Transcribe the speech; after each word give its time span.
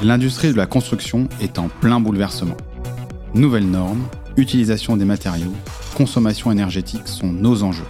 L'industrie 0.00 0.52
de 0.52 0.56
la 0.56 0.66
construction 0.66 1.28
est 1.40 1.58
en 1.58 1.68
plein 1.68 1.98
bouleversement. 1.98 2.56
Nouvelles 3.34 3.68
normes, 3.68 4.06
utilisation 4.36 4.96
des 4.96 5.04
matériaux, 5.04 5.52
consommation 5.96 6.52
énergétique 6.52 7.08
sont 7.08 7.32
nos 7.32 7.64
enjeux. 7.64 7.86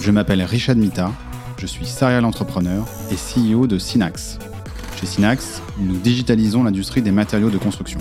Je 0.00 0.10
m'appelle 0.10 0.42
Richard 0.42 0.76
Mita, 0.76 1.12
je 1.58 1.66
suis 1.66 1.84
serial 1.84 2.24
entrepreneur 2.24 2.86
et 3.10 3.16
CEO 3.16 3.66
de 3.66 3.76
Synax. 3.76 4.38
Chez 4.98 5.04
Synax, 5.04 5.60
nous 5.78 5.98
digitalisons 5.98 6.64
l'industrie 6.64 7.02
des 7.02 7.12
matériaux 7.12 7.50
de 7.50 7.58
construction. 7.58 8.00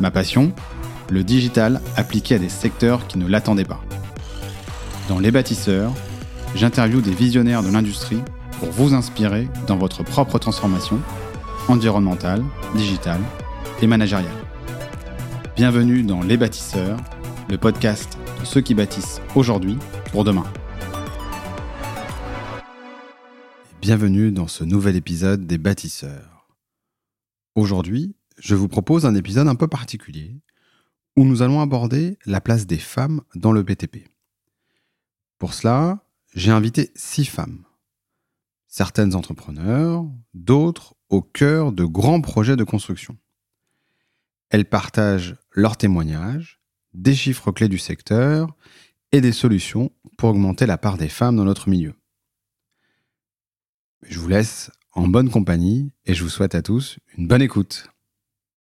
Ma 0.00 0.10
passion 0.10 0.52
Le 1.10 1.22
digital 1.22 1.80
appliqué 1.96 2.34
à 2.34 2.38
des 2.40 2.48
secteurs 2.48 3.06
qui 3.06 3.18
ne 3.18 3.28
l'attendaient 3.28 3.64
pas. 3.64 3.84
Dans 5.08 5.20
Les 5.20 5.30
bâtisseurs, 5.30 5.92
j'interviewe 6.56 7.02
des 7.02 7.14
visionnaires 7.14 7.62
de 7.62 7.70
l'industrie 7.70 8.20
pour 8.58 8.72
vous 8.72 8.94
inspirer 8.94 9.48
dans 9.68 9.76
votre 9.76 10.02
propre 10.02 10.40
transformation 10.40 11.00
environnementale, 11.68 12.44
digitale 12.74 13.20
et 13.82 13.86
managériale. 13.86 14.32
Bienvenue 15.54 16.02
dans 16.02 16.22
Les 16.22 16.36
bâtisseurs, 16.36 16.98
le 17.48 17.58
podcast 17.58 18.18
de 18.40 18.44
ceux 18.44 18.60
qui 18.60 18.74
bâtissent 18.74 19.20
aujourd'hui 19.34 19.76
pour 20.10 20.24
demain. 20.24 20.50
Bienvenue 23.80 24.32
dans 24.32 24.48
ce 24.48 24.64
nouvel 24.64 24.96
épisode 24.96 25.46
des 25.46 25.58
bâtisseurs. 25.58 26.48
Aujourd'hui, 27.54 28.14
je 28.38 28.54
vous 28.54 28.68
propose 28.68 29.04
un 29.04 29.14
épisode 29.14 29.48
un 29.48 29.54
peu 29.54 29.68
particulier 29.68 30.40
où 31.16 31.24
nous 31.24 31.42
allons 31.42 31.60
aborder 31.60 32.18
la 32.24 32.40
place 32.40 32.66
des 32.66 32.78
femmes 32.78 33.20
dans 33.34 33.52
le 33.52 33.62
BTP. 33.62 34.08
Pour 35.38 35.54
cela, 35.54 36.04
j'ai 36.34 36.50
invité 36.50 36.90
six 36.94 37.24
femmes. 37.24 37.64
Certaines 38.68 39.14
entrepreneurs, 39.14 40.06
d'autres 40.34 40.94
au 41.10 41.22
cœur 41.22 41.72
de 41.72 41.84
grands 41.84 42.20
projets 42.20 42.56
de 42.56 42.64
construction. 42.64 43.16
Elles 44.50 44.64
partagent 44.64 45.36
leurs 45.52 45.76
témoignages, 45.76 46.60
des 46.94 47.14
chiffres 47.14 47.52
clés 47.52 47.68
du 47.68 47.78
secteur 47.78 48.48
et 49.12 49.20
des 49.20 49.32
solutions 49.32 49.90
pour 50.16 50.30
augmenter 50.30 50.66
la 50.66 50.78
part 50.78 50.98
des 50.98 51.08
femmes 51.08 51.36
dans 51.36 51.44
notre 51.44 51.68
milieu. 51.68 51.94
Je 54.02 54.18
vous 54.18 54.28
laisse 54.28 54.70
en 54.92 55.06
bonne 55.06 55.30
compagnie 55.30 55.92
et 56.06 56.14
je 56.14 56.22
vous 56.22 56.28
souhaite 56.28 56.54
à 56.54 56.62
tous 56.62 56.98
une 57.16 57.26
bonne 57.26 57.42
écoute. 57.42 57.88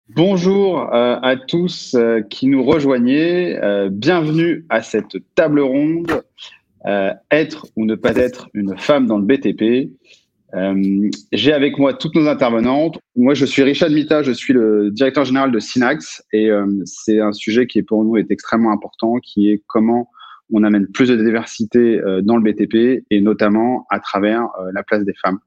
Bonjour 0.09 0.93
euh, 0.93 1.17
à 1.21 1.37
tous 1.37 1.95
euh, 1.95 2.21
qui 2.21 2.47
nous 2.47 2.63
rejoignez. 2.63 3.57
Euh, 3.57 3.89
bienvenue 3.89 4.65
à 4.69 4.81
cette 4.81 5.17
table 5.35 5.61
ronde 5.61 6.23
être 7.31 7.67
ou 7.77 7.85
ne 7.85 7.95
pas 7.95 8.17
être 8.17 8.49
une 8.53 8.77
femme 8.77 9.07
dans 9.07 9.17
le 9.17 9.23
BTP. 9.23 9.89
Euh, 10.55 11.09
j'ai 11.31 11.53
avec 11.53 11.77
moi 11.79 11.93
toutes 11.93 12.15
nos 12.15 12.27
intervenantes. 12.27 12.99
Moi, 13.15 13.33
je 13.33 13.45
suis 13.45 13.63
Richard 13.63 13.89
Mita, 13.89 14.21
je 14.21 14.31
suis 14.31 14.53
le 14.53 14.91
directeur 14.91 15.25
général 15.25 15.51
de 15.51 15.59
Synax 15.59 16.23
et 16.31 16.51
euh, 16.51 16.65
c'est 16.85 17.19
un 17.19 17.31
sujet 17.31 17.65
qui 17.65 17.81
pour 17.81 18.03
nous 18.03 18.17
est 18.17 18.29
extrêmement 18.29 18.71
important, 18.71 19.15
qui 19.17 19.49
est 19.49 19.63
comment 19.67 20.09
on 20.51 20.63
amène 20.63 20.87
plus 20.87 21.09
de 21.09 21.15
diversité 21.15 21.99
dans 22.21 22.37
le 22.37 22.43
BTP 22.43 23.03
et 23.09 23.21
notamment 23.21 23.87
à 23.89 23.99
travers 23.99 24.45
la 24.73 24.83
place 24.83 25.03
des 25.03 25.13
femmes. 25.23 25.39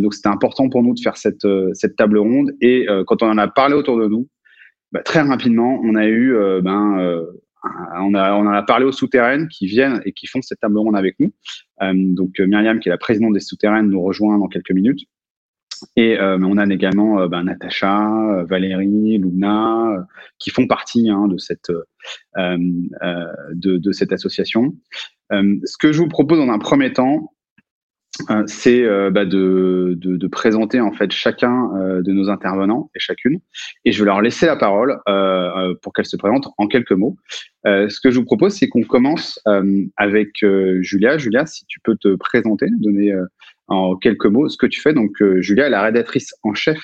donc, 0.00 0.14
c'était 0.14 0.30
important 0.30 0.68
pour 0.68 0.82
nous 0.82 0.94
de 0.94 1.00
faire 1.00 1.16
cette, 1.16 1.46
cette 1.74 1.94
table 1.94 2.18
ronde 2.18 2.50
et 2.60 2.86
quand 3.06 3.22
on 3.22 3.28
en 3.28 3.38
a 3.38 3.46
parlé 3.46 3.74
autour 3.74 3.98
de 3.98 4.08
nous, 4.08 4.26
bah, 4.90 5.02
très 5.02 5.20
rapidement, 5.20 5.80
on 5.84 5.94
a 5.94 6.08
eu 6.08 6.34
ben, 6.62 7.24
on, 8.00 8.14
a, 8.14 8.32
en 8.32 8.46
a 8.46 8.62
parlé 8.62 8.84
aux 8.84 8.92
souterraines 8.92 9.48
qui 9.48 9.66
viennent 9.66 10.00
et 10.04 10.12
qui 10.12 10.26
font 10.26 10.42
cette 10.42 10.60
table 10.60 10.78
ronde 10.78 10.96
avec 10.96 11.18
nous. 11.20 11.32
Euh, 11.82 11.92
donc 11.94 12.40
euh, 12.40 12.46
Myriam, 12.46 12.80
qui 12.80 12.88
est 12.88 12.92
la 12.92 12.98
présidente 12.98 13.32
des 13.32 13.40
souterraines, 13.40 13.88
nous 13.88 14.02
rejoint 14.02 14.38
dans 14.38 14.48
quelques 14.48 14.72
minutes. 14.72 15.00
Et 15.94 16.18
euh, 16.18 16.38
on 16.40 16.56
a 16.56 16.66
également 16.66 17.26
ben, 17.26 17.44
Natacha, 17.44 18.44
Valérie, 18.48 19.18
Luna, 19.18 20.06
qui 20.38 20.50
font 20.50 20.66
partie 20.66 21.10
hein, 21.10 21.28
de, 21.28 21.36
cette, 21.36 21.70
association. 24.12 24.74
ce 25.30 25.78
que 25.78 25.92
je 25.92 25.98
vous 25.98 26.08
propose 26.08 26.38
dans 26.38 26.50
un 26.50 26.58
premier 26.58 26.94
temps, 26.94 27.30
euh, 27.30 27.35
c'est 28.46 28.82
euh, 28.82 29.10
bah, 29.10 29.24
de, 29.24 29.94
de, 29.96 30.16
de, 30.16 30.26
présenter 30.26 30.80
en 30.80 30.92
fait 30.92 31.10
chacun 31.12 31.70
euh, 31.76 32.02
de 32.02 32.12
nos 32.12 32.28
intervenants 32.28 32.90
et 32.94 32.98
chacune, 32.98 33.40
et 33.84 33.92
je 33.92 33.98
vais 34.00 34.06
leur 34.06 34.20
laisser 34.20 34.46
la 34.46 34.56
parole 34.56 34.98
pour 35.82 35.92
qu'elles 35.92 36.06
se 36.06 36.16
présentent 36.16 36.48
en 36.58 36.66
quelques 36.66 36.92
mots. 36.92 37.16
ce 37.64 38.00
que 38.00 38.10
je 38.10 38.18
vous 38.18 38.24
propose, 38.24 38.54
c'est 38.54 38.68
qu'on 38.68 38.82
commence 38.82 39.40
avec 39.96 40.44
Julia. 40.80 41.18
Julia, 41.18 41.46
si 41.46 41.64
tu 41.66 41.80
peux 41.80 41.96
te 41.96 42.14
présenter, 42.16 42.66
donner 42.80 43.12
en 43.68 43.96
quelques 43.96 44.26
mots 44.26 44.48
ce 44.48 44.56
que 44.56 44.66
tu 44.66 44.80
fais. 44.80 44.92
Donc, 44.92 45.10
euh, 45.20 45.40
Julia 45.40 45.66
est 45.66 45.70
la 45.70 45.82
rédactrice 45.82 46.34
en 46.42 46.54
chef 46.54 46.78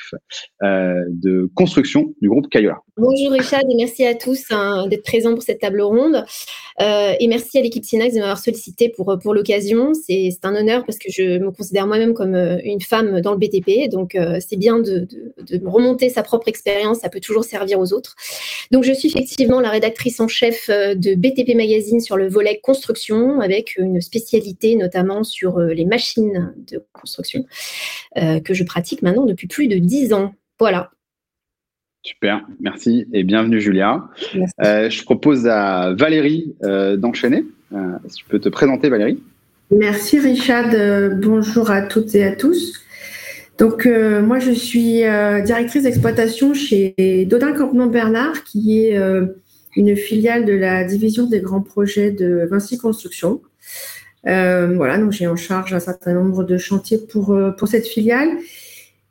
euh, 0.63 0.95
de 1.09 1.49
construction 1.55 2.15
du 2.21 2.29
groupe 2.29 2.49
Cayola. 2.51 2.79
Bonjour 2.97 3.33
Richard 3.33 3.63
et 3.63 3.75
merci 3.77 4.05
à 4.05 4.15
tous 4.15 4.45
hein, 4.51 4.87
d'être 4.89 5.05
présents 5.05 5.33
pour 5.33 5.43
cette 5.43 5.61
table 5.61 5.81
ronde. 5.81 6.25
Euh, 6.81 7.13
et 7.21 7.29
merci 7.29 7.59
à 7.59 7.63
l'équipe 7.63 7.85
Synax 7.85 8.15
de 8.15 8.19
m'avoir 8.19 8.39
sollicité 8.39 8.89
pour, 8.89 9.17
pour 9.23 9.35
l'occasion. 9.35 9.93
C'est 9.95 10.37
un 10.43 10.55
honneur 10.55 10.85
parce 10.85 10.99
que 10.99 11.11
je 11.11 11.39
me 11.39 11.51
considère 11.53 11.87
moi-même 11.87 12.15
comme 12.15 12.35
une 12.35 12.81
femme 12.81 13.21
dans 13.21 13.33
le 13.33 13.39
BTP. 13.39 13.91
Donc, 13.91 14.17
c'est 14.41 14.57
bien 14.57 14.79
de, 14.79 15.07
de, 15.39 15.61
remonter 15.65 16.09
sa 16.09 16.23
propre 16.23 16.49
expérience. 16.49 16.99
Ça 17.01 17.09
peut 17.09 17.21
toujours 17.21 17.45
servir 17.45 17.79
aux 17.79 17.93
autres. 17.93 18.15
Donc, 18.71 18.85
je 18.85 18.93
suis 18.93 19.09
effectivement 19.09 19.61
la 19.61 19.71
rédactrice 19.71 20.21
en 20.21 20.29
chef 20.29 20.69
de 20.69 21.15
BTP 21.15 21.55
Magazine 21.55 22.01
sur 22.01 22.17
le 22.17 22.29
volet 22.29 22.61
construction 22.63 23.41
avec 23.41 23.77
une 23.77 24.01
spécialité 24.01 24.77
notamment 24.77 25.25
sur 25.25 25.59
les 25.61 25.85
machines 25.85 26.53
construction 26.93 27.45
euh, 28.17 28.41
que 28.41 28.55
je 28.55 28.65
pratique 28.65 29.03
maintenant 29.03 29.27
depuis 29.27 29.47
plus 29.47 29.69
de 29.69 29.77
dix 29.77 30.13
ans. 30.13 30.35
Voilà. 30.59 30.91
Super, 32.05 32.45
merci 32.61 33.07
et 33.13 33.23
bienvenue 33.23 33.61
Julia. 33.61 34.05
Euh, 34.65 34.91
je 34.91 35.05
propose 35.05 35.47
à 35.47 35.95
Valérie 35.95 36.55
euh, 36.65 36.97
d'enchaîner. 36.97 37.45
si 38.09 38.17
tu 38.17 38.25
peux 38.25 38.41
te 38.41 38.49
présenter 38.49 38.89
Valérie. 38.89 39.23
Merci 39.71 40.19
Richard, 40.19 40.71
bonjour 41.17 41.71
à 41.71 41.83
toutes 41.83 42.15
et 42.15 42.25
à 42.25 42.37
tous. 42.37 42.81
Donc 43.59 43.87
moi 43.87 44.39
je 44.41 44.51
suis 44.51 45.03
directrice 45.45 45.85
d'exploitation 45.85 46.53
chez 46.53 47.27
Dodin 47.31 47.53
Campement 47.53 47.87
Bernard 47.87 48.45
qui 48.45 48.79
est 48.79 48.99
une 49.77 49.97
filiale 49.97 50.45
de 50.45 50.53
la 50.53 50.85
division 50.85 51.27
des 51.27 51.41
grands 51.41 51.63
projets 51.63 52.11
de 52.11 52.47
Vinci 52.51 52.79
Construction. 52.79 53.41
Euh, 54.27 54.75
voilà, 54.77 54.99
donc 54.99 55.13
j'ai 55.13 55.27
en 55.27 55.37
charge 55.37 55.75
un 55.75 55.81
certain 55.81 56.15
nombre 56.15 56.45
de 56.45 56.57
chantiers 56.57 56.99
pour, 56.99 57.33
euh, 57.33 57.51
pour 57.51 57.69
cette 57.69 57.87
filiale. 57.87 58.31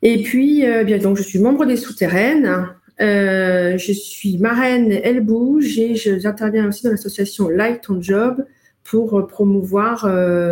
Et 0.00 0.22
puis, 0.22 0.66
euh, 0.66 0.84
bien, 0.84 0.98
donc 0.98 1.16
je 1.16 1.22
suis 1.22 1.38
membre 1.38 1.66
des 1.66 1.76
souterraines. 1.76 2.68
je 2.98 3.92
suis 3.92 4.38
marraine 4.38 4.92
Elle 4.92 5.20
Bouge 5.20 5.78
et 5.78 5.94
j'interviens 5.96 6.68
aussi 6.68 6.84
dans 6.84 6.90
l'association 6.90 7.48
Light 7.48 7.88
on 7.88 8.00
Job 8.00 8.44
pour 8.84 9.26
promouvoir 9.26 10.06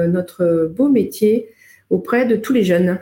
notre 0.08 0.70
beau 0.76 0.88
métier 0.88 1.48
auprès 1.90 2.26
de 2.26 2.36
tous 2.36 2.52
les 2.52 2.64
jeunes. 2.64 2.98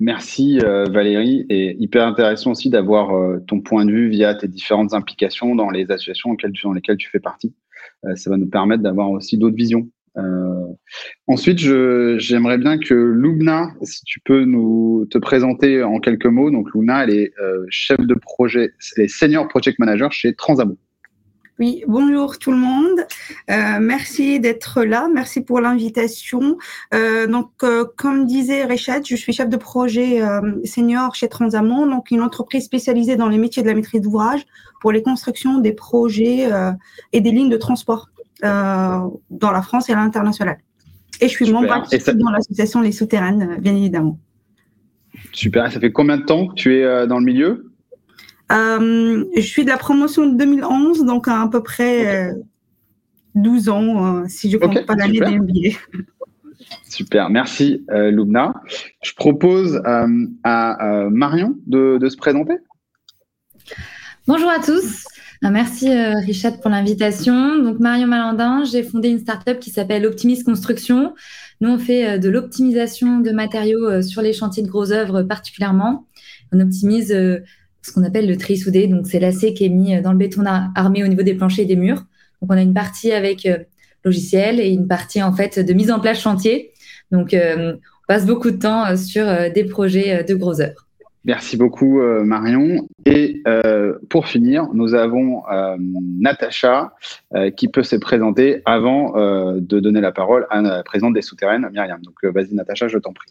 Merci 0.00 0.58
Valérie 0.58 1.46
et 1.48 1.76
hyper 1.78 2.06
intéressant 2.06 2.52
aussi 2.52 2.70
d'avoir 2.70 3.40
ton 3.46 3.60
point 3.60 3.84
de 3.84 3.92
vue 3.92 4.08
via 4.08 4.34
tes 4.34 4.48
différentes 4.48 4.94
implications 4.94 5.54
dans 5.54 5.70
les 5.70 5.90
associations 5.90 6.36
dans 6.64 6.72
lesquelles 6.72 6.96
tu 6.96 7.10
fais 7.10 7.20
partie. 7.20 7.54
ça 8.14 8.30
va 8.30 8.36
nous 8.36 8.48
permettre 8.48 8.82
d'avoir 8.82 9.10
aussi 9.10 9.36
d'autres 9.36 9.56
visions 9.56 9.88
euh, 10.18 10.66
ensuite, 11.26 11.58
j'aimerais 11.58 12.58
bien 12.58 12.78
que 12.78 12.94
Lubna, 12.94 13.70
si 13.82 14.04
tu 14.04 14.20
peux 14.20 14.44
nous 14.44 15.06
te 15.10 15.18
présenter 15.18 15.82
en 15.82 16.00
quelques 16.00 16.26
mots. 16.26 16.50
Donc, 16.50 16.68
Luna, 16.74 17.04
elle 17.04 17.10
est 17.10 17.32
euh, 17.40 17.64
chef 17.70 18.00
de 18.00 18.14
projet, 18.14 18.72
elle 18.96 19.04
est 19.04 19.08
senior 19.08 19.48
project 19.48 19.78
manager 19.78 20.12
chez 20.12 20.34
Transabo. 20.34 20.76
Oui, 21.62 21.84
bonjour 21.86 22.40
tout 22.40 22.50
le 22.50 22.56
monde. 22.56 23.06
Euh, 23.48 23.78
merci 23.80 24.40
d'être 24.40 24.82
là. 24.82 25.06
Merci 25.14 25.42
pour 25.42 25.60
l'invitation. 25.60 26.58
Euh, 26.92 27.28
donc, 27.28 27.50
euh, 27.62 27.84
comme 27.96 28.26
disait 28.26 28.64
Richard, 28.64 29.04
je 29.08 29.14
suis 29.14 29.32
chef 29.32 29.48
de 29.48 29.56
projet 29.56 30.20
senior 30.64 31.14
chez 31.14 31.28
Transamont, 31.28 31.86
donc 31.86 32.10
une 32.10 32.20
entreprise 32.20 32.64
spécialisée 32.64 33.14
dans 33.14 33.28
les 33.28 33.38
métiers 33.38 33.62
de 33.62 33.68
la 33.68 33.74
maîtrise 33.74 34.00
d'ouvrage 34.00 34.40
pour 34.80 34.90
les 34.90 35.02
constructions 35.04 35.58
des 35.58 35.72
projets 35.72 36.50
et 37.12 37.20
des 37.20 37.30
lignes 37.30 37.48
de 37.48 37.56
transport 37.56 38.08
dans 38.42 39.52
la 39.52 39.62
France 39.62 39.88
et 39.88 39.92
à 39.92 39.94
l'international. 39.94 40.58
Et 41.20 41.28
je 41.28 41.32
suis 41.32 41.52
membre 41.52 41.68
dans 41.68 42.30
l'association 42.32 42.80
Les 42.80 42.90
Souterraines, 42.90 43.58
bien 43.60 43.76
évidemment. 43.76 44.18
Super. 45.30 45.70
Ça 45.70 45.78
fait 45.78 45.92
combien 45.92 46.16
de 46.16 46.24
temps 46.24 46.48
que 46.48 46.54
tu 46.54 46.74
es 46.74 47.06
dans 47.06 47.20
le 47.20 47.24
milieu? 47.24 47.71
Je 48.52 49.40
suis 49.40 49.64
de 49.64 49.70
la 49.70 49.78
promotion 49.78 50.26
de 50.26 50.36
2011, 50.36 51.04
donc 51.04 51.28
à, 51.28 51.48
peu 51.50 51.62
près 51.62 52.34
12 53.34 53.68
ans, 53.68 54.24
si 54.28 54.50
je 54.50 54.56
ne 54.56 54.62
compte 54.62 54.86
pas 54.86 54.94
l'année 54.94 55.20
d'MBA. 55.20 55.76
Super, 56.88 57.28
merci 57.28 57.84
euh, 57.90 58.10
Lubna. 58.10 58.54
Je 59.02 59.14
propose 59.14 59.82
à 59.84 60.06
Marion 61.10 61.56
de, 61.66 61.98
de, 61.98 62.08
se 62.08 62.16
présenter. 62.16 62.54
Bonjour 64.26 64.48
à 64.48 64.60
tous. 64.60 65.06
Merci 65.42 65.90
Richard 65.90 66.60
pour 66.60 66.70
l'invitation. 66.70 67.58
Donc 67.62 67.80
Marion 67.80 68.06
Malandin, 68.06 68.62
j'ai 68.64 68.84
fondé 68.84 69.08
une 69.08 69.18
startup 69.18 69.58
qui 69.58 69.70
s'appelle 69.70 70.06
Optimis 70.06 70.44
Construction. 70.44 71.14
Nous, 71.60 71.70
on 71.70 71.78
fait 71.78 72.20
de 72.20 72.28
l'optimisation 72.28 73.18
de 73.18 73.32
matériaux 73.32 74.02
sur 74.02 74.22
les 74.22 74.32
chantiers 74.32 74.62
de 74.62 74.68
grosses 74.68 74.92
œuvres 74.92 75.22
particulièrement. 75.22 76.06
On 76.52 76.60
optimise 76.60 77.12
ce 77.82 77.92
qu'on 77.92 78.04
appelle 78.04 78.28
le 78.28 78.36
tri 78.36 78.56
soudé. 78.56 78.86
Donc 78.86 79.06
c'est 79.06 79.20
l'acier 79.20 79.54
qui 79.54 79.64
est 79.64 79.68
mis 79.68 80.00
dans 80.00 80.12
le 80.12 80.18
béton 80.18 80.44
armé 80.74 81.04
au 81.04 81.08
niveau 81.08 81.22
des 81.22 81.34
planchers 81.34 81.64
et 81.64 81.68
des 81.68 81.76
murs. 81.76 82.04
Donc 82.40 82.50
on 82.50 82.56
a 82.56 82.62
une 82.62 82.74
partie 82.74 83.12
avec 83.12 83.48
logiciel 84.04 84.60
et 84.60 84.68
une 84.68 84.88
partie 84.88 85.22
en 85.22 85.32
fait 85.32 85.58
de 85.58 85.72
mise 85.72 85.90
en 85.90 86.00
place 86.00 86.20
chantier. 86.20 86.72
Donc 87.10 87.36
on 87.36 87.78
passe 88.08 88.26
beaucoup 88.26 88.50
de 88.50 88.56
temps 88.56 88.96
sur 88.96 89.26
des 89.52 89.64
projets 89.64 90.24
de 90.24 90.34
grosses 90.34 90.60
œuvres. 90.60 90.86
Merci 91.24 91.56
beaucoup 91.56 92.00
euh, 92.00 92.24
Marion. 92.24 92.88
Et 93.06 93.42
euh, 93.46 93.98
pour 94.10 94.26
finir, 94.26 94.66
nous 94.74 94.94
avons 94.94 95.44
euh, 95.48 95.76
Natacha 95.78 96.94
qui 97.56 97.68
peut 97.68 97.82
se 97.82 97.96
présenter 97.96 98.62
avant 98.64 99.14
de 99.14 99.80
donner 99.80 100.00
la 100.00 100.12
parole 100.12 100.46
à 100.50 100.60
la 100.60 100.82
présidente 100.82 101.14
des 101.14 101.22
souterraines, 101.22 101.68
Myriam. 101.72 102.00
Donc 102.02 102.22
vas-y 102.24 102.54
Natacha, 102.54 102.88
je 102.88 102.98
t'en 102.98 103.12
prie. 103.12 103.30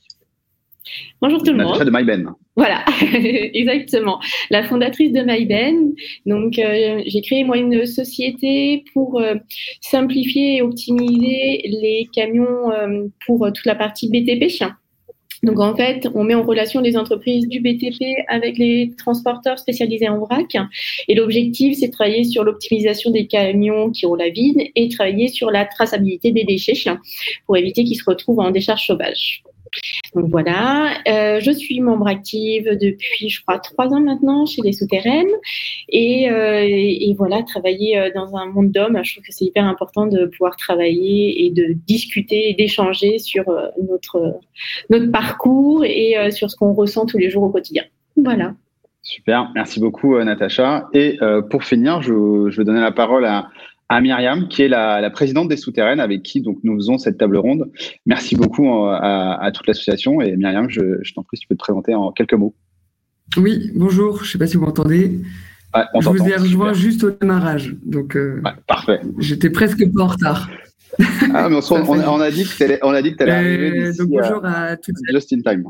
Bonjour 1.21 1.43
tout 1.43 1.51
le 1.51 1.57
Natacha 1.57 1.85
de 1.85 1.91
MyBen. 1.91 2.31
Voilà, 2.55 2.83
exactement. 3.53 4.19
La 4.49 4.63
fondatrice 4.63 5.11
de 5.11 5.21
MyBen. 5.21 5.93
Donc 6.25 6.53
j'ai 6.53 7.21
créé 7.21 7.43
moi 7.43 7.57
une 7.57 7.85
société 7.85 8.83
pour 8.93 9.21
simplifier 9.81 10.57
et 10.57 10.61
optimiser 10.61 11.61
les 11.65 12.09
camions 12.13 12.71
pour 13.25 13.51
toute 13.53 13.65
la 13.65 13.75
partie 13.75 14.09
BTP. 14.09 14.49
Donc 15.43 15.59
en 15.59 15.75
fait, 15.75 16.07
on 16.13 16.23
met 16.23 16.35
en 16.35 16.43
relation 16.43 16.81
les 16.81 16.97
entreprises 16.97 17.47
du 17.47 17.61
BTP 17.61 18.03
avec 18.27 18.57
les 18.57 18.93
transporteurs 18.97 19.57
spécialisés 19.57 20.07
en 20.07 20.19
vrac. 20.19 20.55
Et 21.07 21.15
l'objectif, 21.15 21.77
c'est 21.79 21.87
de 21.87 21.91
travailler 21.91 22.23
sur 22.23 22.43
l'optimisation 22.43 23.09
des 23.09 23.25
camions 23.25 23.89
qui 23.89 24.05
ont 24.05 24.15
la 24.15 24.29
vide 24.29 24.61
et 24.75 24.89
travailler 24.89 25.29
sur 25.29 25.49
la 25.49 25.65
traçabilité 25.65 26.31
des 26.31 26.43
déchets 26.43 26.73
pour 27.45 27.57
éviter 27.57 27.83
qu'ils 27.83 27.97
se 27.97 28.03
retrouvent 28.05 28.39
en 28.39 28.51
décharge 28.51 28.85
sauvage. 28.85 29.43
Donc 30.15 30.25
voilà, 30.29 30.97
euh, 31.07 31.39
je 31.39 31.51
suis 31.51 31.79
membre 31.79 32.07
active 32.07 32.77
depuis, 32.81 33.29
je 33.29 33.41
crois, 33.41 33.59
trois 33.59 33.87
ans 33.87 34.01
maintenant 34.01 34.45
chez 34.45 34.61
les 34.61 34.73
souterraines. 34.73 35.31
Et, 35.89 36.29
euh, 36.29 37.13
voilà, 37.17 37.43
travailler 37.43 37.97
euh, 37.97 38.09
dans 38.13 38.35
un 38.35 38.47
monde 38.47 38.71
d'hommes, 38.71 38.99
je 39.03 39.13
trouve 39.13 39.23
que 39.23 39.31
c'est 39.31 39.45
hyper 39.45 39.65
important 39.65 40.07
de 40.07 40.25
pouvoir 40.25 40.57
travailler 40.57 41.45
et 41.45 41.51
de 41.51 41.75
discuter 41.87 42.49
et 42.49 42.53
d'échanger 42.53 43.19
sur 43.19 43.45
notre, 43.89 44.39
notre 44.89 45.11
parcours 45.11 45.85
et 45.85 46.15
sur 46.31 46.49
ce 46.49 46.55
qu'on 46.55 46.73
ressent 46.73 47.05
tous 47.05 47.17
les 47.17 47.29
jours 47.29 47.43
au 47.43 47.49
quotidien. 47.49 47.83
Voilà. 48.17 48.53
Super, 49.03 49.51
merci 49.55 49.79
beaucoup 49.79 50.17
Natacha. 50.19 50.89
Et 50.93 51.17
pour 51.49 51.63
finir, 51.63 52.01
je, 52.01 52.49
je 52.49 52.57
vais 52.57 52.63
donner 52.63 52.81
la 52.81 52.91
parole 52.91 53.25
à, 53.25 53.49
à 53.91 53.99
Myriam, 53.99 54.47
qui 54.47 54.61
est 54.61 54.69
la, 54.69 55.09
présidente 55.09 55.49
des 55.49 55.57
souterraines, 55.57 55.99
avec 55.99 56.23
qui 56.23 56.39
donc 56.39 56.59
nous 56.63 56.75
faisons 56.77 56.97
cette 56.97 57.17
table 57.17 57.35
ronde. 57.35 57.69
Merci 58.05 58.37
beaucoup 58.37 58.65
euh, 58.65 58.93
à, 58.93 59.51
toute 59.53 59.67
l'association. 59.67 60.21
Et 60.21 60.37
Myriam, 60.37 60.69
je, 60.69 60.81
t'en 61.13 61.23
prie, 61.23 61.35
si 61.35 61.41
tu 61.41 61.47
peux 61.49 61.55
te 61.55 61.59
présenter 61.59 61.93
en 61.93 62.13
quelques 62.13 62.33
mots. 62.33 62.55
Oui, 63.35 63.69
bonjour. 63.75 64.19
Je 64.19 64.23
ne 64.23 64.27
sais 64.27 64.37
pas 64.37 64.47
si 64.47 64.55
vous 64.55 64.63
m'entendez. 64.63 65.19
je 65.75 66.09
vous 66.09 66.25
ai 66.25 66.37
rejoint 66.37 66.71
juste 66.71 67.03
au 67.03 67.11
démarrage. 67.11 67.75
Donc, 67.83 68.15
euh, 68.15 68.41
parfait. 68.65 69.01
J'étais 69.19 69.49
presque 69.49 69.83
pas 69.93 70.03
en 70.03 70.07
retard. 70.07 70.49
Ah, 71.33 71.49
mais 71.49 71.57
on, 71.69 72.19
a 72.21 72.31
dit 72.31 72.45
que 72.45 72.57
tu 72.57 72.63
allais, 72.63 72.79
arriver. 73.31 73.91
donc, 73.97 74.07
bonjour 74.07 74.45
à, 74.45 74.77
toutes. 74.77 74.95
Just 75.11 75.33
in 75.33 75.41
time. 75.41 75.65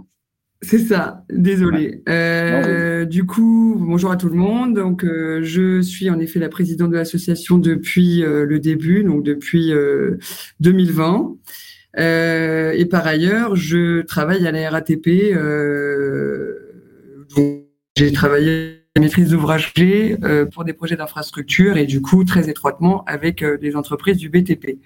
C'est 0.63 0.77
ça, 0.77 1.25
désolé. 1.31 2.03
Euh, 2.07 3.05
du 3.05 3.25
coup, 3.25 3.75
bonjour 3.79 4.11
à 4.11 4.15
tout 4.15 4.29
le 4.29 4.35
monde. 4.35 4.75
Donc, 4.75 5.03
euh, 5.03 5.39
je 5.41 5.81
suis 5.81 6.07
en 6.11 6.19
effet 6.19 6.37
la 6.37 6.49
présidente 6.49 6.91
de 6.91 6.97
l'association 6.97 7.57
depuis 7.57 8.23
euh, 8.23 8.45
le 8.45 8.59
début, 8.59 9.03
donc 9.03 9.23
depuis 9.23 9.71
2020. 10.59 11.35
et 11.97 12.85
par 12.85 13.07
ailleurs, 13.07 13.55
je 13.55 14.01
travaille 14.01 14.45
à 14.45 14.51
la 14.51 14.69
RATP. 14.69 15.33
j'ai 17.97 18.11
travaillé 18.11 18.83
à 18.95 18.99
la 18.99 19.01
maîtrise 19.01 19.29
d'ouvrage 19.31 19.73
pour 20.53 20.63
des 20.63 20.73
projets 20.73 20.95
d'infrastructure 20.95 21.77
et 21.77 21.87
du 21.87 22.03
coup 22.03 22.23
très 22.23 22.49
étroitement 22.49 23.03
avec 23.05 23.43
des 23.43 23.75
entreprises 23.75 24.17
du 24.17 24.29
BTP. 24.29 24.77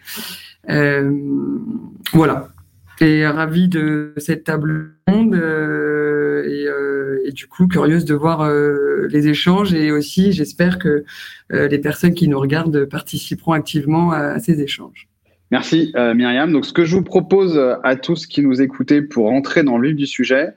voilà 2.13 2.54
et 3.01 3.27
ravie 3.27 3.67
de 3.67 4.13
cette 4.17 4.43
table 4.43 4.95
ronde 5.07 5.35
euh, 5.35 6.43
euh, 6.45 7.19
et, 7.25 7.31
du 7.31 7.47
coup 7.47 7.67
curieuse 7.67 8.05
de 8.05 8.15
voir 8.15 8.41
euh, 8.41 9.07
les 9.09 9.27
échanges 9.27 9.73
et 9.73 9.91
aussi 9.91 10.31
j'espère 10.31 10.79
que 10.79 11.03
les 11.49 11.79
personnes 11.79 12.13
qui 12.13 12.27
nous 12.27 12.39
regardent 12.39 12.85
participeront 12.85 13.53
activement 13.53 14.11
à, 14.11 14.39
ces 14.39 14.61
échanges. 14.61 15.07
Merci 15.51 15.93
Myriam. 15.95 16.51
Donc 16.51 16.65
ce 16.65 16.73
que 16.73 16.85
je 16.85 16.95
vous 16.95 17.03
propose 17.03 17.59
à 17.83 17.95
tous 17.95 18.25
qui 18.25 18.41
nous 18.41 18.61
écoutez 18.61 19.01
pour 19.01 19.31
entrer 19.31 19.63
dans 19.63 19.77
le 19.77 19.89
vif 19.89 19.97
du 19.97 20.07
sujet, 20.07 20.53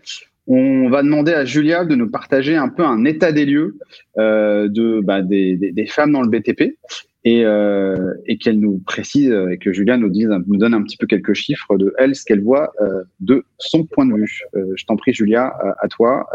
on 0.47 0.89
va 0.89 1.03
demander 1.03 1.33
à 1.33 1.45
Julia 1.45 1.85
de 1.85 1.95
nous 1.95 2.11
partager 2.11 2.57
un 2.57 2.71
peu 2.71 2.85
un 2.85 3.05
état 3.05 3.33
des 3.33 3.45
lieux 3.45 3.77
de, 4.17 5.01
bah, 5.03 5.21
des, 5.21 5.57
des, 5.57 5.87
femmes 5.87 6.13
dans 6.13 6.23
le 6.23 6.31
BTP 6.31 6.79
et, 7.25 7.45
euh, 7.45 8.15
et 8.27 8.39
qu'elle 8.39 8.61
nous 8.61 8.79
précise 8.79 9.31
euh, 9.31 9.51
et 9.51 9.59
que 9.59 9.73
Julia 9.73 9.97
nous, 9.97 10.09
dise, 10.09 10.29
nous 10.47 10.57
donne 10.57 10.75
un 10.75 10.83
petit 10.83 10.97
peu 10.97 11.07
quelques 11.07 11.35
chiffres 11.35 11.77
de 11.77 11.95
elle, 11.99 12.15
ce 12.15 12.25
qu'elle 12.25 12.43
voit 12.43 12.73
euh, 12.81 13.03
de 13.21 13.45
son 13.59 13.85
point 13.85 14.07
de 14.07 14.15
vue. 14.15 14.43
je 14.55 14.85
t'en 14.85 14.97
prie, 14.97 15.13
Julia, 15.13 15.53
à 15.81 15.89
toi. 15.89 16.27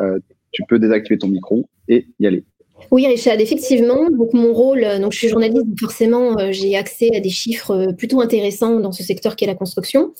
tu 0.51 0.63
peux 0.68 0.80
désactiver 0.80 1.18
ton 1.18 1.27
micro 1.27 1.69
et 1.88 2.07
y 2.19 2.27
aller. 2.27 2.44
Oui, 2.91 3.07
Richard, 3.07 3.39
effectivement. 3.39 4.09
Donc, 4.09 4.33
mon 4.33 4.53
rôle, 4.53 4.83
euh, 4.83 5.00
donc 5.00 5.13
je 5.13 5.19
suis 5.19 5.30
journaliste, 5.30 5.65
forcément, 5.80 6.38
euh, 6.38 6.51
j'ai 6.51 6.75
accès 6.75 7.09
à 7.15 7.19
des 7.19 7.30
chiffres 7.30 7.71
euh, 7.71 7.91
plutôt 7.91 8.21
intéressants 8.21 8.80
dans 8.80 8.91
ce 8.91 9.03
secteur 9.03 9.35
qui 9.35 9.45
est 9.45 9.47
la 9.47 9.56
construction. 9.56 10.13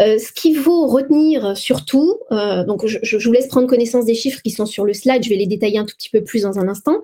ce 0.00 0.32
qu'il 0.32 0.56
faut 0.56 0.86
retenir 0.86 1.56
surtout, 1.56 2.18
donc 2.66 2.84
je, 2.86 3.16
vous 3.16 3.32
laisse 3.32 3.46
prendre 3.46 3.68
connaissance 3.68 4.04
des 4.04 4.14
chiffres 4.14 4.40
qui 4.42 4.50
sont 4.50 4.66
sur 4.66 4.84
le 4.84 4.92
slide, 4.92 5.22
je 5.22 5.30
vais 5.30 5.36
les 5.36 5.46
détailler 5.46 5.78
un 5.78 5.84
tout 5.84 5.94
petit 5.96 6.10
peu 6.10 6.22
plus 6.22 6.42
dans 6.42 6.58
un 6.58 6.68
instant. 6.68 6.96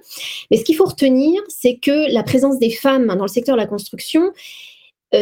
Mais 0.50 0.56
ce 0.56 0.64
qu'il 0.64 0.76
faut 0.76 0.86
retenir, 0.86 1.40
c'est 1.48 1.76
que 1.76 2.12
la 2.12 2.22
présence 2.22 2.58
des 2.58 2.70
femmes 2.70 3.06
dans 3.06 3.22
le 3.22 3.28
secteur 3.28 3.56
de 3.56 3.60
la 3.60 3.66
construction, 3.66 4.32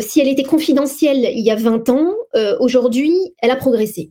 si 0.00 0.20
elle 0.20 0.28
était 0.28 0.44
confidentielle 0.44 1.28
il 1.34 1.44
y 1.44 1.50
a 1.50 1.56
20 1.56 1.88
ans, 1.90 2.14
aujourd'hui, 2.60 3.14
elle 3.42 3.50
a 3.50 3.56
progressé. 3.56 4.10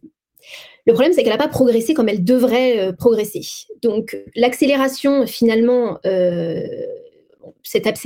Le 0.87 0.93
problème, 0.93 1.11
c'est 1.11 1.21
qu'elle 1.21 1.33
n'a 1.33 1.37
pas 1.37 1.49
progressé 1.49 1.93
comme 1.93 2.07
elle 2.07 2.23
devrait 2.23 2.79
euh, 2.79 2.93
progresser. 2.93 3.41
Donc, 3.81 4.17
l'accélération, 4.35 5.27
finalement, 5.27 5.99
euh, 6.05 6.65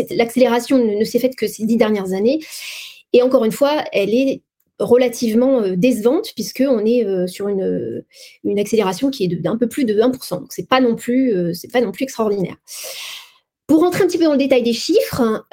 l'accélération 0.09 0.79
ne, 0.79 1.05
s'est 1.05 1.19
faite 1.19 1.35
que 1.35 1.47
ces 1.47 1.65
dix 1.65 1.77
dernières 1.77 2.11
années. 2.13 2.39
Et 3.13 3.21
encore 3.21 3.45
une 3.45 3.51
fois, 3.51 3.85
elle 3.93 4.15
est 4.15 4.41
relativement 4.79 5.61
euh, 5.61 5.75
décevante 5.75 6.31
puisqu'on 6.33 6.83
est 6.83 7.05
sur 7.27 7.49
une, 7.49 8.03
une, 8.43 8.57
accélération 8.57 9.11
qui 9.11 9.25
est 9.25 9.27
d'un 9.27 9.57
peu 9.57 9.69
plus 9.69 9.85
de 9.85 9.93
1%. 9.93 10.39
Donc, 10.39 10.51
ce 10.51 10.61
n'est 10.61 10.67
pas, 10.67 10.81
non 10.81 10.95
plus, 10.95 11.35
pas 11.71 11.81
non 11.81 11.91
plus 11.91 12.03
extraordinaire. 12.03 12.55
Pour 13.67 13.81
rentrer 13.81 14.03
un 14.03 14.07
petit 14.07 14.17
peu 14.17 14.23
dans 14.23 14.31
le 14.31 14.39
détail 14.39 14.63
des 14.63 14.73
chiffres, 14.73 15.45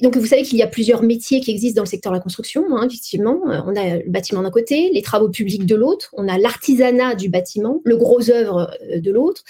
donc 0.00 0.16
vous 0.16 0.26
savez 0.26 0.42
qu'il 0.42 0.58
y 0.58 0.62
a 0.62 0.66
plusieurs 0.66 1.02
métiers 1.02 1.40
qui 1.40 1.50
existent 1.50 1.76
dans 1.76 1.84
le 1.84 1.88
secteur 1.88 2.12
de 2.12 2.16
la 2.16 2.22
construction, 2.22 2.64
hein, 2.76 2.86
effectivement. 2.86 3.40
Euh, 3.48 3.60
on 3.66 3.76
a 3.76 3.98
le 3.98 4.10
bâtiment 4.10 4.42
d'un 4.42 4.50
côté, 4.50 4.90
les 4.92 5.02
travaux 5.02 5.28
publics 5.28 5.66
de 5.66 5.74
l'autre, 5.74 6.10
on 6.16 6.28
a 6.28 6.38
l'artisanat 6.38 7.14
du 7.14 7.28
bâtiment, 7.28 7.80
le 7.84 7.96
gros 7.96 8.30
œuvre 8.30 8.70
euh, 8.90 9.00
de 9.00 9.10
l'autre, 9.10 9.42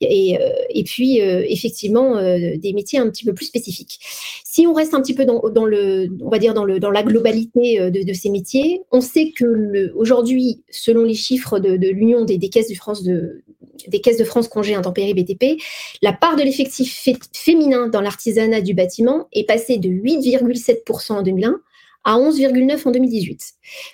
et, 0.00 0.38
puis 0.84 1.18
effectivement 1.18 2.16
des 2.22 2.72
métiers 2.72 2.98
un 2.98 3.08
petit 3.10 3.24
peu 3.24 3.34
plus 3.34 3.44
spécifiques. 3.44 4.00
Si 4.44 4.66
on 4.66 4.72
reste 4.72 4.94
un 4.94 5.02
petit 5.02 5.14
peu 5.14 5.24
dans, 5.26 5.66
le, 5.66 6.08
on 6.22 6.30
va 6.30 6.38
dire 6.38 6.54
dans, 6.54 6.64
le, 6.64 6.80
dans 6.80 6.90
la 6.90 7.02
globalité 7.02 7.90
de, 7.90 8.12
ces 8.14 8.30
métiers, 8.30 8.80
on 8.90 9.02
sait 9.02 9.30
que 9.30 9.92
aujourd'hui, 9.94 10.62
selon 10.70 11.04
les 11.04 11.14
chiffres 11.14 11.58
de, 11.58 11.88
l'Union 11.88 12.24
des, 12.24 12.38
des, 12.38 12.48
caisses 12.48 12.70
de 12.70 12.74
France 12.74 13.02
de, 13.02 13.42
des 13.88 14.00
caisses 14.00 14.18
de 14.18 14.24
France 14.24 14.48
congés 14.48 14.74
intempéries 14.74 15.14
BTP, 15.14 15.60
la 16.02 16.12
part 16.12 16.36
de 16.36 16.42
l'effectif 16.42 17.06
féminin 17.32 17.88
dans 17.88 18.00
l'artisanat 18.00 18.60
du 18.60 18.74
bâtiment 18.74 19.28
est 19.32 19.44
passée 19.44 19.78
de 19.78 19.88
8,7% 19.90 21.12
en 21.12 21.22
2001 21.22 21.60
à 22.04 22.16
11,9% 22.16 22.88
en 22.88 22.90
2018. 22.92 23.40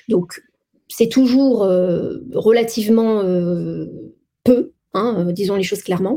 Donc, 0.09 0.41
c'est 0.89 1.09
toujours 1.09 1.65
euh, 1.65 2.19
relativement 2.33 3.21
euh, 3.23 3.87
peu, 4.45 4.73
hein, 4.95 5.27
euh, 5.27 5.33
disons 5.33 5.57
les 5.57 5.63
choses 5.63 5.83
clairement. 5.83 6.17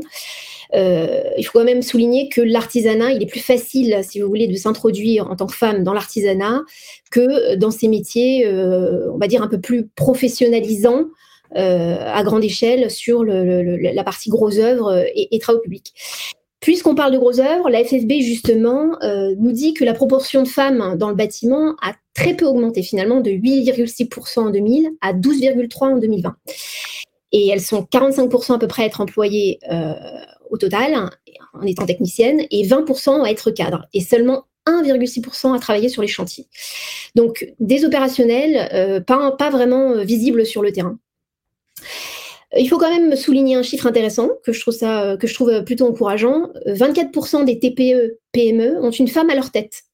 il 0.72 1.44
faut 1.44 1.58
quand 1.58 1.64
même 1.64 1.82
souligner 1.82 2.28
que 2.28 2.40
l'artisanat, 2.40 3.12
il 3.12 3.22
est 3.22 3.26
plus 3.26 3.40
facile, 3.40 4.00
si 4.02 4.20
vous 4.20 4.28
voulez, 4.28 4.46
de 4.46 4.54
s'introduire 4.54 5.28
en 5.28 5.36
tant 5.36 5.46
que 5.46 5.54
femme 5.54 5.82
dans 5.82 5.92
l'artisanat 5.92 6.62
que 7.10 7.56
dans 7.56 7.72
ces 7.72 7.88
métiers, 7.88 8.48
on 8.48 9.18
va 9.18 9.26
dire, 9.26 9.42
un 9.42 9.48
peu 9.48 9.60
plus 9.60 9.88
professionnalisants 9.88 11.06
à 11.56 12.22
grande 12.22 12.44
échelle 12.44 12.88
sur 12.88 13.24
la 13.24 14.04
partie 14.04 14.30
gros 14.30 14.58
œuvres 14.58 15.04
et, 15.16 15.36
travaux 15.40 15.58
publics. 15.58 15.92
Puisqu'on 16.60 16.94
parle 16.94 17.12
de 17.12 17.18
gros 17.18 17.40
œuvres, 17.40 17.70
la 17.70 17.82
FFB 17.82 18.20
justement 18.20 19.02
euh, 19.02 19.34
nous 19.38 19.52
dit 19.52 19.72
que 19.72 19.82
la 19.82 19.94
proportion 19.94 20.42
de 20.42 20.48
femmes 20.48 20.96
dans 20.98 21.08
le 21.08 21.14
bâtiment 21.14 21.74
a 21.80 21.94
très 22.12 22.34
peu 22.34 22.44
augmenté 22.44 22.82
finalement 22.82 23.20
de 23.20 23.30
8,6% 23.30 24.40
en 24.40 24.50
2000 24.50 24.90
à 25.00 25.14
12,3% 25.14 25.94
en 25.94 25.96
2020. 25.96 26.36
Et 27.32 27.48
elles 27.48 27.62
sont 27.62 27.82
45% 27.90 28.54
à 28.54 28.58
peu 28.58 28.66
près 28.66 28.82
à 28.82 28.86
être 28.86 29.00
employées 29.00 29.58
euh, 29.72 29.94
au 30.50 30.58
total, 30.58 31.10
en 31.54 31.62
étant 31.62 31.86
technicienne, 31.86 32.42
et 32.50 32.66
20% 32.66 33.24
à 33.24 33.30
être 33.30 33.50
cadre, 33.52 33.86
et 33.94 34.00
seulement 34.00 34.44
1,6% 34.66 35.56
à 35.56 35.58
travailler 35.60 35.88
sur 35.88 36.02
les 36.02 36.08
chantiers. 36.08 36.48
Donc 37.14 37.54
des 37.60 37.84
opérationnels 37.84 39.04
pas, 39.04 39.30
pas 39.32 39.48
vraiment 39.48 40.04
visibles 40.04 40.44
sur 40.44 40.60
le 40.60 40.72
terrain. 40.72 40.98
Il 42.56 42.68
faut 42.68 42.78
quand 42.78 42.90
même 42.90 43.14
souligner 43.14 43.54
un 43.54 43.62
chiffre 43.62 43.86
intéressant 43.86 44.28
que 44.44 44.52
je 44.52 44.60
trouve, 44.60 44.74
ça, 44.74 45.16
que 45.20 45.26
je 45.26 45.34
trouve 45.34 45.62
plutôt 45.64 45.86
encourageant. 45.86 46.50
24% 46.66 47.44
des 47.44 47.58
TPE, 47.58 48.18
PME 48.32 48.82
ont 48.82 48.90
une 48.90 49.08
femme 49.08 49.30
à 49.30 49.34
leur 49.34 49.50
tête. 49.52 49.84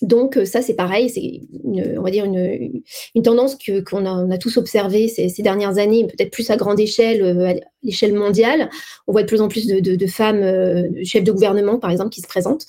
Donc 0.00 0.36
euh, 0.36 0.44
ça, 0.44 0.62
c'est 0.62 0.74
pareil, 0.74 1.10
c'est 1.10 1.40
on 1.64 2.02
va 2.02 2.10
dire 2.10 2.24
une, 2.24 2.82
tendance 3.22 3.56
que, 3.56 3.80
qu'on 3.80 4.06
a, 4.06 4.34
a 4.34 4.38
tous 4.38 4.56
observée 4.56 5.08
ces, 5.08 5.30
dernières 5.42 5.78
années, 5.78 6.06
peut-être 6.06 6.30
plus 6.30 6.50
à 6.50 6.56
grande 6.56 6.80
échelle, 6.80 7.22
euh, 7.22 7.50
à 7.50 7.54
l'échelle 7.82 8.14
mondiale. 8.14 8.70
On 9.06 9.12
voit 9.12 9.22
de 9.22 9.26
plus 9.26 9.40
en 9.40 9.48
plus 9.48 9.66
de, 9.66 10.06
femmes 10.06 10.42
euh, 10.42 10.88
chefs 11.04 11.24
de 11.24 11.32
gouvernement, 11.32 11.78
par 11.78 11.90
exemple, 11.90 12.10
qui 12.10 12.20
se 12.20 12.26
présentent. 12.26 12.66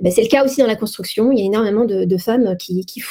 Eh 0.00 0.04
ben, 0.04 0.12
c'est 0.12 0.22
le 0.22 0.28
cas 0.28 0.44
aussi 0.44 0.60
dans 0.60 0.66
la 0.66 0.76
construction. 0.76 1.32
Il 1.32 1.38
y 1.38 1.42
a 1.42 1.44
énormément 1.44 1.84
de, 1.84 2.16
femmes 2.16 2.56
qui, 2.56 2.74
de, 2.74 2.82
qui 2.82 3.02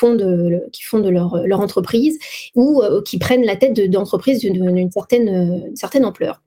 de 0.93 1.09
leur, 1.09 1.45
leur 1.45 1.59
entreprise 1.59 2.17
ou 2.55 2.81
qui 3.05 3.17
prennent 3.17 3.45
la 3.45 3.55
tête 3.55 3.79
d'entreprises 3.89 4.39
d'une 4.39 4.91
certaine, 4.91 5.71
certaine 5.75 6.05
ampleur. 6.05 6.41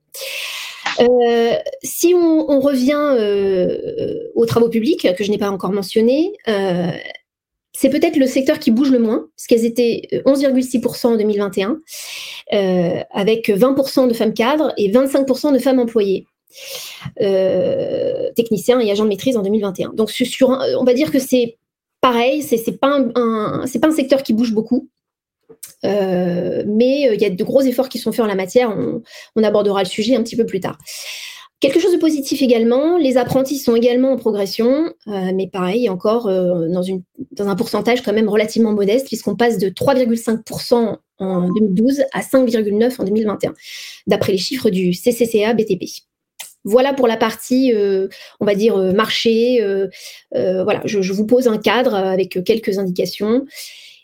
Euh, 1.00 1.54
si 1.82 2.14
on, 2.14 2.60
revient 2.60 3.16
euh, 3.18 4.30
aux 4.34 4.46
travaux 4.46 4.68
publics, 4.68 5.06
que 5.16 5.24
je 5.24 5.30
n'ai 5.30 5.38
pas 5.38 5.50
encore 5.50 5.72
mentionné, 5.72 6.32
euh, 6.48 6.90
c'est 7.72 7.90
peut-être 7.90 8.16
le 8.16 8.26
secteur 8.26 8.58
qui 8.58 8.70
bouge 8.70 8.90
le 8.90 8.98
moins, 8.98 9.26
parce 9.36 9.46
qu'elles 9.46 9.64
étaient 9.64 10.22
11,6% 10.26 11.06
en 11.06 11.16
2021, 11.16 11.80
avec 13.10 13.48
20% 13.48 14.08
de 14.08 14.14
femmes 14.14 14.34
cadres 14.34 14.72
et 14.76 14.90
25% 14.90 15.52
de 15.52 15.58
femmes 15.58 15.80
employées. 15.80 16.26
techniciens 18.36 18.78
et 18.80 18.90
agents 18.90 19.04
de 19.04 19.08
maîtrise 19.08 19.36
en 19.36 19.42
2021. 19.42 19.92
Donc 19.94 20.10
sur, 20.10 20.50
on 20.50 20.84
va 20.84 20.94
dire 20.94 21.10
que 21.10 21.18
c'est 21.18 21.56
pareil, 22.00 22.42
c'est 22.42 22.78
pas 22.78 23.00
c'est 23.66 23.80
pas 23.80 23.88
un 23.88 23.92
secteur 23.92 24.22
qui 24.22 24.34
bouge 24.34 24.52
beaucoup. 24.52 24.88
Euh, 25.84 26.62
mais 26.66 27.08
euh, 27.08 27.14
il 27.14 27.20
y 27.20 27.24
a 27.24 27.30
de 27.30 27.44
gros 27.44 27.62
efforts 27.62 27.88
qui 27.88 27.98
sont 27.98 28.12
faits 28.12 28.24
en 28.24 28.28
la 28.28 28.34
matière. 28.34 28.76
On, 29.36 29.42
abordera 29.42 29.82
le 29.82 29.88
sujet 29.88 30.16
un 30.16 30.22
petit 30.22 30.36
peu 30.36 30.46
plus 30.46 30.60
tard. 30.60 30.78
Quelque 31.60 31.80
chose 31.80 31.92
de 31.92 31.98
positif 31.98 32.42
également, 32.42 32.98
les 32.98 33.16
apprentis 33.16 33.58
sont 33.58 33.76
également 33.76 34.12
en 34.12 34.16
progression, 34.16 34.92
euh, 35.06 35.32
mais 35.34 35.48
pareil, 35.48 35.88
encore 35.88 36.26
dans, 36.26 36.82
un 37.38 37.56
pourcentage 37.56 38.02
quand 38.02 38.12
même 38.12 38.28
relativement 38.28 38.72
modeste, 38.72 39.06
puisqu'on 39.06 39.36
passe 39.36 39.58
de 39.58 39.68
3,5% 39.68 40.96
en 41.18 41.48
2012 41.48 42.02
à 42.12 42.20
5,9% 42.20 43.00
en 43.00 43.04
2021, 43.04 43.54
d'après 44.06 44.32
les 44.32 44.38
chiffres 44.38 44.68
du 44.68 44.92
CCCA 44.92 45.54
BTP. 45.54 45.84
Voilà 46.64 46.92
pour 46.92 47.06
la 47.06 47.16
partie, 47.16 47.72
on 48.40 48.44
va 48.44 48.54
dire, 48.54 48.76
marché. 48.94 49.64
voilà, 50.32 50.82
je, 50.84 51.12
vous 51.12 51.26
pose 51.26 51.48
un 51.48 51.58
cadre 51.58 51.94
avec 51.94 52.42
quelques 52.44 52.78
indications. 52.78 53.44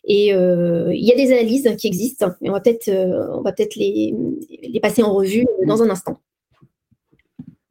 Et 0.05 0.33
euh, 0.33 0.93
il 0.93 1.05
y 1.05 1.13
a 1.13 1.17
des 1.17 1.33
analyses 1.33 1.69
qui 1.79 1.87
existent 1.87 2.31
et 2.41 2.49
on 2.49 2.53
va 2.53 2.61
peut-être 2.61 2.89
euh, 2.89 3.43
peut-être 3.43 3.77
les, 3.77 4.15
les, 4.63 4.81
passer 4.81 5.03
en 5.03 5.13
revue 5.13 5.47
dans 5.67 5.83
un 5.83 5.91
instant. 5.91 6.21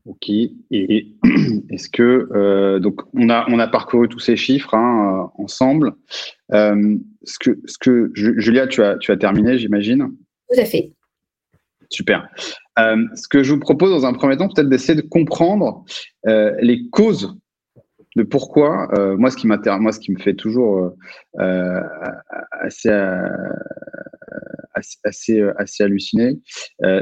Ok. 0.05 0.29
Et 0.29 1.07
est-ce 1.69 1.89
que 1.89 2.29
euh, 2.33 2.79
donc 2.79 3.01
on 3.13 3.29
a 3.29 3.45
on 3.49 3.59
a 3.59 3.67
parcouru 3.67 4.07
tous 4.07 4.19
ces 4.19 4.35
chiffres 4.35 4.73
hein, 4.73 5.31
ensemble. 5.35 5.93
ce 6.51 7.39
que 7.39 7.59
ce 7.65 7.77
que 7.79 8.11
Julia, 8.13 8.67
tu 8.67 8.83
as 8.83 8.97
tu 8.97 9.11
as 9.11 9.17
terminé, 9.17 9.57
j'imagine? 9.57 10.09
Tout 10.51 10.59
à 10.59 10.65
fait. 10.65 10.91
Super. 11.91 12.29
ce 12.77 13.27
que 13.27 13.41
je 13.41 13.53
vous 13.53 13.59
propose 13.59 13.89
dans 13.89 14.05
un 14.05 14.13
premier 14.13 14.37
temps, 14.37 14.47
peut-être 14.47 14.69
d'essayer 14.69 14.95
de 14.95 15.07
comprendre 15.07 15.83
les 16.25 16.87
causes 16.89 17.35
de 18.19 18.23
pourquoi. 18.23 18.89
Euh, 18.97 19.17
moi, 19.17 19.31
ce 19.31 19.37
qui 19.37 19.47
m'intéresse, 19.47 19.79
moi, 19.79 19.91
ce 19.91 19.99
qui 19.99 20.11
me 20.11 20.19
fait 20.19 20.33
toujours 20.35 20.77
euh, 20.77 20.89
euh, 21.39 21.81
assez, 22.61 22.89
assez, 25.03 25.41
assez, 25.57 25.83
halluciner, 25.83 26.39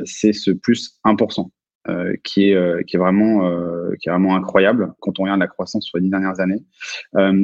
c'est 0.06 0.34
ce 0.34 0.52
plus 0.52 1.00
1%. 1.06 1.50
qui 2.24 2.52
est 2.52 2.86
qui 2.86 2.96
est 2.96 3.00
vraiment 3.00 3.34
qui 4.00 4.10
est 4.10 4.12
vraiment 4.12 4.36
incroyable 4.36 4.94
quand 5.00 5.20
on 5.20 5.24
regarde 5.24 5.40
la 5.40 5.48
croissance 5.48 5.86
sur 5.86 5.98
les 5.98 6.04
dix 6.04 6.10
dernières 6.10 6.40
années. 6.40 6.64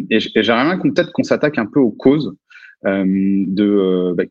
et 0.09 0.19
j'aimerais 0.19 0.65
bien 0.65 0.77
qu'on 0.77 0.91
peut-être 0.91 1.11
qu'on 1.13 1.23
s'attaque 1.23 1.57
un 1.57 1.65
peu 1.65 1.79
aux 1.79 1.91
causes 1.91 2.35
de 2.83 4.13
bah, 4.17 4.25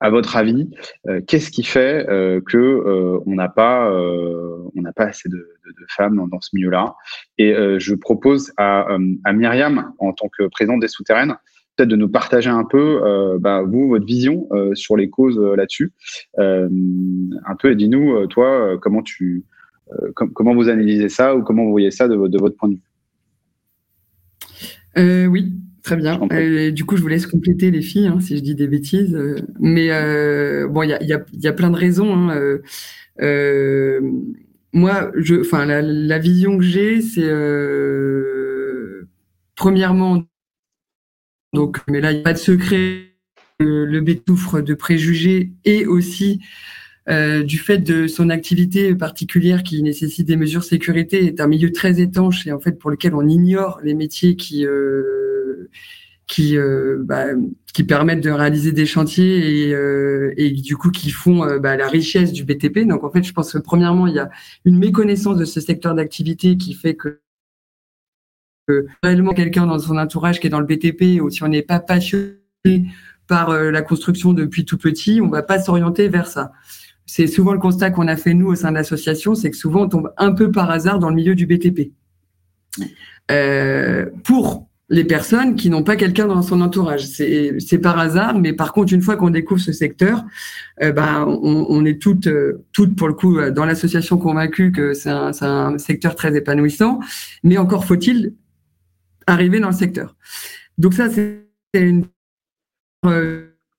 à 0.00 0.10
votre 0.10 0.36
avis, 0.36 0.68
euh, 1.08 1.20
qu'est-ce 1.26 1.50
qui 1.50 1.62
fait 1.62 2.06
euh, 2.08 2.40
que 2.40 2.58
euh, 2.58 3.18
on 3.26 3.34
n'a 3.34 3.48
pas, 3.48 3.90
on 3.90 4.82
n'a 4.82 4.92
pas 4.92 5.04
assez 5.04 5.28
de, 5.28 5.48
femmes 5.88 6.28
dans, 6.30 6.40
ce 6.40 6.50
milieu-là? 6.54 6.94
Et 7.38 7.54
je 7.78 7.94
propose 7.94 8.52
à, 8.56 8.86
à, 9.24 9.32
Myriam, 9.32 9.92
en 9.98 10.12
tant 10.12 10.28
que 10.28 10.44
présidente 10.48 10.80
des 10.80 10.88
souterraines, 10.88 11.36
peut-être 11.76 11.88
de 11.88 11.96
nous 11.96 12.08
partager 12.08 12.50
un 12.50 12.64
peu, 12.64 13.38
bah, 13.40 13.62
vous, 13.62 13.88
votre 13.88 14.04
vision 14.04 14.48
sur 14.74 14.96
les 14.96 15.08
causes 15.08 15.38
là-dessus. 15.38 15.92
un 16.38 17.56
peu, 17.58 17.70
et 17.72 17.76
dis-nous, 17.76 18.26
toi, 18.26 18.76
comment 18.80 19.02
tu, 19.02 19.44
comment 20.14 20.54
vous 20.54 20.68
analysez 20.68 21.08
ça 21.08 21.34
ou 21.36 21.42
comment 21.42 21.64
vous 21.64 21.70
voyez 21.70 21.90
ça 21.90 22.08
de 22.08 22.16
votre 22.16 22.56
point 22.56 22.68
de 22.68 22.74
vue? 22.74 22.82
oui, 25.28 25.52
Très 25.86 25.94
bien. 25.94 26.18
Euh, 26.32 26.72
du 26.72 26.84
coup, 26.84 26.96
je 26.96 27.02
vous 27.02 27.06
laisse 27.06 27.28
compléter 27.28 27.70
les 27.70 27.80
filles, 27.80 28.08
hein, 28.08 28.18
si 28.18 28.36
je 28.36 28.42
dis 28.42 28.56
des 28.56 28.66
bêtises. 28.66 29.14
Euh, 29.14 29.36
mais 29.60 29.92
euh, 29.92 30.66
bon, 30.66 30.82
il 30.82 30.90
y 30.90 30.92
a, 30.92 31.00
y, 31.00 31.12
a, 31.12 31.24
y 31.32 31.46
a, 31.46 31.52
plein 31.52 31.70
de 31.70 31.76
raisons. 31.76 32.12
Hein, 32.12 32.58
moi, 34.72 35.12
je, 35.14 35.36
enfin, 35.36 35.64
la, 35.64 35.82
la, 35.82 36.18
vision 36.18 36.58
que 36.58 36.64
j'ai, 36.64 37.00
c'est 37.00 37.30
premièrement, 39.54 40.24
donc, 41.52 41.78
mais 41.88 42.00
là, 42.00 42.10
il 42.10 42.16
n'y 42.16 42.20
a 42.22 42.24
pas 42.24 42.32
de 42.32 42.38
secret. 42.38 43.12
Le 43.60 44.00
B 44.00 44.18
souffre 44.26 44.60
de 44.60 44.74
préjugés 44.74 45.52
et 45.64 45.86
aussi 45.86 46.40
euh, 47.08 47.44
du 47.44 47.58
fait 47.58 47.78
de 47.78 48.08
son 48.08 48.30
activité 48.30 48.92
particulière 48.96 49.62
qui 49.62 49.80
nécessite 49.82 50.26
des 50.26 50.34
mesures 50.34 50.64
sécurité, 50.64 51.24
est 51.26 51.40
un 51.40 51.46
milieu 51.46 51.70
très 51.70 52.00
étanche 52.00 52.48
et 52.48 52.52
en 52.52 52.58
fait 52.58 52.72
pour 52.72 52.90
lequel 52.90 53.14
on 53.14 53.28
ignore 53.28 53.80
les 53.84 53.94
métiers 53.94 54.34
qui 54.34 54.66
euh, 54.66 55.68
qui 56.26 56.56
euh, 56.56 56.98
bah, 57.04 57.26
qui 57.72 57.84
permettent 57.84 58.24
de 58.24 58.30
réaliser 58.30 58.72
des 58.72 58.86
chantiers 58.86 59.68
et, 59.68 59.72
euh, 59.72 60.34
et 60.36 60.50
du 60.50 60.76
coup 60.76 60.90
qui 60.90 61.10
font 61.10 61.58
bah, 61.60 61.76
la 61.76 61.86
richesse 61.86 62.32
du 62.32 62.44
BTP. 62.44 62.80
Donc 62.80 63.04
en 63.04 63.10
fait, 63.10 63.22
je 63.22 63.32
pense 63.32 63.52
que 63.52 63.58
premièrement, 63.58 64.08
il 64.08 64.14
y 64.14 64.18
a 64.18 64.28
une 64.64 64.76
méconnaissance 64.76 65.36
de 65.36 65.44
ce 65.44 65.60
secteur 65.60 65.94
d'activité 65.94 66.56
qui 66.56 66.74
fait 66.74 66.96
que, 66.96 67.20
réellement 69.04 69.32
quelqu'un 69.32 69.66
dans 69.66 69.78
son 69.78 69.96
entourage 69.96 70.40
qui 70.40 70.48
est 70.48 70.50
dans 70.50 70.58
le 70.58 70.66
BTP 70.66 71.22
ou 71.22 71.30
si 71.30 71.44
on 71.44 71.48
n'est 71.48 71.62
pas 71.62 71.78
passionné 71.78 72.34
par 73.28 73.52
la 73.52 73.82
construction 73.82 74.32
depuis 74.32 74.64
tout 74.64 74.78
petit, 74.78 75.20
on 75.20 75.28
va 75.28 75.42
pas 75.42 75.60
s'orienter 75.60 76.08
vers 76.08 76.26
ça. 76.26 76.52
C'est 77.06 77.26
souvent 77.26 77.52
le 77.52 77.58
constat 77.58 77.90
qu'on 77.90 78.08
a 78.08 78.16
fait 78.16 78.34
nous 78.34 78.48
au 78.48 78.54
sein 78.54 78.70
de 78.70 78.74
l'association, 78.74 79.34
c'est 79.34 79.50
que 79.50 79.56
souvent 79.56 79.82
on 79.82 79.88
tombe 79.88 80.12
un 80.16 80.32
peu 80.32 80.50
par 80.50 80.70
hasard 80.70 80.98
dans 80.98 81.08
le 81.08 81.14
milieu 81.14 81.34
du 81.34 81.46
BTP. 81.46 81.92
Euh, 83.30 84.06
pour 84.24 84.68
les 84.88 85.04
personnes 85.04 85.56
qui 85.56 85.68
n'ont 85.68 85.82
pas 85.82 85.96
quelqu'un 85.96 86.26
dans 86.26 86.42
son 86.42 86.60
entourage. 86.60 87.06
C'est 87.06 87.78
par 87.78 87.98
hasard, 87.98 88.38
mais 88.38 88.52
par 88.52 88.72
contre, 88.72 88.92
une 88.92 89.02
fois 89.02 89.16
qu'on 89.16 89.30
découvre 89.30 89.60
ce 89.60 89.72
secteur, 89.72 90.24
euh, 90.82 90.92
ben, 90.92 91.24
on, 91.26 91.66
on, 91.68 91.84
est 91.84 92.00
toutes, 92.00 92.28
euh, 92.28 92.64
toutes, 92.72 92.94
pour 92.94 93.08
le 93.08 93.14
coup, 93.14 93.38
euh, 93.38 93.50
dans 93.50 93.64
l'association 93.64 94.16
convaincues 94.16 94.70
que 94.70 94.94
c'est 94.94 95.10
un, 95.10 95.32
un, 95.40 95.78
secteur 95.78 96.14
très 96.14 96.36
épanouissant, 96.36 97.00
mais 97.42 97.58
encore 97.58 97.84
faut-il 97.84 98.34
arriver 99.26 99.58
dans 99.58 99.70
le 99.70 99.74
secteur. 99.74 100.14
Donc 100.78 100.94
ça, 100.94 101.08
c'est 101.10 101.42
une 101.74 102.04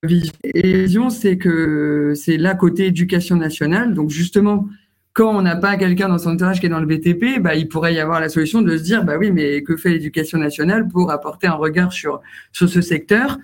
vision, 0.04 1.10
c'est 1.10 1.38
que 1.38 2.14
c'est 2.16 2.38
là 2.38 2.56
côté 2.56 2.88
éducation 2.88 3.36
nationale. 3.36 3.94
Donc 3.94 4.10
justement, 4.10 4.68
quand 5.14 5.36
on 5.36 5.42
n'a 5.42 5.56
pas 5.56 5.78
quelqu'un 5.78 6.10
dans 6.10 6.20
son 6.20 6.32
entourage 6.32 6.60
qui 6.60 6.68
est 6.68 6.70
dans 6.70 6.80
le 6.80 6.86
BTP, 6.86 7.42
bah, 7.42 7.56
il 7.56 7.68
pourrait 7.68 7.94
y 7.94 8.00
avoir 8.00 8.20
la 8.20 8.30
solution 8.30 8.62
de 8.62 8.78
se 8.78 8.84
dire, 8.84 9.04
bah 9.04 9.18
oui, 9.18 9.32
mais 9.32 9.64
que 9.64 9.76
fait 9.76 9.90
l'éducation 9.90 10.38
nationale 10.38 10.88
pour 10.88 11.12
apporter 11.12 11.48
un 11.48 11.56
regard 11.56 11.92
sur, 11.92 12.22
sur 12.52 12.70
ce 12.70 12.82
secteur? 12.82 13.38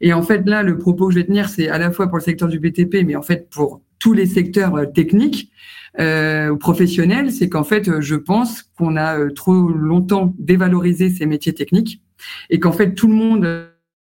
Et 0.00 0.12
en 0.12 0.22
fait, 0.22 0.46
là, 0.46 0.62
le 0.62 0.76
propos 0.76 1.08
que 1.08 1.14
je 1.14 1.20
vais 1.20 1.24
tenir, 1.24 1.48
c'est 1.48 1.68
à 1.68 1.78
la 1.78 1.90
fois 1.90 2.08
pour 2.08 2.18
le 2.18 2.22
secteur 2.22 2.48
du 2.48 2.58
BTP, 2.58 3.04
mais 3.06 3.16
en 3.16 3.22
fait 3.22 3.48
pour 3.48 3.80
tous 3.98 4.12
les 4.12 4.26
secteurs 4.26 4.74
euh, 4.74 4.84
techniques 4.84 5.50
euh, 5.98 6.50
ou 6.50 6.58
professionnels, 6.58 7.32
c'est 7.32 7.48
qu'en 7.48 7.64
fait, 7.64 8.00
je 8.00 8.16
pense 8.16 8.62
qu'on 8.76 8.96
a 8.96 9.18
euh, 9.18 9.30
trop 9.30 9.54
longtemps 9.54 10.34
dévalorisé 10.38 11.08
ces 11.08 11.24
métiers 11.24 11.54
techniques 11.54 12.02
et 12.50 12.58
qu'en 12.58 12.72
fait, 12.72 12.94
tout 12.94 13.08
le 13.08 13.14
monde, 13.14 13.68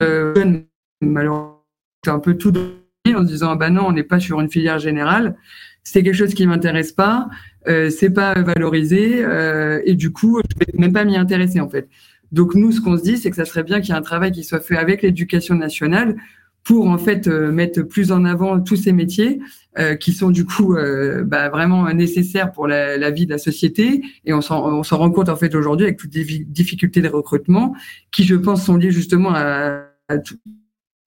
euh, 0.04 0.62
malheureusement, 1.02 1.49
un 2.08 2.20
peu 2.20 2.36
tout 2.36 2.54
en 3.08 3.22
se 3.22 3.28
disant, 3.28 3.52
ah 3.52 3.56
bah 3.56 3.70
non, 3.70 3.88
on 3.88 3.92
n'est 3.92 4.04
pas 4.04 4.20
sur 4.20 4.40
une 4.40 4.50
filière 4.50 4.80
générale 4.80 5.36
c'est 5.84 6.04
quelque 6.04 6.16
chose 6.16 6.34
qui 6.34 6.46
m'intéresse 6.46 6.92
pas, 6.92 7.30
euh, 7.68 7.90
c'est 7.90 8.12
pas 8.12 8.40
valorisé 8.42 9.24
euh, 9.24 9.82
et 9.86 9.96
du 9.96 10.12
coup 10.12 10.40
je 10.50 10.66
vais 10.66 10.80
même 10.80 10.94
pas 10.94 11.04
m'y 11.06 11.18
intéresser 11.18 11.60
en 11.60 11.70
fait. 11.70 11.90
Donc 12.32 12.54
nous 12.56 12.72
ce 12.72 12.82
qu'on 12.82 12.98
se 12.98 13.04
dit 13.04 13.18
c'est 13.18 13.30
que 13.30 13.36
ça 13.36 13.46
serait 13.46 13.64
bien 13.64 13.80
qu'il 13.82 13.90
y 13.90 13.92
ait 13.94 14.00
un 14.00 14.04
travail 14.04 14.32
qui 14.32 14.44
soit 14.44 14.60
fait 14.60 14.78
avec 14.78 15.02
l'éducation 15.02 15.56
nationale 15.56 16.16
pour 16.64 16.88
en 16.88 16.98
fait 16.98 17.28
mettre 17.28 17.82
plus 17.82 18.12
en 18.12 18.26
avant 18.26 18.60
tous 18.60 18.76
ces 18.76 18.92
métiers 18.92 19.40
qui 20.02 20.12
sont 20.12 20.30
du 20.30 20.46
coup 20.46 20.76
bah, 21.24 21.48
vraiment 21.48 21.92
nécessaires 21.94 22.52
pour 22.52 22.68
la, 22.68 23.12
vie 23.12 23.26
de 23.26 23.32
la 23.32 23.38
société. 23.38 24.04
Et 24.26 24.34
on 24.34 24.42
s'en 24.42 24.82
rend 24.84 25.10
compte 25.10 25.30
en 25.30 25.38
fait 25.38 25.56
aujourd'hui 25.56 25.86
avec 25.86 25.98
toutes 25.98 26.14
les 26.14 26.26
difficultés 26.46 27.02
de 27.02 27.08
recrutement 27.08 27.74
qui, 28.12 28.26
je 28.26 28.36
pense, 28.36 28.66
sont 28.66 28.76
liées 28.76 28.92
justement 28.92 29.32
à, 29.34 29.86
à 30.10 30.18
tout 30.18 30.36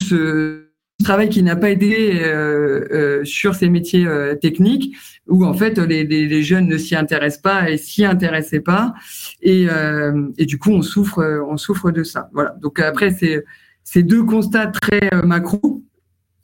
ce 0.02 0.71
travail 1.02 1.28
qui 1.28 1.42
n'a 1.42 1.56
pas 1.56 1.70
été 1.70 2.22
euh, 2.22 2.86
euh, 2.92 3.24
sur 3.24 3.54
ces 3.54 3.68
métiers 3.68 4.06
euh, 4.06 4.34
techniques 4.34 4.96
où 5.28 5.44
en 5.44 5.54
fait 5.54 5.78
les, 5.78 6.04
les, 6.04 6.42
jeunes 6.42 6.66
ne 6.66 6.76
s'y 6.76 6.96
intéressent 6.96 7.42
pas 7.42 7.70
et 7.70 7.76
s'y 7.76 8.04
intéressaient 8.04 8.60
pas. 8.60 8.94
Et, 9.40 9.66
et, 10.36 10.46
du 10.46 10.58
coup 10.58 10.72
on 10.72 10.82
souffre 10.82 11.44
on 11.48 11.56
souffre 11.56 11.92
de 11.92 12.02
ça. 12.02 12.28
Voilà. 12.32 12.56
Donc 12.60 12.80
après 12.80 13.10
c'est 13.10 13.44
ces 13.84 14.02
deux 14.02 14.24
constats 14.24 14.66
très 14.66 15.10
macro 15.24 15.84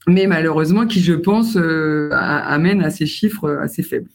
mais 0.07 0.27
malheureusement 0.27 0.87
qui 0.87 1.01
je 1.01 1.13
pense 1.15 1.57
amènent 1.57 2.83
à 2.83 2.91
ces 2.91 3.07
chiffres 3.07 3.59
assez 3.61 3.83
faibles. 3.83 4.11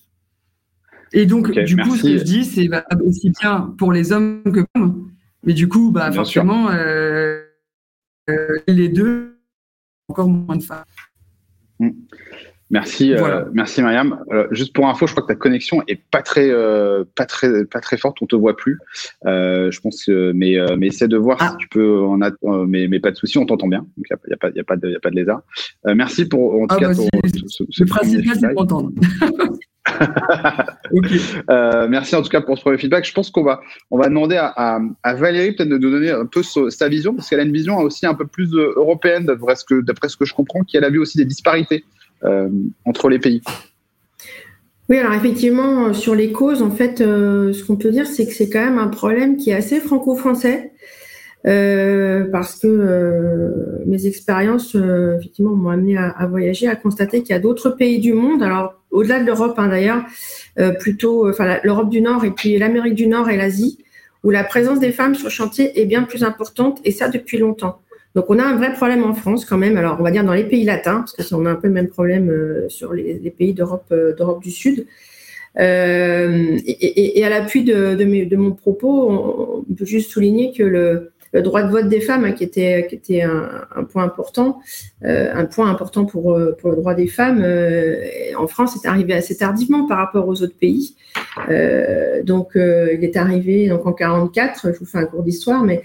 Et 1.11 1.25
donc 1.25 1.51
du 1.51 1.75
coup 1.75 1.95
ce 1.97 2.03
que 2.03 2.17
je 2.17 2.23
dis 2.23 2.45
c'est 2.45 2.69
aussi 3.05 3.31
bien 3.41 3.73
pour 3.77 3.91
les 3.91 4.13
hommes 4.13 4.43
que 4.45 4.61
pour 4.61 4.67
femmes. 4.77 5.09
Mais 5.43 5.53
du 5.53 5.67
coup 5.67 5.91
bah 5.91 6.09
forcément 6.13 6.69
les 8.67 8.87
deux 8.87 9.32
encore 10.09 10.27
moins 10.27 10.57
de 10.57 10.63
femmes. 10.63 10.83
Mm. 11.79 11.91
Merci, 12.73 13.13
euh, 13.13 13.45
merci 13.53 13.83
Mariam. 13.83 14.23
Euh, 14.31 14.47
juste 14.49 14.73
pour 14.73 14.87
info, 14.87 15.05
je 15.05 15.11
crois 15.11 15.21
que 15.21 15.27
ta 15.27 15.35
connexion 15.35 15.83
est 15.87 16.01
pas 16.09 16.23
très, 16.23 16.49
euh, 16.49 17.03
pas 17.15 17.27
très, 17.27 17.65
pas 17.65 17.79
très 17.79 17.97
forte. 17.97 18.17
On 18.21 18.25
te 18.25 18.35
voit 18.35 18.57
plus. 18.57 18.79
je 19.23 19.79
pense, 19.79 20.07
mais, 20.07 20.57
mais 20.77 20.87
essaie 20.87 21.07
de 21.07 21.17
voir 21.17 21.39
si 21.39 21.45
ah. 21.47 21.55
tu 21.59 21.67
peux 21.67 22.01
mais, 22.65 22.87
mais 22.87 22.99
pas 22.99 23.11
de 23.11 23.15
souci, 23.15 23.37
on 23.37 23.45
t'entend 23.45 23.67
bien. 23.67 23.79
Donc 23.79 24.07
il 24.09 24.29
y 24.29 24.33
a, 24.33 24.37
pas, 24.37 24.47
a 24.47 24.51
de, 24.51 24.89
y 24.89 24.95
a 24.95 24.99
pas 24.99 25.11
de 25.11 25.15
lézard. 25.15 25.43
merci 25.85 26.25
pour 26.25 26.59
en 26.59 26.65
tout 26.65 26.75
ah, 26.75 26.79
cas 26.79 26.89
bah, 26.89 26.95
pour 26.95 27.09
ce, 27.47 27.63
ce, 27.69 27.83
principal, 27.83 28.37
c'est 28.39 28.47
Euh, 31.49 31.87
merci 31.87 32.15
en 32.15 32.21
tout 32.21 32.29
cas 32.29 32.41
pour 32.41 32.55
ce 32.55 32.61
premier 32.61 32.77
feedback. 32.77 33.03
Je 33.05 33.13
pense 33.13 33.31
qu'on 33.31 33.43
va, 33.43 33.61
on 33.89 33.97
va 33.97 34.09
demander 34.09 34.37
à, 34.37 34.79
Valérie 35.03 35.53
peut-être 35.53 35.69
de 35.69 35.77
nous 35.77 35.89
donner 35.89 36.11
un 36.11 36.27
peu 36.27 36.43
sa 36.43 36.87
vision, 36.87 37.15
parce 37.15 37.29
qu'elle 37.29 37.39
a 37.39 37.43
une 37.43 37.51
vision 37.53 37.77
aussi 37.79 38.05
un 38.05 38.13
peu 38.13 38.27
plus 38.27 38.53
euh, 38.53 38.73
européenne, 38.75 39.25
d'après 39.25 39.55
ce, 39.55 39.65
que, 39.65 39.81
d'après 39.81 40.09
ce 40.09 40.17
que 40.17 40.25
je 40.25 40.35
comprends, 40.35 40.61
qui 40.61 40.77
a 40.77 40.89
vu 40.89 40.99
aussi 40.99 41.17
des 41.17 41.25
disparités 41.25 41.83
euh, 42.23 42.47
entre 42.85 43.09
les 43.09 43.17
pays. 43.17 43.41
Oui, 44.89 44.99
alors 44.99 45.13
effectivement, 45.13 45.93
sur 45.93 46.13
les 46.13 46.31
causes, 46.31 46.61
en 46.61 46.69
fait, 46.69 46.99
ce 46.99 47.63
qu'on 47.63 47.77
peut 47.77 47.89
dire, 47.89 48.05
c'est 48.05 48.27
que 48.27 48.33
c'est 48.33 48.49
quand 48.49 48.63
même 48.63 48.77
un 48.77 48.89
problème 48.89 49.37
qui 49.37 49.49
est 49.49 49.55
assez 49.55 49.79
franco-français. 49.79 50.73
Parce 51.43 52.59
que 52.59 53.83
mes 53.85 54.07
expériences 54.07 54.75
effectivement 54.75 55.55
m'ont 55.55 55.69
amené 55.69 55.97
à, 55.97 56.09
à, 56.09 56.25
voyager, 56.25 56.67
à 56.67 56.75
constater 56.75 57.21
qu'il 57.21 57.31
y 57.31 57.37
a 57.37 57.39
d'autres 57.39 57.69
pays 57.69 57.99
du 57.99 58.13
monde. 58.13 58.41
Alors 58.41 58.75
au-delà 58.93 59.19
de 59.19 59.25
l'Europe 59.25 59.55
hein, 59.57 59.67
d'ailleurs, 59.67 60.03
euh, 60.59 60.71
plutôt 60.71 61.27
enfin 61.27 61.57
l'Europe 61.63 61.89
du 61.89 61.99
Nord 61.99 62.23
et 62.23 62.31
puis 62.31 62.57
l'Amérique 62.57 62.93
du 62.93 63.07
Nord 63.07 63.29
et 63.29 63.35
l'Asie, 63.35 63.79
où 64.23 64.29
la 64.29 64.43
présence 64.43 64.79
des 64.79 64.91
femmes 64.91 65.15
sur 65.15 65.29
chantier 65.29 65.81
est 65.81 65.85
bien 65.85 66.03
plus 66.03 66.23
importante 66.23 66.79
et 66.85 66.91
ça 66.91 67.09
depuis 67.09 67.39
longtemps. 67.39 67.81
Donc 68.15 68.25
on 68.29 68.37
a 68.37 68.43
un 68.43 68.55
vrai 68.55 68.71
problème 68.71 69.03
en 69.03 69.15
France 69.15 69.45
quand 69.45 69.57
même. 69.57 69.77
Alors 69.77 69.97
on 69.99 70.03
va 70.03 70.11
dire 70.11 70.23
dans 70.23 70.33
les 70.33 70.43
pays 70.43 70.63
latins, 70.63 70.99
parce 70.99 71.13
que 71.13 71.35
on 71.35 71.45
a 71.47 71.51
un 71.51 71.55
peu 71.55 71.67
le 71.67 71.73
même 71.73 71.87
problème 71.87 72.29
euh, 72.29 72.69
sur 72.69 72.93
les, 72.93 73.15
pays 73.35 73.53
d'Europe 73.53 73.85
euh, 73.91 74.15
d'Europe 74.15 74.43
du 74.43 74.51
Sud. 74.51 74.85
et, 75.57 77.23
à 77.25 77.29
l'appui 77.29 77.63
de, 77.63 77.95
de, 77.95 78.35
mon 78.35 78.51
propos, 78.51 79.63
on, 79.67 79.73
peut 79.73 79.85
juste 79.85 80.11
souligner 80.11 80.51
que 80.51 80.63
le, 80.63 81.12
le 81.33 81.41
droit 81.41 81.63
de 81.63 81.71
vote 81.71 81.89
des 81.89 81.99
femmes, 81.99 82.25
hein, 82.25 82.31
qui 82.31 82.43
était, 82.43 82.85
qui 82.87 82.95
était 82.95 83.23
un, 83.23 83.83
point 83.91 84.03
important, 84.03 84.59
euh, 85.03 85.33
un 85.33 85.45
point 85.45 85.69
important 85.69 86.05
pour, 86.05 86.33
euh, 86.33 86.55
pour 86.59 86.69
le 86.69 86.77
droit 86.77 86.93
des 86.93 87.07
femmes, 87.07 87.41
euh, 87.43 88.01
en 88.37 88.47
France, 88.47 88.75
est 88.75 88.87
arrivé 88.87 89.13
assez 89.13 89.37
tardivement 89.37 89.87
par 89.87 89.97
rapport 89.97 90.27
aux 90.27 90.41
autres 90.43 90.57
pays. 90.57 90.95
donc, 92.23 92.51
il 92.55 93.03
est 93.03 93.17
arrivé 93.17 93.67
donc 93.67 93.85
en 93.87 93.93
44. 93.93 94.71
Je 94.73 94.79
vous 94.79 94.85
fais 94.85 94.99
un 94.99 95.05
cours 95.05 95.23
d'histoire, 95.23 95.63
mais 95.63 95.81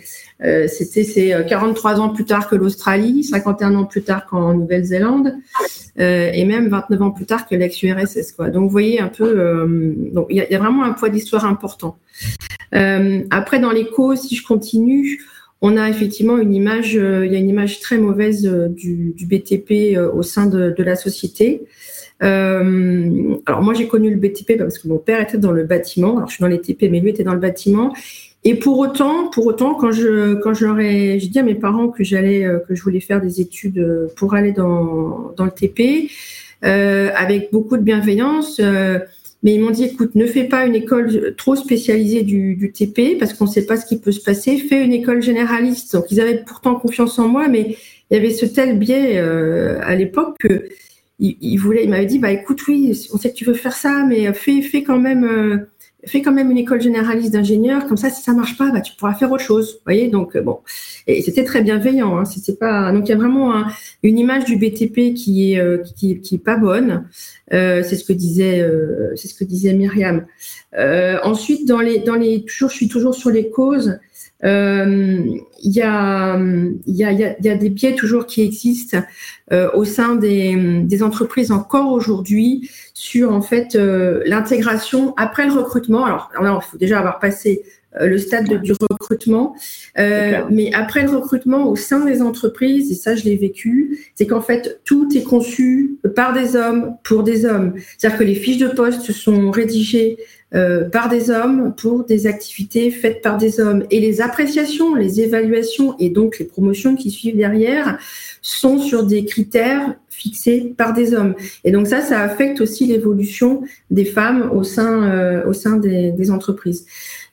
c'était 0.69 1.05
c'est 1.05 1.47
43 1.49 2.01
ans 2.01 2.11
plus 2.11 2.27
tard 2.27 2.49
que 2.49 2.55
l'Australie, 2.55 3.25
51 3.25 3.75
ans 3.75 3.85
plus 3.85 4.03
tard 4.03 4.27
qu'en 4.27 4.55
Nouvelle-Zélande, 4.55 5.35
et 5.97 6.45
même 6.45 6.69
29 6.69 7.03
ans 7.03 7.11
plus 7.11 7.27
tard 7.27 7.47
que 7.47 7.55
l'ex-URSS. 7.55 8.33
Quoi. 8.33 8.51
Donc, 8.51 8.65
vous 8.65 8.71
voyez 8.71 9.01
un 9.01 9.09
peu, 9.09 9.67
donc 10.13 10.27
il 10.29 10.37
y, 10.37 10.53
y, 10.53 10.55
a 10.55 10.59
vraiment 10.59 10.85
un 10.85 10.93
poids 10.93 11.09
d'histoire 11.09 11.47
important. 11.47 11.97
après, 12.73 13.59
dans 13.59 13.73
les 13.73 13.87
causes, 13.87 14.21
si 14.21 14.37
je 14.37 14.47
continue, 14.47 15.19
on 15.61 15.77
a 15.77 15.89
effectivement 15.89 16.39
une 16.39 16.55
image, 16.55 16.97
euh, 16.97 17.27
il 17.27 17.33
y 17.33 17.37
a 17.37 17.39
une 17.39 17.49
image 17.49 17.81
très 17.81 17.99
mauvaise 17.99 18.47
euh, 18.47 18.69
du, 18.69 19.15
BTP 19.21 19.97
euh, 19.97 20.11
au 20.13 20.23
sein 20.23 20.47
de, 20.47 20.75
la 20.79 20.95
société. 20.95 21.63
alors 22.21 23.63
moi 23.63 23.75
j'ai 23.75 23.87
connu 23.87 24.11
le 24.11 24.17
BTP 24.17 24.59
parce 24.59 24.79
que 24.79 24.89
mon 24.89 24.99
père 24.99 25.21
était 25.21 25.39
dans 25.39 25.53
le 25.53 25.65
bâtiment. 25.65 26.17
Alors 26.17 26.29
je 26.29 26.35
suis 26.35 26.43
dans 26.43 26.49
les 26.49 26.61
TP, 26.61 26.89
mais 26.91 27.01
lui 27.01 27.11
était 27.11 27.25
dans 27.25 27.35
le 27.35 27.41
bâtiment. 27.41 27.93
Et 28.45 28.55
pour 28.55 28.79
autant, 28.79 29.29
pour 29.31 29.47
autant, 29.47 29.75
quand 29.75 29.91
je 29.91 30.35
quand 30.35 30.55
j'aurais, 30.55 31.19
j'ai 31.19 31.29
dit 31.29 31.39
à 31.41 31.43
mes 31.43 31.57
parents 31.57 31.89
que 31.89 32.05
j'allais, 32.05 32.47
que 32.69 32.75
je 32.75 32.83
voulais 32.83 33.01
faire 33.01 33.21
des 33.21 33.41
études 33.41 34.09
pour 34.17 34.35
aller 34.35 34.53
dans 34.53 35.33
dans 35.37 35.45
le 35.45 35.51
TP, 35.51 36.11
avec 36.63 37.51
beaucoup 37.53 37.77
de 37.77 37.83
bienveillance. 37.83 38.61
Mais 39.43 39.55
ils 39.55 39.61
m'ont 39.61 39.71
dit, 39.71 39.85
écoute, 39.85 40.15
ne 40.15 40.27
fais 40.27 40.45
pas 40.45 40.67
une 40.67 40.75
école 40.75 41.35
trop 41.37 41.55
spécialisée 41.55 42.23
du, 42.23 42.73
TP 42.75 43.17
parce 43.19 43.35
qu'on 43.35 43.45
ne 43.45 43.51
sait 43.51 43.67
pas 43.67 43.77
ce 43.77 43.87
qui 43.87 43.99
peut 43.99 44.11
se 44.11 44.21
passer. 44.21 44.59
Fais 44.59 44.85
une 44.85 44.93
école 44.93 45.23
généraliste. 45.23 45.95
Donc, 45.95 46.07
ils 46.11 46.21
avaient 46.21 46.43
pourtant 46.45 46.75
confiance 46.75 47.19
en 47.19 47.29
moi, 47.29 47.49
mais 47.49 47.77
il 48.11 48.15
y 48.15 48.17
avait 48.17 48.31
ce 48.31 48.47
tel 48.47 48.79
biais 48.79 49.19
euh, 49.19 49.81
à 49.83 49.95
l'époque 49.95 50.37
que 50.41 50.69
il, 51.21 51.57
voulait, 51.57 51.83
il 51.83 51.91
m'avait 51.91 52.07
dit, 52.07 52.21
bah 52.21 52.31
écoute, 52.31 52.67
oui, 52.69 52.97
on 53.13 53.19
sait 53.19 53.31
que 53.31 53.37
tu 53.37 53.45
veux 53.45 53.55
faire 53.55 53.75
ça, 53.75 54.05
mais 54.09 54.33
fais, 54.33 54.63
fais 54.63 54.83
quand 54.83 54.99
même. 54.99 55.25
Euh, 55.25 55.57
fais 56.07 56.23
quand 56.23 56.33
même 56.33 56.51
une 56.51 56.59
école 56.59 56.81
généraliste 56.81 57.33
d'ingénieur, 57.33 57.87
comme 57.87 57.97
ça, 57.97 58.11
si 58.11 58.23
ça 58.23 58.33
marche 58.33 58.57
pas, 58.57 58.71
bah, 58.71 58.81
tu 58.81 58.95
pourras 58.95 59.15
faire 59.15 59.33
autre 59.33 59.43
chose. 59.43 59.75
Vous 59.75 59.85
voyez, 59.85 60.09
donc 60.09 60.37
euh, 60.37 60.43
bon, 60.43 60.61
et 61.07 61.23
c'était 61.23 61.45
très 61.45 61.63
bienveillant. 61.63 62.19
Hein, 62.19 62.25
c'était 62.25 62.57
pas, 62.57 62.93
donc 62.93 63.09
il 63.09 63.11
y 63.11 63.15
a 63.15 63.17
vraiment 63.17 63.65
une 64.03 64.19
image 64.19 64.45
du 64.45 64.57
BTP 64.57 65.15
qui 65.15 65.53
est 65.53 65.59
euh, 65.59 65.79
qui, 65.79 66.21
qui, 66.21 66.37
est 66.37 66.45
pas 66.45 66.57
bonne. 66.57 67.09
Euh, 67.53 67.83
c'est 67.83 67.97
ce 67.97 68.05
que 68.05 68.13
disait 68.13 68.61
euh, 68.61 69.15
c'est 69.17 69.29
ce 69.29 69.35
que 69.35 69.45
disait 69.45 69.73
Myriam. 69.73 70.27
Euh, 70.77 71.19
ensuite, 71.25 71.67
dans 71.67 71.81
les 71.81 71.99
dans 71.99 72.15
les 72.15 72.45
toujours, 72.45 72.71
je 72.71 72.75
suis 72.75 72.89
toujours 72.89 73.15
sur 73.15 73.31
les 73.31 73.51
causes. 73.51 73.99
Il 74.45 75.43
y, 75.63 75.83
a, 75.83 76.39
y, 76.87 77.05
a, 77.05 77.13
y, 77.13 77.49
a, 77.49 77.57
des 77.57 77.71
biais 77.71 77.97
toujours 77.97 78.27
qui 78.27 78.43
existent 78.43 79.03
au 79.51 79.85
sein 79.85 80.15
des, 80.15 80.83
des 80.85 81.03
entreprises 81.03 81.51
encore 81.51 81.91
aujourd'hui 81.93 82.71
sur 82.99 83.33
en 83.33 83.43
fait 83.43 83.77
euh, 83.77 84.23
l'intégration 84.27 85.15
après 85.17 85.47
le 85.47 85.53
recrutement. 85.53 86.05
Alors, 86.05 86.31
il 86.35 86.69
faut 86.69 86.79
déjà 86.79 86.99
avoir 86.99 87.21
passé 87.21 87.63
euh, 88.01 88.09
le 88.09 88.19
stade 88.19 88.61
du 88.61 88.73
recrutement, 88.73 89.55
euh, 89.99 90.43
mais 90.51 90.73
après 90.75 91.03
le 91.03 91.11
recrutement 91.11 91.69
au 91.69 91.77
sein 91.77 92.05
des 92.05 92.23
entreprises, 92.23 92.91
et 92.91 92.97
ça 92.97 93.15
je 93.15 93.23
l'ai 93.23 93.37
vécu, 93.37 94.11
c'est 94.17 94.27
qu'en 94.27 94.41
fait 94.41 94.81
tout 94.85 95.09
est 95.17 95.23
conçu 95.23 95.99
par 96.17 96.33
des 96.33 96.57
hommes 96.57 96.97
pour 97.05 97.23
des 97.23 97.47
hommes. 97.47 97.75
C'est-à-dire 97.97 98.19
que 98.19 98.25
les 98.25 98.35
fiches 98.35 98.59
de 98.59 98.69
poste 98.69 99.13
sont 99.13 99.53
rédigées 99.53 100.19
par 100.51 101.09
des 101.09 101.31
hommes 101.31 101.75
pour 101.77 102.05
des 102.05 102.27
activités 102.27 102.91
faites 102.91 103.21
par 103.23 103.37
des 103.37 103.61
hommes. 103.61 103.85
Et 103.91 104.01
les 104.01 104.21
appréciations, 104.21 104.95
les 104.95 105.21
évaluations 105.21 105.95
et 105.99 106.09
donc 106.09 106.39
les 106.39 106.47
promotions 106.47 106.97
qui 106.97 107.11
suivent 107.11 107.37
derrière 107.37 107.99
sont 108.41 108.79
sur 108.79 109.05
des 109.05 109.25
critères 109.25 109.95
fixés 110.19 110.75
par 110.77 110.93
des 110.93 111.15
hommes. 111.15 111.35
Et 111.65 111.71
donc 111.71 111.87
ça, 111.87 112.01
ça 112.01 112.21
affecte 112.21 112.61
aussi 112.61 112.87
l'évolution 112.87 113.63
des 113.91 114.05
femmes 114.05 114.51
au 114.53 114.65
sein, 114.65 115.05
euh, 115.05 115.47
au 115.47 115.53
sein 115.53 115.77
des, 115.77 116.31
entreprises. 116.31 116.85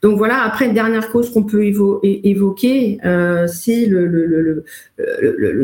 Donc 0.02 0.18
voilà, 0.18 0.42
après, 0.42 0.66
une 0.66 0.74
dernière 0.74 1.10
cause 1.10 1.32
qu'on 1.32 1.42
peut 1.42 1.64
évoquer, 2.02 2.98
euh, 3.04 3.46
c'est 3.46 3.86
le, 3.86 4.64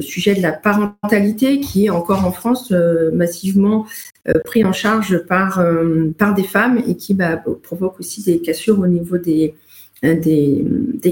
sujet 0.00 0.34
de 0.34 0.42
la 0.42 0.52
parentalité 0.52 1.60
qui 1.60 1.86
est 1.86 1.90
encore 1.90 2.24
en 2.24 2.32
France 2.32 2.72
euh, 2.72 3.10
massivement 3.12 3.86
pris 4.44 4.64
en 4.64 4.72
charge 4.72 5.18
par, 5.26 5.64
des 6.36 6.44
femmes 6.44 6.80
et 6.86 6.96
qui 6.96 7.14
bah, 7.14 7.42
provoque 7.62 7.98
aussi 7.98 8.22
des 8.22 8.40
cassures 8.40 8.78
au 8.78 8.86
niveau 8.86 9.18
des, 9.18 9.54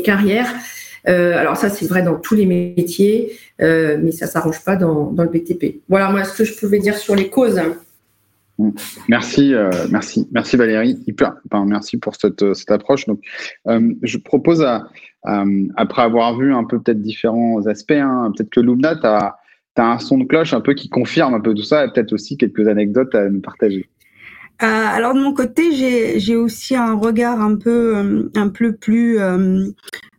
carrières. 0.04 0.54
Euh, 1.08 1.36
alors 1.36 1.56
ça, 1.56 1.70
c'est 1.70 1.86
vrai 1.86 2.02
dans 2.02 2.16
tous 2.16 2.34
les 2.34 2.46
métiers, 2.46 3.36
euh, 3.60 3.98
mais 4.00 4.12
ça 4.12 4.26
s'arrange 4.26 4.62
pas 4.64 4.76
dans, 4.76 5.14
le 5.16 5.28
BTP. 5.28 5.80
Voilà, 5.88 6.10
moi, 6.10 6.24
ce 6.24 6.36
que 6.36 6.44
je 6.44 6.54
pouvais 6.54 6.78
dire 6.78 6.96
sur 6.96 7.14
les 7.14 7.28
causes. 7.28 7.60
Merci, 9.08 9.54
euh, 9.54 9.70
merci, 9.90 10.28
merci 10.32 10.56
Valérie. 10.56 10.98
merci 11.66 11.98
pour 11.98 12.14
cette, 12.16 12.42
approche. 12.68 13.06
Donc, 13.06 13.20
je 13.66 14.18
propose, 14.18 14.66
après 15.24 16.02
avoir 16.02 16.36
vu 16.38 16.54
un 16.54 16.64
peu 16.64 16.80
peut-être 16.80 17.00
différents 17.00 17.66
aspects, 17.66 17.92
hein, 17.92 18.32
peut-être 18.36 18.50
que 18.50 18.60
Lumna, 18.60 18.96
tu 18.96 19.06
as, 19.06 19.36
un 19.76 19.98
son 19.98 20.18
de 20.18 20.24
cloche 20.24 20.52
un 20.52 20.60
peu 20.60 20.74
qui 20.74 20.90
confirme 20.90 21.32
un 21.32 21.40
peu 21.40 21.54
tout 21.54 21.62
ça 21.62 21.86
et 21.86 21.88
peut-être 21.88 22.12
aussi 22.12 22.36
quelques 22.36 22.68
anecdotes 22.68 23.14
à 23.14 23.30
nous 23.30 23.40
partager. 23.40 23.88
Alors 24.60 25.14
de 25.14 25.20
mon 25.20 25.32
côté, 25.32 26.18
j'ai 26.18 26.36
aussi 26.36 26.76
un 26.76 26.94
regard 26.94 27.40
un 27.40 27.56
peu 27.56 28.30
un 28.34 28.48
peu 28.48 28.74
plus 28.74 29.18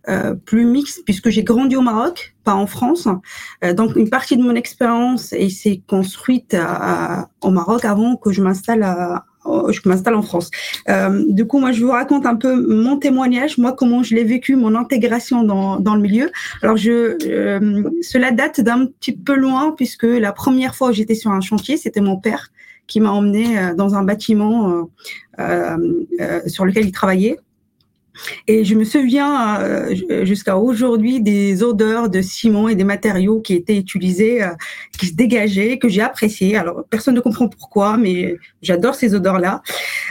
euh, 0.10 0.34
plus 0.34 0.66
mixte 0.66 1.04
puisque 1.06 1.30
j'ai 1.30 1.44
grandi 1.44 1.76
au 1.76 1.82
Maroc, 1.82 2.34
pas 2.44 2.56
en 2.56 2.66
France. 2.66 3.08
Euh, 3.64 3.74
donc 3.74 3.96
une 3.96 4.10
partie 4.10 4.36
de 4.36 4.42
mon 4.42 4.56
expérience 4.56 5.26
s'est 5.26 5.82
construite 5.88 6.58
au 7.42 7.52
Maroc 7.52 7.86
avant 7.86 8.16
que 8.16 8.32
je 8.32 8.42
m'installe 8.42 8.84
je 9.46 9.80
m'installe 9.90 10.16
en 10.16 10.22
France. 10.22 10.52
Euh, 10.90 11.24
du 11.28 11.46
coup, 11.48 11.60
moi, 11.60 11.72
je 11.72 11.84
vous 11.84 11.92
raconte 11.92 12.28
un 12.28 12.36
peu 12.36 12.56
mon 12.56 12.98
témoignage, 12.98 13.58
moi, 13.58 13.74
comment 13.74 14.04
je 14.04 14.14
l'ai 14.14 14.24
vécu, 14.24 14.56
mon 14.56 14.76
intégration 14.76 15.44
dans, 15.44 15.80
dans 15.80 15.96
le 15.96 16.02
milieu. 16.02 16.32
Alors, 16.62 16.78
je, 16.78 17.18
cela 18.04 18.30
date 18.30 18.62
d'un 18.62 18.86
petit 18.86 19.14
peu 19.14 19.34
loin, 19.34 19.74
puisque 19.76 20.04
la 20.04 20.32
première 20.32 20.76
fois 20.76 20.90
où 20.90 20.94
j'étais 20.94 21.16
sur 21.16 21.32
un 21.32 21.42
chantier, 21.42 21.78
c'était 21.78 22.02
mon 22.02 22.18
père 22.18 22.52
qui 22.92 23.00
m'a 23.00 23.12
emmené 23.12 23.74
dans 23.76 23.96
un 23.96 24.04
bâtiment 24.04 24.90
sur 26.48 26.66
lequel 26.66 26.86
il 26.86 26.92
travaillait. 26.92 27.38
Et 28.48 28.66
je 28.66 28.76
me 28.76 28.84
souviens 28.84 29.62
euh, 29.62 30.26
jusqu'à 30.26 30.58
aujourd'hui 30.58 31.22
des 31.22 31.64
odeurs 31.64 32.10
de 32.10 32.22
ciment 32.22 32.68
et 32.68 32.76
des 32.76 32.84
matériaux 32.84 33.42
qui 33.42 33.54
étaient 33.54 33.78
utilisés, 33.78 34.44
euh, 34.44 34.50
qui 34.98 35.08
se 35.08 35.14
dégageaient, 35.14 35.78
que 35.80 35.90
j'ai 35.90 36.02
apprécié. 36.02 36.58
Alors 36.58 36.84
personne 36.90 37.16
ne 37.16 37.20
comprend 37.22 37.48
pourquoi, 37.48 37.98
mais 37.98 38.38
j'adore 38.62 38.96
ces 38.96 39.16
odeurs-là. 39.16 39.62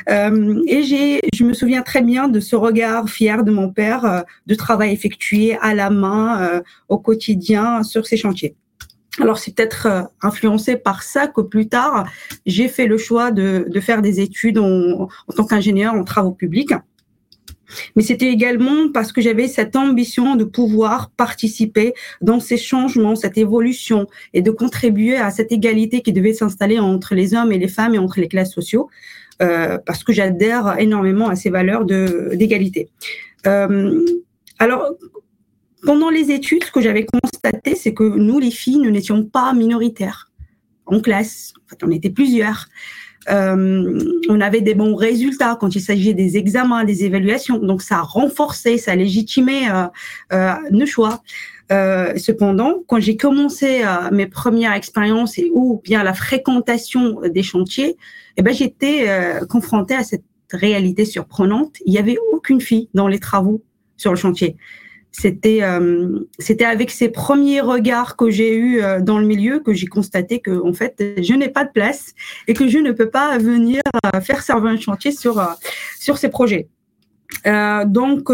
Euh, 0.08 0.62
et 0.66 0.82
j'ai, 0.82 1.20
je 1.34 1.44
me 1.44 1.52
souviens 1.52 1.82
très 1.82 2.02
bien 2.02 2.28
de 2.28 2.40
ce 2.40 2.56
regard 2.56 3.08
fier 3.08 3.44
de 3.44 3.50
mon 3.50 3.70
père, 3.70 4.04
euh, 4.04 4.20
de 4.46 4.54
travail 4.54 4.92
effectué 4.92 5.56
à 5.60 5.74
la 5.74 5.90
main 5.90 6.42
euh, 6.42 6.60
au 6.88 6.98
quotidien 6.98 7.82
sur 7.82 8.06
ces 8.06 8.16
chantiers. 8.16 8.54
Alors 9.18 9.38
c'est 9.38 9.54
peut-être 9.54 10.08
influencé 10.22 10.76
par 10.76 11.02
ça 11.02 11.26
que 11.26 11.40
plus 11.40 11.68
tard 11.68 12.06
j'ai 12.46 12.68
fait 12.68 12.86
le 12.86 12.96
choix 12.96 13.32
de, 13.32 13.66
de 13.68 13.80
faire 13.80 14.02
des 14.02 14.20
études 14.20 14.58
en, 14.58 15.08
en 15.26 15.32
tant 15.34 15.44
qu'ingénieur 15.44 15.94
en 15.94 16.04
travaux 16.04 16.32
publics. 16.32 16.72
Mais 17.94 18.02
c'était 18.02 18.26
également 18.26 18.90
parce 18.92 19.12
que 19.12 19.20
j'avais 19.20 19.48
cette 19.48 19.76
ambition 19.76 20.36
de 20.36 20.44
pouvoir 20.44 21.10
participer 21.10 21.94
dans 22.20 22.40
ces 22.40 22.56
changements, 22.56 23.14
cette 23.14 23.38
évolution 23.38 24.06
et 24.34 24.42
de 24.42 24.50
contribuer 24.50 25.16
à 25.16 25.30
cette 25.30 25.52
égalité 25.52 26.02
qui 26.02 26.12
devait 26.12 26.34
s'installer 26.34 26.78
entre 26.78 27.14
les 27.14 27.34
hommes 27.34 27.52
et 27.52 27.58
les 27.58 27.68
femmes 27.68 27.94
et 27.94 27.98
entre 27.98 28.20
les 28.20 28.28
classes 28.28 28.52
sociaux, 28.52 28.88
euh, 29.42 29.78
parce 29.86 30.02
que 30.02 30.12
j'adhère 30.12 30.78
énormément 30.78 31.28
à 31.28 31.36
ces 31.36 31.50
valeurs 31.50 31.84
d'égalité. 31.84 32.88
Euh, 33.46 34.04
alors, 34.58 34.90
pendant 35.82 36.10
les 36.10 36.30
études, 36.30 36.64
ce 36.64 36.70
que 36.70 36.80
j'avais 36.80 37.06
constaté, 37.06 37.74
c'est 37.74 37.94
que 37.94 38.04
nous, 38.04 38.38
les 38.38 38.50
filles, 38.50 38.78
nous 38.78 38.90
n'étions 38.90 39.24
pas 39.24 39.52
minoritaires 39.52 40.30
en 40.86 41.00
classe. 41.00 41.52
En 41.64 41.68
fait, 41.68 41.84
on 41.84 41.90
était 41.90 42.10
plusieurs. 42.10 42.66
Euh, 43.28 43.98
on 44.28 44.40
avait 44.40 44.62
des 44.62 44.74
bons 44.74 44.94
résultats 44.94 45.56
quand 45.60 45.74
il 45.74 45.80
s'agit 45.80 46.14
des 46.14 46.36
examens, 46.36 46.84
des 46.84 47.04
évaluations. 47.04 47.58
Donc 47.58 47.82
ça 47.82 48.00
renforçait, 48.00 48.78
ça 48.78 48.96
légitimait 48.96 49.70
euh, 49.70 49.86
euh, 50.32 50.54
nos 50.70 50.86
choix. 50.86 51.22
cependant, 51.70 52.82
quand 52.88 52.98
j'ai 52.98 53.16
commencé 53.16 53.82
mes 54.10 54.26
premières 54.26 54.72
expériences 54.72 55.38
et 55.38 55.50
ou 55.54 55.80
bien 55.84 56.02
la 56.02 56.14
fréquentation 56.14 57.20
des 57.22 57.44
chantiers, 57.44 57.96
eh 58.36 58.42
ben 58.42 58.52
j'étais 58.52 59.06
confrontée 59.48 59.94
à 59.94 60.02
cette 60.02 60.24
réalité 60.50 61.04
surprenante. 61.04 61.76
Il 61.86 61.92
n'y 61.92 61.98
avait 61.98 62.18
aucune 62.32 62.60
fille 62.60 62.88
dans 62.92 63.06
les 63.06 63.20
travaux 63.20 63.62
sur 63.96 64.10
le 64.10 64.16
chantier 64.16 64.56
c'était 65.12 65.62
euh, 65.62 66.20
c'était 66.38 66.64
avec 66.64 66.90
ces 66.90 67.08
premiers 67.08 67.60
regards 67.60 68.16
que 68.16 68.30
j'ai 68.30 68.54
eu 68.54 68.80
euh, 68.80 69.00
dans 69.00 69.18
le 69.18 69.26
milieu 69.26 69.60
que 69.60 69.72
j'ai 69.72 69.86
constaté 69.86 70.40
que 70.40 70.64
en 70.64 70.72
fait 70.72 71.02
je 71.20 71.34
n'ai 71.34 71.48
pas 71.48 71.64
de 71.64 71.70
place 71.70 72.14
et 72.46 72.54
que 72.54 72.68
je 72.68 72.78
ne 72.78 72.92
peux 72.92 73.10
pas 73.10 73.38
venir 73.38 73.82
euh, 74.14 74.20
faire 74.20 74.42
servir 74.42 74.70
un 74.70 74.76
chantier 74.76 75.12
sur 75.12 75.42
sur 75.98 76.18
ces 76.18 76.28
projets. 76.28 76.68
donc, 77.86 78.28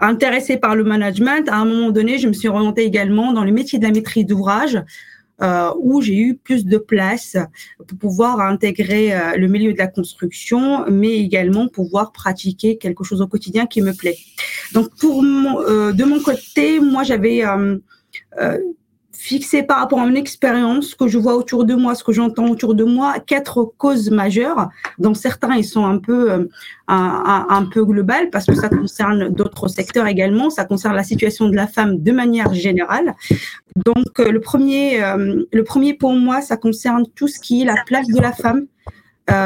intéressée 0.00 0.56
par 0.56 0.74
le 0.74 0.84
management, 0.84 1.48
à 1.48 1.56
un 1.56 1.66
moment 1.66 1.90
donné, 1.90 2.18
je 2.18 2.28
me 2.28 2.32
suis 2.32 2.48
orientée 2.48 2.84
également 2.84 3.32
dans 3.32 3.44
le 3.44 3.52
métier 3.52 3.78
de 3.78 3.84
la 3.84 3.92
maîtrise 3.92 4.26
d'ouvrage, 4.26 4.76
euh, 4.76 4.82
où 5.80 6.00
j'ai 6.00 6.16
eu 6.16 6.34
plus 6.34 6.64
de 6.64 6.78
place 6.78 7.36
pour 7.88 7.98
pouvoir 7.98 8.40
intégrer 8.40 9.14
euh, 9.14 9.36
le 9.36 9.48
milieu 9.48 9.72
de 9.72 9.78
la 9.78 9.88
construction, 9.88 10.84
mais 10.90 11.18
également 11.18 11.68
pouvoir 11.68 12.12
pratiquer 12.12 12.78
quelque 12.78 13.04
chose 13.04 13.20
au 13.20 13.26
quotidien 13.26 13.66
qui 13.66 13.82
me 13.82 13.92
plaît. 13.92 14.16
Donc, 14.72 14.96
pour 14.98 15.22
euh, 15.22 15.92
de 15.92 16.04
mon 16.04 16.20
côté, 16.20 16.80
moi, 16.80 17.02
j'avais 17.02 17.42
fixé 19.22 19.62
par 19.62 19.78
rapport 19.78 20.00
à 20.00 20.06
une 20.06 20.16
expérience, 20.16 20.88
ce 20.88 20.96
que 20.96 21.06
je 21.06 21.16
vois 21.16 21.36
autour 21.36 21.64
de 21.64 21.74
moi, 21.76 21.94
ce 21.94 22.02
que 22.02 22.10
j'entends 22.10 22.48
autour 22.48 22.74
de 22.74 22.82
moi, 22.82 23.14
quatre 23.24 23.72
causes 23.78 24.10
majeures. 24.10 24.68
Dans 24.98 25.14
certains, 25.14 25.54
ils 25.54 25.64
sont 25.64 25.86
un 25.86 25.98
peu, 25.98 26.32
euh, 26.32 26.48
un, 26.88 27.46
un, 27.48 27.64
peu 27.66 27.84
globales 27.84 28.30
parce 28.30 28.46
que 28.46 28.54
ça 28.54 28.68
concerne 28.68 29.28
d'autres 29.28 29.68
secteurs 29.68 30.08
également. 30.08 30.50
Ça 30.50 30.64
concerne 30.64 30.96
la 30.96 31.04
situation 31.04 31.48
de 31.48 31.54
la 31.54 31.68
femme 31.68 32.02
de 32.02 32.10
manière 32.10 32.52
générale. 32.52 33.14
Donc, 33.86 34.18
euh, 34.18 34.32
le 34.32 34.40
premier, 34.40 35.00
euh, 35.04 35.44
le 35.52 35.62
premier 35.62 35.94
pour 35.94 36.14
moi, 36.14 36.40
ça 36.40 36.56
concerne 36.56 37.04
tout 37.14 37.28
ce 37.28 37.38
qui 37.38 37.62
est 37.62 37.64
la 37.64 37.76
place 37.86 38.08
de 38.08 38.20
la 38.20 38.32
femme 38.32 38.66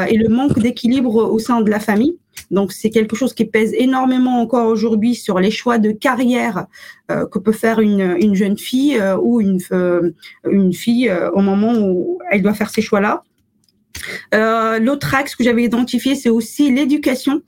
et 0.09 0.17
le 0.17 0.27
manque 0.27 0.59
d'équilibre 0.59 1.15
au 1.31 1.39
sein 1.39 1.61
de 1.61 1.69
la 1.69 1.79
famille. 1.79 2.17
Donc 2.51 2.71
c'est 2.71 2.89
quelque 2.89 3.15
chose 3.15 3.33
qui 3.33 3.45
pèse 3.45 3.73
énormément 3.73 4.41
encore 4.41 4.67
aujourd'hui 4.67 5.15
sur 5.15 5.39
les 5.39 5.51
choix 5.51 5.77
de 5.77 5.91
carrière 5.91 6.67
euh, 7.11 7.25
que 7.27 7.39
peut 7.39 7.51
faire 7.51 7.79
une, 7.79 8.17
une 8.19 8.35
jeune 8.35 8.57
fille 8.57 8.97
euh, 8.97 9.17
ou 9.17 9.41
une, 9.41 9.59
euh, 9.71 10.11
une 10.49 10.73
fille 10.73 11.11
au 11.33 11.41
moment 11.41 11.73
où 11.77 12.19
elle 12.31 12.41
doit 12.41 12.53
faire 12.53 12.69
ces 12.69 12.81
choix-là. 12.81 13.23
L'autre 14.79 15.15
axe 15.15 15.35
que 15.35 15.43
j'avais 15.43 15.63
identifié, 15.63 16.15
c'est 16.15 16.29
aussi 16.29 16.71
l'éducation. 16.71 17.41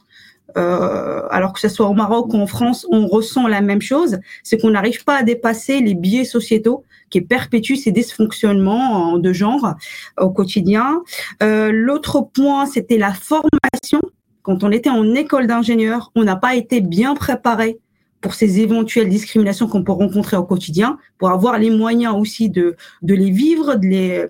alors 0.56 1.54
que 1.54 1.60
ce 1.60 1.70
soit 1.70 1.88
au 1.88 1.94
Maroc 1.94 2.34
ou 2.34 2.38
en 2.38 2.48
France, 2.48 2.88
on 2.90 3.08
ressent 3.08 3.48
la 3.48 3.62
même 3.62 3.82
chose, 3.82 4.18
c'est 4.44 4.58
qu'on 4.58 4.72
n'arrive 4.72 5.04
pas 5.04 5.18
à 5.18 5.24
dépasser 5.24 5.80
les 5.80 5.94
biais 5.94 6.26
sociétaux 6.26 6.84
qui 7.12 7.22
perpétuent 7.22 7.76
ces 7.76 7.92
dysfonctionnements 7.92 9.20
de 9.20 9.32
genre 9.32 9.76
au 10.18 10.32
quotidien. 10.32 11.04
L'autre 11.42 12.22
point, 12.22 12.66
c'était 12.66 12.98
la 12.98 13.14
formation 13.14 14.02
quand 14.50 14.64
on 14.64 14.72
était 14.72 14.90
en 14.90 15.14
école 15.14 15.46
d'ingénieur, 15.46 16.12
on 16.16 16.24
n'a 16.24 16.36
pas 16.36 16.56
été 16.56 16.82
bien 16.82 17.14
préparé 17.14 17.78
pour 18.20 18.34
ces 18.34 18.62
éventuelles 18.62 19.08
discriminations 19.08 19.68
qu'on 19.68 19.84
peut 19.84 19.92
rencontrer 19.92 20.38
au 20.38 20.44
quotidien, 20.44 20.98
pour 21.20 21.30
avoir 21.30 21.60
les 21.60 21.70
moyens 21.70 22.16
aussi 22.16 22.50
de, 22.50 22.76
les 23.04 23.30
vivre, 23.30 23.80
euh, 23.80 24.28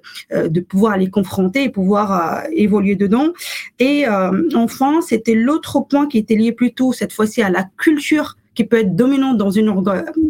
de 0.50 0.60
pouvoir 0.60 0.98
les 0.98 1.10
confronter 1.10 1.64
et 1.64 1.70
pouvoir 1.70 2.12
euh, 2.12 2.50
évoluer 2.52 2.98
dedans. 2.98 3.28
Et 3.80 4.10
euh, 4.10 4.50
enfin, 4.56 5.00
c'était 5.00 5.36
l'autre 5.36 5.80
point 5.90 6.06
qui 6.06 6.18
était 6.18 6.36
lié 6.36 6.52
plutôt 6.52 6.92
cette 6.92 7.14
fois-ci 7.14 7.42
à 7.42 7.50
la 7.50 7.70
culture 7.78 8.36
qui 8.56 8.66
peut 8.66 8.80
être 8.80 8.98
dominante 8.98 9.38
dans 9.38 9.52
une, 9.52 9.74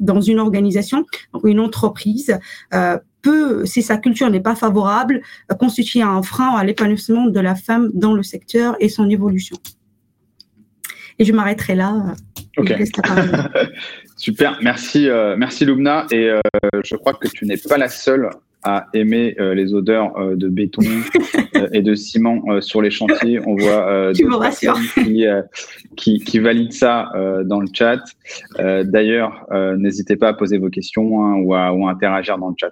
dans 0.01 0.21
une 0.21 0.37
organisation, 0.37 1.03
une 1.43 1.59
entreprise. 1.59 2.37
peut, 3.23 3.65
si 3.65 3.81
sa 3.81 3.97
culture 3.97 4.29
n'est 4.29 4.39
pas 4.39 4.53
favorable, 4.53 5.23
constituer 5.59 6.03
un 6.03 6.21
frein 6.21 6.55
à 6.55 6.63
l'épanouissement 6.63 7.25
de 7.25 7.39
la 7.39 7.55
femme 7.55 7.89
dans 7.95 8.13
le 8.13 8.21
secteur 8.21 8.75
et 8.79 8.87
son 8.87 9.09
évolution. 9.09 9.57
Et 11.19 11.25
je 11.25 11.33
m'arrêterai 11.33 11.75
là. 11.75 12.15
Ok. 12.57 12.73
Super, 14.15 14.57
merci, 14.61 15.09
euh, 15.09 15.35
merci 15.37 15.65
Lumna. 15.65 16.07
Et 16.11 16.29
euh, 16.29 16.39
je 16.83 16.95
crois 16.95 17.13
que 17.13 17.27
tu 17.27 17.45
n'es 17.45 17.57
pas 17.57 17.77
la 17.77 17.89
seule 17.89 18.29
à 18.63 18.87
aimer 18.93 19.35
euh, 19.39 19.53
les 19.53 19.73
odeurs 19.73 20.13
de 20.35 20.47
béton 20.49 20.81
et 21.73 21.81
de 21.81 21.93
ciment 21.93 22.61
sur 22.61 22.81
les 22.81 22.91
chantiers. 22.91 23.39
On 23.45 23.55
voit 23.55 24.11
personnes 24.41 24.83
qui, 24.93 25.25
qui, 25.97 26.19
qui, 26.19 26.39
valident 26.39 26.73
ça 26.73 27.11
dans 27.45 27.59
le 27.59 27.67
chat. 27.73 28.01
D'ailleurs, 28.57 29.45
n'hésitez 29.77 30.15
pas 30.15 30.29
à 30.29 30.33
poser 30.33 30.57
vos 30.57 30.69
questions 30.69 31.23
hein, 31.23 31.35
ou, 31.35 31.53
à, 31.53 31.73
ou, 31.73 31.87
à, 31.87 31.91
interagir 31.91 32.37
dans 32.37 32.49
le 32.49 32.55
chat. 32.57 32.71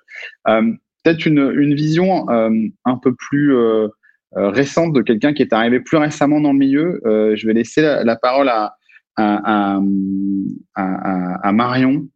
Peut-être 1.03 1.25
une, 1.25 1.53
une, 1.55 1.73
vision 1.73 2.25
un 2.29 2.97
peu 2.97 3.13
plus 3.15 3.55
euh, 3.55 3.88
récente 4.35 4.93
de 4.93 5.01
quelqu'un 5.01 5.33
qui 5.33 5.41
est 5.41 5.53
arrivé 5.53 5.79
plus 5.79 5.97
récemment 5.97 6.41
dans 6.41 6.51
le 6.51 6.59
milieu. 6.59 7.01
Euh, 7.05 7.35
je 7.35 7.47
vais 7.47 7.53
laisser 7.53 7.81
la, 7.81 8.15
parole 8.15 8.49
à, 8.49 9.79
Marion 11.51 12.07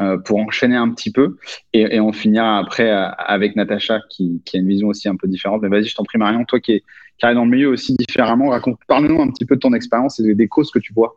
euh, 0.00 0.18
pour 0.24 0.38
enchaîner 0.38 0.76
un 0.76 0.90
petit 0.90 1.12
peu 1.12 1.36
et, 1.72 1.96
et 1.96 2.00
on 2.00 2.12
finira 2.12 2.58
après 2.58 2.90
avec 2.90 3.54
Natacha 3.54 4.00
qui, 4.10 4.42
a 4.54 4.56
une 4.56 4.68
vision 4.68 4.88
aussi 4.88 5.08
un 5.08 5.16
peu 5.16 5.28
différente. 5.28 5.62
Mais 5.62 5.68
vas-y, 5.68 5.84
je 5.84 5.94
t'en 5.94 6.04
prie 6.04 6.18
Marion, 6.18 6.44
toi 6.44 6.60
qui, 6.60 6.72
est, 6.72 6.84
qui 7.18 7.34
dans 7.34 7.44
le 7.44 7.50
milieu 7.50 7.68
aussi 7.68 7.94
différemment, 7.94 8.48
raconte, 8.48 8.78
parle-nous 8.86 9.20
un 9.20 9.30
petit 9.30 9.44
peu 9.44 9.56
de 9.56 9.60
ton 9.60 9.72
expérience 9.72 10.20
et 10.20 10.34
des 10.34 10.48
causes 10.48 10.70
que 10.70 10.78
tu 10.78 10.92
vois 10.92 11.16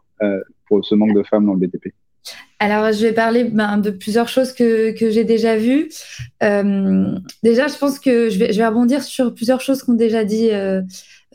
pour 0.68 0.84
ce 0.86 0.96
manque 0.96 1.16
de 1.16 1.24
femmes 1.24 1.46
dans 1.46 1.54
le 1.54 1.60
BTP. 1.60 1.94
Alors, 2.60 2.92
je 2.92 3.06
vais 3.06 3.14
parler 3.14 3.44
ben, 3.44 3.78
de 3.78 3.92
plusieurs 3.92 4.28
choses 4.28 4.52
que, 4.52 4.92
que 4.92 5.12
j'ai 5.12 5.24
déjà 5.24 5.58
vues. 5.58 5.90
Euh, 6.42 7.16
déjà, 7.44 7.68
je 7.68 7.78
pense 7.78 8.00
que 8.00 8.30
je 8.30 8.40
vais, 8.40 8.68
rebondir 8.68 9.04
sur 9.04 9.34
plusieurs 9.34 9.62
choses 9.62 9.84
qu'on 9.84 9.94
déjà 9.94 10.24
dit. 10.24 10.50
Euh, 10.52 10.82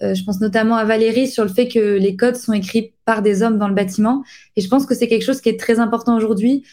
euh, 0.02 0.14
je 0.14 0.24
pense 0.24 0.40
notamment 0.40 0.74
à 0.74 0.84
Valérie 0.84 1.28
sur 1.28 1.44
le 1.44 1.50
fait 1.50 1.68
que 1.68 1.96
les 1.96 2.16
codes 2.16 2.34
sont 2.34 2.52
écrits 2.52 2.92
par 3.04 3.22
des 3.22 3.44
hommes 3.44 3.56
dans 3.56 3.68
le 3.68 3.74
bâtiment. 3.74 4.24
Et 4.56 4.60
je 4.60 4.68
pense 4.68 4.84
que 4.84 4.96
c'est 4.96 5.06
quelque 5.06 5.24
chose 5.24 5.40
qui 5.40 5.48
est 5.48 5.60
très 5.60 5.78
important 5.78 6.16
aujourd'hui, 6.16 6.64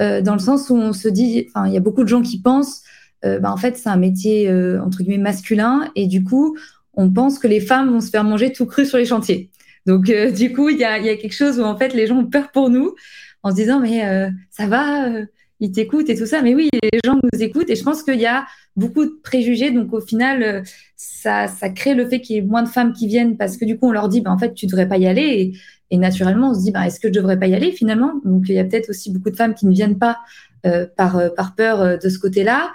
euh, 0.00 0.22
dans 0.22 0.32
le 0.32 0.38
sens 0.38 0.70
où 0.70 0.76
on 0.76 0.94
se 0.94 1.08
dit, 1.08 1.48
il 1.66 1.72
y 1.72 1.76
a 1.76 1.80
beaucoup 1.80 2.02
de 2.02 2.08
gens 2.08 2.22
qui 2.22 2.40
pensent, 2.40 2.82
ben, 3.22 3.50
en 3.50 3.56
fait, 3.56 3.76
c'est 3.76 3.88
un 3.88 3.96
métier 3.96 4.48
entre 4.80 5.02
guillemets 5.02 5.18
masculin, 5.18 5.90
et 5.96 6.06
du 6.06 6.22
coup, 6.22 6.56
on 6.94 7.10
pense 7.10 7.40
que 7.40 7.48
les 7.48 7.60
femmes 7.60 7.90
vont 7.90 8.00
se 8.00 8.10
faire 8.10 8.22
manger 8.22 8.52
tout 8.52 8.64
cru 8.64 8.86
sur 8.86 8.96
les 8.96 9.04
chantiers. 9.04 9.50
Donc, 9.86 10.04
du 10.36 10.52
coup, 10.52 10.68
il 10.68 10.82
a, 10.84 10.98
y 10.98 11.10
a, 11.10 11.16
quelque 11.16 11.34
chose 11.34 11.58
où 11.58 11.64
en 11.64 11.76
fait 11.76 11.94
les 11.94 12.06
gens 12.06 12.18
ont 12.18 12.26
peur 12.26 12.52
pour 12.52 12.70
nous 12.70 12.94
en 13.42 13.50
se 13.50 13.56
disant 13.56 13.80
mais 13.80 14.30
ça 14.50 14.66
va, 14.66 15.08
ils 15.60 15.72
t'écoutent 15.72 16.08
et 16.10 16.16
tout 16.16 16.26
ça. 16.26 16.42
Mais 16.42 16.54
oui, 16.54 16.68
les 16.82 17.00
gens 17.04 17.18
nous 17.32 17.42
écoutent 17.42 17.70
et 17.70 17.76
je 17.76 17.82
pense 17.82 18.02
qu'il 18.02 18.20
y 18.20 18.26
a 18.26 18.46
beaucoup 18.76 19.04
de 19.04 19.12
préjugés. 19.22 19.70
Donc 19.70 19.92
au 19.92 20.00
final, 20.00 20.62
ça, 20.96 21.48
ça 21.48 21.70
crée 21.70 21.94
le 21.94 22.08
fait 22.08 22.20
qu'il 22.20 22.36
y 22.36 22.38
ait 22.38 22.42
moins 22.42 22.62
de 22.62 22.68
femmes 22.68 22.92
qui 22.92 23.06
viennent 23.06 23.36
parce 23.36 23.56
que 23.56 23.64
du 23.64 23.78
coup, 23.78 23.88
on 23.88 23.92
leur 23.92 24.08
dit, 24.08 24.20
bah, 24.20 24.30
en 24.30 24.38
fait, 24.38 24.54
tu 24.54 24.66
devrais 24.66 24.88
pas 24.88 24.98
y 24.98 25.06
aller. 25.06 25.52
Et, 25.90 25.96
naturellement, 25.96 26.50
on 26.50 26.54
se 26.54 26.60
dit, 26.60 26.70
bah, 26.70 26.86
est-ce 26.86 27.00
que 27.00 27.08
je 27.08 27.12
devrais 27.14 27.38
pas 27.38 27.46
y 27.46 27.54
aller 27.54 27.72
finalement? 27.72 28.20
Donc 28.24 28.44
il 28.48 28.54
y 28.54 28.58
a 28.58 28.64
peut-être 28.64 28.90
aussi 28.90 29.12
beaucoup 29.12 29.30
de 29.30 29.36
femmes 29.36 29.54
qui 29.54 29.66
ne 29.66 29.72
viennent 29.72 29.98
pas 29.98 30.18
euh, 30.66 30.86
par, 30.96 31.16
euh, 31.16 31.28
par 31.30 31.54
peur 31.54 31.80
euh, 31.80 31.96
de 31.96 32.08
ce 32.08 32.18
côté-là. 32.18 32.72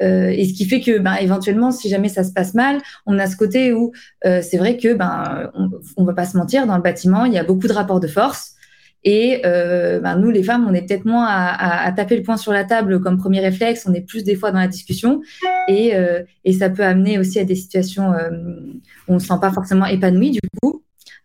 Euh, 0.00 0.28
et 0.28 0.44
ce 0.44 0.54
qui 0.54 0.64
fait 0.64 0.80
que, 0.80 0.98
ben, 0.98 1.14
éventuellement, 1.16 1.70
si 1.70 1.88
jamais 1.88 2.08
ça 2.08 2.24
se 2.24 2.32
passe 2.32 2.54
mal, 2.54 2.78
on 3.06 3.18
a 3.18 3.26
ce 3.26 3.36
côté 3.36 3.72
où 3.72 3.92
euh, 4.26 4.40
c'est 4.42 4.56
vrai 4.56 4.76
que, 4.76 4.94
ben, 4.94 5.50
on 5.96 6.04
va 6.04 6.14
pas 6.14 6.24
se 6.24 6.36
mentir, 6.36 6.66
dans 6.66 6.76
le 6.76 6.82
bâtiment, 6.82 7.24
il 7.24 7.32
y 7.32 7.38
a 7.38 7.44
beaucoup 7.44 7.66
de 7.66 7.72
rapports 7.72 8.00
de 8.00 8.06
force. 8.06 8.54
Et 9.04 9.42
euh, 9.46 10.00
ben, 10.00 10.16
nous, 10.16 10.30
les 10.30 10.42
femmes, 10.42 10.66
on 10.68 10.74
est 10.74 10.86
peut-être 10.86 11.04
moins 11.04 11.26
à, 11.26 11.48
à, 11.48 11.86
à, 11.86 11.92
taper 11.92 12.16
le 12.16 12.22
poing 12.22 12.36
sur 12.36 12.52
la 12.52 12.64
table 12.64 13.00
comme 13.00 13.16
premier 13.16 13.40
réflexe. 13.40 13.86
On 13.88 13.94
est 13.94 14.00
plus 14.00 14.24
des 14.24 14.34
fois 14.34 14.50
dans 14.50 14.58
la 14.58 14.68
discussion, 14.68 15.22
et, 15.68 15.94
euh, 15.94 16.22
ça 16.58 16.70
peut 16.70 16.82
amener 16.82 17.18
aussi 17.18 17.38
à 17.38 17.44
des 17.44 17.54
situations 17.54 18.10
où 18.10 19.12
on 19.12 19.14
ne 19.14 19.18
se 19.18 19.26
sent 19.26 19.38
pas 19.40 19.52
forcément 19.52 19.86
épanoui 19.86 20.32
du 20.32 20.40
coup 20.60 20.82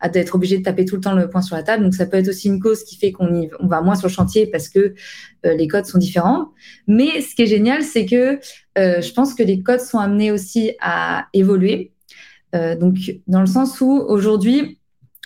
d'être 0.10 0.36
obligé 0.36 0.58
de 0.58 0.64
taper 0.64 0.86
tout 0.86 0.96
le 0.96 1.02
temps 1.02 1.14
le 1.14 1.30
poing 1.30 1.42
sur 1.42 1.56
la 1.56 1.64
table. 1.64 1.84
Donc, 1.84 1.94
ça 1.94 2.06
peut 2.06 2.18
être 2.18 2.28
aussi 2.28 2.48
une 2.48 2.60
cause 2.60 2.84
qui 2.84 2.98
fait 2.98 3.12
qu'on 3.12 3.48
on 3.60 3.68
va 3.68 3.82
moins 3.82 3.96
sur 3.96 4.08
le 4.08 4.14
chantier 4.14 4.48
parce 4.48 4.70
que 4.70 4.94
euh, 5.46 5.54
les 5.54 5.68
codes 5.68 5.86
sont 5.86 5.98
différents. 5.98 6.52
Mais 6.88 7.22
ce 7.22 7.36
qui 7.36 7.44
est 7.44 7.48
génial, 7.48 7.84
c'est 7.84 8.06
que 8.06 8.40
euh, 8.78 9.02
je 9.02 9.14
pense 9.14 9.34
que 9.34 9.44
les 9.44 9.62
codes 9.62 9.80
sont 9.80 10.00
amenés 10.00 10.32
aussi 10.32 10.74
à 10.82 11.28
évoluer. 11.34 11.94
Euh, 12.56 12.76
donc, 12.76 12.98
dans 13.28 13.42
le 13.42 13.48
sens 13.48 13.82
où 13.82 13.92
aujourd'hui, 13.92 14.80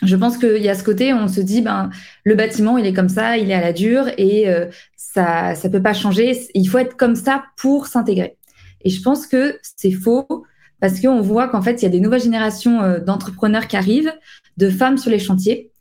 je 0.03 0.15
pense 0.15 0.37
qu'il 0.37 0.61
y 0.61 0.69
a 0.69 0.75
ce 0.75 0.83
côté, 0.83 1.13
on 1.13 1.27
se 1.27 1.41
dit, 1.41 1.61
ben, 1.61 1.89
le 2.23 2.35
bâtiment, 2.35 2.77
il 2.77 2.85
est 2.85 2.93
comme 2.93 3.09
ça, 3.09 3.37
il 3.37 3.49
est 3.49 3.55
à 3.55 3.61
la 3.61 3.73
dure 3.73 4.07
et 4.17 4.47
euh, 4.47 4.67
ça 4.95 5.53
ne 5.53 5.69
peut 5.69 5.81
pas 5.81 5.93
changer. 5.93 6.37
Il 6.53 6.65
faut 6.65 6.77
être 6.77 6.95
comme 6.95 7.15
ça 7.15 7.45
pour 7.57 7.87
s'intégrer. 7.87 8.37
Et 8.81 8.89
je 8.89 9.01
pense 9.01 9.25
que 9.25 9.57
c'est 9.61 9.91
faux 9.91 10.45
parce 10.79 10.99
qu'on 10.99 11.21
voit 11.21 11.47
qu'en 11.47 11.63
fait, 11.63 11.81
il 11.81 11.83
y 11.83 11.87
a 11.87 11.89
des 11.89 11.99
nouvelles 11.99 12.21
générations 12.21 12.81
euh, 12.81 12.99
d'entrepreneurs 12.99 13.67
qui 13.67 13.75
arrivent, 13.75 14.13
de 14.57 14.69
femmes 14.69 14.99
sur 14.99 15.09
les 15.09 15.19
chantiers 15.19 15.71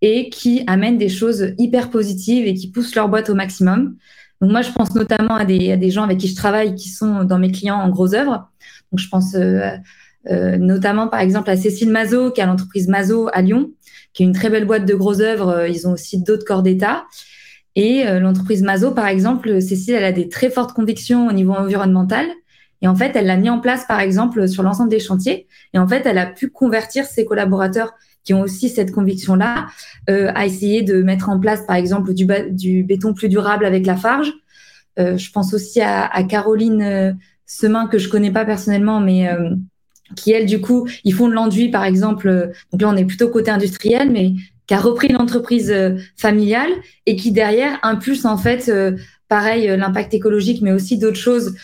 et 0.00 0.28
qui 0.28 0.62
amènent 0.68 0.98
des 0.98 1.08
choses 1.08 1.54
hyper 1.58 1.90
positives 1.90 2.46
et 2.46 2.54
qui 2.54 2.70
poussent 2.70 2.94
leur 2.94 3.08
boîte 3.08 3.28
au 3.28 3.34
maximum. 3.34 3.96
Donc 4.40 4.52
moi, 4.52 4.62
je 4.62 4.70
pense 4.70 4.94
notamment 4.94 5.34
à 5.34 5.44
des, 5.44 5.72
à 5.72 5.76
des 5.76 5.90
gens 5.90 6.04
avec 6.04 6.18
qui 6.18 6.28
je 6.28 6.36
travaille 6.36 6.76
qui 6.76 6.90
sont 6.90 7.24
dans 7.24 7.38
mes 7.38 7.50
clients 7.50 7.80
en 7.80 7.88
gros 7.88 8.14
œuvres. 8.14 8.48
Donc 8.92 9.00
je 9.00 9.08
pense 9.08 9.34
euh, 9.34 9.70
euh, 10.30 10.56
notamment 10.56 11.08
par 11.08 11.20
exemple 11.20 11.50
à 11.50 11.56
Cécile 11.56 11.90
Mazot, 11.90 12.30
qui 12.30 12.40
a 12.40 12.46
l'entreprise 12.46 12.88
Mazot 12.88 13.28
à 13.32 13.42
Lyon, 13.42 13.70
qui 14.12 14.22
est 14.22 14.26
une 14.26 14.32
très 14.32 14.50
belle 14.50 14.64
boîte 14.64 14.86
de 14.86 14.94
gros 14.94 15.20
œuvres. 15.20 15.66
Ils 15.68 15.86
ont 15.86 15.92
aussi 15.92 16.22
d'autres 16.22 16.44
corps 16.44 16.62
d'État. 16.62 17.04
Et 17.76 18.06
euh, 18.06 18.20
l'entreprise 18.20 18.62
Mazot, 18.62 18.92
par 18.92 19.06
exemple, 19.06 19.60
Cécile, 19.60 19.94
elle 19.94 20.04
a 20.04 20.12
des 20.12 20.28
très 20.28 20.50
fortes 20.50 20.72
convictions 20.72 21.26
au 21.26 21.32
niveau 21.32 21.52
environnemental. 21.52 22.26
Et 22.82 22.88
en 22.88 22.94
fait, 22.94 23.12
elle 23.16 23.26
l'a 23.26 23.36
mis 23.36 23.50
en 23.50 23.60
place, 23.60 23.86
par 23.86 24.00
exemple, 24.00 24.46
sur 24.48 24.62
l'ensemble 24.62 24.90
des 24.90 25.00
chantiers. 25.00 25.46
Et 25.72 25.78
en 25.78 25.88
fait, 25.88 26.06
elle 26.06 26.18
a 26.18 26.26
pu 26.26 26.50
convertir 26.50 27.06
ses 27.06 27.24
collaborateurs 27.24 27.94
qui 28.24 28.34
ont 28.34 28.40
aussi 28.40 28.68
cette 28.68 28.92
conviction-là, 28.92 29.66
euh, 30.08 30.30
à 30.34 30.46
essayer 30.46 30.82
de 30.82 31.02
mettre 31.02 31.28
en 31.28 31.38
place, 31.38 31.66
par 31.66 31.76
exemple, 31.76 32.14
du, 32.14 32.84
béton 32.84 33.14
plus 33.14 33.28
durable 33.28 33.64
avec 33.64 33.86
la 33.86 33.96
farge. 33.96 34.32
Euh, 34.98 35.16
je 35.18 35.30
pense 35.30 35.52
aussi 35.54 35.80
à, 35.80 36.06
à 36.06 36.22
Caroline 36.24 36.82
euh, 36.82 37.12
Semin, 37.46 37.86
que 37.86 37.98
je 37.98 38.08
connais 38.08 38.30
pas 38.30 38.44
personnellement, 38.44 39.00
mais 39.00 39.28
euh, 39.28 39.50
qui, 40.16 40.32
elle, 40.32 40.46
du 40.46 40.60
coup, 40.60 40.88
ils 41.04 41.14
font 41.14 41.28
de 41.28 41.34
l'enduit, 41.34 41.70
par 41.70 41.84
exemple. 41.84 42.28
Euh, 42.28 42.46
donc 42.72 42.82
là, 42.82 42.88
on 42.90 42.96
est 42.96 43.04
plutôt 43.04 43.28
côté 43.28 43.50
industriel, 43.50 44.10
mais 44.10 44.32
qui 44.66 44.74
a 44.74 44.80
repris 44.80 45.08
l'entreprise 45.08 45.74
familiale 46.16 46.70
et 47.04 47.16
qui, 47.16 47.32
derrière, 47.32 47.78
impulse, 47.82 48.24
en 48.24 48.38
fait, 48.38 48.72
pareil, 49.28 49.66
l'impact 49.66 50.14
écologique, 50.14 50.62
mais 50.62 50.72
aussi 50.72 50.96
d'autres 50.96 51.18
choses 51.18 51.54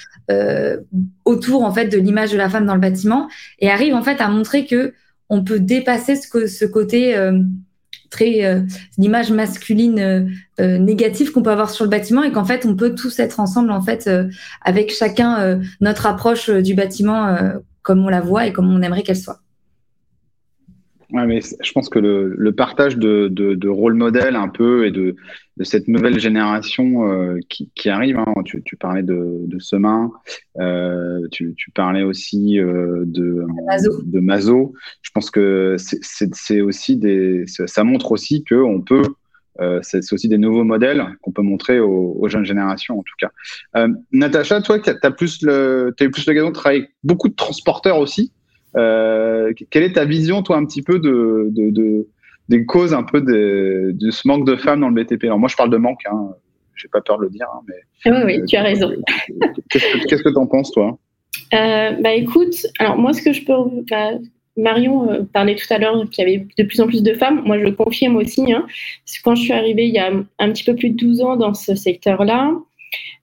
autour, 1.24 1.64
en 1.64 1.72
fait, 1.72 1.86
de 1.86 1.96
l'image 1.96 2.30
de 2.30 2.36
la 2.36 2.50
femme 2.50 2.66
dans 2.66 2.74
le 2.74 2.80
bâtiment 2.80 3.30
et 3.58 3.70
arrive, 3.70 3.94
en 3.94 4.02
fait, 4.02 4.20
à 4.20 4.28
montrer 4.28 4.66
que 4.66 4.92
on 5.30 5.42
peut 5.42 5.60
dépasser 5.60 6.16
ce, 6.16 6.46
ce 6.46 6.64
côté 6.66 7.16
euh, 7.16 7.40
très 8.10 8.44
euh, 8.44 8.60
l'image 8.98 9.30
masculine 9.30 9.98
euh, 9.98 10.24
euh, 10.60 10.78
négative 10.78 11.30
qu'on 11.30 11.42
peut 11.42 11.50
avoir 11.50 11.70
sur 11.70 11.84
le 11.84 11.90
bâtiment 11.90 12.22
et 12.22 12.32
qu'en 12.32 12.44
fait 12.44 12.66
on 12.66 12.74
peut 12.74 12.94
tous 12.94 13.18
être 13.20 13.40
ensemble 13.40 13.70
en 13.70 13.80
fait 13.80 14.08
euh, 14.08 14.28
avec 14.62 14.92
chacun 14.92 15.40
euh, 15.40 15.56
notre 15.80 16.06
approche 16.06 16.50
du 16.50 16.74
bâtiment 16.74 17.38
comme 17.82 18.04
on 18.04 18.08
la 18.08 18.20
voit 18.20 18.46
et 18.46 18.52
comme 18.52 18.72
on 18.72 18.82
aimerait 18.82 19.02
qu'elle 19.02 19.16
soit. 19.16 19.40
Ouais, 21.12 21.26
mais 21.26 21.40
je 21.40 21.72
pense 21.72 21.88
que 21.88 21.98
le, 21.98 22.34
le 22.36 22.52
partage 22.52 22.96
de, 22.96 23.28
de, 23.28 23.54
de, 23.54 23.68
rôle 23.68 23.94
modèle 23.94 24.36
un 24.36 24.48
peu 24.48 24.86
et 24.86 24.92
de, 24.92 25.16
de 25.56 25.64
cette 25.64 25.88
nouvelle 25.88 26.20
génération 26.20 27.10
euh, 27.10 27.38
qui, 27.48 27.68
qui, 27.74 27.88
arrive, 27.88 28.18
hein, 28.18 28.32
tu, 28.44 28.62
tu, 28.62 28.76
parlais 28.76 29.02
de, 29.02 29.40
de 29.46 29.58
Semin, 29.58 30.12
euh, 30.60 31.26
tu, 31.32 31.54
tu, 31.56 31.72
parlais 31.72 32.04
aussi 32.04 32.60
euh, 32.60 33.02
de, 33.06 33.44
Mazo. 33.66 34.02
de 34.04 34.20
Mazo. 34.20 34.74
Je 35.02 35.10
pense 35.12 35.32
que 35.32 35.76
c'est 35.78 36.60
aussi 36.60 36.96
des, 36.96 37.44
ça 37.46 37.82
montre 37.82 38.12
aussi 38.12 38.44
que 38.44 38.54
on 38.54 38.80
peut, 38.80 39.02
euh, 39.58 39.80
c'est 39.82 40.12
aussi 40.12 40.28
des 40.28 40.38
nouveaux 40.38 40.64
modèles 40.64 41.04
qu'on 41.22 41.32
peut 41.32 41.42
montrer 41.42 41.80
aux, 41.80 42.16
aux, 42.18 42.28
jeunes 42.28 42.44
générations 42.44 42.98
en 42.98 43.02
tout 43.02 43.14
cas. 43.18 43.30
Euh, 43.76 43.88
Natacha, 44.12 44.60
toi, 44.62 44.78
tu 44.78 44.90
as 44.90 45.10
plus 45.10 45.42
le, 45.42 45.94
as 45.98 46.04
eu 46.04 46.10
plus 46.10 46.26
l'occasion 46.26 46.48
de 46.48 46.54
travailler 46.54 46.82
avec 46.82 46.92
beaucoup 47.02 47.28
de 47.28 47.34
transporteurs 47.34 47.98
aussi. 47.98 48.32
Euh, 48.76 49.52
quelle 49.70 49.82
est 49.82 49.94
ta 49.94 50.04
vision, 50.04 50.42
toi, 50.42 50.56
un 50.56 50.64
petit 50.64 50.82
peu 50.82 50.98
de, 51.00 51.48
de, 51.50 51.70
de 51.70 52.06
des 52.48 52.64
causes 52.64 52.94
un 52.94 53.02
peu 53.02 53.20
de, 53.20 53.92
de, 53.94 54.10
ce 54.10 54.26
manque 54.26 54.44
de 54.44 54.56
femmes 54.56 54.80
dans 54.80 54.88
le 54.88 55.02
BTP 55.02 55.24
Alors 55.24 55.38
moi, 55.38 55.48
je 55.48 55.56
parle 55.56 55.70
de 55.70 55.76
manque, 55.76 56.00
hein, 56.06 56.30
j'ai 56.74 56.88
pas 56.88 57.00
peur 57.00 57.18
de 57.18 57.24
le 57.24 57.30
dire, 57.30 57.46
hein, 57.52 57.60
mais 57.68 58.10
oui, 58.10 58.22
oui, 58.24 58.40
euh, 58.40 58.44
tu 58.46 58.56
as 58.56 58.62
raison. 58.62 58.90
Qu'est-ce 59.68 60.22
que 60.22 60.28
tu 60.28 60.38
en 60.38 60.46
penses, 60.46 60.70
toi? 60.70 60.98
Bah, 61.52 62.12
écoute, 62.14 62.66
alors 62.78 62.96
moi, 62.96 63.12
ce 63.12 63.22
que 63.22 63.32
je 63.32 63.44
peux, 63.44 63.54
bah, 63.90 64.12
Marion 64.56 65.10
euh, 65.10 65.22
parlait 65.32 65.54
tout 65.54 65.72
à 65.72 65.78
l'heure 65.78 66.08
qu'il 66.10 66.28
y 66.28 66.28
avait 66.28 66.46
de 66.58 66.62
plus 66.64 66.80
en 66.80 66.86
plus 66.86 67.02
de 67.02 67.14
femmes. 67.14 67.42
Moi, 67.44 67.58
je 67.58 67.64
le 67.64 67.72
confirme 67.72 68.16
aussi. 68.16 68.52
Hein, 68.52 68.66
parce 68.66 69.18
que 69.18 69.22
quand 69.22 69.34
je 69.34 69.42
suis 69.42 69.52
arrivée 69.52 69.86
il 69.86 69.94
y 69.94 69.98
a 69.98 70.10
un 70.38 70.52
petit 70.52 70.64
peu 70.64 70.74
plus 70.74 70.90
de 70.90 70.96
12 70.96 71.20
ans 71.22 71.36
dans 71.36 71.54
ce 71.54 71.74
secteur-là, 71.74 72.52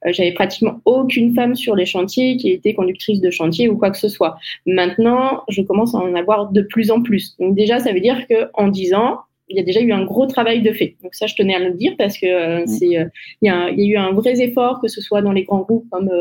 euh, 0.05 0.11
j'avais 0.13 0.33
pratiquement 0.33 0.79
aucune 0.85 1.33
femme 1.33 1.55
sur 1.55 1.75
les 1.75 1.85
chantiers 1.85 2.37
qui 2.37 2.51
était 2.51 2.73
conductrice 2.73 3.21
de 3.21 3.29
chantier 3.29 3.69
ou 3.69 3.77
quoi 3.77 3.91
que 3.91 3.97
ce 3.97 4.09
soit. 4.09 4.37
Maintenant, 4.65 5.43
je 5.49 5.61
commence 5.61 5.95
à 5.95 5.99
en 5.99 6.15
avoir 6.15 6.51
de 6.51 6.61
plus 6.61 6.91
en 6.91 7.01
plus. 7.01 7.35
Donc 7.39 7.55
déjà, 7.55 7.79
ça 7.79 7.91
veut 7.91 7.99
dire 7.99 8.25
qu'en 8.27 8.67
10 8.67 8.93
ans, 8.93 9.19
il 9.49 9.55
y 9.55 9.61
a 9.61 9.63
déjà 9.63 9.79
eu 9.79 9.93
un 9.93 10.03
gros 10.03 10.25
travail 10.25 10.61
de 10.61 10.73
fait. 10.73 10.97
Donc 11.01 11.15
ça, 11.15 11.25
je 11.25 11.35
tenais 11.35 11.55
à 11.55 11.59
le 11.59 11.71
dire 11.71 11.93
parce 11.97 12.17
que 12.17 12.25
euh, 12.25 12.65
c'est, 12.67 12.97
euh, 12.97 13.05
il, 13.41 13.47
y 13.47 13.49
a, 13.49 13.69
il 13.69 13.79
y 13.79 13.83
a 13.83 13.93
eu 13.93 13.97
un 13.97 14.11
vrai 14.11 14.41
effort, 14.41 14.81
que 14.81 14.89
ce 14.89 15.01
soit 15.01 15.21
dans 15.21 15.31
les 15.31 15.43
grands 15.43 15.61
groupes 15.61 15.87
comme 15.89 16.11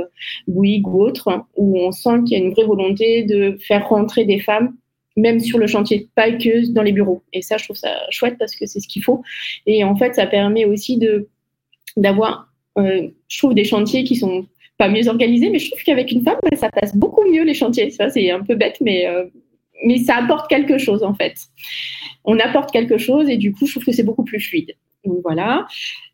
Bouygues 0.47 0.87
ou 0.87 1.03
autres, 1.03 1.29
où 1.57 1.81
on 1.81 1.91
sent 1.91 2.23
qu'il 2.27 2.39
y 2.39 2.41
a 2.41 2.45
une 2.45 2.53
vraie 2.53 2.65
volonté 2.65 3.25
de 3.25 3.59
faire 3.61 3.89
rentrer 3.89 4.25
des 4.25 4.39
femmes 4.39 4.75
même 5.17 5.41
sur 5.41 5.59
le 5.59 5.67
chantier, 5.67 6.09
pas 6.15 6.31
que 6.31 6.71
dans 6.73 6.83
les 6.83 6.93
bureaux. 6.93 7.23
Et 7.33 7.43
ça, 7.43 7.57
je 7.57 7.65
trouve 7.65 7.77
ça 7.77 7.95
chouette 8.11 8.37
parce 8.39 8.55
que 8.55 8.67
c'est 8.67 8.81
ce 8.81 8.89
qu'il 8.89 9.03
faut. 9.03 9.23
Et 9.67 9.83
en 9.83 9.97
fait, 9.97 10.15
ça 10.15 10.27
permet 10.27 10.65
aussi 10.65 10.99
de 10.99 11.29
d'avoir 11.97 12.53
euh, 12.79 13.09
je 13.29 13.39
trouve 13.39 13.55
des 13.55 13.65
chantiers 13.65 14.05
qui 14.05 14.17
sont 14.17 14.47
pas 14.79 14.89
mieux 14.89 15.09
organisés, 15.09 15.49
mais 15.51 15.59
je 15.59 15.71
trouve 15.71 15.83
qu'avec 15.83 16.13
une 16.13 16.23
femme, 16.23 16.37
ça 16.55 16.71
passe 16.71 16.95
beaucoup 16.95 17.25
mieux 17.31 17.45
les 17.45 17.55
chantiers. 17.55 17.91
Ça, 17.91 18.11
c'est 18.11 18.31
un 18.31 18.43
peu 18.43 18.55
bête, 18.55 18.77
mais, 18.81 19.07
euh, 19.07 19.25
mais 19.85 19.99
ça 19.99 20.17
apporte 20.17 20.49
quelque 20.51 20.77
chose 20.77 21.03
en 21.03 21.15
fait. 21.15 21.35
On 22.25 22.39
apporte 22.39 22.71
quelque 22.71 22.99
chose 22.99 23.29
et 23.29 23.37
du 23.37 23.53
coup, 23.53 23.67
je 23.67 23.73
trouve 23.73 23.85
que 23.85 23.93
c'est 23.93 24.03
beaucoup 24.03 24.25
plus 24.25 24.41
fluide. 24.41 24.75
Donc 25.05 25.19
voilà. 25.23 25.67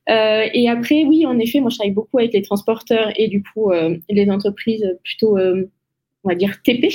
Euh, 0.08 0.46
et 0.52 0.68
après, 0.68 1.04
oui, 1.04 1.26
en 1.26 1.38
effet, 1.38 1.60
moi, 1.60 1.70
je 1.70 1.76
travaille 1.76 1.94
beaucoup 1.94 2.18
avec 2.18 2.32
les 2.32 2.42
transporteurs 2.42 3.10
et 3.16 3.26
du 3.28 3.42
coup, 3.42 3.72
les 4.08 4.30
entreprises 4.30 4.96
plutôt, 5.02 5.36
on 6.24 6.28
va 6.28 6.34
dire, 6.34 6.62
TP. 6.62 6.88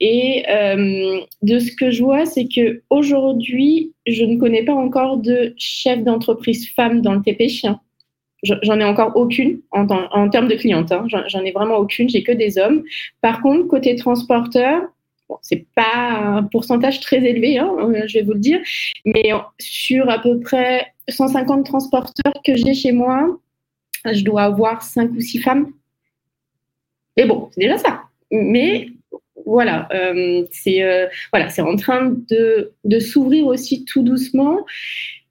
Et 0.00 0.44
euh, 0.48 1.20
de 1.42 1.58
ce 1.58 1.72
que 1.72 1.90
je 1.90 2.02
vois, 2.02 2.26
c'est 2.26 2.46
que 2.46 2.82
aujourd'hui, 2.90 3.92
je 4.06 4.24
ne 4.24 4.38
connais 4.38 4.62
pas 4.62 4.74
encore 4.74 5.18
de 5.18 5.54
chef 5.56 6.02
d'entreprise 6.02 6.70
femme 6.70 7.00
dans 7.02 7.14
le 7.14 7.22
TP. 7.22 7.48
J'en 8.42 8.80
ai 8.80 8.84
encore 8.84 9.12
aucune 9.16 9.60
en, 9.72 10.28
termes 10.30 10.48
de 10.48 10.54
clientes. 10.54 10.92
Hein. 10.92 11.06
J'en 11.08 11.44
ai 11.44 11.52
vraiment 11.52 11.76
aucune. 11.76 12.08
J'ai 12.08 12.22
que 12.22 12.32
des 12.32 12.58
hommes. 12.58 12.84
Par 13.20 13.42
contre, 13.42 13.66
côté 13.66 13.96
transporteur, 13.96 14.82
bon, 15.28 15.36
c'est 15.42 15.66
pas 15.74 16.10
un 16.10 16.42
pourcentage 16.44 17.00
très 17.00 17.22
élevé, 17.24 17.58
hein, 17.58 17.76
je 18.06 18.18
vais 18.18 18.24
vous 18.24 18.34
le 18.34 18.38
dire, 18.38 18.60
mais 19.04 19.30
sur 19.58 20.08
à 20.08 20.20
peu 20.20 20.40
près 20.40 20.86
150 21.08 21.66
transporteurs 21.66 22.32
que 22.44 22.54
j'ai 22.56 22.74
chez 22.74 22.92
moi, 22.92 23.38
je 24.10 24.22
dois 24.22 24.42
avoir 24.42 24.82
5 24.82 25.10
ou 25.10 25.20
6 25.20 25.40
femmes. 25.40 25.72
Et 27.16 27.24
bon, 27.24 27.50
c'est 27.52 27.62
déjà 27.62 27.78
ça. 27.78 28.07
Mais 28.30 28.88
voilà, 29.46 29.88
euh, 29.94 30.44
c'est 30.50 30.82
euh, 30.82 31.06
voilà, 31.32 31.48
c'est 31.48 31.62
en 31.62 31.76
train 31.76 32.14
de, 32.30 32.72
de 32.84 32.98
s'ouvrir 33.00 33.46
aussi 33.46 33.84
tout 33.84 34.02
doucement. 34.02 34.64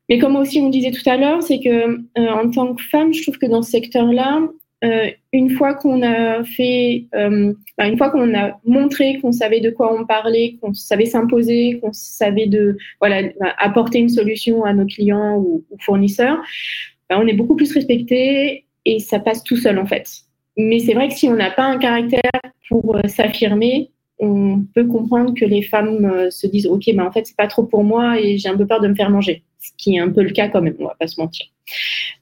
Mais 0.09 0.19
comme 0.19 0.35
aussi 0.35 0.59
on 0.61 0.69
disait 0.69 0.91
tout 0.91 1.07
à 1.09 1.17
l'heure, 1.17 1.43
c'est 1.43 1.59
que 1.59 1.69
euh, 2.17 2.29
en 2.31 2.49
tant 2.49 2.73
que 2.73 2.81
femme, 2.81 3.13
je 3.13 3.21
trouve 3.23 3.37
que 3.37 3.45
dans 3.45 3.61
ce 3.61 3.71
secteur-là, 3.71 4.41
euh, 4.83 5.07
une 5.33 5.49
fois 5.49 5.73
qu'on 5.73 6.03
a 6.03 6.43
fait, 6.43 7.07
euh, 7.15 7.53
une 7.79 7.97
fois 7.97 8.11
qu'on 8.11 8.33
a 8.35 8.59
montré 8.63 9.17
qu'on 9.19 9.31
savait 9.31 9.59
de 9.59 9.71
quoi 9.71 9.93
on 9.99 10.05
parlait, 10.05 10.57
qu'on 10.61 10.73
savait 10.73 11.05
s'imposer, 11.05 11.79
qu'on 11.81 11.93
savait 11.93 12.45
de 12.47 12.77
voilà 13.01 13.29
apporter 13.57 13.99
une 13.99 14.09
solution 14.09 14.63
à 14.63 14.73
nos 14.73 14.85
clients 14.85 15.37
ou, 15.37 15.63
fournisseurs, 15.79 16.37
bah, 17.09 17.17
on 17.19 17.27
est 17.27 17.33
beaucoup 17.33 17.55
plus 17.55 17.71
respecté 17.73 18.65
et 18.85 18.99
ça 18.99 19.19
passe 19.19 19.43
tout 19.43 19.57
seul 19.57 19.79
en 19.79 19.85
fait. 19.85 20.26
Mais 20.57 20.79
c'est 20.79 20.93
vrai 20.93 21.07
que 21.07 21.13
si 21.13 21.27
on 21.27 21.35
n'a 21.35 21.51
pas 21.51 21.65
un 21.65 21.77
caractère 21.77 22.31
pour 22.69 22.95
euh, 22.95 23.07
s'affirmer, 23.07 23.91
on 24.19 24.63
peut 24.73 24.85
comprendre 24.85 25.33
que 25.35 25.45
les 25.45 25.61
femmes 25.61 26.31
se 26.31 26.47
disent 26.47 26.65
ok, 26.65 26.83
mais 26.87 27.03
en 27.03 27.11
fait 27.11 27.27
c'est 27.27 27.37
pas 27.37 27.47
trop 27.47 27.63
pour 27.63 27.83
moi 27.83 28.19
et 28.19 28.37
j'ai 28.39 28.49
un 28.49 28.57
peu 28.57 28.65
peur 28.65 28.81
de 28.81 28.87
me 28.87 28.95
faire 28.95 29.11
manger, 29.11 29.43
ce 29.59 29.69
qui 29.77 29.95
est 29.95 29.99
un 29.99 30.09
peu 30.09 30.23
le 30.23 30.31
cas 30.31 30.47
quand 30.47 30.61
même, 30.61 30.75
on 30.79 30.85
va 30.85 30.95
pas 30.99 31.05
se 31.05 31.21
mentir. 31.21 31.45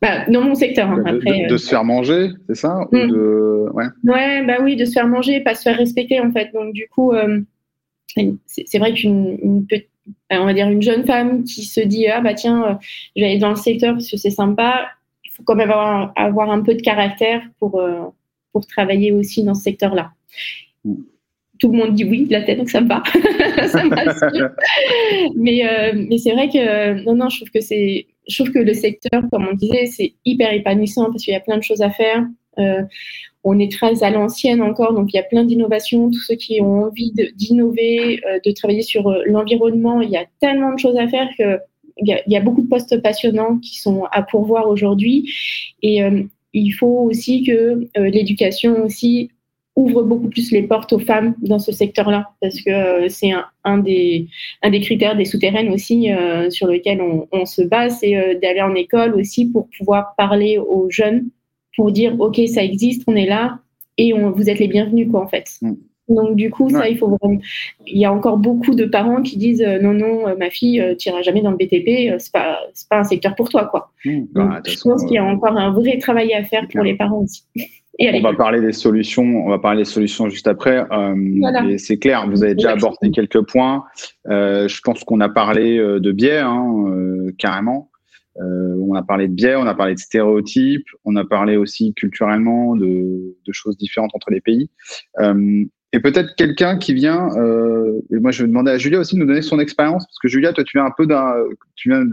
Bah, 0.01 0.25
dans 0.29 0.41
mon 0.41 0.55
secteur, 0.55 0.89
hein, 0.89 1.03
après. 1.05 1.47
De, 1.47 1.53
euh, 1.53 1.57
se 1.57 1.69
faire 1.69 1.83
manger, 1.83 2.29
c'est 2.47 2.55
ça? 2.55 2.87
Hmm. 2.91 3.07
de... 3.07 3.69
ouais. 3.73 3.85
ouais. 4.03 4.45
bah 4.45 4.57
oui, 4.61 4.75
de 4.75 4.85
se 4.85 4.91
faire 4.91 5.07
manger, 5.07 5.41
pas 5.41 5.55
se 5.55 5.63
faire 5.63 5.77
respecter 5.77 6.19
en 6.19 6.31
fait. 6.31 6.51
Donc 6.53 6.73
du 6.73 6.87
coup, 6.87 7.11
euh, 7.11 7.41
c'est 8.45 8.77
vrai 8.77 8.93
qu'une 8.93 9.37
une, 9.41 9.67
on 10.31 10.45
va 10.45 10.53
dire 10.53 10.69
une 10.69 10.81
jeune 10.81 11.05
femme 11.05 11.43
qui 11.43 11.63
se 11.63 11.79
dit 11.79 12.07
ah 12.07 12.21
bah 12.21 12.33
tiens, 12.33 12.63
euh, 12.63 12.73
je 13.15 13.21
vais 13.21 13.29
aller 13.29 13.39
dans 13.39 13.49
le 13.49 13.55
secteur 13.55 13.93
parce 13.93 14.09
que 14.09 14.17
c'est 14.17 14.29
sympa. 14.29 14.87
Il 15.23 15.31
faut 15.31 15.43
quand 15.43 15.55
même 15.55 15.71
avoir, 15.71 16.13
avoir 16.15 16.49
un 16.49 16.61
peu 16.61 16.75
de 16.75 16.81
caractère 16.81 17.41
pour 17.59 17.81
pour 18.55 18.65
travailler 18.65 19.11
aussi 19.11 19.43
dans 19.43 19.53
ce 19.53 19.63
secteur-là. 19.63 20.11
Hmm. 20.85 20.95
tout 21.59 21.69
le 21.71 21.77
monde 21.77 21.93
dit 21.93 22.05
oui 22.05 22.25
de 22.25 22.31
la 22.31 22.43
tête, 22.43 22.57
donc 22.57 22.69
ça 22.69 22.79
me 22.79 22.87
va. 22.87 23.03
ça 23.67 23.83
mais 25.35 25.61
mais 25.93 26.17
c'est 26.17 26.31
vrai 26.31 26.47
que 26.47 27.03
non, 27.03 27.15
non, 27.15 27.27
je 27.27 27.37
trouve 27.37 27.51
que 27.51 27.59
c'est 27.59 28.07
je 28.27 28.41
trouve 28.41 28.53
que 28.53 28.59
le 28.59 28.73
secteur, 28.73 29.23
comme 29.29 29.47
on 29.51 29.55
disait, 29.55 29.85
c'est 29.87 30.13
hyper 30.23 30.53
épanouissant 30.53 31.05
parce 31.11 31.23
qu'il 31.23 31.33
y 31.33 31.37
a 31.37 31.41
plein 31.41 31.57
de 31.57 31.63
choses 31.63 31.81
à 31.81 31.89
faire. 31.89 32.25
Euh, 32.59 32.81
on 33.43 33.59
est 33.59 33.71
très 33.71 34.03
à 34.03 34.09
l'ancienne 34.09 34.61
encore, 34.61 34.93
donc 34.93 35.13
il 35.13 35.17
y 35.17 35.19
a 35.19 35.23
plein 35.23 35.43
d'innovations. 35.43 36.09
Tous 36.09 36.21
ceux 36.21 36.35
qui 36.35 36.61
ont 36.61 36.85
envie 36.85 37.11
d'innover, 37.35 38.17
de, 38.17 38.27
euh, 38.27 38.39
de, 38.43 38.51
travailler 38.51 38.81
sur 38.81 39.07
euh, 39.07 39.21
l'environnement, 39.25 40.01
il 40.01 40.09
y 40.09 40.17
a 40.17 40.25
tellement 40.39 40.73
de 40.73 40.79
choses 40.79 40.97
à 40.97 41.07
faire 41.07 41.27
que 41.37 41.59
il 41.97 42.09
y, 42.09 42.13
a, 42.13 42.21
il 42.27 42.33
y 42.33 42.35
a 42.35 42.41
beaucoup 42.41 42.61
de 42.61 42.67
postes 42.67 43.01
passionnants 43.01 43.57
qui 43.59 43.79
sont 43.79 44.03
à 44.11 44.21
pourvoir 44.21 44.67
aujourd'hui. 44.67 45.31
Et 45.81 46.01
il 46.59 46.71
faut 46.71 46.99
aussi 47.09 47.43
que 47.43 47.87
l'éducation 47.95 48.83
aussi 48.83 49.29
ouvre 49.75 50.03
beaucoup 50.03 50.29
plus 50.29 50.51
les 50.51 50.63
portes 50.63 50.93
aux 50.93 50.99
femmes 50.99 51.35
dans 51.39 51.59
ce 51.59 51.71
secteur-là, 51.71 52.29
parce 52.41 52.61
que 52.61 52.69
euh, 52.69 53.09
c'est 53.09 53.31
un, 53.63 53.77
des, 53.77 54.27
critères 54.81 55.17
des 55.17 55.25
souterraines 55.25 55.69
aussi 55.69 56.11
euh, 56.11 56.49
sur 56.49 56.67
lesquels 56.67 57.01
on, 57.01 57.45
se 57.45 57.61
base, 57.61 57.99
c'est 57.99 58.15
euh, 58.15 58.39
d'aller 58.39 58.61
en 58.61 58.73
école 58.73 59.15
aussi 59.15 59.45
pour 59.47 59.67
pouvoir 59.77 60.15
parler 60.17 60.57
aux 60.57 60.89
jeunes, 60.89 61.29
pour 61.75 61.91
dire 61.91 62.15
ok 62.19 62.39
ça 62.47 62.63
existe, 62.63 63.03
on 63.07 63.15
est 63.15 63.25
là 63.25 63.59
et 63.97 64.13
on, 64.13 64.31
vous 64.31 64.49
êtes 64.49 64.59
les 64.59 64.67
bienvenus 64.67 65.09
quoi 65.11 65.21
en 65.21 65.27
fait. 65.27 65.49
Mm. 65.61 65.73
Donc 66.07 66.35
du 66.35 66.51
coup 66.51 66.69
ça 66.69 66.87
il 66.87 66.97
faut 66.97 67.07
vraiment... 67.07 67.39
il 67.87 67.97
y 67.97 68.05
a 68.05 68.13
encore 68.13 68.37
beaucoup 68.37 68.75
de 68.75 68.85
parents 68.85 69.21
qui 69.21 69.37
disent 69.37 69.65
non 69.81 69.93
non 69.93 70.37
ma 70.37 70.49
fille 70.49 70.95
tu 70.99 71.09
iras 71.09 71.21
jamais 71.21 71.41
dans 71.41 71.51
le 71.51 71.57
BTP, 71.57 72.19
c'est 72.19 72.31
pas 72.31 72.59
pas 72.89 72.99
un 72.99 73.03
secteur 73.03 73.35
pour 73.35 73.49
toi 73.49 73.65
quoi. 73.65 73.91
Mm. 74.05 74.25
Bah, 74.33 74.61
je 74.65 74.79
pense 74.81 75.03
qu'il 75.05 75.15
y 75.15 75.17
a 75.17 75.25
encore 75.25 75.57
un 75.57 75.71
vrai 75.71 75.97
travail 75.97 76.33
à 76.33 76.43
faire 76.43 76.67
pour 76.71 76.83
les 76.83 76.95
parents 76.95 77.23
aussi 77.23 77.43
on 77.99 78.21
va 78.21 78.33
parler 78.33 78.61
des 78.61 78.73
solutions. 78.73 79.23
On 79.23 79.49
va 79.49 79.59
parler 79.59 79.81
des 79.81 79.89
solutions 79.89 80.29
juste 80.29 80.47
après. 80.47 80.85
Euh, 80.91 81.77
c'est 81.77 81.97
clair, 81.97 82.27
vous 82.29 82.43
avez 82.43 82.55
déjà 82.55 82.71
abordé 82.71 83.11
quelques 83.11 83.41
points. 83.41 83.83
Euh, 84.27 84.67
je 84.67 84.81
pense 84.81 85.03
qu'on 85.03 85.21
a 85.21 85.29
parlé 85.29 85.77
euh, 85.77 85.99
de 85.99 86.11
biais, 86.11 86.39
hein, 86.39 86.73
euh, 86.87 87.31
carrément. 87.37 87.89
Euh, 88.37 88.75
on 88.81 88.95
a 88.95 89.03
parlé 89.03 89.29
de 89.29 89.33
biais, 89.33 89.55
on 89.55 89.65
a 89.65 89.73
parlé 89.73 89.93
de 89.93 89.99
stéréotypes, 89.99 90.87
on 91.05 91.15
a 91.15 91.23
parlé 91.23 91.55
aussi 91.55 91.93
culturellement 91.93 92.75
de, 92.75 93.37
de 93.45 93.53
choses 93.53 93.77
différentes 93.77 94.11
entre 94.13 94.29
les 94.29 94.41
pays. 94.41 94.69
Et 95.95 95.99
peut-être 95.99 96.35
quelqu'un 96.35 96.77
qui 96.77 96.93
vient. 96.93 97.29
et 98.11 98.19
moi, 98.19 98.31
je 98.31 98.43
vais 98.43 98.47
demander 98.47 98.71
à 98.71 98.77
Julia 98.77 98.99
aussi 98.99 99.15
de 99.15 99.21
nous 99.21 99.25
donner 99.25 99.41
son 99.41 99.59
expérience, 99.59 100.05
parce 100.05 100.19
que 100.21 100.27
Julia, 100.27 100.51
toi, 100.51 100.63
tu 100.63 100.77
viens 100.77 100.85
un 100.85 100.93
peu 100.95 101.07
d'un, 101.07 101.33
tu 101.75 101.89
viens 101.89 102.03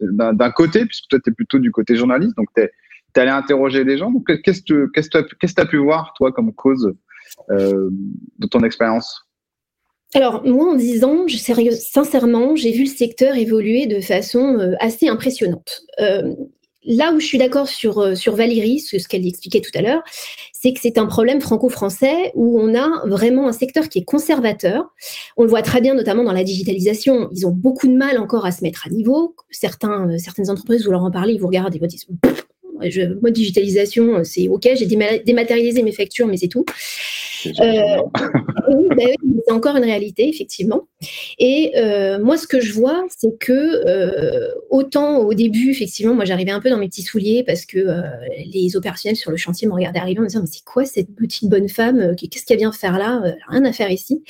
d'un 0.00 0.50
côté, 0.50 0.84
puisque 0.84 1.08
toi, 1.08 1.18
tu 1.24 1.30
es 1.30 1.32
plutôt 1.32 1.58
du 1.58 1.70
côté 1.70 1.96
journaliste, 1.96 2.36
donc 2.36 2.48
tu 2.54 2.62
es 2.62 2.70
allé 3.18 3.30
interroger 3.30 3.84
des 3.84 3.96
gens. 3.96 4.12
Qu'est-ce 4.44 4.62
que 4.62 4.90
tu 4.92 5.54
as 5.56 5.66
pu 5.66 5.78
voir, 5.78 6.12
toi, 6.16 6.32
comme 6.32 6.52
cause 6.52 6.92
euh, 7.50 7.88
de 8.38 8.46
ton 8.46 8.62
expérience? 8.62 9.26
Alors, 10.14 10.46
moi, 10.46 10.72
en 10.72 10.76
10 10.76 11.04
ans, 11.04 11.26
sincèrement, 11.28 12.54
j'ai 12.54 12.70
vu 12.70 12.84
le 12.84 12.88
secteur 12.88 13.36
évoluer 13.36 13.86
de 13.86 14.00
façon 14.00 14.58
euh, 14.58 14.74
assez 14.78 15.08
impressionnante. 15.08 15.82
Euh, 16.00 16.34
là 16.84 17.12
où 17.12 17.20
je 17.20 17.26
suis 17.26 17.38
d'accord 17.38 17.68
sur, 17.68 18.16
sur 18.16 18.36
Valérie, 18.36 18.80
ce, 18.80 18.96
qu'elle 19.08 19.26
expliquait 19.26 19.60
tout 19.60 19.70
à 19.74 19.82
l'heure, 19.82 20.02
c'est 20.52 20.72
que 20.72 20.80
c'est 20.80 20.98
un 20.98 21.06
problème 21.06 21.40
franco-français 21.40 22.32
où 22.34 22.58
on 22.60 22.74
a 22.74 23.06
vraiment 23.06 23.48
un 23.48 23.52
secteur 23.52 23.88
qui 23.88 23.98
est 23.98 24.04
conservateur. 24.04 24.92
On 25.36 25.42
le 25.42 25.48
voit 25.48 25.62
très 25.62 25.80
bien, 25.80 25.94
notamment 25.94 26.24
dans 26.24 26.32
la 26.32 26.44
digitalisation. 26.44 27.28
Ils 27.32 27.46
ont 27.46 27.50
beaucoup 27.50 27.86
de 27.86 27.94
mal 27.94 28.18
encore 28.18 28.46
à 28.46 28.52
se 28.52 28.62
mettre 28.62 28.86
à 28.86 28.90
niveau. 28.90 29.34
Certains, 29.50 30.16
certaines 30.18 30.50
entreprises, 30.50 30.84
vous 30.84 30.90
leur 30.90 31.04
en 31.04 31.10
parlez, 31.10 31.34
ils 31.34 31.40
vous 31.40 31.48
regardent 31.48 31.74
et 31.74 31.78
vous 31.78 31.86
disent 31.86 32.06
je, 32.90 33.18
moi, 33.20 33.30
digitalisation, 33.30 34.16
euh, 34.16 34.24
c'est 34.24 34.48
OK, 34.48 34.68
j'ai 34.74 34.86
dématérialisé 34.86 35.82
mes 35.82 35.92
factures, 35.92 36.26
mais 36.26 36.36
c'est 36.36 36.48
tout. 36.48 36.64
Euh, 37.46 37.50
bah 38.96 39.02
c'est 39.46 39.52
encore 39.52 39.76
une 39.76 39.84
réalité, 39.84 40.28
effectivement. 40.28 40.88
Et 41.38 41.72
euh, 41.76 42.18
moi, 42.18 42.38
ce 42.38 42.46
que 42.46 42.60
je 42.60 42.72
vois, 42.72 43.04
c'est 43.14 43.38
que 43.38 44.54
autant 44.70 45.18
au 45.18 45.34
début, 45.34 45.70
effectivement, 45.70 46.14
moi, 46.14 46.24
j'arrivais 46.24 46.50
un 46.50 46.60
peu 46.60 46.70
dans 46.70 46.78
mes 46.78 46.88
petits 46.88 47.02
souliers 47.02 47.44
parce 47.44 47.66
que 47.66 47.86
les 48.52 48.76
opérationnels 48.76 49.16
sur 49.16 49.30
le 49.30 49.36
chantier 49.36 49.68
me 49.68 49.74
regardaient 49.74 49.98
arriver 49.98 50.20
en 50.20 50.22
me 50.22 50.28
disant, 50.28 50.40
mais 50.40 50.48
c'est 50.50 50.64
quoi 50.64 50.86
cette 50.86 51.14
petite 51.14 51.50
bonne 51.50 51.68
femme 51.68 52.16
Qu'est-ce 52.16 52.46
qu'elle 52.46 52.58
vient 52.58 52.72
faire 52.72 52.98
là 52.98 53.22
Rien 53.48 53.64
à 53.64 53.72
faire 53.72 53.90
ici. 53.90 54.22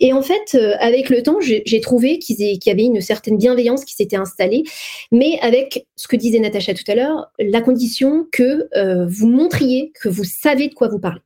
Et 0.00 0.12
en 0.12 0.22
fait, 0.22 0.54
avec 0.78 1.08
le 1.08 1.22
temps, 1.22 1.38
j'ai 1.40 1.80
trouvé 1.80 2.18
qu'il 2.18 2.36
y 2.38 2.70
avait 2.70 2.84
une 2.84 3.00
certaine 3.00 3.38
bienveillance 3.38 3.86
qui 3.86 3.94
s'était 3.94 4.16
installée, 4.16 4.64
mais 5.10 5.38
avec 5.40 5.86
ce 5.96 6.08
que 6.08 6.16
disait 6.16 6.40
Natacha 6.40 6.74
tout 6.74 6.90
à 6.90 6.94
l'heure, 6.94 7.30
la 7.38 7.60
condition 7.60 7.89
que 8.30 8.68
euh, 8.76 9.06
vous 9.08 9.28
montriez 9.28 9.92
que 10.00 10.08
vous 10.08 10.24
savez 10.24 10.68
de 10.68 10.74
quoi 10.74 10.88
vous 10.88 10.98
parlez. 10.98 11.20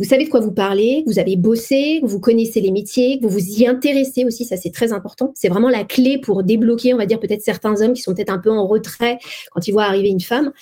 Vous 0.00 0.06
savez 0.06 0.24
de 0.24 0.30
quoi 0.30 0.40
vous 0.40 0.50
parlez, 0.50 1.04
vous 1.06 1.18
avez 1.18 1.36
bossé, 1.36 2.00
vous 2.02 2.20
connaissez 2.20 2.62
les 2.62 2.70
métiers, 2.70 3.18
vous 3.20 3.28
vous 3.28 3.60
y 3.60 3.66
intéressez 3.66 4.24
aussi, 4.24 4.46
ça 4.46 4.56
c'est 4.56 4.70
très 4.70 4.94
important. 4.94 5.30
C'est 5.34 5.50
vraiment 5.50 5.68
la 5.68 5.84
clé 5.84 6.16
pour 6.16 6.42
débloquer, 6.42 6.94
on 6.94 6.96
va 6.96 7.04
dire, 7.04 7.20
peut-être 7.20 7.42
certains 7.42 7.82
hommes 7.82 7.92
qui 7.92 8.00
sont 8.00 8.14
peut-être 8.14 8.32
un 8.32 8.38
peu 8.38 8.50
en 8.50 8.66
retrait 8.66 9.18
quand 9.52 9.68
ils 9.68 9.72
voient 9.72 9.84
arriver 9.84 10.08
une 10.08 10.22
femme. 10.22 10.52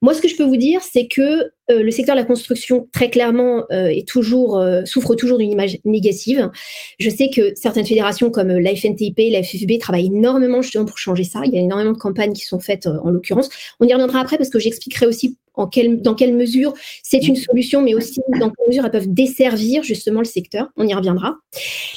Moi, 0.00 0.14
ce 0.14 0.20
que 0.20 0.26
je 0.26 0.36
peux 0.36 0.42
vous 0.42 0.56
dire, 0.56 0.80
c'est 0.82 1.06
que 1.06 1.22
euh, 1.70 1.84
le 1.84 1.92
secteur 1.92 2.16
de 2.16 2.20
la 2.20 2.26
construction, 2.26 2.88
très 2.92 3.08
clairement, 3.08 3.66
euh, 3.70 3.86
est 3.86 4.06
toujours, 4.06 4.58
euh, 4.58 4.82
souffre 4.84 5.14
toujours 5.14 5.38
d'une 5.38 5.52
image 5.52 5.78
négative. 5.84 6.50
Je 6.98 7.08
sais 7.08 7.30
que 7.30 7.52
certaines 7.54 7.86
fédérations 7.86 8.30
comme 8.30 8.48
la 8.48 8.74
FNTIP, 8.74 9.16
la 9.30 9.44
FFB 9.44 9.78
travaillent 9.78 10.06
énormément 10.06 10.60
justement 10.60 10.86
pour 10.86 10.98
changer 10.98 11.22
ça. 11.22 11.42
Il 11.44 11.52
y 11.52 11.56
a 11.56 11.60
énormément 11.60 11.92
de 11.92 11.98
campagnes 11.98 12.32
qui 12.32 12.44
sont 12.44 12.58
faites 12.58 12.88
en 12.88 13.10
l'occurrence. 13.10 13.48
On 13.78 13.86
y 13.86 13.92
reviendra 13.92 14.18
après 14.18 14.38
parce 14.38 14.50
que 14.50 14.58
j'expliquerai 14.58 15.06
aussi 15.06 15.36
en 15.54 15.66
quelle, 15.66 16.00
dans 16.00 16.14
quelle 16.14 16.34
mesure 16.34 16.74
c'est 17.02 17.26
une 17.26 17.36
solution, 17.36 17.82
mais 17.82 17.94
aussi 17.94 18.20
dans 18.40 18.50
quelle 18.50 18.68
mesure 18.68 18.84
elles 18.84 18.90
peuvent 18.90 19.12
desservir 19.12 19.82
justement 19.82 20.20
le 20.20 20.26
secteur. 20.26 20.68
On 20.76 20.86
y 20.86 20.94
reviendra. 20.94 21.36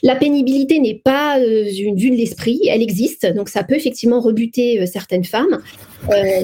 La 0.03 0.15
pénibilité 0.15 0.79
n'est 0.79 1.01
pas 1.03 1.39
une 1.39 1.97
vue 1.97 2.11
de 2.11 2.15
l'esprit, 2.15 2.61
elle 2.69 2.81
existe, 2.81 3.25
donc 3.33 3.49
ça 3.49 3.63
peut 3.63 3.75
effectivement 3.75 4.19
rebuter 4.19 4.85
certaines 4.85 5.23
femmes. 5.23 5.59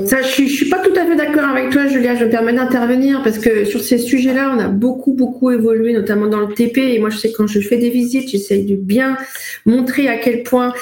Ça, 0.06 0.22
je, 0.22 0.44
ne 0.44 0.48
suis 0.48 0.70
pas 0.70 0.80
tout 0.80 0.94
à 1.00 1.06
fait 1.06 1.16
d'accord 1.16 1.44
avec 1.44 1.70
toi, 1.70 1.88
Julia. 1.88 2.16
Je 2.16 2.26
me 2.26 2.30
permets 2.30 2.54
d'intervenir 2.54 3.22
parce 3.24 3.38
que 3.38 3.66
sur 3.66 3.82
ces 3.82 3.98
sujets-là, 3.98 4.54
on 4.56 4.60
a 4.60 4.68
beaucoup, 4.68 5.14
beaucoup 5.14 5.52
évolué, 5.52 5.94
notamment 5.94 6.28
dans 6.28 6.40
le 6.40 6.54
TP. 6.54 6.78
Et 6.78 7.00
moi, 7.00 7.10
je 7.10 7.18
sais 7.18 7.32
que 7.32 7.38
quand 7.38 7.48
je 7.48 7.60
fais 7.60 7.78
des 7.78 7.90
visites, 7.90 8.30
j'essaye 8.30 8.66
de 8.66 8.76
bien 8.76 9.18
montrer 9.66 10.08
à 10.08 10.18
quel 10.18 10.44
point 10.44 10.74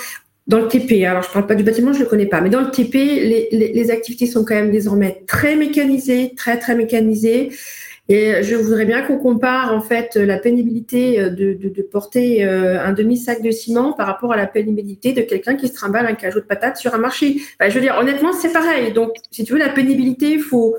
dans 0.50 0.58
le 0.58 0.68
TP, 0.68 1.06
alors 1.06 1.22
je 1.22 1.30
ne 1.30 1.34
parle 1.34 1.46
pas 1.46 1.54
du 1.54 1.64
bâtiment, 1.64 1.94
je 1.94 2.00
ne 2.00 2.04
le 2.06 2.10
connais 2.10 2.26
pas, 2.26 2.42
mais 2.42 2.50
dans 2.50 2.62
le 2.62 2.72
TP, 2.72 2.96
les, 3.52 3.92
activités 3.92 4.26
sont 4.26 4.44
quand 4.44 4.56
même 4.56 4.72
désormais 4.72 5.24
très 5.28 5.56
mécanisées, 5.56 6.34
très, 6.36 6.58
très 6.58 6.76
mécanisées. 6.76 7.52
Et 8.12 8.42
je 8.42 8.56
voudrais 8.56 8.86
bien 8.86 9.04
qu'on 9.04 9.18
compare 9.18 9.76
en 9.76 9.82
fait 9.82 10.16
la 10.16 10.40
pénibilité 10.40 11.22
de, 11.30 11.54
de, 11.54 11.70
de 11.70 11.82
porter 11.84 12.44
euh, 12.44 12.84
un 12.84 12.94
demi-sac 12.94 13.44
de 13.44 13.52
ciment 13.52 13.94
par 13.94 14.08
rapport 14.08 14.34
à 14.34 14.38
la 14.38 14.48
pénibilité 14.48 15.14
de 15.14 15.22
quelqu'un 15.22 15.56
qui 15.56 15.68
se 15.68 15.74
trimballe 15.74 16.08
un 16.08 16.16
cajot 16.16 16.40
de 16.40 16.46
patates 16.46 16.78
sur 16.78 16.96
un 16.96 16.98
marché. 16.98 17.38
je 17.62 17.72
veux 17.72 17.82
dire, 17.82 17.96
honnêtement, 18.00 18.34
c'est 18.34 18.52
pareil. 18.52 18.92
Donc, 18.92 19.12
si 19.30 19.44
tu 19.44 19.54
veux, 19.54 19.60
la 19.60 19.70
pénibilité, 19.70 20.32
il 20.32 20.42
faut, 20.42 20.76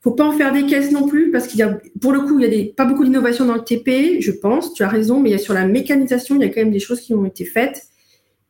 faut 0.00 0.12
pas 0.12 0.24
en 0.24 0.32
faire 0.32 0.50
des 0.50 0.64
caisses 0.64 0.92
non 0.92 1.06
plus 1.06 1.30
parce 1.30 1.46
qu'il 1.46 1.60
y 1.60 1.62
a, 1.62 1.78
pour 2.00 2.12
le 2.12 2.20
coup, 2.20 2.38
il 2.38 2.44
y 2.44 2.48
a 2.48 2.50
des, 2.50 2.72
pas 2.74 2.86
beaucoup 2.86 3.04
d'innovation 3.04 3.44
dans 3.44 3.56
le 3.56 3.64
TP, 3.64 4.22
je 4.22 4.30
pense. 4.30 4.72
Tu 4.72 4.82
as 4.82 4.88
raison, 4.88 5.20
mais 5.20 5.28
il 5.28 5.32
y 5.32 5.36
a 5.36 5.38
sur 5.38 5.52
la 5.52 5.66
mécanisation, 5.66 6.36
il 6.36 6.40
y 6.40 6.44
a 6.46 6.48
quand 6.48 6.62
même 6.62 6.72
des 6.72 6.80
choses 6.80 7.02
qui 7.02 7.12
ont 7.12 7.26
été 7.26 7.44
faites. 7.44 7.89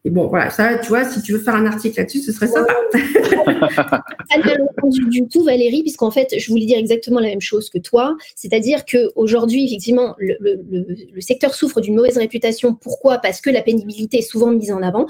Et 0.05 0.11
bon, 0.11 0.29
voilà, 0.29 0.49
ça, 0.49 0.79
tu 0.79 0.89
vois, 0.89 1.05
si 1.05 1.21
tu 1.21 1.33
veux 1.33 1.39
faire 1.39 1.55
un 1.55 1.67
article 1.67 1.99
là-dessus, 1.99 2.21
ce 2.21 2.33
serait 2.33 2.47
sympa. 2.47 2.73
Pas 3.61 4.03
entendu 4.79 5.05
du 5.11 5.29
tout, 5.29 5.45
Valérie, 5.45 5.83
puisqu'en 5.83 6.11
fait, 6.11 6.39
je 6.39 6.51
voulais 6.51 6.64
dire 6.64 6.79
exactement 6.79 7.20
la 7.20 7.29
même 7.29 7.43
chose 7.43 7.68
que 7.68 7.79
toi. 7.79 8.16
C'est-à-dire 8.35 8.87
qu'aujourd'hui, 8.87 9.66
effectivement, 9.66 10.14
le, 10.18 10.37
le, 10.41 10.87
le, 11.12 11.20
secteur 11.20 11.55
souffre 11.55 11.83
d'une 11.83 11.97
mauvaise 11.97 12.16
réputation. 12.16 12.74
Pourquoi? 12.74 13.18
Parce 13.18 13.43
que 13.43 13.51
la 13.51 13.61
pénibilité 13.61 14.18
est 14.18 14.22
souvent 14.22 14.51
mise 14.51 14.72
en 14.72 14.83
avant. 14.83 15.07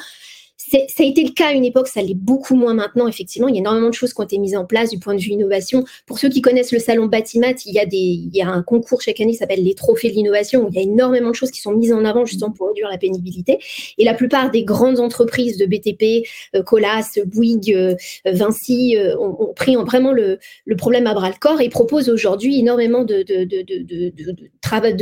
Ça 0.69 1.03
a 1.03 1.07
été 1.07 1.25
le 1.25 1.31
cas 1.31 1.49
à 1.49 1.53
une 1.53 1.65
époque, 1.65 1.89
ça 1.89 2.03
l'est 2.03 2.15
beaucoup 2.15 2.55
moins 2.55 2.75
maintenant, 2.75 3.09
effectivement. 3.09 3.49
Il 3.49 3.55
y 3.55 3.59
a 3.59 3.61
énormément 3.61 3.89
de 3.89 3.95
choses 3.95 4.13
qui 4.13 4.21
ont 4.21 4.25
été 4.25 4.37
mises 4.39 4.55
en 4.55 4.67
place 4.67 4.91
du 4.91 4.99
point 4.99 5.15
de 5.15 5.21
vue 5.21 5.31
innovation. 5.31 5.85
Pour 6.07 6.19
ceux 6.19 6.29
qui 6.29 6.43
connaissent 6.43 6.73
le 6.73 6.79
salon 6.79 7.07
Batimat, 7.07 7.55
il 7.65 7.73
y 7.73 8.43
a, 8.43 8.49
un 8.49 8.63
concours 8.63 9.01
chaque 9.01 9.21
année 9.21 9.33
qui 9.33 9.39
s'appelle 9.39 9.65
les 9.65 9.75
Trophées 9.75 10.11
de 10.11 10.15
l'innovation, 10.15 10.65
où 10.65 10.69
il 10.69 10.75
y 10.75 10.79
a 10.79 10.83
énormément 10.83 11.31
de 11.31 11.35
choses 11.35 11.51
qui 11.51 11.61
sont 11.61 11.73
mises 11.73 11.93
en 11.93 12.05
avant 12.05 12.27
justement 12.27 12.51
pour 12.51 12.69
réduire 12.69 12.89
la 12.91 12.99
pénibilité. 12.99 13.59
Et 13.97 14.05
la 14.05 14.13
plupart 14.13 14.51
des 14.51 14.65
grandes 14.65 15.01
entreprises 15.01 15.57
de 15.57 15.65
BTP, 15.65 16.27
euh, 16.55 16.63
Colas, 16.63 17.19
Bouygues, 17.25 17.75
euh, 17.75 17.95
Vinci, 18.27 18.97
euh, 18.99 19.17
ont, 19.19 19.55
pris 19.55 19.77
vraiment 19.77 20.13
le, 20.13 20.39
problème 20.77 21.07
à 21.07 21.15
bras 21.15 21.31
le 21.31 21.37
corps 21.39 21.61
et 21.61 21.69
proposent 21.69 22.09
aujourd'hui 22.09 22.59
énormément 22.59 23.05
de, 23.05 23.25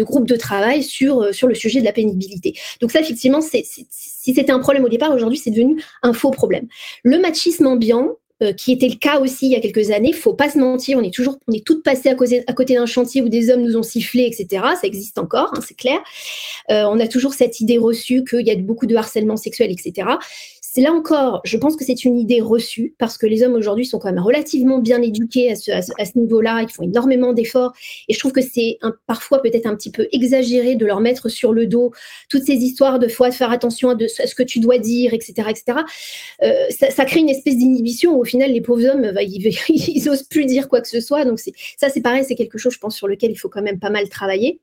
groupes 0.03 0.29
de 0.29 0.37
travail 0.37 0.83
sur 0.83 1.21
le 1.23 1.55
sujet 1.55 1.81
de 1.81 1.85
la 1.85 1.93
pénibilité. 1.93 2.55
Donc 2.81 2.93
ça, 2.93 3.01
effectivement, 3.01 3.41
c'est 3.41 3.65
si 4.21 4.35
c'était 4.35 4.51
un 4.51 4.59
problème 4.59 4.85
au 4.85 4.89
départ, 4.89 5.13
aujourd'hui, 5.13 5.39
c'est 5.39 5.51
devenu 5.51 5.81
un 6.03 6.13
faux 6.13 6.33
problème. 6.33 6.67
Le 7.05 7.19
machisme 7.21 7.69
ambiant, 7.69 8.17
euh, 8.43 8.53
qui 8.53 8.71
était 8.71 8.89
le 8.89 8.95
cas 8.95 9.19
aussi 9.19 9.47
il 9.47 9.53
y 9.53 9.57
a 9.57 9.61
quelques 9.61 9.91
années. 9.91 10.13
Faut 10.13 10.35
pas 10.35 10.49
se 10.49 10.59
mentir, 10.59 10.99
on 10.99 11.03
est 11.03 11.15
toujours, 11.15 11.39
on 11.49 11.53
est 11.53 11.65
toutes 11.65 11.83
passées 11.85 12.09
à, 12.09 12.15
côté 12.15 12.75
d'un 12.75 12.87
chantier 12.87 13.21
où 13.23 13.29
des 13.29 13.51
hommes 13.51 13.63
nous 13.63 13.77
ont 13.77 13.83
sifflé, 13.83 14.27
etc. 14.27 14.65
Ça 14.81 14.87
existe 14.87 15.19
encore, 15.19 15.53
hein, 15.57 15.61
c'est 15.67 15.77
clair. 15.77 15.99
Euh, 16.71 16.85
on 16.89 17.01
a 17.01 17.09
toujours 17.09 17.35
cette 17.35 17.61
idée 17.61 17.79
reçue 17.79 18.23
qu'il 18.25 18.47
y 18.47 18.51
a 18.51 18.57
beaucoup 18.57 18.87
de 18.87 18.95
harcèlement 18.95 19.37
sexuel, 19.37 19.71
etc. 19.71 20.09
Là 20.79 20.93
encore, 20.93 21.41
je 21.45 21.57
pense 21.57 21.75
que 21.75 21.85
c'est 21.85 22.05
une 22.05 22.17
idée 22.17 22.41
reçue 22.41 22.95
parce 22.99 23.19
que 23.19 23.27
les 23.27 23.43
hommes 23.43 23.55
aujourd'hui 23.55 23.85
sont 23.85 23.99
quand 23.99 24.13
même 24.13 24.23
relativement 24.23 24.79
bien 24.79 25.03
éduqués 25.03 25.51
à 25.51 25.57
ce, 25.57 26.19
niveau-là, 26.19 26.63
ils 26.63 26.71
font 26.71 26.85
énormément 26.85 27.33
d'efforts 27.33 27.73
et 28.09 28.15
je 28.15 28.19
trouve 28.21 28.31
que 28.31 28.41
c'est 28.41 28.79
parfois 29.09 29.43
peut-être 29.43 29.67
un 29.67 29.75
petit 29.75 29.91
peu 29.91 30.07
exagéré 30.13 30.77
de 30.77 30.87
leur 30.87 31.01
mettre 31.01 31.29
sur 31.29 31.53
le 31.53 31.67
dos 31.67 31.91
toutes 32.29 32.45
ces 32.45 32.55
histoires 32.55 33.01
de 33.01 33.09
fois 33.09 33.29
de 33.29 33.35
faire 33.35 33.51
attention 33.51 33.91
à, 33.91 33.97
ce 33.99 34.35
que 34.37 34.45
tu 34.45 34.61
dois 34.61 34.79
dire, 34.79 35.15
etc., 35.15 35.49
etc. 35.49 35.81
Euh, 36.45 36.53
ça, 36.71 37.05
crée 37.05 37.21
une 37.21 37.29
espèce 37.29 37.57
d'inhibition 37.57 38.17
où 38.17 38.21
au 38.21 38.25
final 38.25 38.53
les 38.53 38.61
pauvres 38.61 38.87
hommes, 38.87 39.11
bah, 39.13 39.23
ils, 39.25 39.49
ils, 39.69 40.09
osent 40.09 40.23
plus 40.23 40.47
dire 40.47 40.69
quoi 40.69 40.81
que 40.81 40.89
ce 40.89 41.01
soit. 41.01 41.25
Donc 41.25 41.41
ça, 41.41 41.89
c'est 41.89 42.03
pareil, 42.03 42.25
c'est 42.25 42.37
quelque 42.37 42.59
chose, 42.59 42.75
je 42.75 42.79
pense, 42.79 42.95
sur 42.95 43.09
lequel 43.09 43.33
il 43.33 43.37
faut 43.37 43.49
quand 43.49 43.63
même 43.63 43.81
pas 43.81 43.91
mal 43.91 44.09
travailler. 44.09 44.61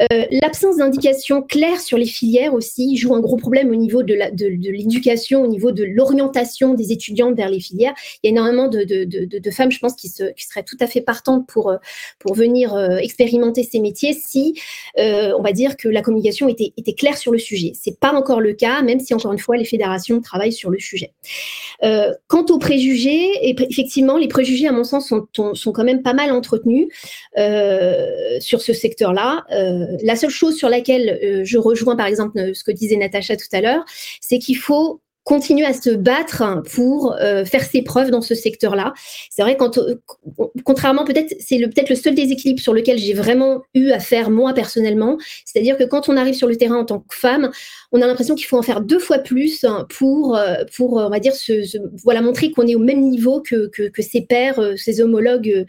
Euh, 0.00 0.24
l'absence 0.30 0.78
d'indication 0.78 1.42
claire 1.42 1.78
sur 1.78 1.98
les 1.98 2.06
filières 2.06 2.54
aussi 2.54 2.96
joue 2.96 3.14
un 3.14 3.20
gros 3.20 3.36
problème 3.36 3.70
au 3.70 3.76
niveau 3.76 4.02
de 4.02 4.14
l'éducation 4.14 5.41
au 5.42 5.46
niveau 5.46 5.72
de 5.72 5.84
l'orientation 5.84 6.74
des 6.74 6.92
étudiantes 6.92 7.36
vers 7.36 7.48
les 7.48 7.60
filières. 7.60 7.94
Il 8.22 8.26
y 8.26 8.30
a 8.30 8.32
énormément 8.32 8.68
de, 8.68 9.50
femmes, 9.50 9.70
je 9.70 9.78
pense, 9.78 9.94
qui, 9.94 10.08
se, 10.08 10.32
qui, 10.32 10.46
seraient 10.46 10.62
tout 10.62 10.76
à 10.80 10.86
fait 10.86 11.00
partantes 11.00 11.46
pour, 11.46 11.70
euh, 11.70 11.76
pour 12.18 12.34
venir 12.34 12.74
euh, 12.74 12.96
expérimenter 12.96 13.62
ces 13.64 13.80
métiers 13.80 14.12
si, 14.14 14.58
euh, 14.98 15.32
on 15.38 15.42
va 15.42 15.52
dire, 15.52 15.76
que 15.76 15.88
la 15.88 16.02
communication 16.02 16.48
était, 16.48 16.72
claire 16.96 17.16
sur 17.16 17.32
le 17.32 17.38
sujet. 17.38 17.72
C'est 17.74 17.98
pas 17.98 18.12
encore 18.12 18.40
le 18.40 18.52
cas, 18.52 18.82
même 18.82 19.00
si, 19.00 19.14
encore 19.14 19.32
une 19.32 19.38
fois, 19.38 19.56
les 19.56 19.64
fédérations 19.64 20.20
travaillent 20.20 20.52
sur 20.52 20.70
le 20.70 20.78
sujet. 20.78 21.12
Quant 22.28 22.46
aux 22.48 22.58
préjugés, 22.58 23.28
effectivement, 23.42 24.16
les 24.16 24.28
préjugés, 24.28 24.68
à 24.68 24.72
mon 24.72 24.84
sens, 24.84 25.08
sont, 25.08 25.26
sont 25.54 25.72
quand 25.72 25.84
même 25.84 26.02
pas 26.02 26.12
mal 26.12 26.30
entretenus 26.30 26.88
sur 28.40 28.60
ce 28.60 28.72
secteur-là. 28.72 29.44
La 30.02 30.16
seule 30.16 30.30
chose 30.30 30.56
sur 30.56 30.68
laquelle 30.68 31.42
je 31.44 31.58
rejoins, 31.58 31.96
par 31.96 32.06
exemple, 32.06 32.54
ce 32.54 32.62
que 32.62 32.72
disait 32.72 32.96
Natacha 32.96 33.36
tout 33.36 33.48
à 33.52 33.60
l'heure, 33.60 33.84
c'est 34.20 34.38
qu'il 34.38 34.56
faut 34.56 35.00
continue 35.24 35.64
à 35.64 35.72
se 35.72 35.90
battre 35.90 36.62
pour 36.74 37.14
euh, 37.20 37.44
faire 37.44 37.64
ses 37.64 37.82
preuves 37.82 38.10
dans 38.10 38.22
ce 38.22 38.34
secteur-là. 38.34 38.92
C'est 39.30 39.42
vrai, 39.42 39.56
quand, 39.56 39.78
euh, 39.78 39.94
contrairement 40.64 41.04
peut-être, 41.04 41.34
c'est 41.38 41.58
peut-être 41.58 41.90
le 41.90 41.96
seul 41.96 42.14
déséquilibre 42.14 42.60
sur 42.60 42.74
lequel 42.74 42.98
j'ai 42.98 43.14
vraiment 43.14 43.62
eu 43.74 43.90
à 43.90 44.00
faire 44.00 44.30
moi 44.30 44.52
personnellement. 44.52 45.18
C'est-à-dire 45.44 45.76
que 45.76 45.84
quand 45.84 46.08
on 46.08 46.16
arrive 46.16 46.34
sur 46.34 46.48
le 46.48 46.56
terrain 46.56 46.76
en 46.76 46.84
tant 46.84 46.98
que 46.98 47.14
femme, 47.14 47.50
on 47.92 48.02
a 48.02 48.06
l'impression 48.06 48.34
qu'il 48.34 48.46
faut 48.46 48.58
en 48.58 48.62
faire 48.62 48.80
deux 48.80 48.98
fois 48.98 49.18
plus 49.18 49.64
pour, 49.90 50.36
euh, 50.36 50.64
pour 50.76 50.94
on 50.94 51.08
va 51.08 51.20
dire, 51.20 51.34
voilà, 52.02 52.20
montrer 52.20 52.50
qu'on 52.50 52.66
est 52.66 52.74
au 52.74 52.80
même 52.80 53.00
niveau 53.00 53.40
que, 53.40 53.68
que, 53.68 54.02
ses 54.02 54.22
pairs, 54.22 54.60
ses 54.76 55.00
homologues 55.00 55.66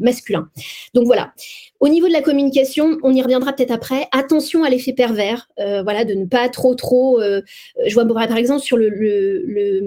masculins. 0.00 0.48
Donc 0.94 1.04
voilà. 1.04 1.32
Au 1.80 1.88
niveau 1.88 2.08
de 2.08 2.12
la 2.12 2.22
communication, 2.22 2.96
on 3.02 3.12
y 3.12 3.20
reviendra 3.20 3.52
peut-être 3.52 3.70
après. 3.70 4.08
Attention 4.12 4.64
à 4.64 4.70
l'effet 4.70 4.94
pervers, 4.94 5.48
voilà, 5.56 6.04
de 6.04 6.14
ne 6.14 6.24
pas 6.24 6.48
trop, 6.48 6.74
trop. 6.74 7.20
Je 7.20 7.94
vois 7.94 8.06
par 8.06 8.36
exemple 8.36 8.62
sur 8.62 8.76
le, 8.76 8.85
le, 8.88 9.82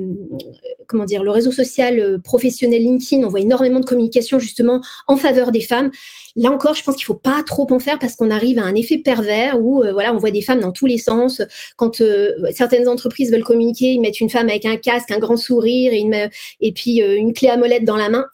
comment 0.87 1.05
dire, 1.05 1.23
le 1.23 1.31
réseau 1.31 1.51
social 1.51 1.99
euh, 1.99 2.17
professionnel 2.17 2.81
LinkedIn, 2.81 3.23
on 3.23 3.29
voit 3.29 3.39
énormément 3.39 3.79
de 3.79 3.85
communication 3.85 4.39
justement 4.39 4.81
en 5.07 5.17
faveur 5.17 5.51
des 5.51 5.61
femmes. 5.61 5.91
Là 6.39 6.51
encore, 6.51 6.73
je 6.73 6.83
pense 6.83 6.95
qu'il 6.95 7.03
faut 7.03 7.13
pas 7.13 7.43
trop 7.45 7.67
en 7.69 7.79
faire 7.79 7.99
parce 7.99 8.15
qu'on 8.15 8.31
arrive 8.31 8.59
à 8.59 8.63
un 8.63 8.73
effet 8.73 8.97
pervers 8.97 9.59
où 9.59 9.83
voilà, 9.91 10.13
on 10.13 10.17
voit 10.17 10.31
des 10.31 10.41
femmes 10.41 10.61
dans 10.61 10.71
tous 10.71 10.85
les 10.85 10.97
sens. 10.97 11.41
Quand 11.75 12.01
certaines 12.53 12.87
entreprises 12.87 13.29
veulent 13.29 13.43
communiquer, 13.43 13.87
ils 13.87 13.99
mettent 13.99 14.21
une 14.21 14.29
femme 14.29 14.47
avec 14.47 14.65
un 14.65 14.77
casque, 14.77 15.11
un 15.11 15.19
grand 15.19 15.35
sourire 15.35 15.91
et, 15.91 15.99
une, 15.99 16.29
et 16.61 16.71
puis 16.71 17.01
une 17.01 17.33
clé 17.33 17.49
à 17.49 17.57
molette 17.57 17.83
dans 17.83 17.97
la 17.97 18.09
main. 18.09 18.25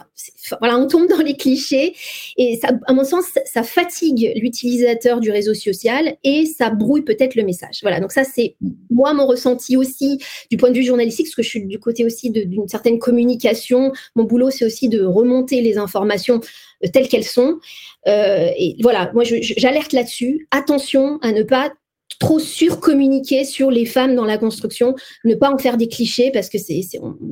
Voilà, 0.59 0.77
on 0.77 0.87
tombe 0.87 1.09
dans 1.09 1.17
les 1.17 1.35
clichés 1.35 1.95
et 2.37 2.59
à 2.87 2.93
mon 2.93 3.03
sens, 3.03 3.25
ça 3.45 3.63
fatigue 3.63 4.31
l'utilisateur 4.35 5.19
du 5.19 5.31
réseau 5.31 5.55
social 5.55 6.15
et 6.23 6.45
ça 6.45 6.69
brouille 6.69 7.01
peut-être 7.01 7.35
le 7.35 7.43
message. 7.43 7.79
Voilà, 7.81 7.99
donc 7.99 8.11
ça 8.11 8.23
c'est 8.23 8.55
moi 8.89 9.13
mon 9.13 9.25
ressenti 9.25 9.75
aussi 9.75 10.19
du 10.51 10.57
point 10.57 10.69
de 10.69 10.75
vue 10.75 10.83
journalistique, 10.83 11.25
parce 11.27 11.35
que 11.35 11.43
je 11.43 11.49
suis 11.49 11.65
du 11.65 11.79
côté 11.79 12.05
aussi 12.05 12.29
d'une 12.29 12.67
certaine 12.67 12.99
communication. 12.99 13.91
Mon 14.15 14.23
boulot 14.23 14.51
c'est 14.51 14.65
aussi 14.65 14.89
de 14.89 15.03
remonter 15.03 15.61
les 15.61 15.77
informations 15.77 16.39
euh, 16.39 16.74
telles 16.93 17.07
qu'elles 17.07 17.23
sont. 17.23 17.59
Euh, 18.07 18.49
et 18.57 18.75
voilà, 18.81 19.11
moi 19.13 19.23
j'alerte 19.25 19.93
là-dessus. 19.93 20.47
Attention 20.51 21.19
à 21.21 21.31
ne 21.31 21.43
pas 21.43 21.71
trop 22.19 22.39
surcommuniquer 22.39 23.45
sur 23.45 23.71
les 23.71 23.85
femmes 23.85 24.15
dans 24.15 24.25
la 24.25 24.37
construction, 24.37 24.95
ne 25.23 25.35
pas 25.35 25.51
en 25.51 25.57
faire 25.57 25.77
des 25.77 25.87
clichés 25.87 26.31
parce 26.31 26.49
que 26.49 26.57
c'est, 26.57 26.81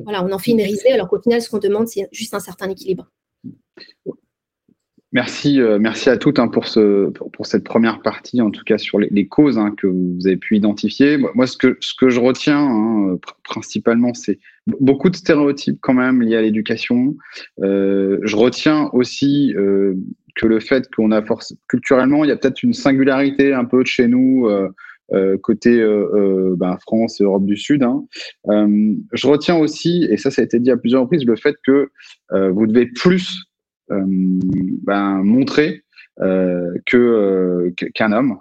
voilà, 0.04 0.24
on 0.24 0.32
en 0.32 0.38
fait 0.38 0.50
une 0.50 0.62
risée 0.62 0.90
alors 0.90 1.08
qu'au 1.08 1.20
final 1.20 1.40
ce 1.40 1.48
qu'on 1.48 1.58
demande 1.58 1.88
c'est 1.88 2.08
juste 2.12 2.34
un 2.34 2.40
certain 2.40 2.68
équilibre. 2.68 3.08
Merci, 5.14 5.60
euh, 5.60 5.78
merci 5.78 6.10
à 6.10 6.16
toutes 6.16 6.40
hein, 6.40 6.48
pour, 6.48 6.66
ce, 6.66 7.08
pour, 7.10 7.46
cette 7.46 7.62
première 7.62 8.02
partie, 8.02 8.40
en 8.40 8.50
tout 8.50 8.64
cas 8.64 8.78
sur 8.78 8.98
les, 8.98 9.28
causes 9.28 9.58
hein, 9.58 9.72
que 9.76 9.86
vous 9.86 10.26
avez 10.26 10.36
pu 10.36 10.56
identifier. 10.56 11.18
Moi, 11.36 11.46
ce 11.46 11.56
que, 11.56 11.76
ce 11.78 11.94
que 11.94 12.10
je 12.10 12.18
retiens 12.18 12.58
hein, 12.58 13.16
principalement, 13.44 14.12
c'est 14.12 14.40
beaucoup 14.66 15.10
de 15.10 15.14
stéréotypes 15.14 15.78
quand 15.80 15.94
même 15.94 16.20
liés 16.20 16.34
à 16.34 16.42
l'éducation. 16.42 17.14
Euh, 17.62 18.18
je 18.24 18.34
retiens 18.34 18.90
aussi 18.92 19.54
euh, 19.54 19.94
que 20.34 20.48
le 20.48 20.58
fait 20.58 20.90
qu'on 20.92 21.12
a 21.12 21.22
force 21.22 21.54
culturellement, 21.68 22.24
il 22.24 22.28
y 22.28 22.32
a 22.32 22.36
peut-être 22.36 22.64
une 22.64 22.74
singularité 22.74 23.54
un 23.54 23.66
peu 23.66 23.82
de 23.82 23.86
chez 23.86 24.08
nous. 24.08 24.48
côté 25.42 25.80
ben, 26.56 26.76
France 26.80 27.20
et 27.20 27.24
Europe 27.24 27.46
du 27.46 27.56
Sud. 27.56 27.84
je 28.48 29.26
retiens 29.28 29.56
aussi, 29.58 30.08
et 30.10 30.16
ça, 30.16 30.32
ça 30.32 30.42
a 30.42 30.44
été 30.44 30.58
dit 30.58 30.72
à 30.72 30.76
plusieurs 30.76 31.02
reprises, 31.02 31.24
le 31.24 31.36
fait 31.36 31.54
que 31.64 31.90
vous 32.32 32.66
devez 32.66 32.86
plus 32.86 33.46
euh, 33.52 33.53
ben, 33.88 35.22
montrer 35.22 35.84
euh, 36.20 36.72
que 36.86 36.96
euh, 36.96 37.70
qu'un 37.94 38.12
homme. 38.12 38.38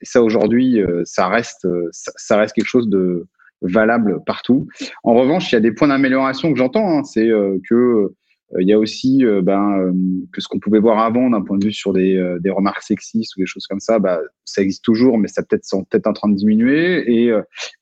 et 0.00 0.04
ça 0.04 0.22
aujourd'hui, 0.22 0.80
ça 1.04 1.28
reste 1.28 1.66
ça, 1.92 2.36
reste 2.36 2.54
quelque 2.54 2.66
chose 2.66 2.88
de 2.88 3.26
valable 3.62 4.22
partout. 4.26 4.66
En 5.04 5.14
revanche, 5.14 5.50
il 5.50 5.54
y 5.54 5.58
a 5.58 5.60
des 5.60 5.72
points 5.72 5.88
d'amélioration 5.88 6.52
que 6.52 6.58
j'entends. 6.58 6.98
Hein, 6.98 7.04
c'est 7.04 7.30
que 7.68 8.12
il 8.58 8.66
y 8.66 8.72
a 8.72 8.78
aussi 8.78 9.24
ben, 9.42 9.94
que 10.32 10.40
ce 10.40 10.48
qu'on 10.48 10.58
pouvait 10.58 10.80
voir 10.80 10.98
avant 10.98 11.30
d'un 11.30 11.40
point 11.40 11.56
de 11.56 11.64
vue 11.64 11.72
sur 11.72 11.92
des, 11.92 12.36
des, 12.40 12.50
remarques 12.50 12.82
sexistes 12.82 13.36
ou 13.36 13.40
des 13.40 13.46
choses 13.46 13.66
comme 13.68 13.78
ça, 13.78 14.00
bah, 14.00 14.18
ça 14.44 14.60
existe 14.60 14.84
toujours, 14.84 15.18
mais 15.18 15.28
ça 15.28 15.44
peut-être 15.44 15.64
sont 15.64 15.84
peut-être 15.84 16.08
en 16.08 16.12
train 16.12 16.28
de 16.28 16.34
diminuer. 16.34 17.08
Et, 17.10 17.32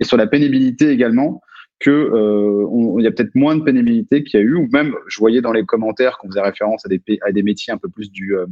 et 0.01 0.05
sur 0.05 0.19
la 0.19 0.27
pénibilité 0.27 0.91
également, 0.91 1.41
que 1.81 1.91
euh, 1.91 3.01
y 3.01 3.07
a 3.07 3.11
peut-être 3.13 3.35
moins 3.35 3.57
de 3.57 3.63
pénibilité 3.63 4.25
qu'il 4.25 4.41
y 4.41 4.43
a 4.43 4.47
eu, 4.47 4.55
ou 4.55 4.69
même 4.73 4.95
je 5.07 5.19
voyais 5.19 5.41
dans 5.41 5.53
les 5.53 5.65
commentaires 5.65 6.19
qu'on 6.19 6.29
faisait 6.29 6.41
référence 6.41 6.85
à 6.85 6.89
des, 6.89 7.43
métiers 7.43 7.73
un 7.73 7.79
peu 7.79 7.89
plus 7.89 8.11
du, 8.11 8.37
euh, 8.37 8.47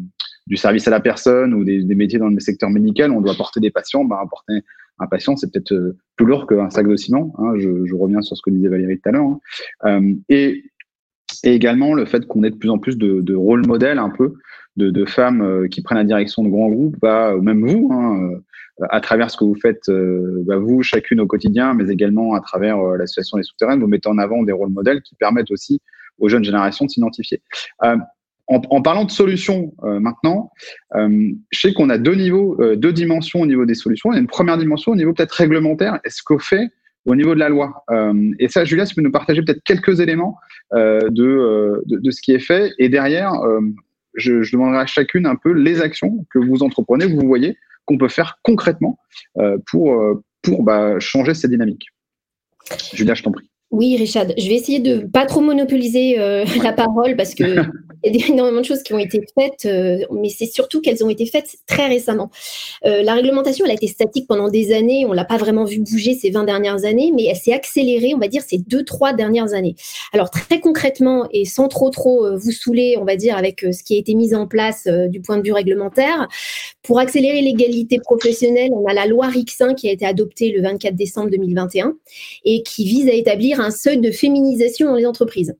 du 0.46 0.56
service 0.56 0.86
à 0.86 0.90
la 0.90 1.00
personne 1.00 1.52
ou 1.52 1.64
des, 1.64 1.82
métiers 1.94 2.18
dans 2.18 2.28
le 2.28 2.38
secteur 2.38 2.70
médical, 2.70 3.10
on 3.10 3.20
doit 3.20 3.34
porter 3.34 3.60
des 3.60 3.70
patients, 3.70 4.04
bah, 4.04 4.22
porter 4.30 4.62
un 4.98 5.06
patient, 5.08 5.36
c'est 5.36 5.52
peut-être 5.52 5.72
euh, 5.72 5.98
plus 6.16 6.26
lourd 6.26 6.46
qu'un 6.46 6.70
sac 6.70 6.88
de 6.88 6.96
ciment. 6.96 7.34
Hein, 7.38 7.54
je, 7.58 7.94
reviens 7.94 8.22
sur 8.22 8.36
ce 8.36 8.42
que 8.42 8.50
disait 8.50 8.68
Valérie 8.68 9.00
tout 9.00 9.08
à 9.08 9.12
l'heure. 9.12 9.36
Hein. 9.82 10.14
Et, 10.28 10.64
également 11.42 11.92
le 11.92 12.06
fait 12.06 12.26
qu'on 12.26 12.44
ait 12.44 12.50
de 12.50 12.56
plus 12.56 12.70
en 12.70 12.78
plus 12.78 12.96
de, 12.96 13.34
rôles 13.34 13.66
modèles 13.66 13.98
un 13.98 14.10
peu 14.10 14.34
de, 14.76 15.04
femmes 15.04 15.68
qui 15.68 15.82
prennent 15.82 15.98
la 15.98 16.04
direction 16.04 16.44
de 16.44 16.48
grands 16.48 16.70
groupes, 16.70 16.96
bah, 17.00 17.34
même 17.42 17.66
vous, 17.66 17.90
hein, 17.92 18.40
à 18.90 19.00
travers 19.00 19.30
ce 19.30 19.36
que 19.36 19.44
vous 19.44 19.54
faites, 19.54 19.88
euh, 19.88 20.42
bah, 20.46 20.58
vous, 20.58 20.82
chacune 20.82 21.20
au 21.20 21.26
quotidien, 21.26 21.74
mais 21.74 21.90
également 21.90 22.34
à 22.34 22.40
travers 22.40 22.78
euh, 22.78 22.96
l'association 22.96 23.38
des 23.38 23.42
souterraines, 23.42 23.80
vous 23.80 23.86
mettez 23.86 24.08
en 24.08 24.18
avant 24.18 24.42
des 24.42 24.52
rôles 24.52 24.70
modèles 24.70 25.02
qui 25.02 25.14
permettent 25.14 25.50
aussi 25.50 25.80
aux 26.18 26.28
jeunes 26.28 26.44
générations 26.44 26.84
de 26.84 26.90
s'identifier. 26.90 27.42
Euh, 27.84 27.96
en, 28.48 28.80
parlant 28.80 29.04
de 29.04 29.10
solutions 29.10 29.74
maintenant, 29.82 30.52
je 30.94 31.34
sais 31.52 31.72
qu'on 31.72 31.90
a 31.90 31.98
deux 31.98 32.14
niveaux, 32.14 32.56
deux 32.76 32.92
dimensions 32.92 33.40
au 33.40 33.46
niveau 33.46 33.66
des 33.66 33.74
solutions. 33.74 34.12
Il 34.12 34.14
y 34.14 34.18
a 34.18 34.20
une 34.20 34.28
première 34.28 34.56
dimension 34.56 34.92
au 34.92 34.94
niveau 34.94 35.12
peut-être 35.12 35.32
réglementaire. 35.32 35.98
Est-ce 36.04 36.22
qu'on 36.22 36.38
fait 36.38 36.68
au 37.06 37.16
niveau 37.16 37.34
de 37.34 37.40
la 37.40 37.48
loi 37.48 37.84
Et 38.38 38.46
ça, 38.46 38.64
Julia, 38.64 38.86
tu 38.86 38.94
peux 38.94 39.02
nous 39.02 39.10
partager 39.10 39.42
peut-être 39.42 39.64
quelques 39.64 39.98
éléments 39.98 40.38
de, 40.72 41.82
de, 41.86 42.10
ce 42.12 42.22
qui 42.22 42.34
est 42.34 42.38
fait. 42.38 42.72
Et 42.78 42.88
derrière, 42.88 43.32
je 44.14 44.48
demanderai 44.52 44.78
à 44.78 44.86
chacune 44.86 45.26
un 45.26 45.34
peu 45.34 45.50
les 45.50 45.80
actions 45.80 46.24
que 46.32 46.38
vous 46.38 46.62
entreprenez, 46.62 47.06
que 47.06 47.20
vous 47.20 47.26
voyez 47.26 47.58
qu'on 47.86 47.98
peut 47.98 48.08
faire 48.08 48.38
concrètement 48.42 48.98
euh, 49.38 49.58
pour, 49.70 49.94
euh, 49.94 50.22
pour 50.42 50.62
bah, 50.62 50.98
changer 51.00 51.34
cette 51.34 51.50
dynamique 51.50 51.86
Julia, 52.92 53.14
je 53.14 53.22
t'en 53.22 53.32
prie. 53.32 53.48
Oui, 53.72 53.96
Richard, 53.96 54.26
je 54.38 54.48
vais 54.48 54.54
essayer 54.54 54.78
de 54.78 54.98
pas 54.98 55.26
trop 55.26 55.40
monopoliser 55.40 56.20
euh, 56.20 56.44
la 56.62 56.72
parole 56.72 57.16
parce 57.16 57.34
que 57.34 57.42
il 58.04 58.14
y 58.14 58.22
a 58.22 58.28
énormément 58.28 58.60
de 58.60 58.64
choses 58.64 58.84
qui 58.84 58.94
ont 58.94 58.98
été 58.98 59.20
faites, 59.36 59.66
euh, 59.66 59.98
mais 60.12 60.28
c'est 60.28 60.46
surtout 60.46 60.80
qu'elles 60.80 61.04
ont 61.04 61.10
été 61.10 61.26
faites 61.26 61.56
très 61.66 61.88
récemment. 61.88 62.30
Euh, 62.84 63.02
la 63.02 63.14
réglementation, 63.14 63.64
elle 63.64 63.72
a 63.72 63.74
été 63.74 63.88
statique 63.88 64.28
pendant 64.28 64.48
des 64.48 64.72
années, 64.72 65.04
on 65.04 65.12
l'a 65.12 65.24
pas 65.24 65.36
vraiment 65.36 65.64
vu 65.64 65.80
bouger 65.80 66.14
ces 66.14 66.30
20 66.30 66.44
dernières 66.44 66.84
années, 66.84 67.10
mais 67.12 67.24
elle 67.24 67.36
s'est 67.36 67.52
accélérée, 67.52 68.14
on 68.14 68.18
va 68.18 68.28
dire, 68.28 68.42
ces 68.46 68.58
deux, 68.58 68.84
trois 68.84 69.12
dernières 69.12 69.52
années. 69.52 69.74
Alors 70.12 70.30
très 70.30 70.60
concrètement 70.60 71.26
et 71.32 71.44
sans 71.44 71.66
trop 71.66 71.90
trop 71.90 72.36
vous 72.36 72.52
saouler, 72.52 72.96
on 73.00 73.04
va 73.04 73.16
dire, 73.16 73.36
avec 73.36 73.62
ce 73.62 73.82
qui 73.82 73.96
a 73.96 73.98
été 73.98 74.14
mis 74.14 74.32
en 74.32 74.46
place 74.46 74.86
du 74.86 75.20
point 75.20 75.38
de 75.38 75.42
vue 75.42 75.52
réglementaire, 75.52 76.28
pour 76.86 77.00
accélérer 77.00 77.40
l'égalité 77.40 77.98
professionnelle, 77.98 78.70
on 78.72 78.86
a 78.86 78.94
la 78.94 79.06
loi 79.06 79.28
RIC5 79.28 79.74
qui 79.74 79.88
a 79.88 79.92
été 79.92 80.06
adoptée 80.06 80.52
le 80.52 80.62
24 80.62 80.94
décembre 80.94 81.30
2021 81.30 81.94
et 82.44 82.62
qui 82.62 82.84
vise 82.84 83.08
à 83.08 83.12
établir 83.12 83.55
un 83.60 83.70
seuil 83.70 83.98
de 83.98 84.10
féminisation 84.10 84.86
dans 84.86 84.96
les 84.96 85.06
entreprises. 85.06 85.54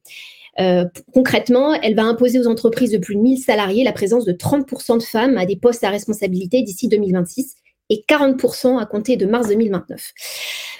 Euh, 0.58 0.84
concrètement, 1.12 1.74
elle 1.74 1.94
va 1.94 2.04
imposer 2.04 2.38
aux 2.38 2.46
entreprises 2.46 2.90
de 2.90 2.98
plus 2.98 3.14
de 3.14 3.20
1000 3.20 3.38
salariés 3.38 3.84
la 3.84 3.92
présence 3.92 4.24
de 4.24 4.32
30% 4.32 4.98
de 4.98 5.02
femmes 5.02 5.36
à 5.36 5.44
des 5.44 5.56
postes 5.56 5.84
à 5.84 5.90
responsabilité 5.90 6.62
d'ici 6.62 6.88
2026 6.88 7.56
et 7.90 8.04
40% 8.08 8.80
à 8.80 8.86
compter 8.86 9.16
de 9.16 9.26
mars 9.26 9.48
2029. 9.48 10.12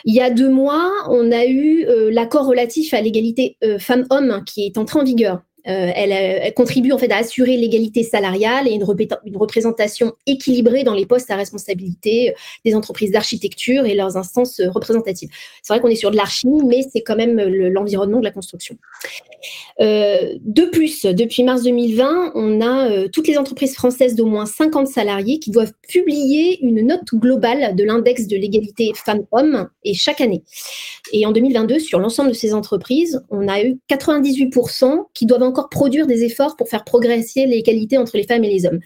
Il 0.05 0.15
y 0.15 0.21
a 0.21 0.31
deux 0.31 0.49
mois, 0.49 0.91
on 1.09 1.31
a 1.31 1.47
eu 1.47 1.85
euh, 1.87 2.11
l'accord 2.11 2.47
relatif 2.47 2.95
à 2.95 3.01
l'égalité 3.01 3.57
euh, 3.63 3.79
femmes-hommes 3.79 4.43
qui 4.45 4.67
est 4.67 4.79
entré 4.79 4.99
en 4.99 5.05
vigueur. 5.05 5.43
Euh, 5.69 5.91
elle, 5.95 6.55
contribue 6.55 6.93
en 6.93 6.99
fait 6.99 7.11
à 7.11 7.17
assurer 7.17 7.57
l'égalité 7.57 8.03
salariale 8.05 8.69
et 8.69 8.73
une, 8.73 8.85
représentation 8.85 10.13
équilibrée 10.27 10.85
dans 10.85 10.95
les 10.95 11.07
postes 11.07 11.31
à 11.31 11.37
responsabilité 11.37 12.31
euh, 12.31 12.33
des 12.65 12.75
entreprises 12.75 13.11
d'architecture 13.11 13.85
et 13.85 13.95
leurs 13.95 14.17
instances 14.17 14.61
euh, 14.61 14.71
représentatives. 14.71 15.29
C'est 15.63 15.73
vrai 15.73 15.81
qu'on 15.81 15.89
est 15.89 15.97
sur 15.97 16.11
de 16.11 16.17
l'archi, 16.17 16.47
mais 16.65 16.83
c'est 16.93 17.03
quand 17.03 17.17
même 17.17 17.37
l'environnement 17.39 18.21
de 18.21 18.25
la 18.25 18.31
construction. 18.31 18.77
de 19.81 20.71
plus, 20.71 21.05
depuis 21.05 21.43
mars 21.43 21.63
2020, 21.63 22.33
on 22.35 22.61
a 22.61 23.09
toutes 23.09 23.29
les 23.29 23.39
entreprises 23.39 23.75
françaises 23.75 24.15
d'au 24.15 24.27
moins 24.27 24.47
50 24.47 24.87
salariés 24.87 25.39
qui 25.39 25.51
doivent 25.51 25.73
publier 25.89 26.59
une 26.63 26.87
note 26.87 27.05
globale 27.15 27.75
de 27.75 27.85
l'index 27.85 28.27
de 28.27 28.37
l'égalité 28.37 28.93
femmes-hommes 28.95 29.69
et 29.85 29.95
chaque 29.95 30.21
année. 30.21 30.43
Et 31.13 31.27
en 31.27 31.33
2022, 31.33 31.79
sur 31.79 31.99
l'ensemble 31.99 32.31
de 32.31 32.35
ces 32.35 32.55
entreprises, 32.55 33.23
on 33.31 33.49
a 33.49 33.63
eu 33.63 33.79
98% 33.91 35.07
qui 35.15 35.27
doivent 35.27 35.43
encore 35.43 35.56
produire 35.65 36.07
des 36.07 36.25
efforts 36.25 36.57
pour 36.57 36.69
faire 36.69 36.85
progresser 36.85 37.47
l'égalité 37.47 37.99
entre 37.99 38.17
les 38.17 38.25
femmes 38.25 38.45
et 38.45 38.51
les 38.51 38.67
hommes. 38.67 38.81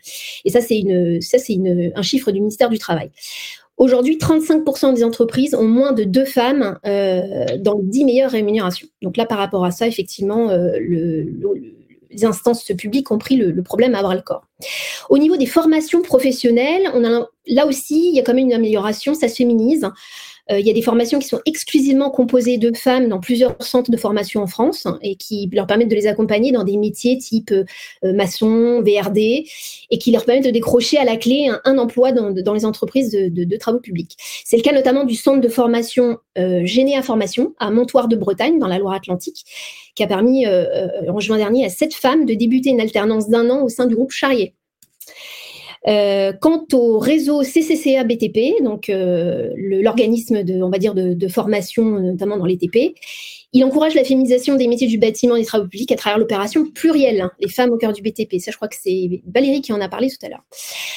Et 0.44 0.50
ça, 0.50 0.60
c'est 0.60 0.78
une, 0.78 1.20
ça, 1.20 1.38
c'est 1.38 1.58
un 1.94 2.02
chiffre 2.02 2.30
du 2.30 2.40
ministère 2.40 2.70
du 2.70 2.78
Travail. 2.78 3.10
Aujourd'hui, 3.76 4.18
35% 4.18 4.94
des 4.94 5.04
entreprises 5.04 5.54
ont 5.54 5.64
moins 5.64 5.92
de 5.92 6.04
deux 6.04 6.26
femmes 6.26 6.78
euh, 6.86 7.46
dans 7.58 7.78
les 7.78 7.84
10 7.84 8.04
meilleures 8.04 8.30
rémunérations. 8.30 8.88
Donc 9.00 9.16
là, 9.16 9.24
par 9.24 9.38
rapport 9.38 9.64
à 9.64 9.70
ça, 9.70 9.86
effectivement, 9.86 10.50
euh, 10.50 10.72
le, 10.78 11.26
les 12.10 12.24
instances 12.24 12.64
publiques 12.64 13.10
ont 13.10 13.18
pris 13.18 13.36
le, 13.36 13.62
problème 13.62 13.94
à 13.94 14.02
bras 14.02 14.14
le 14.14 14.20
corps. 14.20 14.44
Au 15.08 15.18
niveau 15.18 15.36
des 15.36 15.46
formations 15.46 16.02
professionnelles, 16.02 16.90
on 16.94 17.04
a, 17.04 17.26
là 17.46 17.66
aussi, 17.66 18.08
il 18.10 18.14
y 18.14 18.20
a 18.20 18.22
quand 18.22 18.34
même 18.34 18.46
une 18.46 18.52
amélioration, 18.52 19.14
ça 19.14 19.28
se 19.28 19.36
féminise. 19.36 19.86
Euh, 20.50 20.58
il 20.58 20.66
y 20.66 20.70
a 20.70 20.72
des 20.72 20.82
formations 20.82 21.18
qui 21.18 21.28
sont 21.28 21.40
exclusivement 21.46 22.10
composées 22.10 22.58
de 22.58 22.76
femmes 22.76 23.08
dans 23.08 23.20
plusieurs 23.20 23.56
centres 23.60 23.90
de 23.90 23.96
formation 23.96 24.42
en 24.42 24.46
France 24.46 24.86
et 25.02 25.16
qui 25.16 25.48
leur 25.52 25.66
permettent 25.66 25.90
de 25.90 25.94
les 25.94 26.06
accompagner 26.06 26.52
dans 26.52 26.64
des 26.64 26.76
métiers 26.76 27.18
type 27.18 27.52
euh, 27.52 27.64
euh, 28.04 28.12
maçon, 28.12 28.82
VRD 28.82 29.46
et 29.90 29.98
qui 29.98 30.10
leur 30.10 30.24
permettent 30.24 30.46
de 30.46 30.50
décrocher 30.50 30.98
à 30.98 31.04
la 31.04 31.16
clé 31.16 31.50
un, 31.64 31.78
emploi 31.78 32.12
dans, 32.12 32.52
les 32.52 32.64
entreprises 32.64 33.12
de, 33.12 33.56
travaux 33.56 33.80
publics. 33.80 34.16
C'est 34.44 34.56
le 34.56 34.62
cas 34.62 34.72
notamment 34.72 35.04
du 35.04 35.14
centre 35.14 35.40
de 35.40 35.48
formation 35.48 36.18
Généa 36.36 37.02
Formation 37.02 37.54
à 37.58 37.70
Montoire 37.70 38.08
de 38.08 38.16
Bretagne 38.16 38.58
dans 38.58 38.66
la 38.66 38.78
Loire-Atlantique 38.78 39.44
qui 39.94 40.02
a 40.02 40.06
permis 40.06 40.46
en 40.46 41.20
juin 41.20 41.38
dernier 41.38 41.64
à 41.64 41.68
sept 41.68 41.94
femmes 41.94 42.26
de 42.26 42.34
débuter 42.34 42.70
une 42.70 42.80
alternance 42.80 43.28
d'un 43.28 43.48
an 43.50 43.62
au 43.62 43.68
sein 43.68 43.86
du 43.86 43.94
groupe 43.94 44.12
Charrier. 44.12 44.54
Euh, 45.88 46.32
quant 46.38 46.66
au 46.74 46.98
réseau 46.98 47.42
CCCA 47.42 48.04
BTP, 48.04 48.62
donc 48.62 48.90
euh, 48.90 49.50
l'organisme 49.56 50.42
de, 50.42 50.62
on 50.62 50.68
va 50.68 50.78
dire, 50.78 50.94
de, 50.94 51.14
de, 51.14 51.28
formation, 51.28 51.84
notamment 51.84 52.36
dans 52.36 52.44
les 52.44 52.58
TP, 52.58 52.94
il 53.52 53.64
encourage 53.64 53.94
la 53.94 54.04
féminisation 54.04 54.54
des 54.54 54.68
métiers 54.68 54.86
du 54.86 54.98
bâtiment 54.98 55.34
et 55.34 55.40
des 55.40 55.46
travaux 55.46 55.66
publics 55.66 55.90
à 55.90 55.96
travers 55.96 56.18
l'opération 56.18 56.70
plurielle, 56.70 57.20
hein, 57.20 57.30
les 57.40 57.48
femmes 57.48 57.70
au 57.70 57.76
cœur 57.76 57.92
du 57.92 58.00
BTP. 58.00 58.38
Ça, 58.38 58.52
je 58.52 58.56
crois 58.56 58.68
que 58.68 58.76
c'est 58.80 59.22
Valérie 59.26 59.60
qui 59.60 59.72
en 59.72 59.80
a 59.80 59.88
parlé 59.88 60.08
tout 60.08 60.24
à 60.24 60.28
l'heure. 60.28 60.44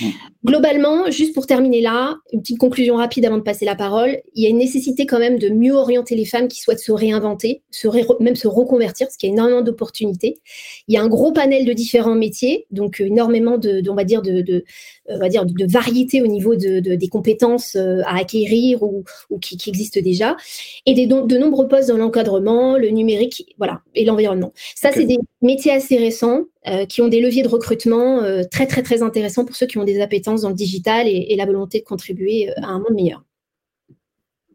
Mm. 0.01 0.09
Globalement, 0.45 1.09
juste 1.09 1.33
pour 1.33 1.47
terminer 1.47 1.81
là, 1.81 2.17
une 2.31 2.41
petite 2.41 2.59
conclusion 2.59 2.95
rapide 2.95 3.25
avant 3.25 3.37
de 3.37 3.43
passer 3.43 3.65
la 3.65 3.75
parole, 3.75 4.21
il 4.35 4.43
y 4.43 4.45
a 4.45 4.49
une 4.49 4.57
nécessité 4.57 5.07
quand 5.07 5.19
même 5.19 5.39
de 5.39 5.49
mieux 5.49 5.73
orienter 5.73 6.15
les 6.15 6.25
femmes 6.25 6.47
qui 6.47 6.59
souhaitent 6.59 6.79
se 6.79 6.91
réinventer, 6.91 7.63
se 7.71 7.87
même 8.21 8.35
se 8.35 8.47
reconvertir, 8.47 9.07
parce 9.07 9.17
qu'il 9.17 9.29
y 9.29 9.31
a 9.31 9.33
énormément 9.33 9.61
d'opportunités. 9.61 10.39
Il 10.87 10.93
y 10.93 10.97
a 10.97 11.01
un 11.01 11.07
gros 11.07 11.31
panel 11.31 11.65
de 11.65 11.73
différents 11.73 12.15
métiers, 12.15 12.67
donc 12.69 13.01
énormément 13.01 13.57
de, 13.57 13.81
on 13.89 13.95
va 13.95 14.03
dire, 14.03 14.21
de, 14.21 14.41
de 14.41 14.63
on 15.07 15.17
va 15.17 15.29
dire, 15.29 15.45
de, 15.45 15.65
variété 15.65 16.21
au 16.21 16.27
niveau 16.27 16.55
de, 16.55 16.79
des 16.79 17.07
compétences 17.07 17.75
euh, 17.75 18.01
à 18.05 18.19
acquérir 18.19 18.83
ou, 18.83 19.03
qui, 19.41 19.57
qui, 19.57 19.69
existent 19.69 19.99
déjà, 20.01 20.37
et 20.85 20.93
des, 20.93 21.07
de 21.07 21.37
nombreux 21.37 21.67
postes 21.67 21.89
dans 21.89 21.97
l'encadrement 21.97 22.77
le 22.77 22.89
numérique, 22.89 23.53
voilà, 23.57 23.81
et 23.95 24.05
l'environnement. 24.05 24.53
Ça, 24.75 24.91
c'est 24.91 25.05
des 25.05 25.17
métiers 25.41 25.71
assez 25.71 25.97
récents 25.97 26.43
euh, 26.67 26.85
qui 26.85 27.01
ont 27.01 27.07
des 27.07 27.21
leviers 27.21 27.43
de 27.43 27.47
recrutement 27.47 28.21
euh, 28.21 28.43
très, 28.49 28.65
très, 28.65 28.81
très 28.81 29.03
intéressants 29.03 29.45
pour 29.45 29.55
ceux 29.55 29.67
qui 29.67 29.77
ont 29.77 29.83
des 29.83 30.01
appétences 30.01 30.41
dans 30.41 30.49
le 30.49 30.55
digital 30.55 31.07
et, 31.07 31.33
la 31.35 31.45
volonté 31.45 31.79
de 31.79 31.83
contribuer 31.83 32.51
à 32.57 32.67
un 32.67 32.77
monde 32.77 32.93
meilleur. 32.93 33.23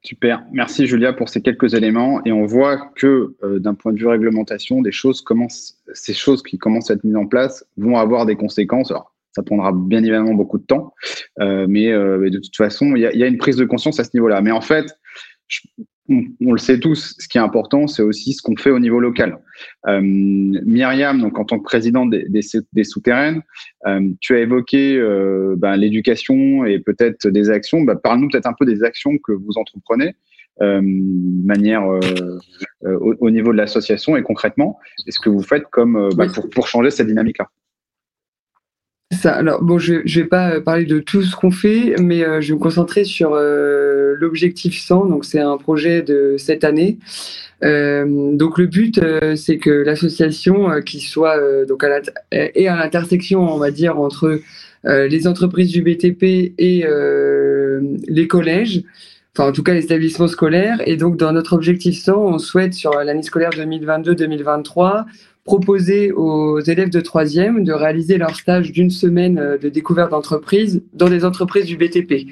Super, 0.03 0.45
merci 0.53 0.87
Julia 0.87 1.13
pour 1.13 1.29
ces 1.29 1.43
quelques 1.43 1.75
éléments. 1.75 2.25
Et 2.25 2.31
on 2.31 2.47
voit 2.47 2.93
que 2.95 3.35
d'un 3.59 3.75
point 3.75 3.93
de 3.93 3.99
vue 3.99 4.07
réglementation, 4.07 4.81
des 4.81 4.93
choses 4.93 5.21
commencent, 5.21 5.77
ces 5.93 6.15
choses 6.15 6.43
qui 6.43 6.57
commencent 6.57 6.91
à 6.93 6.95
être 6.95 7.03
mises 7.03 7.17
en 7.17 7.27
place 7.27 7.67
vont 7.77 7.97
avoir 7.97 8.25
des 8.25 8.37
conséquences. 8.37 8.93
Alors, 8.93 9.13
ça 9.33 9.43
prendra 9.43 9.73
bien 9.73 10.01
évidemment 10.01 10.35
beaucoup 10.35 10.59
de 10.59 10.65
temps, 10.65 10.93
mais, 11.39 11.91
de 11.93 12.39
toute 12.39 12.57
façon, 12.57 12.97
il 12.97 13.01
y, 13.01 13.19
y, 13.19 13.23
a 13.23 13.27
une 13.27 13.39
prise 13.39 13.57
de 13.57 13.65
conscience 13.65 14.01
à 14.01 14.05
ce 14.05 14.11
niveau-là. 14.15 14.41
Mais 14.41 14.51
en 14.51 14.61
fait, 14.61 14.87
je, 15.47 15.61
on, 16.09 16.53
le 16.53 16.59
sait 16.59 16.79
tous, 16.79 17.15
ce 17.19 17.29
qui 17.29 17.39
est 17.39 17.41
important, 17.41 17.87
c'est 17.87 18.03
aussi 18.03 18.33
ce 18.33 18.43
qu'on 18.43 18.57
fait 18.57 18.71
au 18.71 18.79
niveau 18.79 19.01
local. 19.01 19.39
Euh, 19.87 20.01
Myriam, 20.03 21.21
donc 21.21 21.39
en 21.39 21.45
tant 21.45 21.59
que 21.59 21.65
présidente 21.65 22.11
des, 22.11 22.85
souterraines, 22.85 23.43
euh, 23.87 24.09
tu 24.21 24.35
as 24.35 24.41
évoqué 24.41 24.97
euh, 24.97 25.55
ben, 25.59 25.77
l'éducation 25.77 26.65
et 26.65 26.79
peut-être 26.79 27.29
des 27.29 27.51
actions. 27.51 27.83
Ben, 27.83 27.97
Parle-nous 27.97 28.29
peut-être 28.29 28.47
un 28.47 28.55
peu 28.59 28.65
des 28.65 28.83
actions 28.83 29.19
que 29.19 29.33
vous 29.33 29.53
entreprenez. 29.57 30.15
manière 30.61 31.85
au, 32.83 33.31
niveau 33.31 33.53
de 33.53 33.57
l'association 33.57 34.17
et 34.17 34.23
concrètement, 34.23 34.79
est-ce 35.07 35.21
que 35.21 35.31
vous 35.31 35.43
faites 35.43 35.65
comme 35.71 36.09
ben, 36.17 36.31
pour, 36.33 36.49
pour 36.49 36.67
changer 36.69 36.91
cette 36.91 37.07
dynamique-là 37.07 37.49
ça, 39.11 39.33
alors 39.33 39.63
bon, 39.63 39.79
je 39.79 39.95
ne 39.95 40.21
vais 40.21 40.27
pas 40.27 40.53
euh, 40.53 40.61
parler 40.61 40.85
de 40.85 40.99
tout 41.01 41.23
ce 41.23 41.35
qu'on 41.35 41.51
fait, 41.51 41.95
mais 41.99 42.23
euh, 42.23 42.43
je 42.43 42.49
vais 42.49 42.55
me 42.55 42.63
concentrer 42.63 43.05
sur 43.05 43.33
euh, 43.33 44.15
l'objectif 44.19 44.79
100. 44.79 45.07
Donc, 45.07 45.25
c'est 45.25 45.41
un 45.41 45.57
projet 45.57 46.03
de 46.03 46.37
cette 46.37 46.63
année. 46.63 46.99
donc, 47.63 48.59
le 48.59 48.67
but, 48.67 49.01
c'est 49.35 49.57
que 49.59 49.71
l'association, 49.71 50.81
qui 50.83 51.01
soit 51.01 51.39
donc 51.67 51.83
à 51.83 51.89
à 51.89 52.77
l'intersection, 52.77 53.41
on 53.41 53.59
va 53.59 53.71
dire, 53.71 53.99
entre 53.99 54.41
les 54.85 55.27
entreprises 55.27 55.73
du 55.73 55.83
BTP 55.83 56.53
et 56.59 56.85
les 58.09 58.29
collèges, 58.29 58.83
enfin 59.35 59.49
en 59.49 59.53
tout 59.53 59.65
cas 59.65 59.75
les 59.75 59.85
établissements 59.85 60.29
scolaires. 60.29 60.81
Et 60.87 60.97
donc, 60.97 61.17
dans 61.17 61.33
notre 61.33 61.55
objectif 61.55 61.99
100, 61.99 62.15
on 62.17 62.39
souhaite 62.39 62.75
sur 62.75 62.93
l'année 62.93 63.25
scolaire 63.25 63.51
2022-2023 63.51 65.07
proposer 65.49 66.13
aux 66.13 66.61
élèves 66.61 66.91
de 66.91 67.01
troisième 67.01 67.65
de 67.65 67.73
réaliser 67.73 68.19
leur 68.19 68.37
stage 68.37 68.71
d'une 68.71 68.91
semaine 68.91 69.39
euh, 69.39 69.57
de 69.57 69.71
découverte 69.71 70.11
d'entreprise 70.11 70.83
dans 70.93 71.09
des 71.09 71.25
entreprises 71.25 71.65
du 71.65 71.79
BTP. 71.79 72.27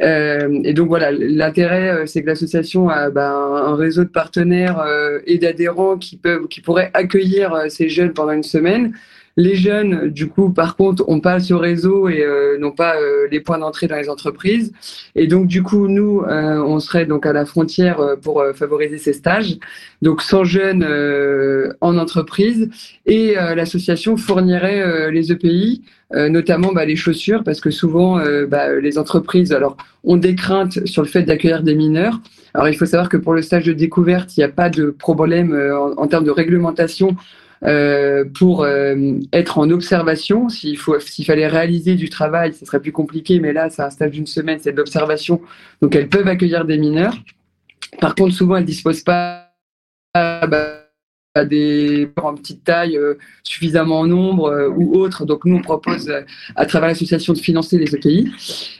Euh, 0.00 0.62
et 0.64 0.72
donc 0.72 0.88
voilà, 0.88 1.12
l'intérêt, 1.12 1.90
euh, 1.90 2.06
c'est 2.06 2.22
que 2.22 2.28
l'association 2.28 2.88
a 2.88 3.10
ben, 3.10 3.30
un 3.30 3.76
réseau 3.76 4.04
de 4.04 4.08
partenaires 4.08 4.82
et 5.26 5.36
d'adhérents 5.36 5.98
qui 5.98 6.16
peuvent, 6.16 6.48
qui 6.48 6.62
pourraient 6.62 6.90
accueillir 6.94 7.64
ces 7.68 7.90
jeunes 7.90 8.14
pendant 8.14 8.32
une 8.32 8.42
semaine. 8.42 8.94
Les 9.38 9.54
jeunes, 9.54 10.08
du 10.08 10.28
coup, 10.28 10.48
par 10.48 10.76
contre, 10.76 11.04
on 11.08 11.20
passe 11.20 11.50
au 11.50 11.58
réseau 11.58 12.08
et 12.08 12.22
euh, 12.22 12.56
n'ont 12.58 12.72
pas 12.72 12.96
euh, 12.96 13.28
les 13.30 13.40
points 13.40 13.58
d'entrée 13.58 13.86
dans 13.86 13.96
les 13.96 14.08
entreprises. 14.08 14.72
Et 15.14 15.26
donc, 15.26 15.46
du 15.46 15.62
coup, 15.62 15.88
nous, 15.88 16.22
euh, 16.22 16.56
on 16.62 16.80
serait 16.80 17.04
donc 17.04 17.26
à 17.26 17.34
la 17.34 17.44
frontière 17.44 18.16
pour 18.22 18.42
favoriser 18.54 18.96
ces 18.96 19.12
stages. 19.12 19.58
Donc, 20.00 20.22
100 20.22 20.44
jeunes 20.44 21.74
en 21.82 21.98
entreprise 21.98 22.70
et 23.04 23.34
l'association 23.34 24.16
fournirait 24.16 25.10
les 25.10 25.32
EPI, 25.32 25.82
notamment 26.14 26.72
bah, 26.72 26.86
les 26.86 26.96
chaussures, 26.96 27.44
parce 27.44 27.60
que 27.60 27.70
souvent, 27.70 28.20
bah, 28.48 28.74
les 28.74 28.98
entreprises 28.98 29.52
alors, 29.52 29.76
ont 30.04 30.16
des 30.16 30.34
craintes 30.34 30.86
sur 30.86 31.02
le 31.02 31.08
fait 31.08 31.22
d'accueillir 31.22 31.62
des 31.62 31.74
mineurs. 31.74 32.20
Alors, 32.54 32.68
il 32.68 32.74
faut 32.76 32.86
savoir 32.86 33.08
que 33.08 33.16
pour 33.16 33.34
le 33.34 33.42
stage 33.42 33.64
de 33.64 33.72
découverte, 33.72 34.36
il 34.36 34.40
n'y 34.40 34.44
a 34.44 34.48
pas 34.48 34.70
de 34.70 34.90
problème 34.90 35.54
en 35.96 36.06
termes 36.06 36.24
de 36.24 36.30
réglementation 36.30 37.16
euh, 37.64 38.24
pour 38.38 38.64
euh, 38.64 39.18
être 39.32 39.58
en 39.58 39.70
observation. 39.70 40.48
S'il 40.48 40.78
faut, 40.78 40.98
s'il 41.00 41.24
fallait 41.24 41.46
réaliser 41.46 41.94
du 41.94 42.08
travail, 42.08 42.52
ce 42.54 42.64
serait 42.64 42.80
plus 42.80 42.92
compliqué, 42.92 43.40
mais 43.40 43.52
là, 43.52 43.70
c'est 43.70 43.82
un 43.82 43.90
stage 43.90 44.12
d'une 44.12 44.26
semaine, 44.26 44.58
c'est 44.60 44.72
de 44.72 44.76
l'observation. 44.76 45.40
Donc, 45.80 45.94
elles 45.94 46.08
peuvent 46.08 46.28
accueillir 46.28 46.64
des 46.64 46.78
mineurs. 46.78 47.16
Par 48.00 48.14
contre, 48.14 48.34
souvent, 48.34 48.56
elles 48.56 48.62
ne 48.62 48.66
disposent 48.66 49.02
pas 49.02 49.52
bah, 50.14 50.85
à 51.36 51.44
des 51.44 52.08
en 52.22 52.34
petite 52.34 52.64
taille 52.64 52.96
euh, 52.96 53.14
suffisamment 53.42 54.00
en 54.00 54.06
nombre 54.06 54.46
euh, 54.50 54.68
ou 54.68 54.96
autres. 54.96 55.24
Donc 55.24 55.44
nous 55.44 55.56
on 55.56 55.62
propose 55.62 56.08
euh, 56.08 56.22
à 56.56 56.66
travers 56.66 56.88
l'association 56.88 57.32
de 57.34 57.38
financer 57.38 57.78
les 57.78 57.94
ETI. 57.94 58.32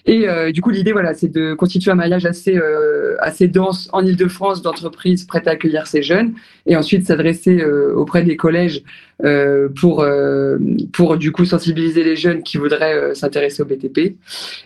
Et 0.06 0.26
du 0.52 0.62
coup 0.62 0.70
l'idée 0.70 0.92
voilà 0.92 1.14
c'est 1.14 1.28
de 1.28 1.54
constituer 1.54 1.90
un 1.90 1.96
maillage 1.96 2.26
assez 2.26 2.56
assez 3.18 3.48
dense 3.48 3.88
en 3.92 4.06
Ile-de-France 4.06 4.62
d'entreprises 4.62 5.24
prêtes 5.24 5.48
à 5.48 5.52
accueillir 5.52 5.88
ces 5.88 6.02
jeunes 6.02 6.34
et 6.66 6.76
ensuite 6.76 7.06
s'adresser 7.06 7.64
auprès 7.64 8.22
des 8.22 8.36
collèges 8.36 8.82
pour 9.74 10.06
pour 10.92 11.16
du 11.16 11.32
coup 11.32 11.44
sensibiliser 11.44 12.04
les 12.04 12.16
jeunes 12.16 12.42
qui 12.42 12.58
voudraient 12.58 13.14
s'intéresser 13.14 13.62
au 13.62 13.64
BTP. 13.64 14.16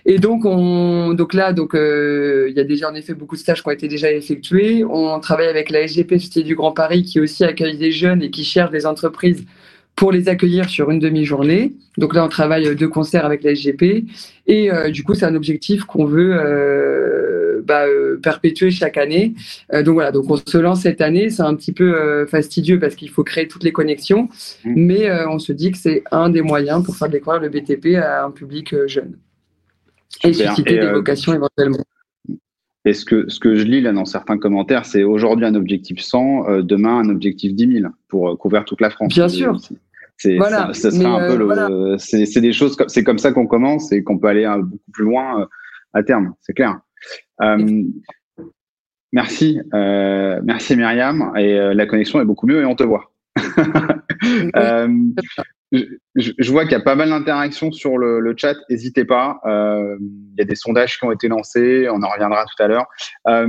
Et 0.06 0.18
donc 0.18 0.44
on 0.44 1.12
donc 1.14 1.34
là 1.34 1.52
donc 1.52 1.72
il 1.74 2.52
y 2.54 2.60
a 2.60 2.64
déjà 2.64 2.90
en 2.90 2.94
effet 2.94 3.14
beaucoup 3.14 3.36
de 3.36 3.40
stages 3.40 3.62
qui 3.62 3.68
ont 3.68 3.72
été 3.72 3.88
déjà 3.88 4.10
effectués. 4.10 4.84
On 4.84 5.20
travaille 5.20 5.48
avec 5.48 5.70
la 5.70 5.86
SGP 5.86 6.14
Société 6.14 6.42
du 6.42 6.56
Grand 6.56 6.72
Paris 6.72 7.04
qui 7.04 7.20
aussi 7.20 7.44
accueille 7.44 7.78
des 7.78 7.92
jeunes 7.92 8.22
et 8.22 8.30
qui 8.30 8.44
cherchent 8.44 8.72
des 8.72 8.86
entreprises 8.86 9.44
pour 10.00 10.12
les 10.12 10.30
accueillir 10.30 10.68
sur 10.70 10.90
une 10.90 10.98
demi-journée. 10.98 11.74
Donc 11.98 12.14
là, 12.14 12.24
on 12.24 12.28
travaille 12.28 12.74
de 12.74 12.86
concert 12.86 13.26
avec 13.26 13.42
la 13.42 13.54
SGP. 13.54 14.06
Et 14.46 14.72
euh, 14.72 14.90
du 14.90 15.04
coup, 15.04 15.14
c'est 15.14 15.26
un 15.26 15.34
objectif 15.34 15.84
qu'on 15.84 16.06
veut 16.06 16.34
euh, 16.34 17.39
bah, 17.64 17.86
euh, 17.86 18.18
perpétuer 18.22 18.70
chaque 18.70 18.96
année. 18.96 19.34
donc 19.72 19.94
voilà, 19.94 20.12
donc 20.12 20.30
on 20.30 20.36
se 20.36 20.58
lance 20.58 20.82
cette 20.82 21.00
année. 21.00 21.30
C'est 21.30 21.42
un 21.42 21.54
petit 21.54 21.72
peu 21.72 22.26
fastidieux 22.26 22.78
parce 22.78 22.94
qu'il 22.94 23.10
faut 23.10 23.24
créer 23.24 23.48
toutes 23.48 23.64
les 23.64 23.72
connexions. 23.72 24.28
Mmh. 24.64 24.72
Mais 24.76 25.26
on 25.26 25.38
se 25.38 25.52
dit 25.52 25.70
que 25.70 25.78
c'est 25.78 26.02
un 26.10 26.30
des 26.30 26.42
moyens 26.42 26.84
pour 26.84 26.96
faire 26.96 27.08
découvrir 27.08 27.40
le 27.40 27.48
BTP 27.48 27.96
à 27.96 28.24
un 28.24 28.30
public 28.30 28.74
jeune. 28.86 29.16
Et 30.24 30.32
susciter 30.32 30.78
des 30.78 30.90
vocations 30.90 31.34
éventuellement. 31.34 31.84
Et 32.86 32.94
ce 32.94 33.04
que, 33.04 33.28
ce 33.28 33.38
que 33.38 33.56
je 33.56 33.64
lis 33.64 33.82
là 33.82 33.92
dans 33.92 34.06
certains 34.06 34.38
commentaires, 34.38 34.86
c'est 34.86 35.02
aujourd'hui 35.02 35.44
un 35.44 35.54
objectif 35.54 36.00
100, 36.00 36.48
euh, 36.48 36.62
demain 36.62 36.98
un 36.98 37.10
objectif 37.10 37.54
10 37.54 37.80
000 37.80 37.92
pour 38.08 38.30
euh, 38.30 38.36
couvrir 38.36 38.64
toute 38.64 38.80
la 38.80 38.88
France. 38.88 39.12
Bien 39.12 39.28
sûr. 39.28 39.56
C'est 40.16 40.36
voilà. 40.36 40.72
ça, 40.72 40.88
un 40.88 41.28
peu 41.28 41.50
euh, 41.50 41.92
le, 41.92 41.98
c'est 41.98 42.40
des 42.40 42.52
choses, 42.52 42.76
c'est 42.88 43.04
comme 43.04 43.18
ça 43.18 43.32
qu'on 43.32 43.46
commence 43.46 43.92
et 43.92 44.02
qu'on 44.02 44.18
peut 44.18 44.28
aller 44.28 44.46
beaucoup 44.62 44.90
plus 44.92 45.04
loin 45.04 45.46
à 45.92 46.02
terme, 46.02 46.34
c'est 46.40 46.52
clair. 46.52 46.78
Merci, 49.12 49.60
merci 49.72 50.76
Myriam. 50.76 51.32
Et 51.36 51.74
la 51.74 51.86
connexion 51.86 52.20
est 52.20 52.24
beaucoup 52.24 52.46
mieux 52.46 52.62
et 52.62 52.66
on 52.66 52.76
te 52.76 52.84
voit. 52.84 53.12
je, 55.72 56.50
vois 56.50 56.64
qu'il 56.64 56.72
y 56.72 56.76
a 56.76 56.80
pas 56.80 56.94
mal 56.94 57.10
d'interactions 57.10 57.72
sur 57.72 57.98
le, 57.98 58.34
chat. 58.36 58.56
N'hésitez 58.68 59.04
pas. 59.04 59.40
Euh, 59.46 59.96
il 60.00 60.38
y 60.38 60.42
a 60.42 60.44
des 60.44 60.54
sondages 60.54 60.98
qui 60.98 61.04
ont 61.04 61.12
été 61.12 61.28
lancés. 61.28 61.88
On 61.90 62.02
en 62.02 62.08
reviendra 62.08 62.44
tout 62.44 62.62
à 62.62 62.68
l'heure. 62.68 62.86
Euh, 63.28 63.48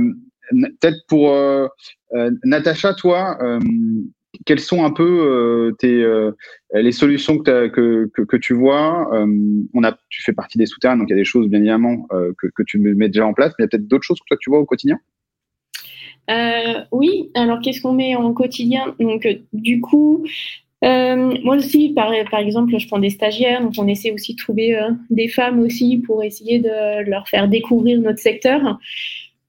peut-être 0.80 0.98
pour 1.08 1.32
euh, 1.32 1.68
Natacha, 2.44 2.94
toi, 2.94 3.38
quelles 4.46 4.60
sont 4.60 4.84
un 4.84 4.90
peu 4.90 5.74
tes, 5.78 6.06
les 6.74 6.92
solutions 6.92 7.38
que, 7.38 8.36
tu 8.36 8.54
vois 8.54 9.10
a, 9.12 9.98
tu 10.08 10.22
fais 10.22 10.32
partie 10.32 10.58
des 10.58 10.66
souterrains, 10.66 10.96
donc 10.96 11.08
il 11.08 11.12
y 11.12 11.14
a 11.14 11.16
des 11.16 11.24
choses 11.24 11.48
bien 11.48 11.58
évidemment 11.58 12.06
que, 12.38 12.62
tu 12.66 12.78
mets 12.78 13.08
déjà 13.08 13.26
en 13.26 13.34
place, 13.34 13.52
mais 13.58 13.64
il 13.64 13.66
y 13.66 13.66
a 13.66 13.68
peut-être 13.68 13.88
d'autres 13.88 14.04
choses 14.04 14.20
que 14.20 14.26
toi 14.28 14.36
tu 14.40 14.50
vois 14.50 14.58
au 14.58 14.64
quotidien? 14.64 14.98
oui, 16.92 17.30
alors 17.34 17.60
qu'est-ce 17.60 17.82
qu'on 17.82 17.92
met 17.92 18.14
en 18.14 18.32
quotidien? 18.32 18.94
Donc, 18.98 19.28
du 19.52 19.80
coup, 19.80 20.24
euh, 20.84 21.34
moi 21.44 21.56
aussi, 21.56 21.90
par, 21.90 22.12
exemple, 22.12 22.76
je 22.78 22.86
prends 22.88 22.98
des 22.98 23.10
stagiaires, 23.10 23.62
donc 23.62 23.74
on 23.78 23.86
essaie 23.86 24.10
aussi 24.10 24.34
de 24.34 24.38
trouver 24.38 24.76
euh, 24.76 24.90
des 25.10 25.28
femmes 25.28 25.60
aussi 25.60 25.98
pour 25.98 26.22
essayer 26.24 26.58
de 26.58 27.08
leur 27.08 27.28
faire 27.28 27.48
découvrir 27.48 28.00
notre 28.00 28.18
secteur. 28.18 28.78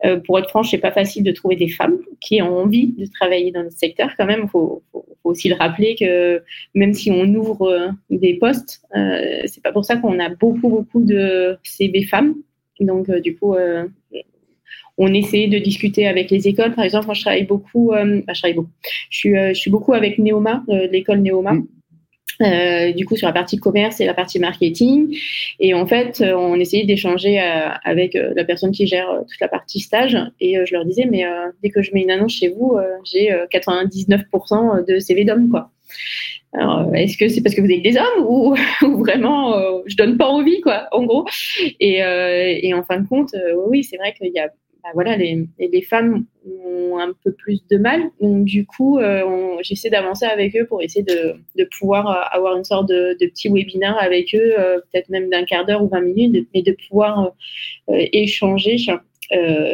Euh, 0.05 0.19
pour 0.19 0.37
être 0.39 0.49
franche, 0.49 0.71
c'est 0.71 0.77
pas 0.77 0.91
facile 0.91 1.23
de 1.23 1.31
trouver 1.31 1.55
des 1.55 1.69
femmes 1.69 1.97
qui 2.19 2.41
ont 2.41 2.57
envie 2.57 2.93
de 2.93 3.05
travailler 3.05 3.51
dans 3.51 3.63
notre 3.63 3.77
secteur. 3.77 4.09
Quand 4.17 4.25
même, 4.25 4.41
il 4.43 4.49
faut, 4.49 4.83
faut, 4.91 5.05
aussi 5.23 5.49
le 5.49 5.55
rappeler 5.55 5.95
que 5.95 6.43
même 6.75 6.93
si 6.93 7.11
on 7.11 7.23
ouvre 7.35 7.93
des 8.09 8.35
postes, 8.35 8.81
c'est 8.93 9.63
pas 9.63 9.71
pour 9.71 9.85
ça 9.85 9.95
qu'on 9.95 10.19
a 10.19 10.29
beaucoup 10.29 10.67
beaucoup 10.67 11.01
de 11.01 11.57
CV 11.63 12.03
femmes. 12.03 12.35
Donc, 12.81 13.09
du 13.09 13.37
coup, 13.37 13.55
on 14.97 15.13
essaie 15.13 15.47
de 15.47 15.57
discuter 15.57 16.07
avec 16.07 16.29
les 16.29 16.47
écoles. 16.47 16.73
Par 16.73 16.85
exemple, 16.85 17.07
moi, 17.07 17.15
je 17.15 17.21
travaille 17.21 17.45
beaucoup, 17.45 17.93
euh, 17.93 18.21
je 18.27 18.53
beaucoup. 18.53 18.69
Je 19.09 19.17
suis, 19.17 19.35
euh, 19.37 19.53
beaucoup 19.67 19.93
avec 19.93 20.19
Neoma, 20.19 20.63
euh, 20.69 20.87
l'école 20.87 21.19
Neoma. 21.19 21.53
Mm. 22.39 22.93
du 22.93 23.05
coup, 23.05 23.15
sur 23.15 23.27
la 23.27 23.33
partie 23.33 23.57
commerce 23.57 23.99
et 23.99 24.05
la 24.05 24.13
partie 24.13 24.39
marketing. 24.39 25.17
Et 25.59 25.73
en 25.73 25.85
fait, 25.85 26.21
on 26.21 26.59
essayait 26.59 26.85
d'échanger 26.85 27.39
avec 27.83 28.13
la 28.13 28.43
personne 28.43 28.71
qui 28.71 28.87
gère 28.87 29.07
toute 29.27 29.39
la 29.39 29.47
partie 29.47 29.79
stage. 29.79 30.17
Et 30.39 30.57
je 30.65 30.73
leur 30.73 30.85
disais, 30.85 31.05
mais 31.09 31.25
dès 31.61 31.69
que 31.69 31.81
je 31.81 31.91
mets 31.93 32.01
une 32.01 32.11
annonce 32.11 32.33
chez 32.33 32.49
vous, 32.49 32.77
j'ai 33.03 33.29
99% 33.51 34.85
de 34.85 34.99
CV 34.99 35.25
d'hommes, 35.25 35.49
quoi. 35.49 35.69
Alors, 36.55 36.93
est-ce 36.93 37.17
que 37.17 37.29
c'est 37.29 37.41
parce 37.41 37.55
que 37.55 37.61
vous 37.61 37.71
êtes 37.71 37.81
des 37.81 37.97
hommes 37.97 38.25
ou, 38.27 38.55
vraiment 38.99 39.55
je 39.85 39.95
donne 39.95 40.17
pas 40.17 40.27
envie, 40.27 40.61
quoi, 40.61 40.87
en 40.91 41.03
gros 41.03 41.25
et 41.79 42.03
en 42.73 42.83
fin 42.83 42.99
de 42.99 43.07
compte, 43.07 43.35
oui, 43.67 43.83
c'est 43.83 43.97
vrai 43.97 44.13
qu'il 44.13 44.31
y 44.33 44.39
a 44.39 44.49
bah, 44.83 44.89
voilà, 44.93 45.15
les, 45.15 45.47
les, 45.59 45.81
femmes 45.81 46.25
ont 46.45 46.99
un 46.99 47.13
peu 47.23 47.31
plus 47.31 47.65
de 47.71 47.77
mal. 47.77 48.01
Donc, 48.19 48.43
du 48.43 48.65
coup, 48.65 48.99
euh, 48.99 49.57
j'essaie 49.61 49.89
d'avancer 49.89 50.25
avec 50.25 50.57
eux 50.57 50.65
pour 50.65 50.81
essayer 50.81 51.03
de, 51.03 51.35
de, 51.55 51.69
pouvoir 51.79 52.09
euh, 52.09 52.37
avoir 52.37 52.57
une 52.57 52.65
sorte 52.65 52.89
de, 52.89 53.15
petit 53.17 53.47
webinaire 53.47 53.97
avec 53.97 54.35
eux, 54.35 54.55
euh, 54.59 54.79
peut-être 54.91 55.07
même 55.07 55.29
d'un 55.29 55.45
quart 55.45 55.65
d'heure 55.65 55.81
ou 55.83 55.87
20 55.87 56.01
minutes, 56.01 56.49
mais 56.53 56.61
de 56.61 56.75
pouvoir 56.89 57.31
échanger 57.87 58.77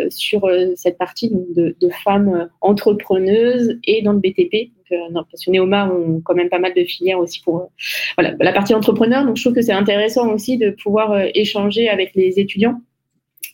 sur 0.09 0.47
cette 0.75 0.97
partie 0.99 1.31
de, 1.31 1.75
de, 1.79 1.89
femmes 1.89 2.47
entrepreneuses 2.61 3.79
et 3.85 4.03
dans 4.03 4.13
le 4.13 4.19
BTP. 4.19 4.71
Donc, 4.91 5.11
non, 5.11 5.23
parce 5.31 5.43
que 5.43 5.49
Néoma 5.49 5.91
ont 5.91 6.21
quand 6.21 6.35
même 6.35 6.49
pas 6.49 6.59
mal 6.59 6.73
de 6.75 6.83
filières 6.83 7.19
aussi 7.19 7.41
pour 7.41 7.71
voilà, 8.15 8.35
la 8.39 8.53
partie 8.53 8.75
entrepreneur. 8.75 9.25
Donc, 9.25 9.37
je 9.37 9.43
trouve 9.43 9.55
que 9.55 9.61
c'est 9.63 9.71
intéressant 9.71 10.31
aussi 10.31 10.59
de 10.59 10.69
pouvoir 10.69 11.19
échanger 11.33 11.89
avec 11.89 12.13
les 12.13 12.39
étudiants 12.39 12.79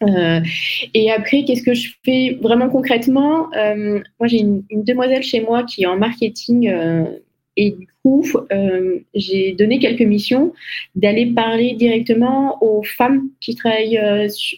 euh, 0.04 0.40
et 0.94 1.12
après, 1.12 1.44
qu'est-ce 1.44 1.64
que 1.64 1.74
je 1.74 1.92
fais 2.04 2.38
vraiment 2.42 2.70
concrètement? 2.70 3.52
Euh, 3.56 4.02
Moi, 4.20 4.28
j'ai 4.28 4.40
une, 4.40 4.64
demoiselle 4.72 5.24
chez 5.24 5.42
moi 5.42 5.64
qui 5.64 5.84
est 5.84 5.88
en 5.88 5.98
marketing 5.98 6.70
euh, 6.70 7.06
et 7.58 7.72
du 7.72 7.88
coup, 8.04 8.26
j'ai 9.14 9.54
donné 9.54 9.80
quelques 9.80 10.02
missions 10.02 10.54
d'aller 10.94 11.28
parler 11.28 11.74
directement 11.74 12.62
aux 12.62 12.84
femmes 12.84 13.30
qui 13.40 13.56
travaillent, 13.56 13.98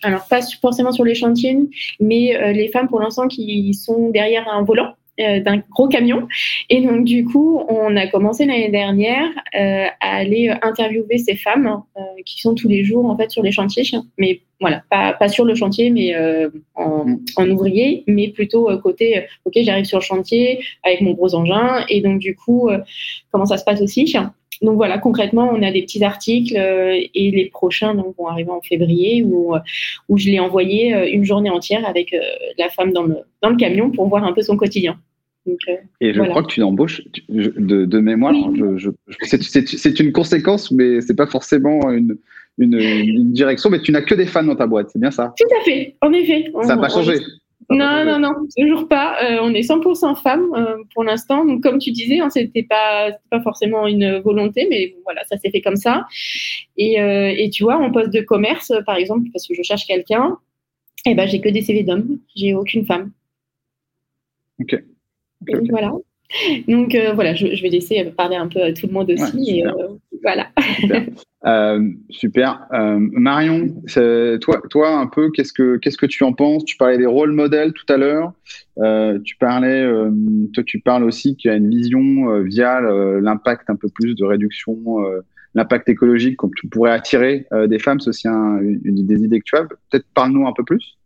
alors 0.01 0.27
pas 0.27 0.41
forcément 0.59 0.91
sur 0.91 1.05
les 1.05 1.13
chantiers, 1.13 1.55
mais 1.99 2.53
les 2.53 2.69
femmes 2.69 2.87
pour 2.87 2.99
l'instant 2.99 3.27
qui 3.27 3.71
sont 3.75 4.09
derrière 4.09 4.47
un 4.49 4.63
volant. 4.63 4.95
D'un 5.19 5.63
gros 5.71 5.87
camion. 5.87 6.27
Et 6.69 6.81
donc, 6.81 7.03
du 7.03 7.25
coup, 7.25 7.59
on 7.69 7.95
a 7.95 8.05
commencé 8.05 8.45
l'année 8.45 8.69
dernière 8.69 9.29
à 9.53 9.89
aller 9.99 10.53
interviewer 10.61 11.17
ces 11.17 11.35
femmes 11.35 11.83
qui 12.25 12.39
sont 12.39 12.53
tous 12.55 12.67
les 12.67 12.83
jours, 12.83 13.05
en 13.05 13.17
fait, 13.17 13.31
sur 13.31 13.41
les 13.41 13.51
chantiers. 13.51 13.83
Mais 14.17 14.41
voilà, 14.59 14.83
pas, 14.89 15.13
pas 15.13 15.27
sur 15.27 15.45
le 15.45 15.55
chantier, 15.55 15.89
mais 15.89 16.15
en, 16.75 17.05
mm. 17.05 17.19
en, 17.37 17.49
ouvrier, 17.49 18.03
mais 18.07 18.29
plutôt 18.29 18.69
côté, 18.79 19.25
OK, 19.45 19.53
j'arrive 19.61 19.85
sur 19.85 19.99
le 19.99 20.03
chantier 20.03 20.63
avec 20.83 21.01
mon 21.01 21.11
gros 21.11 21.35
engin. 21.35 21.85
Et 21.89 22.01
donc, 22.01 22.19
du 22.19 22.35
coup, 22.35 22.69
comment 23.31 23.45
ça 23.45 23.57
se 23.57 23.63
passe 23.63 23.81
aussi? 23.81 24.13
Donc 24.63 24.75
voilà, 24.75 24.97
concrètement, 24.97 25.51
on 25.53 25.61
a 25.61 25.71
des 25.71 25.83
petits 25.83 26.03
articles 26.03 26.57
et 26.57 27.31
les 27.31 27.45
prochains 27.45 27.93
donc, 27.93 28.15
vont 28.17 28.27
arriver 28.27 28.49
en 28.49 28.61
février 28.61 29.23
où, 29.23 29.53
où 30.09 30.17
je 30.17 30.29
l'ai 30.29 30.39
envoyé 30.39 31.13
une 31.13 31.23
journée 31.23 31.51
entière 31.51 31.87
avec 31.87 32.15
la 32.57 32.69
femme 32.69 32.91
dans 32.93 33.03
le, 33.03 33.17
dans 33.43 33.49
le 33.49 33.57
camion 33.57 33.91
pour 33.91 34.07
voir 34.07 34.23
un 34.23 34.33
peu 34.33 34.41
son 34.41 34.57
quotidien. 34.57 34.97
Euh, 35.47 35.75
et 36.01 36.13
je 36.13 36.21
crois 36.21 36.43
que 36.43 36.47
tu 36.47 36.61
embauches 36.61 37.01
de, 37.29 37.99
mémoire. 37.99 38.33
c'est 39.21 39.99
une 39.99 40.11
conséquence, 40.11 40.71
mais 40.71 41.01
c'est 41.01 41.15
pas 41.15 41.27
forcément 41.27 41.91
une, 41.91 42.17
une, 42.57 43.31
direction. 43.31 43.69
Mais 43.69 43.81
tu 43.81 43.91
n'as 43.91 44.01
que 44.01 44.15
des 44.15 44.25
fans 44.25 44.43
dans 44.43 44.55
ta 44.55 44.67
boîte, 44.67 44.89
c'est 44.91 44.99
bien 44.99 45.11
ça? 45.11 45.33
Tout 45.37 45.55
à 45.59 45.63
fait, 45.63 45.95
en 46.01 46.11
effet. 46.13 46.51
Ça 46.63 46.75
n'a 46.75 46.81
pas 46.81 46.89
changé. 46.89 47.19
Non, 47.69 48.05
non, 48.05 48.19
non, 48.19 48.33
toujours 48.57 48.87
pas. 48.87 49.17
Euh, 49.23 49.39
on 49.41 49.53
est 49.53 49.67
100% 49.67 50.21
femmes 50.21 50.53
euh, 50.55 50.77
pour 50.93 51.03
l'instant. 51.03 51.43
Donc, 51.43 51.61
comme 51.63 51.79
tu 51.79 51.91
disais, 51.91 52.19
hein, 52.19 52.29
c'était 52.29 52.63
pas, 52.63 53.11
pas 53.29 53.41
forcément 53.41 53.87
une 53.87 54.19
volonté, 54.19 54.67
mais 54.69 54.95
voilà, 55.03 55.23
ça 55.25 55.37
s'est 55.37 55.49
fait 55.51 55.61
comme 55.61 55.75
ça. 55.75 56.05
Et, 56.77 56.93
et, 56.93 57.49
tu 57.49 57.63
vois, 57.63 57.77
en 57.77 57.91
poste 57.91 58.13
de 58.13 58.21
commerce, 58.21 58.71
par 58.85 58.95
exemple, 58.95 59.27
parce 59.33 59.45
que 59.47 59.53
je 59.53 59.63
cherche 59.63 59.85
quelqu'un, 59.85 60.37
eh 61.05 61.13
ben, 61.13 61.27
j'ai 61.27 61.41
que 61.41 61.49
des 61.49 61.61
CV 61.61 61.83
d'hommes. 61.83 62.19
J'ai 62.35 62.53
aucune 62.53 62.85
femme. 62.85 63.11
Ok. 64.59 64.81
Voilà. 65.69 65.91
Donc 66.67 66.93
euh, 66.93 67.13
voilà, 67.13 67.33
je, 67.35 67.45
vais 67.45 67.69
laisser 67.69 68.03
parler 68.05 68.35
un 68.35 68.47
peu 68.47 68.61
à 68.61 68.73
tout 68.73 68.87
le 68.87 68.93
monde 68.93 69.09
aussi. 69.09 69.63
Euh, 69.65 69.95
voilà. 70.21 70.47
Super. 72.09 72.67
Euh, 72.73 72.97
Marion, 72.99 73.73
toi, 74.41 74.61
toi 74.69 74.97
un 74.97 75.07
peu, 75.07 75.31
qu'est-ce 75.31 75.53
que 75.53 75.77
qu'est-ce 75.77 75.97
que 75.97 76.05
tu 76.05 76.23
en 76.23 76.33
penses? 76.33 76.65
Tu 76.65 76.75
parlais 76.77 76.97
des 76.97 77.05
rôles 77.05 77.31
modèles 77.31 77.73
tout 77.73 77.85
à 77.91 77.97
l'heure. 77.97 78.33
tu 79.23 79.37
parlais, 79.37 79.87
toi, 80.53 80.63
tu 80.65 80.79
parles 80.79 81.03
aussi 81.03 81.35
qu'il 81.35 81.51
y 81.51 81.53
a 81.53 81.57
une 81.57 81.69
vision 81.69 82.41
via 82.41 82.81
l'impact 82.81 83.69
un 83.69 83.75
peu 83.75 83.87
plus 83.89 84.15
de 84.15 84.25
réduction, 84.25 84.97
l'impact 85.55 85.89
écologique, 85.89 86.37
comme 86.37 86.51
tu 86.55 86.67
pourrais 86.67 86.91
attirer 86.91 87.45
des 87.67 87.79
femmes. 87.79 87.99
C'est 87.99 88.09
aussi 88.09 88.27
une, 88.27 89.05
des 89.05 89.23
idées 89.23 89.39
que 89.39 89.45
tu 89.45 89.55
as. 89.55 89.63
Peut-être 89.63 90.05
parle-nous 90.13 90.47
un 90.47 90.53
peu 90.53 90.63
plus. 90.63 90.97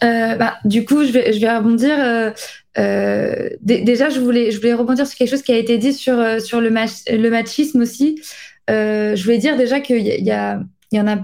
bah, 0.00 0.54
du 0.64 0.84
coup, 0.84 1.04
je 1.04 1.12
vais, 1.12 1.32
je 1.32 1.40
vais 1.40 1.54
rebondir. 1.54 1.96
déjà, 3.60 4.08
je 4.08 4.20
voulais, 4.20 4.52
je 4.52 4.58
voulais 4.58 4.74
rebondir 4.74 5.06
sur 5.06 5.18
quelque 5.18 5.30
chose 5.30 5.42
qui 5.42 5.52
a 5.52 5.58
été 5.58 5.76
dit 5.76 5.92
sur, 5.92 6.40
sur 6.40 6.60
le, 6.60 6.70
le 6.70 7.30
machisme 7.30 7.82
aussi. 7.82 8.20
Je 8.68 9.22
voulais 9.22 9.38
dire 9.38 9.56
déjà 9.56 9.80
qu'il 9.80 9.98
y, 9.98 10.10
y, 10.10 10.32
y 10.92 11.00
en 11.00 11.08
a, 11.08 11.18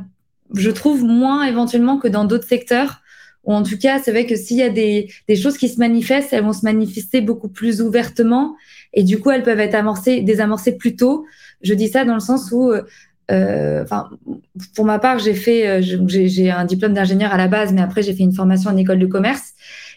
je 0.54 0.70
trouve, 0.70 1.04
moins 1.04 1.44
éventuellement 1.44 1.98
que 1.98 2.08
dans 2.08 2.24
d'autres 2.24 2.48
secteurs. 2.48 3.00
Ou 3.44 3.54
en 3.54 3.62
tout 3.62 3.78
cas, 3.78 3.98
c'est 3.98 4.10
vrai 4.10 4.26
que 4.26 4.36
s'il 4.36 4.58
y 4.58 4.62
a 4.62 4.68
des, 4.68 5.10
des, 5.26 5.36
choses 5.36 5.56
qui 5.56 5.68
se 5.68 5.78
manifestent, 5.78 6.32
elles 6.32 6.44
vont 6.44 6.52
se 6.52 6.64
manifester 6.64 7.20
beaucoup 7.22 7.48
plus 7.48 7.80
ouvertement 7.80 8.56
et 8.92 9.04
du 9.04 9.18
coup, 9.18 9.30
elles 9.30 9.42
peuvent 9.42 9.60
être 9.60 9.74
amorcées, 9.74 10.22
désamorcées 10.22 10.76
plus 10.76 10.96
tôt. 10.96 11.26
Je 11.62 11.74
dis 11.74 11.88
ça 11.88 12.04
dans 12.04 12.14
le 12.14 12.20
sens 12.20 12.50
où, 12.52 12.72
euh, 13.30 13.84
pour 14.74 14.84
ma 14.84 14.98
part, 14.98 15.18
j'ai 15.18 15.34
fait, 15.34 15.68
euh, 15.68 15.80
j'ai 16.06 16.50
un 16.50 16.64
diplôme 16.64 16.94
d'ingénieur 16.94 17.32
à 17.32 17.36
la 17.36 17.48
base, 17.48 17.72
mais 17.72 17.80
après 17.80 18.02
j'ai 18.02 18.14
fait 18.14 18.22
une 18.22 18.32
formation 18.32 18.70
en 18.70 18.76
école 18.76 18.98
de 18.98 19.06
commerce. 19.06 19.52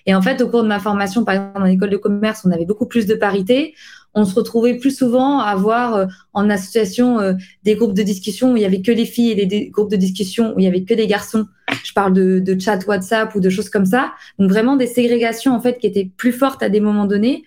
Et 0.06 0.16
en 0.16 0.22
fait, 0.22 0.42
au 0.42 0.50
cours 0.50 0.64
de 0.64 0.68
ma 0.68 0.80
formation, 0.80 1.24
par 1.24 1.36
exemple, 1.36 1.62
en 1.62 1.66
école 1.66 1.90
de 1.90 1.98
commerce, 1.98 2.42
on 2.46 2.52
avait 2.52 2.66
beaucoup 2.66 2.88
plus 2.88 3.06
de 3.06 3.16
parité 3.16 3.76
on 4.14 4.26
se 4.26 4.36
retrouvait 4.36 4.76
plus 4.76 4.96
souvent 4.96 5.40
à 5.40 5.46
avoir 5.46 5.96
euh, 5.96 6.06
en 6.34 6.50
association 6.50 7.20
euh, 7.20 7.34
des 7.64 7.76
groupes 7.76 7.94
de 7.94 8.04
discussion 8.04 8.54
où 8.54 8.58
il 8.58 8.64
y 8.64 8.66
avait 8.66 8.82
que 8.82 8.92
les 8.92 9.06
filles 9.06 9.32
et 9.32 9.46
des, 9.46 9.70
groupes 9.70 9.92
de 9.92 9.96
discussion 9.96 10.54
où 10.56 10.60
il 10.60 10.66
y 10.66 10.68
avait 10.68 10.84
que 10.84 10.94
des 10.94 11.08
garçons. 11.08 11.48
Je 11.84 11.94
parle 11.94 12.14
de, 12.14 12.40
de, 12.40 12.60
chat 12.60 12.86
WhatsApp 12.86 13.34
ou 13.36 13.40
de 13.40 13.50
choses 13.50 13.70
comme 13.70 13.86
ça. 13.86 14.14
Donc 14.40 14.50
vraiment 14.50 14.76
des 14.76 14.88
ségrégations 14.88 15.54
en 15.54 15.62
fait 15.62 15.78
qui 15.78 15.88
étaient 15.88 16.10
plus 16.18 16.34
fortes 16.34 16.62
à 16.64 16.70
des 16.70 16.80
moments 16.80 17.06
donnés 17.06 17.46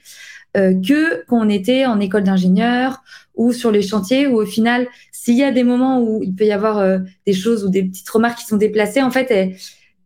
euh, 0.56 0.72
que 0.74 1.24
quand 1.26 1.44
on 1.44 1.48
était 1.48 1.84
en 1.86 2.00
école 2.00 2.24
d'ingénieur 2.24 3.02
ou 3.34 3.52
sur 3.52 3.70
les 3.70 3.82
chantiers 3.82 4.26
où 4.26 4.36
au 4.36 4.46
final, 4.46 4.86
s'il 5.12 5.36
y 5.36 5.44
a 5.44 5.50
des 5.50 5.64
moments 5.64 6.00
où 6.00 6.22
il 6.22 6.34
peut 6.34 6.44
y 6.44 6.52
avoir 6.52 7.00
des 7.26 7.32
choses 7.32 7.64
ou 7.64 7.68
des 7.70 7.82
petites 7.82 8.08
remarques 8.08 8.38
qui 8.38 8.44
sont 8.44 8.58
déplacées, 8.58 9.02
en 9.02 9.10
fait, 9.10 9.30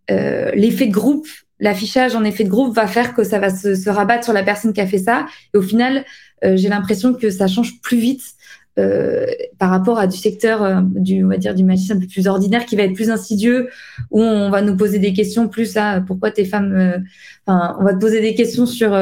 l'effet 0.09 0.87
de 0.87 0.93
groupe 0.93 1.27
l'affichage 1.61 2.15
en 2.15 2.25
effet 2.25 2.45
de 2.45 2.49
groupe 2.49 2.75
va 2.75 2.87
faire 2.87 3.15
que 3.15 3.25
ça 3.25 3.39
va 3.39 3.51
se, 3.51 3.75
se, 3.75 3.91
rabattre 3.91 4.25
sur 4.25 4.33
la 4.33 4.43
personne 4.43 4.73
qui 4.73 4.81
a 4.81 4.87
fait 4.87 4.99
ça. 4.99 5.27
Et 5.55 5.59
au 5.59 5.63
final, 5.63 5.99
euh, 5.99 6.03
j'ai 6.43 6.69
l'impression 6.69 7.15
que 7.15 7.31
ça 7.31 7.47
change 7.47 7.81
plus 7.81 7.99
vite 7.99 8.35
euh, 8.79 9.27
par 9.59 9.71
rapport 9.71 9.99
à 9.99 10.07
du 10.07 10.17
secteur 10.17 10.63
euh, 10.63 10.81
du 10.83 11.25
on 11.25 11.29
va 11.29 11.37
dire 11.37 11.53
du 11.53 11.65
machisme 11.65 11.97
un 11.97 12.01
peu 12.01 12.07
plus 12.07 12.29
ordinaire 12.29 12.65
qui 12.65 12.77
va 12.77 12.85
être 12.85 12.95
plus 12.95 13.11
insidieux 13.11 13.71
où 14.13 14.21
on 14.23 14.51
va 14.51 14.63
nous 14.63 14.77
poser 14.77 15.01
des 15.01 15.13
questions 15.13 15.49
plus 15.49 15.77
à 15.77 16.01
pourquoi 16.01 16.31
tes 16.31 16.45
femmes 16.45 17.03
enfin 17.45 17.77
on 17.81 17.85
va 17.85 17.95
te 17.95 17.99
poser 17.99 18.21
des 18.21 18.37
questions 18.37 18.67
sur 18.67 18.97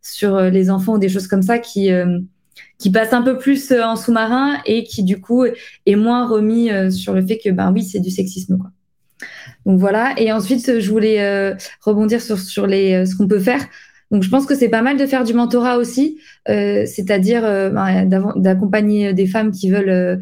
sur 0.00 0.40
les 0.40 0.70
enfants 0.70 0.94
ou 0.94 0.98
des 0.98 1.08
choses 1.08 1.28
comme 1.28 1.42
ça 1.42 1.60
qui 1.60 1.90
qui 2.78 2.90
passent 2.90 3.12
un 3.12 3.22
peu 3.22 3.38
plus 3.38 3.70
en 3.70 3.94
sous-marin 3.94 4.56
et 4.66 4.82
qui 4.82 5.04
du 5.04 5.20
coup 5.20 5.44
est 5.44 5.96
moins 5.96 6.26
remis 6.26 6.70
sur 6.90 7.12
le 7.12 7.24
fait 7.24 7.38
que 7.38 7.50
ben 7.50 7.70
oui 7.70 7.84
c'est 7.84 8.00
du 8.00 8.10
sexisme 8.10 8.58
quoi. 8.58 8.70
Donc 9.66 9.78
voilà. 9.78 10.14
Et 10.16 10.32
ensuite 10.32 10.80
je 10.80 10.90
voulais 10.90 11.54
rebondir 11.80 12.20
sur 12.20 12.40
sur 12.40 12.66
les 12.66 13.06
ce 13.06 13.14
qu'on 13.14 13.28
peut 13.28 13.38
faire 13.38 13.64
donc, 14.12 14.22
je 14.22 14.28
pense 14.28 14.44
que 14.44 14.54
c'est 14.54 14.68
pas 14.68 14.82
mal 14.82 14.98
de 14.98 15.06
faire 15.06 15.24
du 15.24 15.32
mentorat 15.32 15.78
aussi, 15.78 16.18
euh, 16.50 16.84
c'est-à-dire 16.84 17.46
euh, 17.46 17.70
ben, 17.70 18.04
d'accompagner 18.36 19.14
des 19.14 19.26
femmes 19.26 19.50
qui 19.52 19.70
veulent 19.70 19.88
euh, 19.88 20.16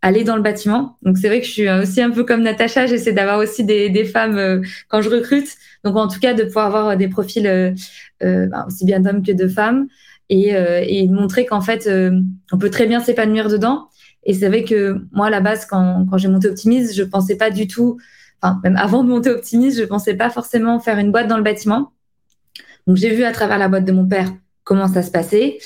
aller 0.00 0.24
dans 0.24 0.36
le 0.36 0.42
bâtiment. 0.42 0.96
Donc, 1.02 1.18
c'est 1.18 1.28
vrai 1.28 1.40
que 1.40 1.46
je 1.46 1.52
suis 1.52 1.70
aussi 1.70 2.00
un 2.00 2.10
peu 2.10 2.24
comme 2.24 2.42
Natacha, 2.42 2.86
j'essaie 2.86 3.12
d'avoir 3.12 3.38
aussi 3.38 3.62
des, 3.62 4.04
femmes 4.06 4.38
euh, 4.38 4.62
quand 4.88 5.02
je 5.02 5.10
recrute. 5.10 5.48
Donc, 5.84 5.96
en 5.96 6.08
tout 6.08 6.18
cas, 6.18 6.32
de 6.32 6.44
pouvoir 6.44 6.66
avoir 6.66 6.96
des 6.96 7.08
profils 7.08 7.46
euh, 7.46 7.74
ben, 8.22 8.64
aussi 8.66 8.86
bien 8.86 9.00
d'hommes 9.00 9.22
que 9.22 9.32
de 9.32 9.48
femmes 9.48 9.86
et, 10.30 10.54
et 10.54 11.06
montrer 11.06 11.46
qu'en 11.46 11.60
fait, 11.60 11.88
on 12.52 12.58
peut 12.58 12.70
très 12.70 12.86
bien 12.86 12.98
s'épanouir 12.98 13.48
dedans. 13.48 13.88
Et 14.24 14.34
c'est 14.34 14.48
vrai 14.48 14.64
que 14.64 14.96
moi, 15.12 15.26
à 15.26 15.30
la 15.30 15.40
base, 15.40 15.66
quand, 15.66 16.06
quand 16.10 16.18
j'ai 16.18 16.26
monté 16.26 16.48
Optimise, 16.48 16.96
je 16.96 17.04
pensais 17.04 17.36
pas 17.36 17.50
du 17.50 17.68
tout, 17.68 17.98
enfin, 18.42 18.58
même 18.64 18.76
avant 18.76 19.04
de 19.04 19.08
monter 19.10 19.30
Optimise, 19.30 19.78
je 19.78 19.84
pensais 19.84 20.14
pas 20.14 20.30
forcément 20.30 20.80
faire 20.80 20.98
une 20.98 21.12
boîte 21.12 21.28
dans 21.28 21.36
le 21.36 21.44
bâtiment. 21.44 21.92
Donc 22.86 22.96
j'ai 22.96 23.14
vu 23.14 23.24
à 23.24 23.32
travers 23.32 23.58
la 23.58 23.68
boîte 23.68 23.84
de 23.84 23.92
mon 23.92 24.06
père 24.06 24.32
comment 24.64 24.88
ça 24.88 25.02
se 25.02 25.10
passait. 25.10 25.58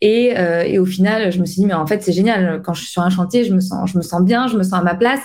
Et, 0.00 0.36
euh, 0.36 0.62
et 0.62 0.78
au 0.78 0.84
final, 0.84 1.30
je 1.30 1.38
me 1.38 1.46
suis 1.46 1.60
dit, 1.60 1.66
mais 1.66 1.74
en 1.74 1.86
fait, 1.86 2.02
c'est 2.02 2.12
génial. 2.12 2.60
Quand 2.62 2.74
je 2.74 2.82
suis 2.82 2.90
sur 2.90 3.02
un 3.02 3.10
chantier, 3.10 3.44
je 3.44 3.54
me 3.54 3.60
sens, 3.60 3.90
je 3.90 3.96
me 3.96 4.02
sens 4.02 4.22
bien, 4.22 4.48
je 4.48 4.56
me 4.56 4.62
sens 4.62 4.74
à 4.74 4.82
ma 4.82 4.94
place. 4.94 5.22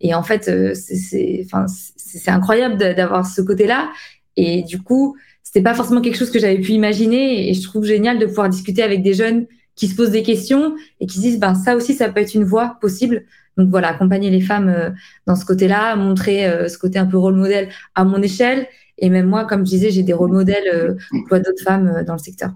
Et 0.00 0.14
en 0.14 0.22
fait, 0.22 0.48
euh, 0.48 0.74
c'est 0.74 2.30
incroyable 2.30 2.76
d'avoir 2.78 3.26
ce 3.26 3.40
côté-là. 3.40 3.90
Et 4.36 4.62
du 4.62 4.80
coup, 4.82 5.16
c'était 5.42 5.62
pas 5.62 5.74
forcément 5.74 6.00
quelque 6.00 6.16
chose 6.16 6.30
que 6.30 6.38
j'avais 6.38 6.58
pu 6.58 6.72
imaginer. 6.72 7.48
Et 7.50 7.54
je 7.54 7.62
trouve 7.62 7.84
génial 7.84 8.18
de 8.18 8.26
pouvoir 8.26 8.48
discuter 8.48 8.82
avec 8.82 9.02
des 9.02 9.14
jeunes 9.14 9.46
qui 9.74 9.88
se 9.88 9.94
posent 9.94 10.10
des 10.10 10.22
questions 10.22 10.74
et 11.00 11.06
qui 11.06 11.16
se 11.16 11.22
disent, 11.22 11.40
ben 11.40 11.54
ça 11.54 11.74
aussi, 11.74 11.94
ça 11.94 12.08
peut 12.10 12.20
être 12.20 12.34
une 12.34 12.44
voie 12.44 12.76
possible. 12.80 13.24
Donc 13.56 13.70
voilà, 13.70 13.88
accompagner 13.88 14.30
les 14.30 14.40
femmes 14.40 14.68
euh, 14.68 14.90
dans 15.26 15.36
ce 15.36 15.44
côté-là, 15.44 15.96
montrer 15.96 16.46
euh, 16.46 16.68
ce 16.68 16.78
côté 16.78 16.98
un 16.98 17.06
peu 17.06 17.18
rôle 17.18 17.34
modèle 17.34 17.68
à 17.94 18.04
mon 18.04 18.22
échelle 18.22 18.66
et 19.00 19.10
même 19.10 19.26
moi, 19.26 19.44
comme 19.44 19.60
je 19.60 19.70
disais, 19.70 19.90
j'ai 19.90 20.02
des 20.02 20.12
rôles 20.12 20.32
modèles 20.32 20.68
euh, 20.72 20.94
pour 21.28 21.38
d'autres 21.38 21.62
femmes 21.64 21.88
euh, 21.88 22.04
dans 22.04 22.14
le 22.14 22.18
secteur. 22.18 22.50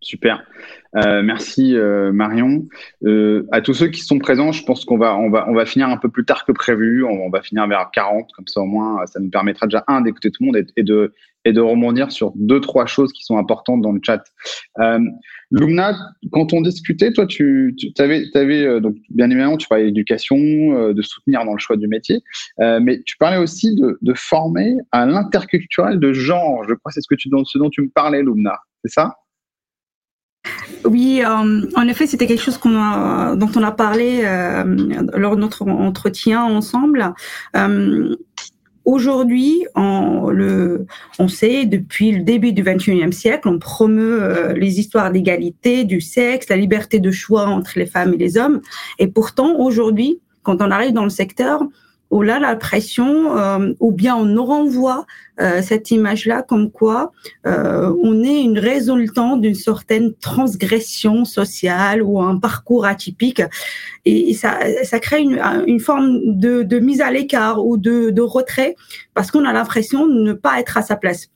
Super. 0.00 0.44
Euh, 0.96 1.22
merci 1.22 1.76
Marion. 2.12 2.66
à 3.50 3.60
tous 3.60 3.74
ceux 3.74 3.88
qui 3.88 4.00
sont 4.00 4.18
présents, 4.18 4.52
je 4.52 4.64
pense 4.64 4.84
qu'on 4.84 4.96
va, 4.96 5.16
on 5.16 5.28
va, 5.28 5.48
on 5.48 5.54
va 5.54 5.66
finir 5.66 5.88
un 5.88 5.96
peu 5.96 6.08
plus 6.08 6.24
tard 6.24 6.44
que 6.44 6.52
prévu. 6.52 7.04
On, 7.04 7.28
va 7.30 7.42
finir 7.42 7.66
vers 7.66 7.90
40, 7.92 8.30
comme 8.32 8.46
ça 8.46 8.60
au 8.60 8.66
moins, 8.66 9.04
ça 9.06 9.18
nous 9.18 9.28
permettra 9.28 9.66
déjà, 9.66 9.84
un, 9.88 10.00
d'écouter 10.00 10.30
tout 10.30 10.44
le 10.44 10.46
monde 10.46 10.64
et, 10.76 10.82
de, 10.84 11.14
et 11.44 11.52
de 11.52 11.60
rebondir 11.60 12.12
sur 12.12 12.32
deux, 12.36 12.60
trois 12.60 12.86
choses 12.86 13.12
qui 13.12 13.24
sont 13.24 13.38
importantes 13.38 13.82
dans 13.82 13.92
le 13.92 14.00
chat. 14.02 14.22
Lumna, 15.50 15.96
quand 16.30 16.52
on 16.52 16.60
discutait, 16.60 17.12
toi, 17.12 17.26
tu, 17.26 17.74
avais, 17.98 18.26
euh, 18.34 18.80
donc 18.80 18.96
bien 19.08 19.30
évidemment, 19.30 19.56
tu 19.56 19.66
parlais 19.66 19.84
d'éducation, 19.84 20.36
euh, 20.36 20.92
de 20.92 21.00
soutenir 21.00 21.44
dans 21.44 21.54
le 21.54 21.58
choix 21.58 21.76
du 21.76 21.88
métier, 21.88 22.20
euh, 22.60 22.80
mais 22.82 23.02
tu 23.04 23.16
parlais 23.16 23.38
aussi 23.38 23.74
de, 23.74 23.98
former 24.14 24.76
à 24.92 25.06
l'interculturel 25.06 25.98
de 26.00 26.12
genre. 26.12 26.64
Je 26.64 26.74
crois 26.74 26.90
que 26.90 26.94
c'est 26.94 27.00
ce 27.00 27.44
ce 27.44 27.58
dont 27.58 27.70
tu 27.70 27.82
me 27.82 27.88
parlais, 27.88 28.22
Lumna. 28.22 28.58
C'est 28.84 28.92
ça? 28.92 29.16
Oui, 30.84 31.22
en 31.24 31.88
effet, 31.88 32.06
c'était 32.06 32.26
quelque 32.26 32.42
chose 32.42 32.58
dont 32.60 33.50
on 33.56 33.62
a 33.62 33.72
parlé 33.72 34.22
lors 35.14 35.36
de 35.36 35.40
notre 35.40 35.66
entretien 35.68 36.42
ensemble. 36.42 37.12
Aujourd'hui, 38.88 39.66
on, 39.74 41.28
sait, 41.28 41.66
depuis 41.66 42.10
le 42.10 42.22
début 42.22 42.54
du 42.54 42.62
21e 42.62 43.12
siècle, 43.12 43.46
on 43.46 43.58
promeut 43.58 44.22
euh, 44.22 44.54
les 44.54 44.80
histoires 44.80 45.12
d'égalité, 45.12 45.84
du 45.84 46.00
sexe, 46.00 46.48
la 46.48 46.56
liberté 46.56 46.98
de 46.98 47.10
choix 47.10 47.48
entre 47.48 47.72
les 47.76 47.84
femmes 47.84 48.14
et 48.14 48.16
les 48.16 48.38
hommes. 48.38 48.62
Et 48.98 49.06
pourtant, 49.06 49.58
aujourd'hui, 49.58 50.22
quand 50.42 50.62
on 50.62 50.70
arrive 50.70 50.94
dans 50.94 51.04
le 51.04 51.10
secteur, 51.10 51.64
où 52.10 52.22
là 52.22 52.38
la 52.38 52.56
pression, 52.56 53.36
euh, 53.36 53.72
ou 53.80 53.92
bien 53.92 54.16
on 54.16 54.24
nous 54.24 54.44
renvoie 54.44 55.06
euh, 55.40 55.62
cette 55.62 55.90
image-là 55.90 56.42
comme 56.42 56.70
quoi 56.70 57.12
euh, 57.46 57.94
on 58.02 58.22
est 58.24 58.42
une 58.42 58.58
résultante 58.58 59.40
d'une 59.40 59.54
certaine 59.54 60.14
transgression 60.14 61.24
sociale 61.24 62.02
ou 62.02 62.20
un 62.20 62.38
parcours 62.38 62.86
atypique, 62.86 63.42
et, 64.04 64.32
ça, 64.34 64.58
ça 64.84 65.00
crée 65.00 65.20
une, 65.20 65.40
une 65.66 65.80
forme 65.80 66.38
de, 66.38 66.62
de, 66.62 66.78
mise 66.78 67.00
à 67.00 67.10
l'écart 67.10 67.64
ou 67.64 67.76
de, 67.76 68.10
de 68.10 68.22
retrait 68.22 68.74
parce 69.14 69.30
qu'on 69.30 69.44
a 69.44 69.52
l'impression 69.52 70.06
de 70.06 70.14
ne 70.14 70.32
pas 70.32 70.60
être 70.60 70.76
à 70.76 70.82
sa 70.82 70.96
place. 70.96 71.28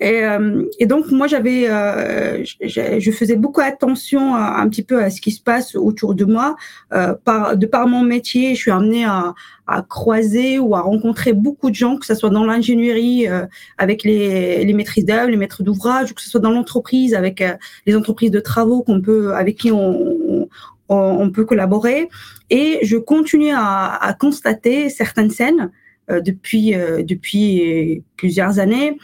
Et, 0.00 0.24
euh, 0.24 0.64
et, 0.78 0.86
donc 0.86 1.10
moi 1.10 1.26
j'avais, 1.26 1.68
euh, 1.68 2.44
je, 2.62 3.10
faisais 3.10 3.36
beaucoup 3.36 3.60
attention 3.60 4.34
à, 4.34 4.60
un 4.60 4.68
petit 4.68 4.82
peu 4.82 5.02
à 5.02 5.10
ce 5.10 5.20
qui 5.20 5.30
se 5.32 5.42
passe 5.42 5.74
autour 5.74 6.14
de 6.14 6.24
moi. 6.24 6.56
Euh, 6.92 7.14
par, 7.24 7.56
de 7.56 7.66
par 7.66 7.86
mon 7.86 8.02
métier, 8.02 8.54
je 8.54 8.60
suis 8.60 8.70
amenée 8.70 9.04
à, 9.04 9.34
à, 9.68 9.82
croiser 9.82 10.58
ou 10.58 10.74
à 10.74 10.80
rencontrer 10.80 11.32
beaucoup 11.32 11.70
de 11.70 11.74
gens, 11.74 11.96
que 11.96 12.06
ce 12.06 12.14
soit 12.14 12.30
dans 12.30 12.44
l'ingénierie 12.44 13.28
euh, 13.28 13.46
avec 13.76 14.02
les, 14.02 14.64
les 14.64 14.72
maîtrises 14.72 15.04
d'œuvre, 15.04 15.28
les 15.28 15.36
maîtres 15.36 15.62
d'ouvrage, 15.62 16.10
ou 16.10 16.14
que 16.14 16.22
ce 16.22 16.30
soit 16.30 16.40
dans 16.40 16.50
l'entreprise 16.50 17.14
avec 17.14 17.40
euh, 17.40 17.54
les 17.86 17.94
entreprises 17.94 18.30
de 18.30 18.40
travaux 18.40 18.82
qu'on 18.82 19.00
peut, 19.00 19.34
avec 19.34 19.58
qui 19.58 19.70
on, 19.70 20.48
on, 20.88 21.30
peut 21.30 21.44
collaborer. 21.44 22.08
Et 22.50 22.78
je 22.82 22.96
continue 22.96 23.52
à, 23.52 23.94
à 23.94 24.14
constater 24.14 24.88
certaines 24.88 25.30
scènes 25.30 25.70
euh, 26.10 26.20
depuis 26.20 26.74
depuis 27.04 28.02
plusieurs 28.16 28.58
années 28.58 28.96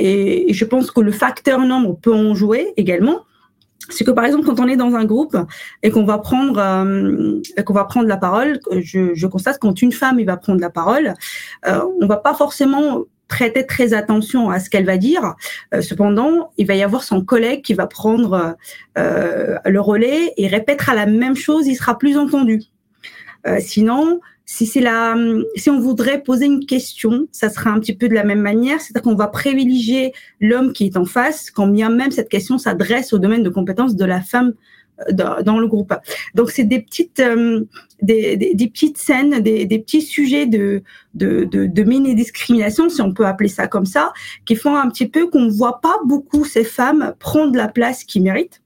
et 0.00 0.52
je 0.52 0.64
pense 0.64 0.90
que 0.90 1.00
le 1.00 1.12
facteur 1.12 1.60
nombre 1.60 1.96
peut 2.00 2.14
en 2.14 2.34
jouer 2.34 2.72
également. 2.76 3.20
C'est 3.90 4.04
que 4.04 4.10
par 4.10 4.24
exemple, 4.24 4.46
quand 4.46 4.60
on 4.60 4.68
est 4.68 4.76
dans 4.76 4.94
un 4.94 5.04
groupe 5.04 5.36
et 5.82 5.90
qu'on 5.90 6.04
va 6.04 6.18
prendre 6.18 6.58
euh, 6.58 7.40
qu'on 7.64 7.74
va 7.74 7.84
prendre 7.84 8.08
la 8.08 8.16
parole, 8.16 8.60
je, 8.70 9.14
je, 9.14 9.26
constate 9.26 9.58
quand 9.58 9.82
une 9.82 9.92
femme 9.92 10.22
va 10.22 10.36
prendre 10.36 10.60
la 10.60 10.70
parole, 10.70 11.14
euh, 11.66 11.80
on 12.00 12.06
va 12.06 12.16
pas 12.16 12.34
forcément 12.34 13.04
prêter 13.28 13.64
très 13.64 13.92
attention 13.94 14.50
à 14.50 14.60
ce 14.60 14.70
qu'elle 14.70 14.84
va 14.84 14.96
dire. 14.96 15.34
Euh, 15.74 15.80
cependant, 15.80 16.50
il 16.56 16.66
va 16.66 16.74
y 16.74 16.82
avoir 16.82 17.02
son 17.02 17.24
collègue 17.24 17.62
qui 17.62 17.74
va 17.74 17.86
prendre 17.86 18.56
euh, 18.98 19.56
le 19.64 19.80
relais 19.80 20.34
et 20.36 20.46
répétera 20.46 20.94
la 20.94 21.06
même 21.06 21.36
chose, 21.36 21.66
il 21.66 21.74
sera 21.74 21.98
plus 21.98 22.16
entendu. 22.16 22.62
Sinon, 23.58 24.20
si 24.52 24.66
c'est 24.66 24.80
la, 24.80 25.14
si 25.54 25.70
on 25.70 25.78
voudrait 25.78 26.24
poser 26.24 26.46
une 26.46 26.66
question, 26.66 27.28
ça 27.30 27.50
sera 27.50 27.70
un 27.70 27.78
petit 27.78 27.94
peu 27.94 28.08
de 28.08 28.14
la 28.14 28.24
même 28.24 28.40
manière, 28.40 28.80
c'est-à-dire 28.80 29.02
qu'on 29.02 29.14
va 29.14 29.28
privilégier 29.28 30.12
l'homme 30.40 30.72
qui 30.72 30.86
est 30.86 30.96
en 30.96 31.04
face, 31.04 31.52
quand 31.52 31.68
bien 31.68 31.88
même 31.88 32.10
cette 32.10 32.28
question 32.28 32.58
s'adresse 32.58 33.12
au 33.12 33.20
domaine 33.20 33.44
de 33.44 33.48
compétences 33.48 33.94
de 33.94 34.04
la 34.04 34.20
femme 34.20 34.54
dans, 35.12 35.60
le 35.60 35.68
groupe. 35.68 35.94
Donc 36.34 36.50
c'est 36.50 36.64
des 36.64 36.80
petites 36.80 37.22
des, 38.02 38.36
des, 38.36 38.66
petites 38.66 38.98
scènes, 38.98 39.38
des, 39.38 39.66
petits 39.78 40.02
sujets 40.02 40.46
de 40.46 40.82
de, 41.14 41.44
de, 41.44 41.66
de 41.66 41.82
mini-discrimination, 41.84 42.88
si 42.88 43.00
on 43.02 43.14
peut 43.14 43.26
appeler 43.26 43.48
ça 43.48 43.68
comme 43.68 43.86
ça, 43.86 44.12
qui 44.46 44.56
font 44.56 44.74
un 44.74 44.90
petit 44.90 45.06
peu 45.06 45.30
qu'on 45.30 45.42
ne 45.42 45.50
voit 45.52 45.80
pas 45.80 45.94
beaucoup 46.04 46.44
ces 46.44 46.64
femmes 46.64 47.14
prendre 47.20 47.56
la 47.56 47.68
place 47.68 48.02
qu'ils 48.02 48.24
méritent 48.24 48.62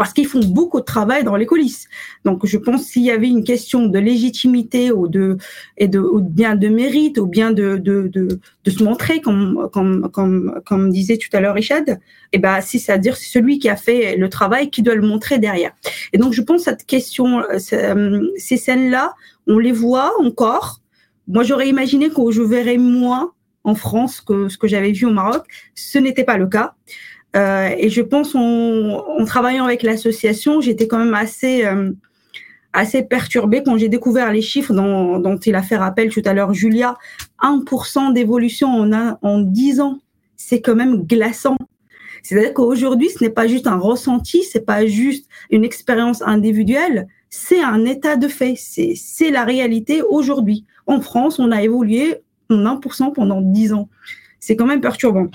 parce 0.00 0.14
qu'ils 0.14 0.26
font 0.26 0.40
beaucoup 0.40 0.80
de 0.80 0.86
travail 0.86 1.24
dans 1.24 1.36
les 1.36 1.44
coulisses. 1.44 1.86
Donc, 2.24 2.46
je 2.46 2.56
pense 2.56 2.84
s'il 2.84 3.02
y 3.02 3.10
avait 3.10 3.28
une 3.28 3.44
question 3.44 3.84
de 3.84 3.98
légitimité 3.98 4.90
ou 4.92 5.08
de 5.08 5.36
et 5.76 5.88
de 5.88 5.98
ou 5.98 6.20
bien 6.22 6.56
de 6.56 6.68
mérite 6.68 7.18
ou 7.18 7.26
bien 7.26 7.50
de 7.52 7.76
de, 7.76 8.08
de, 8.08 8.70
se 8.70 8.82
montrer, 8.82 9.20
comme 9.20 9.68
comme 9.74 10.08
comme 10.10 10.58
comme 10.64 10.90
disait 10.90 11.18
tout 11.18 11.28
à 11.34 11.40
l'heure 11.40 11.54
Richard, 11.54 11.86
et 11.86 11.98
eh 12.32 12.38
ben 12.38 12.62
c'est 12.62 12.90
à 12.90 12.96
dire 12.96 13.14
c'est 13.14 13.28
celui 13.28 13.58
qui 13.58 13.68
a 13.68 13.76
fait 13.76 14.16
le 14.16 14.30
travail 14.30 14.70
qui 14.70 14.80
doit 14.80 14.94
le 14.94 15.06
montrer 15.06 15.38
derrière. 15.38 15.72
Et 16.14 16.16
donc, 16.16 16.32
je 16.32 16.40
pense 16.40 16.62
cette 16.62 16.86
question, 16.86 17.40
euh, 17.40 17.58
euh, 17.74 18.26
ces 18.38 18.56
scènes-là, 18.56 19.12
on 19.46 19.58
les 19.58 19.72
voit 19.72 20.14
encore. 20.18 20.80
Moi, 21.28 21.42
j'aurais 21.42 21.68
imaginé 21.68 22.08
que 22.08 22.30
je 22.30 22.40
verrais 22.40 22.78
moins 22.78 23.34
en 23.64 23.74
France 23.74 24.22
que 24.22 24.48
ce 24.48 24.56
que 24.56 24.66
j'avais 24.66 24.92
vu 24.92 25.04
au 25.04 25.12
Maroc. 25.12 25.44
Ce 25.74 25.98
n'était 25.98 26.24
pas 26.24 26.38
le 26.38 26.46
cas. 26.46 26.74
Euh, 27.36 27.70
et 27.78 27.90
je 27.90 28.02
pense 28.02 28.34
en, 28.34 28.40
en 28.40 29.24
travaillant 29.24 29.64
avec 29.64 29.82
l'association, 29.82 30.60
j'étais 30.60 30.88
quand 30.88 30.98
même 30.98 31.14
assez 31.14 31.64
euh, 31.64 31.92
assez 32.72 33.02
perturbée 33.02 33.62
quand 33.64 33.76
j'ai 33.76 33.88
découvert 33.88 34.32
les 34.32 34.42
chiffres 34.42 34.72
dont, 34.72 35.18
dont, 35.18 35.36
il 35.36 35.54
a 35.54 35.62
fait 35.62 35.76
rappel 35.76 36.10
tout 36.10 36.22
à 36.24 36.34
l'heure 36.34 36.54
Julia. 36.54 36.96
1% 37.42 38.12
d'évolution 38.12 38.68
en, 38.68 39.16
en 39.22 39.38
10 39.40 39.80
ans, 39.80 39.98
c'est 40.36 40.60
quand 40.60 40.74
même 40.74 41.04
glaçant. 41.04 41.56
C'est-à-dire 42.22 42.52
qu'aujourd'hui, 42.54 43.08
ce 43.08 43.24
n'est 43.24 43.30
pas 43.30 43.46
juste 43.46 43.66
un 43.66 43.78
ressenti, 43.78 44.42
c'est 44.42 44.66
pas 44.66 44.86
juste 44.86 45.28
une 45.50 45.64
expérience 45.64 46.22
individuelle, 46.22 47.08
c'est 47.30 47.62
un 47.62 47.84
état 47.84 48.16
de 48.16 48.28
fait, 48.28 48.54
c'est 48.56 49.30
la 49.30 49.44
réalité 49.44 50.02
aujourd'hui. 50.02 50.64
En 50.86 51.00
France, 51.00 51.38
on 51.38 51.50
a 51.50 51.62
évolué 51.62 52.16
en 52.50 52.56
1% 52.56 53.12
pendant 53.12 53.40
10 53.40 53.72
ans. 53.72 53.88
C'est 54.38 54.56
quand 54.56 54.66
même 54.66 54.80
perturbant. 54.80 55.28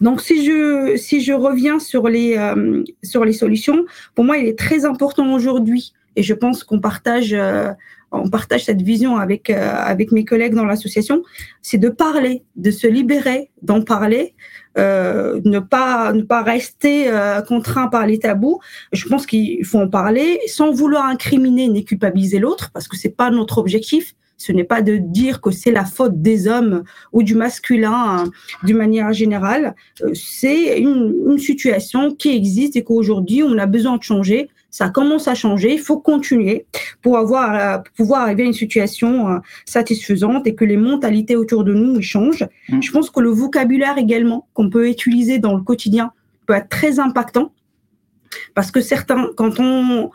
Donc, 0.00 0.20
si 0.20 0.44
je, 0.44 0.96
si 0.96 1.20
je 1.20 1.32
reviens 1.32 1.78
sur 1.78 2.08
les, 2.08 2.36
euh, 2.36 2.82
sur 3.02 3.24
les 3.24 3.32
solutions, 3.32 3.84
pour 4.14 4.24
moi, 4.24 4.38
il 4.38 4.46
est 4.46 4.58
très 4.58 4.84
important 4.84 5.32
aujourd'hui, 5.32 5.92
et 6.16 6.22
je 6.22 6.34
pense 6.34 6.64
qu'on 6.64 6.80
partage, 6.80 7.32
euh, 7.34 7.70
on 8.12 8.28
partage 8.30 8.64
cette 8.64 8.82
vision 8.82 9.16
avec, 9.16 9.50
euh, 9.50 9.74
avec 9.76 10.12
mes 10.12 10.24
collègues 10.24 10.54
dans 10.54 10.64
l'association, 10.64 11.22
c'est 11.62 11.78
de 11.78 11.88
parler, 11.88 12.42
de 12.56 12.70
se 12.70 12.86
libérer, 12.86 13.50
d'en 13.62 13.82
parler, 13.82 14.34
ne, 14.76 15.58
pas, 15.58 16.12
ne 16.12 16.20
pas 16.22 16.42
rester 16.42 17.10
contraint 17.48 17.88
par 17.88 18.06
les 18.06 18.18
tabous. 18.18 18.60
Je 18.92 19.08
pense 19.08 19.24
qu'il 19.24 19.64
faut 19.64 19.78
en 19.78 19.88
parler 19.88 20.38
sans 20.48 20.70
vouloir 20.70 21.06
incriminer 21.06 21.68
ni 21.68 21.82
culpabiliser 21.82 22.38
l'autre, 22.38 22.70
parce 22.74 22.86
que 22.86 22.96
c'est 22.96 23.16
pas 23.16 23.30
notre 23.30 23.56
objectif. 23.56 24.14
Ce 24.36 24.52
n'est 24.52 24.64
pas 24.64 24.82
de 24.82 24.96
dire 24.96 25.40
que 25.40 25.50
c'est 25.50 25.72
la 25.72 25.84
faute 25.84 26.20
des 26.20 26.46
hommes 26.46 26.84
ou 27.12 27.22
du 27.22 27.34
masculin 27.34 27.92
hein, 27.94 28.24
d'une 28.64 28.76
manière 28.76 29.12
générale. 29.12 29.74
Euh, 30.02 30.10
c'est 30.14 30.78
une, 30.78 31.14
une, 31.26 31.38
situation 31.38 32.14
qui 32.14 32.30
existe 32.36 32.76
et 32.76 32.84
qu'aujourd'hui, 32.84 33.42
on 33.42 33.56
a 33.58 33.66
besoin 33.66 33.96
de 33.96 34.02
changer. 34.02 34.48
Ça 34.70 34.90
commence 34.90 35.26
à 35.26 35.34
changer. 35.34 35.72
Il 35.72 35.80
faut 35.80 35.98
continuer 35.98 36.66
pour 37.00 37.16
avoir, 37.16 37.54
euh, 37.54 37.78
pour 37.78 37.92
pouvoir 37.94 38.22
arriver 38.22 38.42
à 38.42 38.46
une 38.46 38.52
situation 38.52 39.28
euh, 39.28 39.38
satisfaisante 39.64 40.46
et 40.46 40.54
que 40.54 40.64
les 40.64 40.76
mentalités 40.76 41.36
autour 41.36 41.64
de 41.64 41.72
nous 41.72 42.02
changent. 42.02 42.46
Mmh. 42.68 42.82
Je 42.82 42.92
pense 42.92 43.10
que 43.10 43.20
le 43.20 43.30
vocabulaire 43.30 43.96
également 43.96 44.48
qu'on 44.52 44.68
peut 44.68 44.88
utiliser 44.88 45.38
dans 45.38 45.54
le 45.54 45.62
quotidien 45.62 46.12
peut 46.46 46.54
être 46.54 46.68
très 46.68 47.00
impactant 47.00 47.52
parce 48.54 48.70
que 48.70 48.80
certains, 48.80 49.30
quand 49.36 49.60
on, 49.60 50.10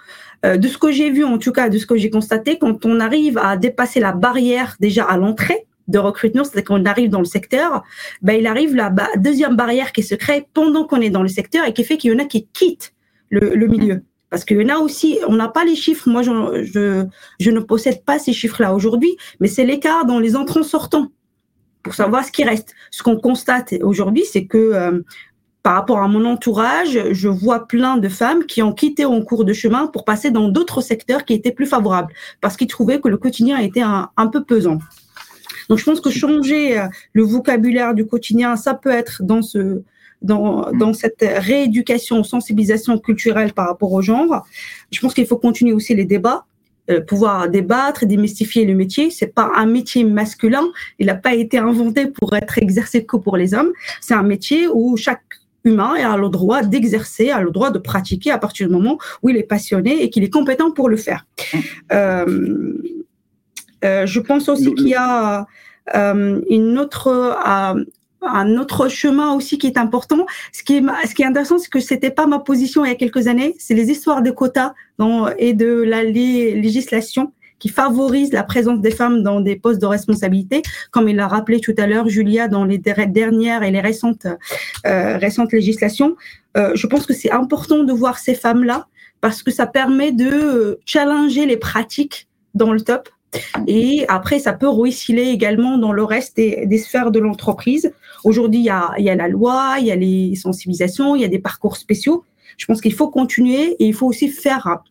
euh, 0.45 0.57
de 0.57 0.67
ce 0.67 0.77
que 0.77 0.91
j'ai 0.91 1.11
vu, 1.11 1.23
en 1.23 1.37
tout 1.37 1.51
cas, 1.51 1.69
de 1.69 1.77
ce 1.77 1.85
que 1.85 1.95
j'ai 1.95 2.09
constaté, 2.09 2.57
quand 2.57 2.85
on 2.85 2.99
arrive 2.99 3.37
à 3.37 3.57
dépasser 3.57 3.99
la 3.99 4.11
barrière 4.11 4.75
déjà 4.79 5.03
à 5.03 5.17
l'entrée 5.17 5.67
de 5.87 5.99
recrutement, 5.99 6.43
c'est-à-dire 6.43 6.65
qu'on 6.65 6.85
arrive 6.85 7.09
dans 7.09 7.19
le 7.19 7.25
secteur, 7.25 7.83
ben, 8.21 8.33
il 8.33 8.47
arrive 8.47 8.75
la 8.75 8.93
deuxième 9.17 9.55
barrière 9.55 9.91
qui 9.91 10.03
se 10.03 10.15
crée 10.15 10.47
pendant 10.53 10.85
qu'on 10.85 11.01
est 11.01 11.09
dans 11.09 11.23
le 11.23 11.27
secteur 11.27 11.67
et 11.67 11.73
qui 11.73 11.83
fait 11.83 11.97
qu'il 11.97 12.11
y 12.11 12.15
en 12.15 12.19
a 12.19 12.25
qui 12.25 12.47
quittent 12.47 12.93
le, 13.29 13.67
milieu. 13.67 14.03
Parce 14.29 14.45
qu'il 14.45 14.61
y 14.61 14.65
en 14.65 14.75
a 14.75 14.79
aussi, 14.79 15.19
on 15.27 15.35
n'a 15.35 15.47
pas 15.47 15.63
les 15.63 15.75
chiffres, 15.75 16.09
moi 16.09 16.21
je, 16.21 16.31
ne 16.31 17.59
possède 17.59 18.03
pas 18.03 18.19
ces 18.19 18.33
chiffres-là 18.33 18.73
aujourd'hui, 18.73 19.15
mais 19.39 19.47
c'est 19.47 19.65
l'écart 19.65 20.05
dans 20.05 20.19
les 20.19 20.35
entrants-sortants 20.35 21.11
pour 21.83 21.93
savoir 21.93 22.23
ce 22.23 22.31
qui 22.31 22.43
reste. 22.43 22.73
Ce 22.91 23.03
qu'on 23.03 23.17
constate 23.17 23.73
aujourd'hui, 23.81 24.23
c'est 24.23 24.45
que 24.45 24.57
euh, 24.57 25.01
par 25.63 25.75
rapport 25.75 25.99
à 25.99 26.07
mon 26.07 26.25
entourage, 26.25 26.99
je 27.11 27.27
vois 27.27 27.67
plein 27.67 27.97
de 27.97 28.09
femmes 28.09 28.45
qui 28.45 28.61
ont 28.61 28.73
quitté 28.73 29.05
en 29.05 29.21
cours 29.21 29.45
de 29.45 29.53
chemin 29.53 29.87
pour 29.87 30.05
passer 30.05 30.31
dans 30.31 30.47
d'autres 30.47 30.81
secteurs 30.81 31.23
qui 31.23 31.33
étaient 31.33 31.51
plus 31.51 31.67
favorables, 31.67 32.13
parce 32.41 32.57
qu'ils 32.57 32.67
trouvaient 32.67 32.99
que 32.99 33.07
le 33.07 33.17
quotidien 33.17 33.57
était 33.59 33.81
un, 33.81 34.09
un, 34.17 34.27
peu 34.27 34.43
pesant. 34.43 34.79
Donc 35.69 35.77
je 35.77 35.85
pense 35.85 36.01
que 36.01 36.09
changer 36.09 36.79
euh, 36.79 36.87
le 37.13 37.23
vocabulaire 37.23 37.93
du 37.93 38.05
quotidien, 38.05 38.55
ça 38.55 38.73
peut 38.73 38.89
être 38.89 39.23
dans 39.23 39.41
ce 39.41 39.83
dans, 40.21 40.71
dans 40.73 40.93
cette 40.93 41.23
rééducation, 41.23 42.23
sensibilisation 42.23 42.99
culturelle 42.99 43.53
par 43.53 43.67
rapport 43.67 43.91
au 43.91 44.03
genre. 44.03 44.45
Je 44.91 44.99
pense 44.99 45.15
qu'il 45.15 45.25
faut 45.25 45.37
continuer 45.37 45.73
aussi 45.73 45.95
les 45.95 46.05
débats 46.05 46.45
euh, 46.89 46.99
pouvoir 46.99 47.47
débattre 47.47 48.03
et 48.03 48.05
démystifier 48.07 48.65
le 48.65 48.73
métier. 48.73 49.11
C'est 49.11 49.27
pas 49.27 49.51
un 49.55 49.67
métier 49.67 50.03
masculin. 50.03 50.63
Il 50.97 51.05
n'a 51.05 51.15
pas 51.15 51.35
été 51.35 51.59
inventé 51.59 52.07
pour 52.07 52.35
être 52.35 52.57
exercé 52.61 53.05
que 53.05 53.17
pour 53.17 53.37
les 53.37 53.53
hommes. 53.53 53.71
C'est 54.01 54.15
un 54.15 54.23
métier 54.23 54.67
où 54.67 54.97
chaque 54.97 55.21
humain 55.63 55.95
et 55.95 56.01
a 56.01 56.17
le 56.17 56.29
droit 56.29 56.63
d'exercer, 56.63 57.29
a 57.29 57.41
le 57.41 57.51
droit 57.51 57.71
de 57.71 57.79
pratiquer 57.79 58.31
à 58.31 58.37
partir 58.37 58.67
du 58.67 58.73
moment 58.73 58.97
où 59.21 59.29
il 59.29 59.37
est 59.37 59.43
passionné 59.43 60.03
et 60.03 60.09
qu'il 60.09 60.23
est 60.23 60.29
compétent 60.29 60.71
pour 60.71 60.89
le 60.89 60.97
faire. 60.97 61.25
Euh, 61.91 62.73
euh, 63.83 64.05
je 64.05 64.19
pense 64.19 64.49
aussi 64.49 64.73
qu'il 64.75 64.89
y 64.89 64.95
a 64.95 65.47
euh, 65.95 66.41
une 66.49 66.77
autre, 66.77 67.07
euh, 67.07 67.83
un 68.21 68.57
autre 68.57 68.87
chemin 68.87 69.33
aussi 69.33 69.57
qui 69.57 69.67
est 69.67 69.77
important. 69.77 70.25
Ce 70.51 70.63
qui 70.63 70.77
est, 70.77 70.83
ce 71.07 71.15
qui 71.15 71.23
est 71.23 71.25
intéressant, 71.25 71.57
c'est 71.57 71.69
que 71.69 71.79
c'était 71.79 72.11
pas 72.11 72.27
ma 72.27 72.39
position 72.39 72.85
il 72.85 72.89
y 72.89 72.91
a 72.91 72.95
quelques 72.95 73.27
années. 73.27 73.55
C'est 73.57 73.73
les 73.73 73.89
histoires 73.89 74.21
de 74.21 74.31
quotas 74.31 74.73
et 75.37 75.53
de 75.53 75.81
la 75.81 76.03
législation 76.03 77.33
qui 77.61 77.69
favorise 77.69 78.33
la 78.33 78.43
présence 78.43 78.81
des 78.81 78.91
femmes 78.91 79.21
dans 79.21 79.39
des 79.39 79.55
postes 79.55 79.79
de 79.79 79.85
responsabilité, 79.85 80.63
comme 80.89 81.07
il 81.07 81.15
l'a 81.15 81.27
rappelé 81.27 81.61
tout 81.61 81.75
à 81.77 81.85
l'heure 81.87 82.09
Julia 82.09 82.47
dans 82.47 82.65
les 82.65 82.79
dernières 82.79 83.63
et 83.63 83.71
les 83.71 83.79
récentes 83.79 84.27
euh, 84.85 85.17
récentes 85.17 85.53
législations. 85.53 86.17
Euh, 86.57 86.71
je 86.73 86.87
pense 86.87 87.05
que 87.05 87.13
c'est 87.13 87.31
important 87.31 87.83
de 87.83 87.93
voir 87.93 88.17
ces 88.17 88.33
femmes-là 88.33 88.87
parce 89.21 89.43
que 89.43 89.51
ça 89.51 89.67
permet 89.67 90.11
de 90.11 90.79
challenger 90.85 91.45
les 91.45 91.57
pratiques 91.57 92.27
dans 92.55 92.73
le 92.73 92.81
top. 92.81 93.07
Et 93.67 94.05
après, 94.09 94.39
ça 94.39 94.51
peut 94.51 94.67
ruisseler 94.67 95.27
également 95.27 95.77
dans 95.77 95.93
le 95.93 96.03
reste 96.03 96.35
des, 96.35 96.77
sphères 96.79 97.11
de 97.11 97.19
l'entreprise. 97.19 97.93
Aujourd'hui, 98.25 98.59
il 98.59 98.65
y 98.65 98.69
a, 98.69 98.91
y 98.97 99.09
a 99.09 99.15
la 99.15 99.29
loi, 99.29 99.75
il 99.79 99.85
y 99.85 99.91
a 99.91 99.95
les 99.95 100.35
sensibilisations, 100.35 101.15
il 101.15 101.21
y 101.21 101.25
a 101.25 101.29
des 101.29 101.39
parcours 101.39 101.77
spéciaux. 101.77 102.25
Je 102.57 102.65
pense 102.65 102.81
qu'il 102.81 102.93
faut 102.93 103.07
continuer 103.07 103.75
et 103.79 103.85
il 103.85 103.93
faut 103.93 104.07
aussi 104.07 104.27
faire 104.27 104.81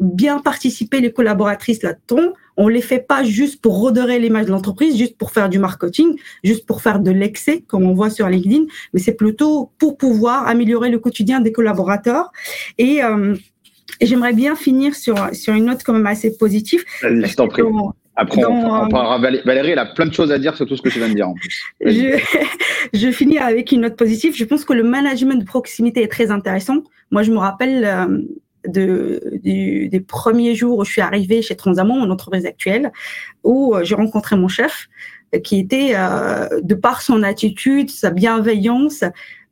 bien 0.00 0.38
participer 0.38 1.00
les 1.00 1.12
collaboratrices 1.12 1.82
là-dedans. 1.82 2.32
On 2.56 2.68
les 2.68 2.80
fait 2.80 3.06
pas 3.06 3.22
juste 3.22 3.60
pour 3.60 3.80
redorer 3.80 4.18
l'image 4.18 4.46
de 4.46 4.50
l'entreprise, 4.50 4.96
juste 4.96 5.16
pour 5.16 5.30
faire 5.30 5.48
du 5.48 5.58
marketing, 5.58 6.16
juste 6.42 6.66
pour 6.66 6.82
faire 6.82 7.00
de 7.00 7.10
l'excès, 7.10 7.62
comme 7.66 7.84
on 7.84 7.94
voit 7.94 8.10
sur 8.10 8.28
LinkedIn, 8.28 8.64
mais 8.92 9.00
c'est 9.00 9.14
plutôt 9.14 9.70
pour 9.78 9.96
pouvoir 9.96 10.46
améliorer 10.48 10.90
le 10.90 10.98
quotidien 10.98 11.40
des 11.40 11.52
collaborateurs. 11.52 12.32
Et, 12.78 13.02
euh, 13.04 13.34
et 14.00 14.06
j'aimerais 14.06 14.32
bien 14.32 14.56
finir 14.56 14.94
sur, 14.94 15.16
sur 15.34 15.54
une 15.54 15.66
note 15.66 15.82
quand 15.84 15.92
même 15.92 16.06
assez 16.06 16.36
positive. 16.36 16.84
Je 17.02 17.34
t'en 17.34 17.48
prie. 17.48 17.62
Après, 18.16 18.44
on, 18.44 18.88
parlera, 18.88 19.18
Valérie, 19.18 19.70
elle 19.70 19.78
a 19.78 19.86
plein 19.86 20.04
de 20.04 20.12
choses 20.12 20.30
à 20.30 20.38
dire 20.38 20.54
sur 20.54 20.66
tout 20.66 20.76
ce 20.76 20.82
que 20.82 20.90
tu 20.90 20.98
viens 20.98 21.08
de 21.08 21.14
dire 21.14 21.28
en 21.28 21.34
plus. 21.34 21.62
Je, 21.80 22.18
je 22.92 23.10
finis 23.12 23.38
avec 23.38 23.72
une 23.72 23.82
note 23.82 23.96
positive. 23.96 24.36
Je 24.36 24.44
pense 24.44 24.66
que 24.66 24.74
le 24.74 24.82
management 24.82 25.36
de 25.36 25.44
proximité 25.44 26.02
est 26.02 26.08
très 26.08 26.30
intéressant. 26.30 26.82
Moi, 27.10 27.22
je 27.22 27.32
me 27.32 27.38
rappelle, 27.38 27.84
euh, 27.84 28.18
de, 28.66 29.38
du, 29.42 29.88
des 29.88 30.00
premiers 30.00 30.54
jours 30.54 30.78
où 30.78 30.84
je 30.84 30.92
suis 30.92 31.00
arrivée 31.00 31.42
chez 31.42 31.56
Transamont, 31.56 31.96
mon 31.96 32.10
entreprise 32.10 32.46
actuelle, 32.46 32.92
où 33.44 33.74
euh, 33.74 33.84
j'ai 33.84 33.94
rencontré 33.94 34.36
mon 34.36 34.48
chef, 34.48 34.88
euh, 35.34 35.38
qui 35.38 35.58
était, 35.58 35.92
euh, 35.94 36.60
de 36.62 36.74
par 36.74 37.02
son 37.02 37.22
attitude, 37.22 37.90
sa 37.90 38.10
bienveillance 38.10 39.04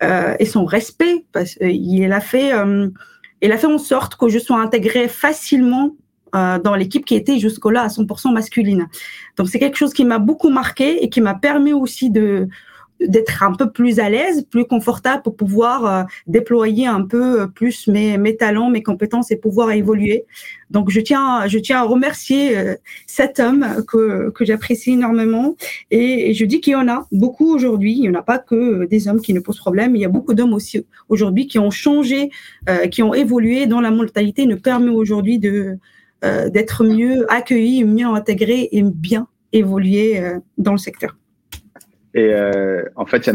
euh, 0.03 0.35
et 0.39 0.45
son 0.45 0.65
respect, 0.65 1.25
parce 1.33 1.55
qu'il 1.55 2.13
a 2.13 2.21
fait, 2.21 2.53
euh, 2.53 2.89
il 3.43 3.53
a 3.53 3.59
fait 3.59 3.67
en 3.67 3.79
sorte 3.79 4.17
que 4.17 4.29
je 4.29 4.39
sois 4.39 4.61
intégrée 4.61 5.09
facilement 5.09 5.95
dans 6.35 6.75
l'équipe 6.75 7.07
qui 7.07 7.15
était 7.15 7.39
jusque-là 7.39 7.85
à 7.85 7.89
100% 7.89 8.35
masculine. 8.35 8.87
Donc 9.39 9.49
c'est 9.49 9.59
quelque 9.59 9.79
chose 9.79 9.95
qui 9.95 10.05
m'a 10.05 10.19
beaucoup 10.19 10.51
marqué 10.51 11.03
et 11.03 11.09
qui 11.09 11.23
m'a 11.23 11.33
permis 11.33 11.73
aussi 11.73 12.11
de 12.11 12.49
d'être 13.01 13.43
un 13.43 13.53
peu 13.53 13.71
plus 13.71 14.01
à 14.01 14.11
l'aise, 14.11 14.45
plus 14.51 14.65
confortable 14.65 15.23
pour 15.23 15.37
pouvoir 15.37 15.87
euh, 15.87 16.05
déployer 16.27 16.87
un 16.87 17.03
peu 17.03 17.49
plus 17.51 17.87
mes, 17.87 18.19
mes 18.19 18.37
talents, 18.37 18.71
mes 18.71 18.83
compétences 18.83 19.31
et 19.31 19.37
pouvoir 19.37 19.71
évoluer. 19.71 20.25
Donc 20.71 20.91
je 20.91 21.01
tiens, 21.01 21.47
je 21.47 21.59
tiens 21.59 21.79
à 21.79 21.83
remercier 21.85 22.59
euh, 22.59 22.75
cet 23.07 23.41
homme 23.41 23.85
que, 23.87 24.31
que 24.31 24.45
j'apprécie 24.45 24.93
énormément 24.93 25.57
et, 25.91 26.35
je 26.35 26.45
dis 26.45 26.61
qu'il 26.61 26.73
y 26.73 26.77
en 26.77 26.89
a 26.89 27.07
beaucoup 27.13 27.53
aujourd'hui. 27.53 27.95
Il 27.95 28.03
n'y 28.03 28.09
en 28.11 28.15
a 28.15 28.23
pas 28.23 28.39
que 28.39 28.85
des 28.87 29.09
hommes 29.09 29.21
qui 29.21 29.33
nous 29.33 29.43
posent 29.43 29.59
problème. 29.59 29.97
Il 29.97 30.03
y 30.03 30.05
a 30.05 30.09
beaucoup 30.09 30.35
d'hommes 30.35 30.53
aussi 30.53 30.85
aujourd'hui 31.09 31.47
qui 31.47 31.59
ont 31.59 31.71
changé, 31.71 32.31
euh, 32.69 32.87
qui 32.87 33.03
ont 33.03 33.15
évolué 33.15 33.67
dans 33.67 33.81
la 33.81 33.91
mentalité, 33.91 34.47
nous 34.47 34.61
permet 34.61 34.91
aujourd'hui 34.91 35.39
de 35.39 35.79
d'être 36.21 36.83
mieux 36.83 37.33
accueillis, 37.33 37.85
mieux 37.85 38.07
intégrés 38.07 38.69
et 38.73 38.83
bien 38.83 39.29
évoluer 39.53 40.21
dans 40.57 40.73
le 40.73 40.79
secteur. 40.79 41.17
Et 42.19 42.35
euh, 42.35 42.83
en 42.97 43.07
fait, 43.07 43.31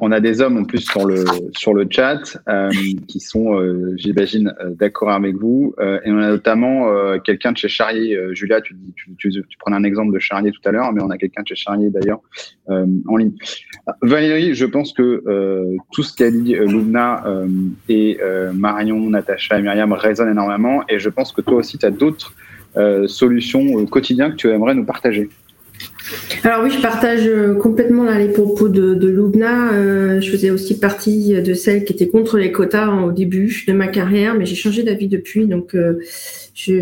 on, 0.00 0.12
a, 0.12 0.20
des 0.20 0.40
hommes 0.40 0.56
en 0.56 0.62
plus 0.62 0.82
sur 0.82 1.04
le, 1.04 1.24
sur 1.56 1.74
le 1.74 1.84
chat 1.90 2.38
euh, 2.48 2.70
qui 3.08 3.18
sont, 3.18 3.58
euh, 3.58 3.92
j'imagine, 3.96 4.54
d'accord 4.78 5.10
avec 5.10 5.34
vous. 5.34 5.74
Et 5.80 6.12
on 6.12 6.18
a 6.18 6.28
notamment 6.28 7.18
quelqu'un 7.24 7.50
de 7.50 7.56
chez 7.56 7.66
Charrier. 7.66 8.16
Julia, 8.30 8.60
tu, 8.60 8.76
tu, 8.94 9.30
tu, 9.30 9.58
prenais 9.58 9.76
un 9.76 9.82
exemple 9.82 10.14
de 10.14 10.20
Charrier 10.20 10.52
tout 10.52 10.60
à 10.64 10.70
l'heure, 10.70 10.92
mais 10.92 11.02
on 11.02 11.10
a 11.10 11.18
quelqu'un 11.18 11.42
de 11.42 11.48
chez 11.48 11.56
Charrier 11.56 11.90
d'ailleurs 11.90 12.20
en 12.68 13.16
ligne. 13.16 13.32
Valérie, 14.02 14.54
je 14.54 14.66
pense 14.66 14.92
que 14.92 15.24
tout 15.90 16.04
ce 16.04 16.14
qu'a 16.14 16.30
dit 16.30 16.54
Loubna 16.54 17.24
et 17.88 18.20
Marion, 18.54 19.10
Natacha 19.10 19.58
et 19.58 19.62
Myriam 19.62 19.92
résonnent 19.92 20.30
énormément. 20.30 20.84
Et 20.88 21.00
je 21.00 21.08
pense 21.08 21.32
que 21.32 21.40
toi 21.40 21.56
aussi, 21.56 21.78
tu 21.78 21.86
as 21.86 21.90
d'autres 21.90 22.32
solutions 23.08 23.74
au 23.74 23.86
quotidien 23.86 24.30
que 24.30 24.36
tu 24.36 24.48
aimerais 24.50 24.76
nous 24.76 24.84
partager. 24.84 25.28
Alors 26.44 26.62
oui, 26.62 26.70
je 26.70 26.80
partage 26.80 27.26
euh, 27.26 27.54
complètement 27.54 28.04
les 28.04 28.28
propos 28.28 28.68
de, 28.68 28.94
de 28.94 29.08
Loubna. 29.08 29.72
Euh, 29.72 30.20
je 30.20 30.30
faisais 30.30 30.50
aussi 30.50 30.78
partie 30.78 31.40
de 31.42 31.54
celles 31.54 31.84
qui 31.84 31.92
étaient 31.92 32.08
contre 32.08 32.38
les 32.38 32.52
quotas 32.52 32.88
au 32.88 33.12
début 33.12 33.64
de 33.66 33.72
ma 33.72 33.88
carrière, 33.88 34.34
mais 34.34 34.46
j'ai 34.46 34.54
changé 34.54 34.82
d'avis 34.82 35.08
depuis. 35.08 35.46
Donc, 35.46 35.74
euh, 35.74 36.00
je, 36.54 36.74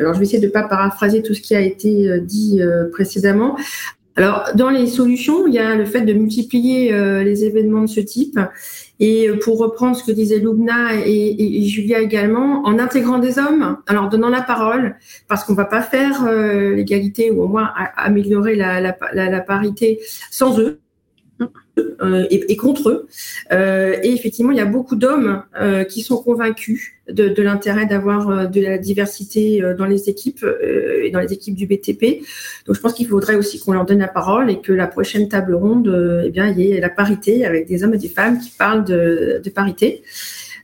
alors 0.00 0.14
je 0.14 0.18
vais 0.18 0.24
essayer 0.24 0.40
de 0.40 0.46
ne 0.46 0.50
pas 0.50 0.64
paraphraser 0.64 1.22
tout 1.22 1.34
ce 1.34 1.40
qui 1.40 1.54
a 1.54 1.60
été 1.60 2.20
dit 2.20 2.60
précédemment. 2.92 3.56
Alors, 4.16 4.50
dans 4.54 4.70
les 4.70 4.86
solutions, 4.86 5.46
il 5.46 5.54
y 5.54 5.58
a 5.58 5.76
le 5.76 5.84
fait 5.84 6.02
de 6.02 6.12
multiplier 6.12 6.92
les 7.22 7.44
événements 7.44 7.82
de 7.82 7.86
ce 7.86 8.00
type 8.00 8.38
et 9.00 9.28
euh, 9.28 9.38
pour 9.38 9.58
reprendre 9.58 9.96
ce 9.96 10.04
que 10.04 10.12
disaient 10.12 10.38
Lubna 10.38 10.94
et, 11.04 11.62
Julia 11.64 12.00
également, 12.00 12.62
en 12.64 12.78
intégrant 12.78 13.18
des 13.18 13.38
hommes, 13.38 13.78
alors 13.86 14.08
donnant 14.08 14.28
la 14.28 14.42
parole, 14.42 14.96
parce 15.26 15.42
qu'on 15.42 15.54
va 15.54 15.64
pas 15.64 15.82
faire 15.82 16.26
euh, 16.26 16.74
l'égalité 16.76 17.30
ou 17.30 17.42
au 17.42 17.48
moins 17.48 17.72
améliorer 17.96 18.54
la 18.54 19.40
parité 19.40 20.00
sans 20.30 20.60
eux. 20.60 20.80
Euh, 22.02 22.26
et, 22.30 22.56
contre 22.56 22.88
eux. 22.88 23.08
Euh, 23.52 23.96
et 24.02 24.12
effectivement, 24.12 24.52
il 24.52 24.58
y 24.58 24.60
a 24.60 24.66
beaucoup 24.66 24.96
d'hommes 24.96 25.42
euh, 25.60 25.84
qui 25.84 26.00
sont 26.00 26.16
convaincus 26.22 26.92
de, 27.08 27.42
l'intérêt 27.42 27.86
d'avoir 27.86 28.48
de 28.48 28.60
la 28.60 28.78
diversité 28.78 29.62
dans 29.76 29.86
les 29.86 30.08
équipes 30.08 30.46
et 31.02 31.10
dans 31.10 31.20
les 31.20 31.32
équipes 31.32 31.56
du 31.56 31.66
BTP. 31.66 32.22
Donc, 32.66 32.76
je 32.76 32.80
pense 32.80 32.94
qu'il 32.94 33.06
faudrait 33.06 33.34
aussi 33.34 33.58
qu'on 33.58 33.72
leur 33.72 33.84
donne 33.84 33.98
la 33.98 34.08
parole 34.08 34.50
et 34.50 34.60
que 34.60 34.72
la 34.72 34.86
prochaine 34.86 35.28
table 35.28 35.54
ronde, 35.54 36.22
eh 36.24 36.30
bien, 36.30 36.46
il 36.46 36.60
y 36.60 36.72
ait 36.72 36.80
la 36.80 36.88
parité 36.88 37.44
avec 37.44 37.66
des 37.66 37.82
hommes 37.82 37.94
et 37.94 37.98
des 37.98 38.08
femmes 38.08 38.38
qui 38.38 38.50
parlent 38.50 38.84
de, 38.84 39.42
parité. 39.52 40.02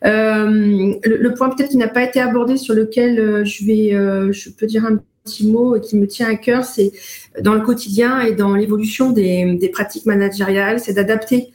le, 0.02 1.28
point 1.30 1.48
peut-être 1.50 1.70
qui 1.70 1.78
n'a 1.78 1.88
pas 1.88 2.04
été 2.04 2.20
abordé 2.20 2.56
sur 2.56 2.74
lequel 2.74 3.44
je 3.44 3.64
vais, 3.64 4.32
je 4.32 4.50
peux 4.50 4.66
dire 4.66 4.84
un 4.84 5.00
petit 5.26 5.46
mot 5.46 5.78
qui 5.80 5.96
me 5.96 6.06
tient 6.06 6.28
à 6.30 6.36
cœur, 6.36 6.64
c'est 6.64 6.92
dans 7.40 7.54
le 7.54 7.60
quotidien 7.60 8.20
et 8.20 8.32
dans 8.32 8.54
l'évolution 8.54 9.10
des, 9.10 9.70
pratiques 9.72 10.06
managériales, 10.06 10.80
c'est 10.80 10.94
d'adapter 10.94 11.52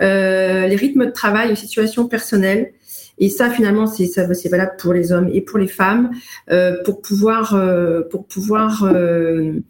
euh, 0.00 0.66
les 0.66 0.76
rythmes 0.76 1.06
de 1.06 1.10
travail 1.10 1.50
aux 1.50 1.56
situations 1.56 2.06
personnelles 2.06 2.72
et 3.18 3.28
ça, 3.28 3.48
finalement, 3.48 3.86
c'est 3.86 4.48
valable 4.48 4.72
pour 4.78 4.92
les 4.92 5.12
hommes 5.12 5.30
et 5.32 5.40
pour 5.40 5.58
les 5.58 5.68
femmes, 5.68 6.10
euh, 6.50 6.82
pour 6.84 7.00
pouvoir 7.00 7.54
euh, 7.54 8.02
pour 8.10 8.26
pouvoir 8.26 8.82
euh, 8.84 9.60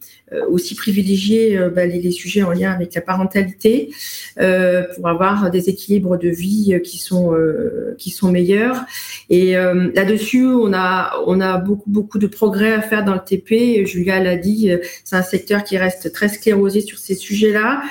aussi 0.48 0.74
privilégier 0.74 1.58
bah, 1.74 1.84
les, 1.84 2.00
les, 2.00 2.10
sujets 2.10 2.42
en 2.42 2.52
lien 2.52 2.72
avec 2.72 2.94
la 2.94 3.02
parentalité, 3.02 3.90
pour 4.36 5.08
avoir 5.08 5.50
des 5.50 5.68
équilibres 5.68 6.18
de 6.18 6.28
vie 6.28 6.80
qui 6.82 6.98
sont 6.98 7.34
qui 7.98 8.10
sont 8.10 8.32
meilleurs. 8.32 8.84
Et 9.28 9.52
là-dessus, 9.52 10.46
on 10.46 10.72
a 10.72 11.12
on 11.26 11.40
a 11.40 11.58
beaucoup 11.58 11.90
beaucoup 11.90 12.18
de 12.18 12.26
progrès 12.26 12.72
à 12.72 12.80
faire 12.80 13.04
dans 13.04 13.14
le 13.14 13.20
TP. 13.24 13.86
Julia 13.86 14.20
l'a 14.20 14.36
dit, 14.36 14.70
c'est 15.04 15.16
un 15.16 15.22
secteur 15.22 15.62
qui 15.64 15.76
reste 15.76 16.12
très 16.12 16.28
sclérosé 16.28 16.80
sur 16.80 16.98
ces 16.98 17.14
sujets-là. 17.14 17.82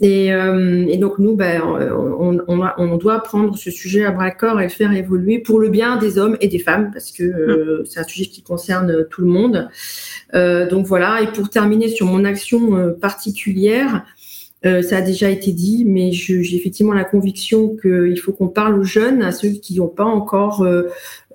Et, 0.00 0.32
euh, 0.32 0.84
et, 0.88 0.98
donc 0.98 1.18
nous, 1.18 1.34
ben, 1.34 1.62
on, 1.62 2.38
on, 2.48 2.68
on, 2.76 2.96
doit 2.96 3.22
prendre 3.22 3.56
ce 3.56 3.70
sujet 3.70 4.04
à 4.04 4.10
bras 4.10 4.30
corps 4.30 4.60
et 4.60 4.64
le 4.64 4.68
faire 4.68 4.92
évoluer 4.92 5.38
pour 5.38 5.58
le 5.58 5.70
bien 5.70 5.96
des 5.96 6.18
hommes 6.18 6.36
et 6.40 6.48
des 6.48 6.58
femmes, 6.58 6.90
parce 6.92 7.12
que 7.12 7.22
euh, 7.22 7.84
c'est 7.86 8.00
un 8.00 8.04
sujet 8.04 8.26
qui 8.26 8.42
concerne 8.42 9.06
tout 9.08 9.22
le 9.22 9.28
monde. 9.28 9.68
Euh, 10.34 10.68
donc 10.68 10.86
voilà. 10.86 11.22
Et 11.22 11.26
pour 11.28 11.48
terminer 11.48 11.88
sur 11.88 12.06
mon 12.06 12.24
action 12.24 12.76
euh, 12.76 12.92
particulière, 12.92 14.04
euh, 14.64 14.82
ça 14.82 14.98
a 14.98 15.00
déjà 15.02 15.30
été 15.30 15.52
dit, 15.52 15.84
mais 15.86 16.12
j'ai 16.12 16.56
effectivement 16.56 16.92
la 16.92 17.04
conviction 17.04 17.76
qu'il 17.76 18.18
faut 18.18 18.32
qu'on 18.32 18.48
parle 18.48 18.78
aux 18.78 18.84
jeunes, 18.84 19.22
à 19.22 19.32
ceux 19.32 19.50
qui 19.50 19.76
n'ont 19.76 19.88
pas 19.88 20.04
encore, 20.04 20.66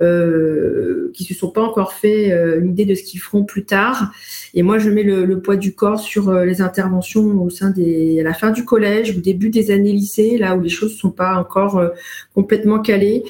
euh, 0.02 0.12
euh, 0.12 1.12
qui 1.14 1.26
se 1.26 1.34
sont 1.34 1.50
pas 1.50 1.62
encore 1.62 1.94
fait 1.94 2.32
une 2.60 2.70
idée 2.72 2.86
de 2.86 2.96
ce 2.96 3.04
qu'ils 3.04 3.20
feront 3.20 3.44
plus 3.44 3.66
tard. 3.66 4.12
Et 4.54 4.64
moi, 4.64 4.80
je 4.80 4.90
mets 4.90 5.04
le, 5.04 5.40
poids 5.42 5.58
du 5.58 5.74
corps 5.74 6.00
sur 6.00 6.32
les 6.32 6.62
interventions 6.62 7.42
au 7.42 7.50
sein 7.50 7.70
des, 7.70 8.20
à 8.22 8.24
la 8.24 8.34
fin 8.34 8.52
du 8.52 8.64
collège, 8.64 9.18
au 9.18 9.20
début 9.20 9.50
des 9.50 9.72
années 9.72 9.92
lycée, 9.92 10.38
là 10.38 10.56
où 10.56 10.62
les 10.62 10.70
choses 10.70 10.96
sont 10.96 11.12
pas 11.12 11.36
encore 11.36 11.84
complètement 12.34 12.80
calées, 12.80 13.24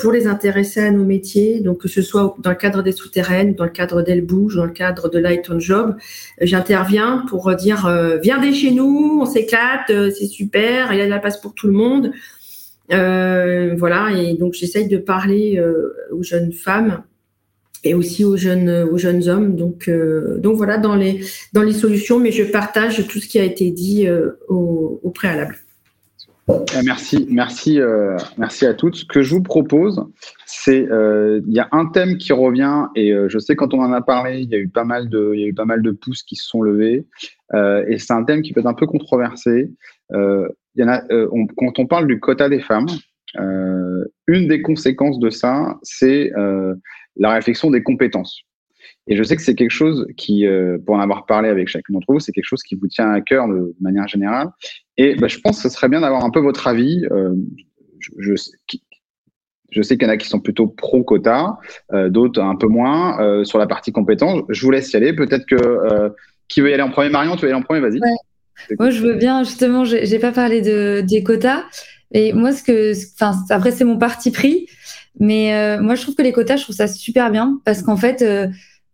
pour 0.00 0.10
les 0.10 0.26
intéresser 0.26 0.80
à 0.80 0.90
nos 0.90 1.04
métiers. 1.04 1.60
Donc 1.60 1.78
que 1.78 1.88
ce 1.88 2.02
soit 2.02 2.34
dans 2.40 2.50
le 2.50 2.56
cadre 2.56 2.82
des 2.82 2.92
souterraines, 2.92 3.54
dans 3.54 3.64
le 3.64 3.70
cadre 3.70 4.02
d'Elle 4.02 4.24
Bouge, 4.24 4.56
dans 4.56 4.66
le 4.66 4.72
cadre 4.72 5.08
de 5.08 5.18
Light 5.18 5.48
on 5.48 5.60
Job, 5.60 5.94
j'interviens 6.40 7.24
pour 7.28 7.54
dire 7.54 7.88
viens 8.20 8.40
dès 8.40 8.52
chez 8.52 8.72
nous 8.72 9.02
on 9.20 9.26
s'éclate, 9.26 9.90
euh, 9.90 10.10
c'est 10.10 10.26
super, 10.26 10.92
il 10.92 10.98
y 10.98 11.00
a 11.00 11.04
de 11.04 11.10
la 11.10 11.18
place 11.18 11.40
pour 11.40 11.54
tout 11.54 11.66
le 11.66 11.72
monde. 11.72 12.12
Euh, 12.92 13.74
voilà, 13.76 14.10
et 14.10 14.34
donc 14.34 14.54
j'essaye 14.54 14.88
de 14.88 14.98
parler 14.98 15.58
euh, 15.58 15.92
aux 16.10 16.22
jeunes 16.22 16.52
femmes 16.52 17.02
et 17.84 17.94
aussi 17.94 18.24
aux 18.24 18.36
jeunes, 18.36 18.70
aux 18.70 18.98
jeunes 18.98 19.28
hommes. 19.28 19.56
Donc, 19.56 19.90
donc 20.38 20.56
voilà, 20.56 20.78
dans 20.78 20.94
les, 20.94 21.20
dans 21.52 21.62
les 21.62 21.72
solutions, 21.72 22.20
mais 22.20 22.30
je 22.30 22.44
partage 22.44 23.06
tout 23.08 23.18
ce 23.18 23.26
qui 23.26 23.40
a 23.40 23.44
été 23.44 23.70
dit 23.72 24.06
au, 24.48 25.12
préalable. 25.12 25.56
Merci, 26.84 27.26
merci, 27.28 27.80
merci 28.38 28.66
à 28.66 28.74
toutes. 28.74 28.94
Ce 28.94 29.04
que 29.04 29.22
je 29.22 29.34
vous 29.34 29.42
propose, 29.42 30.04
c'est 30.46 30.86
il 30.86 31.52
y 31.52 31.58
a 31.58 31.68
un 31.72 31.86
thème 31.86 32.18
qui 32.18 32.32
revient 32.32 32.84
et 32.94 33.12
je 33.26 33.38
sais 33.40 33.56
quand 33.56 33.74
on 33.74 33.80
en 33.80 33.92
a 33.92 34.00
parlé, 34.00 34.42
il 34.42 34.48
y 34.48 34.54
a 34.54 34.58
eu 34.58 34.68
pas 34.68 34.84
mal 34.84 35.08
de, 35.08 35.32
il 35.34 35.40
y 35.40 35.44
a 35.44 35.48
eu 35.48 35.54
pas 35.54 35.64
mal 35.64 35.82
de 35.82 35.90
pouces 35.90 36.22
qui 36.22 36.36
se 36.36 36.46
sont 36.46 36.62
levés. 36.62 37.04
Euh, 37.54 37.84
et 37.88 37.98
c'est 37.98 38.12
un 38.12 38.24
thème 38.24 38.42
qui 38.42 38.52
peut 38.52 38.60
être 38.60 38.66
un 38.66 38.74
peu 38.74 38.86
controversé. 38.86 39.70
Euh, 40.12 40.48
euh, 40.78 41.28
quand 41.56 41.78
on 41.78 41.86
parle 41.86 42.06
du 42.06 42.20
quota 42.20 42.48
des 42.48 42.60
femmes, 42.60 42.86
une 44.26 44.48
des 44.48 44.62
conséquences 44.62 45.18
de 45.18 45.30
ça, 45.30 45.78
c'est 45.82 46.30
la 47.16 47.32
réflexion 47.32 47.70
des 47.70 47.82
compétences. 47.82 48.42
Et 49.08 49.16
je 49.16 49.22
sais 49.22 49.36
que 49.36 49.42
c'est 49.42 49.54
quelque 49.54 49.70
chose 49.70 50.06
qui, 50.16 50.46
pour 50.86 50.94
en 50.94 51.00
avoir 51.00 51.26
parlé 51.26 51.48
avec 51.48 51.68
chacun 51.68 51.92
d'entre 51.92 52.12
vous, 52.12 52.20
c'est 52.20 52.32
quelque 52.32 52.44
chose 52.44 52.62
qui 52.62 52.76
vous 52.76 52.88
tient 52.88 53.10
à 53.10 53.20
cœur 53.20 53.48
de, 53.48 53.74
manière 53.80 54.06
générale. 54.06 54.48
Et 54.96 55.14
bah, 55.16 55.28
je 55.28 55.38
pense 55.38 55.62
que 55.62 55.68
ce 55.68 55.74
serait 55.74 55.88
bien 55.88 56.00
d'avoir 56.00 56.24
un 56.24 56.30
peu 56.30 56.40
votre 56.40 56.66
avis. 56.66 57.04
je, 58.18 58.34
sais 58.36 59.96
qu'il 59.96 60.06
y 60.06 60.10
en 60.10 60.12
a 60.12 60.16
qui 60.16 60.28
sont 60.28 60.40
plutôt 60.40 60.66
pro-quota, 60.68 61.58
d'autres 62.08 62.40
un 62.40 62.56
peu 62.56 62.68
moins 62.68 63.44
sur 63.44 63.58
la 63.58 63.66
partie 63.66 63.92
compétences. 63.92 64.42
Je 64.50 64.64
vous 64.64 64.70
laisse 64.70 64.92
y 64.92 64.96
aller. 64.96 65.14
Peut-être 65.14 65.46
que 65.46 66.12
qui 66.48 66.60
veut 66.60 66.70
y 66.70 66.74
aller 66.74 66.82
en 66.82 66.90
premier? 66.90 67.08
Marion, 67.08 67.34
tu 67.34 67.42
veux 67.42 67.48
y 67.48 67.52
aller 67.52 67.60
en 67.60 67.64
premier? 67.64 67.80
Vas-y. 67.80 68.00
Moi, 68.78 68.90
je 68.90 69.00
veux 69.00 69.14
bien, 69.14 69.44
justement, 69.44 69.84
j'ai 69.84 70.18
pas 70.18 70.32
parlé 70.32 70.60
de, 70.60 71.02
des 71.06 71.22
quotas. 71.22 71.64
Et 72.12 72.32
moi, 72.32 72.52
ce 72.52 72.62
que, 72.62 72.92
enfin, 73.14 73.36
après, 73.50 73.72
c'est 73.72 73.84
mon 73.84 73.98
parti 73.98 74.30
pris. 74.30 74.66
Mais 75.18 75.54
euh, 75.54 75.80
moi, 75.80 75.94
je 75.94 76.02
trouve 76.02 76.14
que 76.14 76.22
les 76.22 76.32
quotas, 76.32 76.56
je 76.56 76.64
trouve 76.64 76.76
ça 76.76 76.86
super 76.86 77.30
bien 77.30 77.60
parce 77.64 77.82
qu'en 77.82 77.96
fait, 77.96 78.22
euh, 78.22 78.48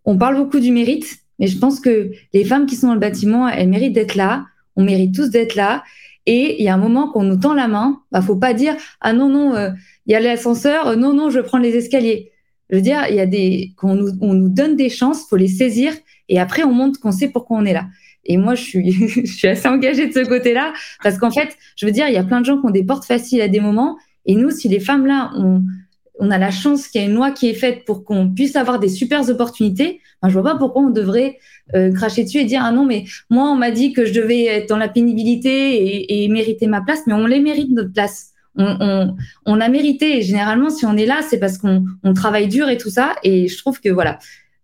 on 0.05 0.17
parle 0.17 0.37
beaucoup 0.37 0.61
du 0.61 0.73
mérite, 0.73 1.19
mais 1.39 1.47
je 1.47 1.59
pense 1.59 1.81
que 1.81 2.11
les 2.33 2.45
femmes 2.45 2.67
qui 2.67 2.77
sont 2.77 2.89
dans 2.89 2.95
le 2.95 3.01
bâtiment, 3.01 3.49
elles 3.49 3.69
méritent 3.69 3.93
d'être 3.93 4.15
là. 4.15 4.47
On 4.77 4.85
mérite 4.85 5.15
tous 5.15 5.31
d'être 5.31 5.55
là. 5.55 5.85
Et 6.27 6.61
il 6.61 6.65
y 6.65 6.69
a 6.69 6.75
un 6.75 6.79
moment 6.79 7.11
qu'on 7.11 7.23
nous 7.23 7.37
tend 7.37 7.55
la 7.55 7.69
main, 7.69 8.03
bah, 8.13 8.21
faut 8.21 8.37
pas 8.37 8.53
dire 8.53 8.77
ah 9.01 9.15
non 9.15 9.31
non, 9.31 9.55
euh, 9.55 9.71
il 10.05 10.13
y 10.13 10.15
a 10.15 10.21
l'ascenseur, 10.21 10.95
non 10.97 11.15
non, 11.15 11.31
je 11.31 11.41
prends 11.41 11.57
les 11.57 11.75
escaliers. 11.75 12.33
Je 12.69 12.77
veux 12.77 12.83
dire, 12.83 13.07
il 13.09 13.17
y 13.17 13.21
a 13.21 13.25
des, 13.25 13.73
qu'on 13.79 13.95
nous, 13.95 14.11
on 14.21 14.35
nous 14.35 14.51
donne 14.51 14.77
des 14.77 14.91
chances, 14.91 15.27
faut 15.27 15.37
les 15.37 15.49
saisir 15.49 15.95
et 16.29 16.39
après, 16.39 16.65
on 16.65 16.73
montre 16.73 17.01
qu'on 17.01 17.13
sait 17.13 17.29
pourquoi 17.29 17.57
on 17.59 17.65
est 17.65 17.73
là. 17.73 17.87
Et 18.29 18.37
moi, 18.37 18.55
je 18.55 18.63
suis, 18.63 19.49
assez 19.49 19.69
engagée 19.69 20.07
de 20.07 20.13
ce 20.13 20.29
côté-là 20.29 20.73
parce 21.03 21.19
qu'en 21.19 21.31
fait, 21.31 21.57
je 21.77 21.87
veux 21.87 21.93
dire, 21.93 22.07
il 22.09 22.15
y 22.15 22.19
a 22.19 22.25
plein 22.25 22.41
de 22.41 22.47
gens 22.47 22.61
qui 22.61 22.67
ont 22.67 22.71
des 22.71 22.85
portes 22.85 23.05
faciles 23.05 23.41
à 23.41 23.49
des 23.49 23.61
moments. 23.61 23.99
Et 24.27 24.37
nous, 24.37 24.51
si 24.51 24.69
les 24.69 24.81
femmes 24.81 25.07
là, 25.07 25.33
on, 25.35 25.63
on 26.21 26.31
a 26.31 26.39
la 26.39 26.51
chance 26.51 26.89
qu'il 26.89 27.01
y 27.01 27.05
ait 27.05 27.09
une 27.09 27.15
loi 27.15 27.31
qui 27.33 27.49
est 27.49 27.55
faite 27.55 27.85
pour 27.85 28.05
qu'on 28.05 28.29
puisse 28.29 28.55
avoir 28.55 28.79
des 28.79 28.89
super 28.89 29.29
opportunités, 29.29 30.01
Enfin, 30.21 30.31
je 30.31 30.39
vois 30.39 30.53
pas 30.53 30.59
pourquoi 30.59 30.83
on 30.83 30.91
devrait 30.91 31.39
euh, 31.75 31.93
cracher 31.93 32.25
dessus 32.25 32.39
et 32.39 32.45
dire 32.45 32.63
ah 32.65 32.73
non 32.73 32.85
mais 32.85 33.05
moi 33.31 33.51
on 33.51 33.55
m'a 33.55 33.71
dit 33.71 33.93
que 33.93 34.05
je 34.05 34.13
devais 34.13 34.47
être 34.47 34.69
dans 34.69 34.77
la 34.77 34.89
pénibilité 34.89 36.25
et, 36.25 36.29
mériter 36.29 36.67
ma 36.67 36.81
place, 36.81 37.03
mais 37.07 37.15
on 37.15 37.27
les 37.27 37.41
mérite 37.41 37.71
notre 37.71 37.93
place. 37.93 38.33
On, 38.61 39.15
on, 39.47 39.61
a 39.61 39.69
mérité. 39.69 40.21
Généralement, 40.21 40.69
si 40.69 40.85
on 40.85 40.97
est 40.97 41.07
là, 41.07 41.21
c'est 41.23 41.39
parce 41.39 41.59
qu'on 41.59 41.85
on 42.03 42.13
travaille 42.13 42.49
dur 42.49 42.69
et 42.69 42.77
tout 42.77 42.91
ça. 42.91 43.15
Et 43.23 43.47
je 43.47 43.57
trouve 43.57 43.81
que 43.81 43.89
voilà, 43.89 44.19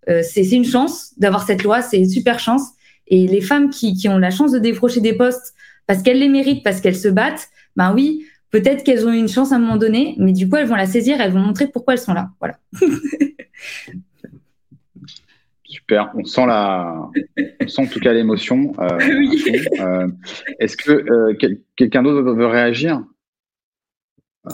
euh, 0.09 0.21
c'est 0.29 0.45
une 0.51 0.65
chance 0.65 1.13
d'avoir 1.17 1.47
cette 1.47 1.63
loi, 1.63 1.81
c'est 1.81 1.99
une 1.99 2.09
super 2.09 2.41
chance. 2.41 2.63
Et 3.09 3.27
les 3.27 3.41
femmes 3.41 3.71
qui, 3.71 3.95
qui 3.95 4.09
ont 4.09 4.19
la 4.19 4.31
chance 4.31 4.53
de 4.53 4.59
décrocher 4.59 5.01
des 5.01 5.13
postes 5.13 5.55
parce 5.87 6.03
qu'elles 6.03 6.19
les 6.19 6.29
méritent, 6.29 6.63
parce 6.63 6.81
qu'elles 6.81 6.97
se 6.97 7.09
battent, 7.09 7.49
ben 7.77 7.93
oui, 7.95 8.27
peut-être 8.51 8.85
qu'elles 8.85 9.07
ont 9.07 9.13
eu 9.13 9.19
une 9.19 9.29
chance 9.29 9.53
à 9.53 9.57
un 9.57 9.59
moment 9.59 9.77
donné, 9.77 10.15
mais 10.19 10.33
du 10.33 10.49
coup, 10.49 10.57
elles 10.57 10.67
vont 10.67 10.77
la 10.77 10.87
saisir, 10.87 11.21
elles 11.21 11.33
vont 11.33 11.41
montrer 11.41 11.67
pourquoi 11.67 11.95
elles 11.95 12.01
sont 12.01 12.15
là. 12.15 12.31
Voilà. 12.41 12.59
Super, 15.65 16.13
on 16.15 16.25
sent 16.25 16.47
la, 16.47 17.11
on 17.61 17.67
sent 17.67 17.83
en 17.83 17.87
tout 17.87 17.99
cas 17.99 18.13
l'émotion. 18.13 18.73
Euh, 18.79 18.97
euh, 19.81 20.07
est-ce 20.61 20.77
que 20.77 20.93
euh, 20.93 21.35
quelqu'un 21.77 22.05
d'autre 22.05 22.33
veut 22.33 22.47
réagir? 22.47 23.03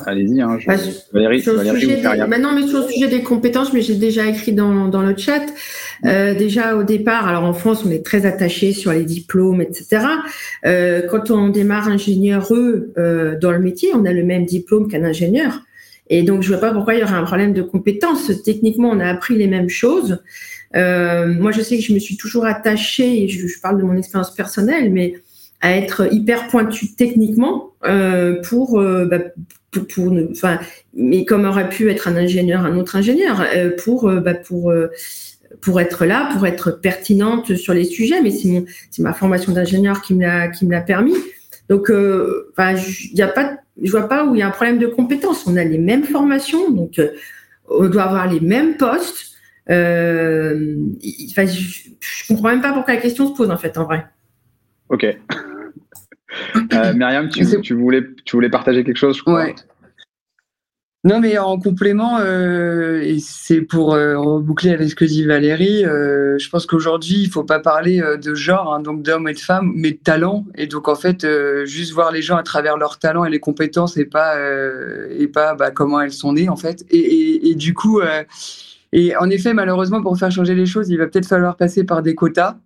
Allez-y, 0.07 0.41
hein, 0.41 0.57
bah, 0.67 0.75
Valérie, 1.13 1.43
sur 1.43 1.57
Valérie 1.57 1.81
sujet 1.81 1.97
des, 1.97 2.03
maintenant, 2.03 2.55
mais 2.55 2.65
sur 2.65 2.79
le 2.79 2.87
sujet 2.87 3.09
des 3.09 3.23
compétences, 3.23 3.73
mais 3.73 3.83
j'ai 3.83 3.97
déjà 3.97 4.25
écrit 4.27 4.53
dans, 4.53 4.87
dans 4.87 5.03
le 5.03 5.17
chat. 5.17 5.43
Euh, 6.05 6.33
déjà 6.33 6.77
au 6.77 6.85
départ, 6.85 7.27
alors 7.27 7.43
en 7.43 7.53
France, 7.53 7.83
on 7.85 7.91
est 7.91 8.05
très 8.05 8.25
attaché 8.25 8.73
sur 8.73 8.93
les 8.93 9.03
diplômes, 9.03 9.61
etc. 9.61 10.07
Euh, 10.65 11.03
quand 11.11 11.33
on 11.33 11.49
démarre 11.49 11.89
ingénieur 11.89 12.53
euh, 12.53 13.37
dans 13.41 13.51
le 13.51 13.59
métier, 13.59 13.91
on 13.93 14.05
a 14.05 14.13
le 14.13 14.23
même 14.23 14.47
diplôme 14.47 14.87
qu'un 14.87 15.03
ingénieur. 15.03 15.61
Et 16.09 16.23
donc, 16.23 16.43
je 16.43 16.49
vois 16.49 16.59
pas 16.59 16.73
pourquoi 16.73 16.95
il 16.95 17.01
y 17.01 17.03
aurait 17.03 17.15
un 17.15 17.25
problème 17.25 17.53
de 17.53 17.63
compétences. 17.63 18.31
Techniquement, 18.45 18.91
on 18.91 19.01
a 19.01 19.09
appris 19.09 19.37
les 19.37 19.49
mêmes 19.49 19.69
choses. 19.69 20.23
Euh, 20.77 21.27
moi, 21.35 21.51
je 21.51 21.63
sais 21.63 21.77
que 21.77 21.83
je 21.83 21.93
me 21.93 21.99
suis 21.99 22.17
toujours 22.17 22.47
attachée, 22.47 23.25
et 23.25 23.29
je, 23.29 23.49
je 23.49 23.61
parle 23.61 23.79
de 23.79 23.83
mon 23.83 23.97
expérience 23.97 24.33
personnelle, 24.33 24.93
mais 24.93 25.15
à 25.61 25.77
être 25.77 26.13
hyper 26.13 26.49
pointu 26.49 26.95
techniquement 26.95 27.73
euh, 27.85 28.41
pour, 28.43 28.81
euh, 28.81 29.05
bah, 29.05 29.19
pour, 29.71 29.87
pour 29.87 30.13
enfin, 30.31 30.59
mais 30.95 31.25
comme 31.25 31.45
aurait 31.45 31.69
pu 31.69 31.91
être 31.91 32.09
un 32.09 32.17
ingénieur, 32.17 32.65
un 32.65 32.77
autre 32.79 32.97
ingénieur, 32.97 33.45
euh, 33.55 33.71
pour, 33.77 34.11
bah, 34.11 34.35
pour, 34.35 34.73
pour 35.61 35.81
être 35.81 36.07
là, 36.07 36.31
pour 36.33 36.47
être 36.47 36.71
pertinente 36.71 37.55
sur 37.57 37.75
les 37.75 37.85
sujets. 37.85 38.23
Mais 38.23 38.31
c'est 38.31 38.65
c'est 38.91 39.03
ma 39.03 39.13
formation 39.13 39.53
d'ingénieur 39.53 40.01
qui 40.03 40.15
me 40.15 40.23
l'a, 40.23 40.49
qui 40.49 40.67
me 40.67 40.73
l'a 40.73 40.81
permis. 40.81 41.15
Donc, 41.69 41.89
il 41.91 43.15
y 43.15 43.23
a 43.23 43.29
pas, 43.29 43.59
je 43.81 43.91
vois 43.91 44.09
pas 44.09 44.25
où 44.25 44.35
il 44.35 44.39
y 44.39 44.43
a 44.43 44.49
un 44.49 44.51
problème 44.51 44.79
de 44.79 44.87
compétences. 44.87 45.47
On 45.47 45.57
a 45.57 45.65
les 45.65 45.79
mêmes 45.79 46.05
formations, 46.05 46.71
donc 46.71 47.01
on 47.69 47.87
doit 47.87 48.05
avoir 48.05 48.33
les 48.33 48.41
mêmes 48.41 48.77
postes. 48.77 49.27
Je, 49.69 50.89
je 52.01 52.27
comprends 52.27 52.49
même 52.49 52.63
pas 52.63 52.73
pourquoi 52.73 52.95
la 52.95 53.01
question 53.01 53.29
se 53.29 53.37
pose 53.37 53.51
en 53.51 53.59
fait, 53.59 53.79
en 53.79 53.85
vrai. 53.85 54.07
Ok. 54.89 55.07
Euh, 56.73 56.93
Myriam, 56.95 57.29
tu, 57.29 57.45
tu, 57.61 57.75
voulais, 57.75 58.07
tu 58.25 58.37
voulais 58.37 58.51
partager 58.51 58.85
quelque 58.85 58.97
chose, 58.97 59.17
je 59.17 59.23
crois. 59.23 59.45
Ouais. 59.45 59.55
Non, 61.03 61.19
mais 61.19 61.39
en 61.39 61.59
complément, 61.59 62.19
euh, 62.19 63.01
et 63.01 63.21
c'est 63.21 63.63
pour 63.63 63.95
euh, 63.95 64.19
reboucler 64.19 64.71
avec 64.71 64.91
ce 64.91 64.95
que 64.95 65.07
dit 65.07 65.25
Valérie, 65.25 65.83
euh, 65.87 66.37
je 66.39 66.51
pense 66.51 66.67
qu'aujourd'hui, 66.67 67.23
il 67.23 67.31
faut 67.31 67.43
pas 67.43 67.59
parler 67.59 68.03
de 68.23 68.35
genre, 68.35 68.75
hein, 68.75 68.81
donc 68.81 69.03
d'hommes 69.03 69.27
et 69.27 69.33
de 69.33 69.39
femmes, 69.39 69.73
mais 69.75 69.93
de 69.93 69.99
talent. 69.99 70.45
Et 70.57 70.67
donc, 70.67 70.89
en 70.89 70.95
fait, 70.95 71.27
juste 71.65 71.95
voir 71.95 72.13
les 72.13 72.21
gens 72.21 72.37
à 72.37 72.43
travers 72.43 72.77
leurs 72.77 72.99
talents 72.99 73.25
et 73.25 73.31
les 73.31 73.41
compétences 73.41 73.97
et 73.97 74.05
pas, 74.05 74.37
et 75.11 75.27
pas 75.27 75.55
bah, 75.55 75.71
comment 75.71 76.03
elles 76.03 76.13
sont 76.13 76.35
nées, 76.35 76.51
en 76.51 76.57
fait. 76.57 76.85
Et, 76.91 76.99
et, 76.99 77.49
et 77.49 77.55
du 77.55 77.73
coup, 77.73 78.03
et 78.93 79.17
en 79.17 79.31
effet, 79.31 79.55
malheureusement, 79.55 80.03
pour 80.03 80.19
faire 80.19 80.31
changer 80.31 80.55
les 80.55 80.67
choses, 80.67 80.91
il 80.91 80.99
va 80.99 81.07
peut-être 81.07 81.27
falloir 81.27 81.57
passer 81.57 81.83
par 81.85 82.03
des 82.03 82.15
quotas. 82.15 82.59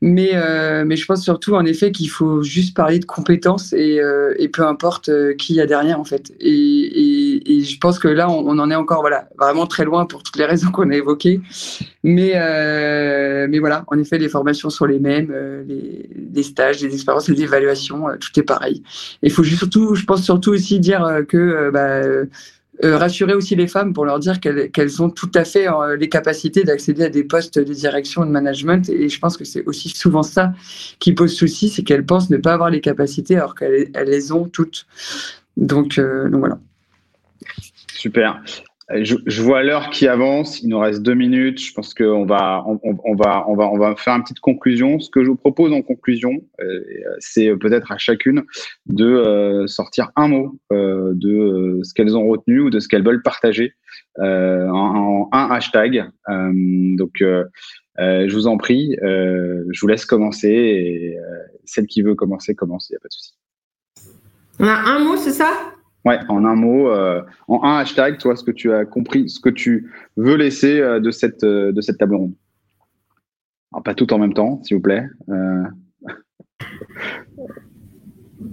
Mais, 0.00 0.30
euh, 0.34 0.84
mais 0.84 0.96
je 0.96 1.06
pense 1.06 1.22
surtout 1.22 1.54
en 1.54 1.64
effet 1.64 1.92
qu'il 1.92 2.10
faut 2.10 2.42
juste 2.42 2.76
parler 2.76 2.98
de 2.98 3.04
compétences 3.04 3.72
et, 3.72 4.00
euh, 4.00 4.34
peu 4.52 4.66
importe 4.66 5.08
euh, 5.08 5.34
qui 5.34 5.54
y 5.54 5.60
a 5.60 5.66
derrière 5.66 6.00
en 6.00 6.04
fait. 6.04 6.32
Et, 6.40 7.62
je 7.62 7.78
pense 7.78 7.98
que 7.98 8.08
là 8.08 8.28
on, 8.28 8.58
en 8.58 8.70
est 8.70 8.74
encore 8.74 9.00
voilà 9.00 9.28
vraiment 9.38 9.66
très 9.66 9.84
loin 9.84 10.04
pour 10.04 10.22
toutes 10.22 10.36
les 10.36 10.44
raisons 10.44 10.70
qu'on 10.70 10.90
a 10.90 10.96
évoquées. 10.96 11.40
Mais 12.02 12.32
mais 13.48 13.58
voilà, 13.58 13.84
en 13.86 13.98
effet 13.98 14.18
les 14.18 14.28
formations 14.28 14.70
sont 14.70 14.84
les 14.84 14.98
mêmes, 14.98 15.32
les, 15.68 16.42
stages, 16.42 16.82
les 16.82 16.92
expériences, 16.92 17.28
les 17.28 17.42
évaluations, 17.42 18.06
tout 18.20 18.38
est 18.38 18.42
pareil. 18.42 18.82
Il 19.22 19.30
faut 19.30 19.44
surtout, 19.44 19.94
je 19.94 20.04
pense 20.04 20.22
surtout 20.22 20.50
aussi 20.50 20.80
dire 20.80 21.22
que 21.28 21.70
bah, 21.70 22.02
euh, 22.84 22.96
rassurer 22.96 23.34
aussi 23.34 23.54
les 23.54 23.68
femmes 23.68 23.92
pour 23.92 24.06
leur 24.06 24.18
dire 24.18 24.40
qu'elles 24.40 25.02
ont 25.02 25.10
tout 25.10 25.30
à 25.34 25.44
fait 25.44 25.68
euh, 25.68 25.96
les 25.96 26.08
capacités 26.08 26.64
d'accéder 26.64 27.04
à 27.04 27.08
des 27.10 27.22
postes 27.22 27.58
de 27.58 27.72
direction 27.74 28.24
et 28.24 28.26
de 28.26 28.32
management. 28.32 28.88
Et 28.88 29.10
je 29.10 29.18
pense 29.18 29.36
que 29.36 29.44
c'est 29.44 29.64
aussi 29.66 29.90
souvent 29.90 30.22
ça 30.22 30.54
qui 30.98 31.12
pose 31.12 31.34
souci, 31.34 31.68
c'est 31.68 31.82
qu'elles 31.82 32.06
pensent 32.06 32.30
ne 32.30 32.38
pas 32.38 32.54
avoir 32.54 32.70
les 32.70 32.80
capacités 32.80 33.36
alors 33.36 33.54
qu'elles 33.54 33.90
les 34.06 34.32
ont 34.32 34.48
toutes. 34.48 34.86
Donc, 35.58 35.98
euh, 35.98 36.30
donc 36.30 36.40
voilà. 36.40 36.58
Super. 37.92 38.42
Je, 39.00 39.42
vois 39.42 39.62
l'heure 39.62 39.90
qui 39.90 40.06
avance. 40.06 40.60
Il 40.62 40.68
nous 40.68 40.78
reste 40.78 41.02
deux 41.02 41.14
minutes. 41.14 41.60
Je 41.60 41.72
pense 41.72 41.94
qu'on 41.94 42.26
va, 42.26 42.64
on, 42.66 43.14
va, 43.14 43.44
on 43.48 43.54
va, 43.54 43.68
on 43.68 43.78
va 43.78 43.96
faire 43.96 44.14
une 44.14 44.22
petite 44.22 44.40
conclusion. 44.40 45.00
Ce 45.00 45.10
que 45.10 45.22
je 45.24 45.28
vous 45.28 45.36
propose 45.36 45.72
en 45.72 45.82
conclusion, 45.82 46.42
euh, 46.60 46.80
c'est 47.18 47.54
peut-être 47.56 47.92
à 47.92 47.98
chacune 47.98 48.42
de 48.86 49.06
euh, 49.06 49.66
sortir 49.66 50.10
un 50.16 50.28
mot 50.28 50.58
euh, 50.72 51.12
de 51.14 51.80
ce 51.82 51.94
qu'elles 51.94 52.16
ont 52.16 52.26
retenu 52.26 52.60
ou 52.60 52.70
de 52.70 52.80
ce 52.80 52.88
qu'elles 52.88 53.04
veulent 53.04 53.22
partager 53.22 53.74
en, 54.18 54.68
en, 54.70 55.28
un 55.32 55.50
hashtag. 55.50 56.04
donc, 56.28 57.14
je 57.18 58.32
vous 58.32 58.46
en 58.46 58.56
prie, 58.56 58.96
je 59.00 59.80
vous 59.80 59.88
laisse 59.88 60.04
commencer. 60.04 60.48
Et 60.48 61.16
celle 61.64 61.86
qui 61.86 62.02
veut 62.02 62.14
commencer, 62.14 62.54
commence. 62.54 62.90
Il 62.90 62.92
n'y 62.92 62.96
a 62.96 63.00
pas 63.00 63.08
de 63.08 63.12
souci. 63.12 63.32
On 64.58 64.66
a 64.66 64.74
un 64.74 64.98
mot, 64.98 65.16
c'est 65.16 65.30
ça? 65.30 65.72
Ouais, 66.04 66.18
en 66.28 66.44
un 66.44 66.56
mot, 66.56 66.88
euh, 66.88 67.22
en 67.46 67.62
un 67.62 67.78
hashtag, 67.78 68.18
toi, 68.18 68.34
ce 68.34 68.42
que 68.42 68.50
tu 68.50 68.72
as 68.72 68.84
compris, 68.84 69.28
ce 69.28 69.38
que 69.38 69.50
tu 69.50 69.88
veux 70.16 70.34
laisser 70.34 70.80
euh, 70.80 70.98
de, 70.98 71.12
cette, 71.12 71.44
euh, 71.44 71.70
de 71.72 71.80
cette 71.80 71.98
table 71.98 72.16
ronde. 72.16 72.34
Pas 73.84 73.94
tout 73.94 74.12
en 74.12 74.18
même 74.18 74.34
temps, 74.34 74.60
s'il 74.64 74.76
vous 74.76 74.82
plaît. 74.82 75.06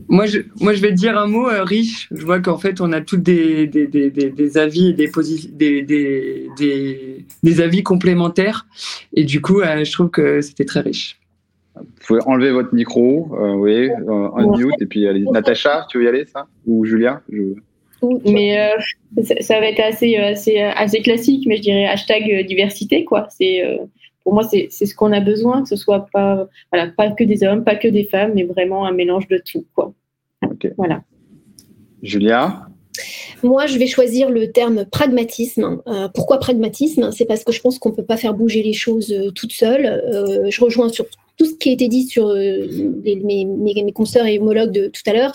Moi 0.07 0.27
je, 0.27 0.41
moi, 0.59 0.73
je 0.73 0.81
vais 0.81 0.91
dire 0.91 1.17
un 1.17 1.25
mot 1.25 1.47
riche. 1.63 2.07
Je 2.11 2.23
vois 2.23 2.39
qu'en 2.39 2.59
fait, 2.59 2.79
on 2.79 2.91
a 2.93 3.01
tous 3.01 3.17
des, 3.17 3.69
avis 4.55 4.89
et 4.89 4.93
des, 4.93 5.81
des, 5.81 6.47
des, 6.55 7.25
des, 7.43 7.61
avis 7.61 7.81
complémentaires. 7.81 8.67
Et 9.13 9.23
du 9.23 9.41
coup, 9.41 9.61
je 9.61 9.91
trouve 9.91 10.09
que 10.09 10.41
c'était 10.41 10.65
très 10.65 10.81
riche. 10.81 11.18
Vous 11.79 12.05
pouvez 12.07 12.21
enlever 12.25 12.51
votre 12.51 12.73
micro, 12.73 13.29
euh, 13.33 13.53
oui, 13.53 13.89
euh, 13.89 14.29
unmute, 14.35 14.81
et 14.81 14.85
puis 14.85 15.07
allez. 15.07 15.21
Natacha, 15.21 15.85
tu 15.89 15.97
veux 15.97 16.05
y 16.05 16.07
aller, 16.07 16.25
ça? 16.25 16.47
Ou 16.65 16.85
Julia 16.85 17.21
je... 17.31 17.41
Mais 18.25 18.57
euh, 18.57 19.23
ça, 19.41 19.59
va 19.59 19.67
être 19.67 19.81
assez, 19.81 20.15
assez, 20.15 20.59
assez 20.59 21.01
classique, 21.01 21.45
mais 21.47 21.57
je 21.57 21.63
dirais 21.63 21.85
hashtag 21.85 22.45
diversité, 22.47 23.03
quoi. 23.03 23.27
C'est, 23.29 23.61
pour 24.23 24.33
moi, 24.33 24.43
c'est, 24.43 24.69
ce 24.69 24.95
qu'on 24.95 25.11
a 25.11 25.19
besoin, 25.19 25.63
que 25.63 25.67
ce 25.67 25.75
soit 25.75 26.07
pas, 26.13 26.47
voilà, 26.71 26.91
pas 26.95 27.11
que 27.11 27.25
des 27.25 27.43
hommes, 27.43 27.65
pas 27.65 27.75
que 27.75 27.89
des 27.89 28.05
femmes, 28.05 28.31
mais 28.35 28.43
vraiment 28.43 28.85
un 28.85 28.93
mélange 28.93 29.27
de 29.27 29.41
tout, 29.45 29.65
quoi. 29.75 29.93
Voilà. 30.77 31.01
Julia? 32.01 32.69
Moi, 33.43 33.67
je 33.67 33.77
vais 33.77 33.87
choisir 33.87 34.29
le 34.29 34.51
terme 34.51 34.85
pragmatisme. 34.85 35.81
Euh, 35.87 36.09
pourquoi 36.13 36.39
pragmatisme? 36.39 37.11
C'est 37.11 37.25
parce 37.25 37.43
que 37.43 37.51
je 37.51 37.61
pense 37.61 37.79
qu'on 37.79 37.89
ne 37.89 37.95
peut 37.95 38.05
pas 38.05 38.17
faire 38.17 38.33
bouger 38.33 38.63
les 38.63 38.73
choses 38.73 39.11
euh, 39.11 39.31
toutes 39.31 39.53
seules. 39.53 39.85
Euh, 39.85 40.49
je 40.49 40.61
rejoins 40.61 40.89
sur 40.89 41.05
tout 41.39 41.45
ce 41.45 41.55
qui 41.55 41.69
a 41.69 41.71
été 41.71 41.87
dit 41.87 42.03
sur 42.03 42.27
euh, 42.27 42.67
mes, 43.05 43.45
mes, 43.45 43.91
consoeurs 43.93 44.25
et 44.25 44.37
homologues 44.37 44.71
de 44.71 44.87
tout 44.87 45.01
à 45.05 45.13
l'heure. 45.13 45.33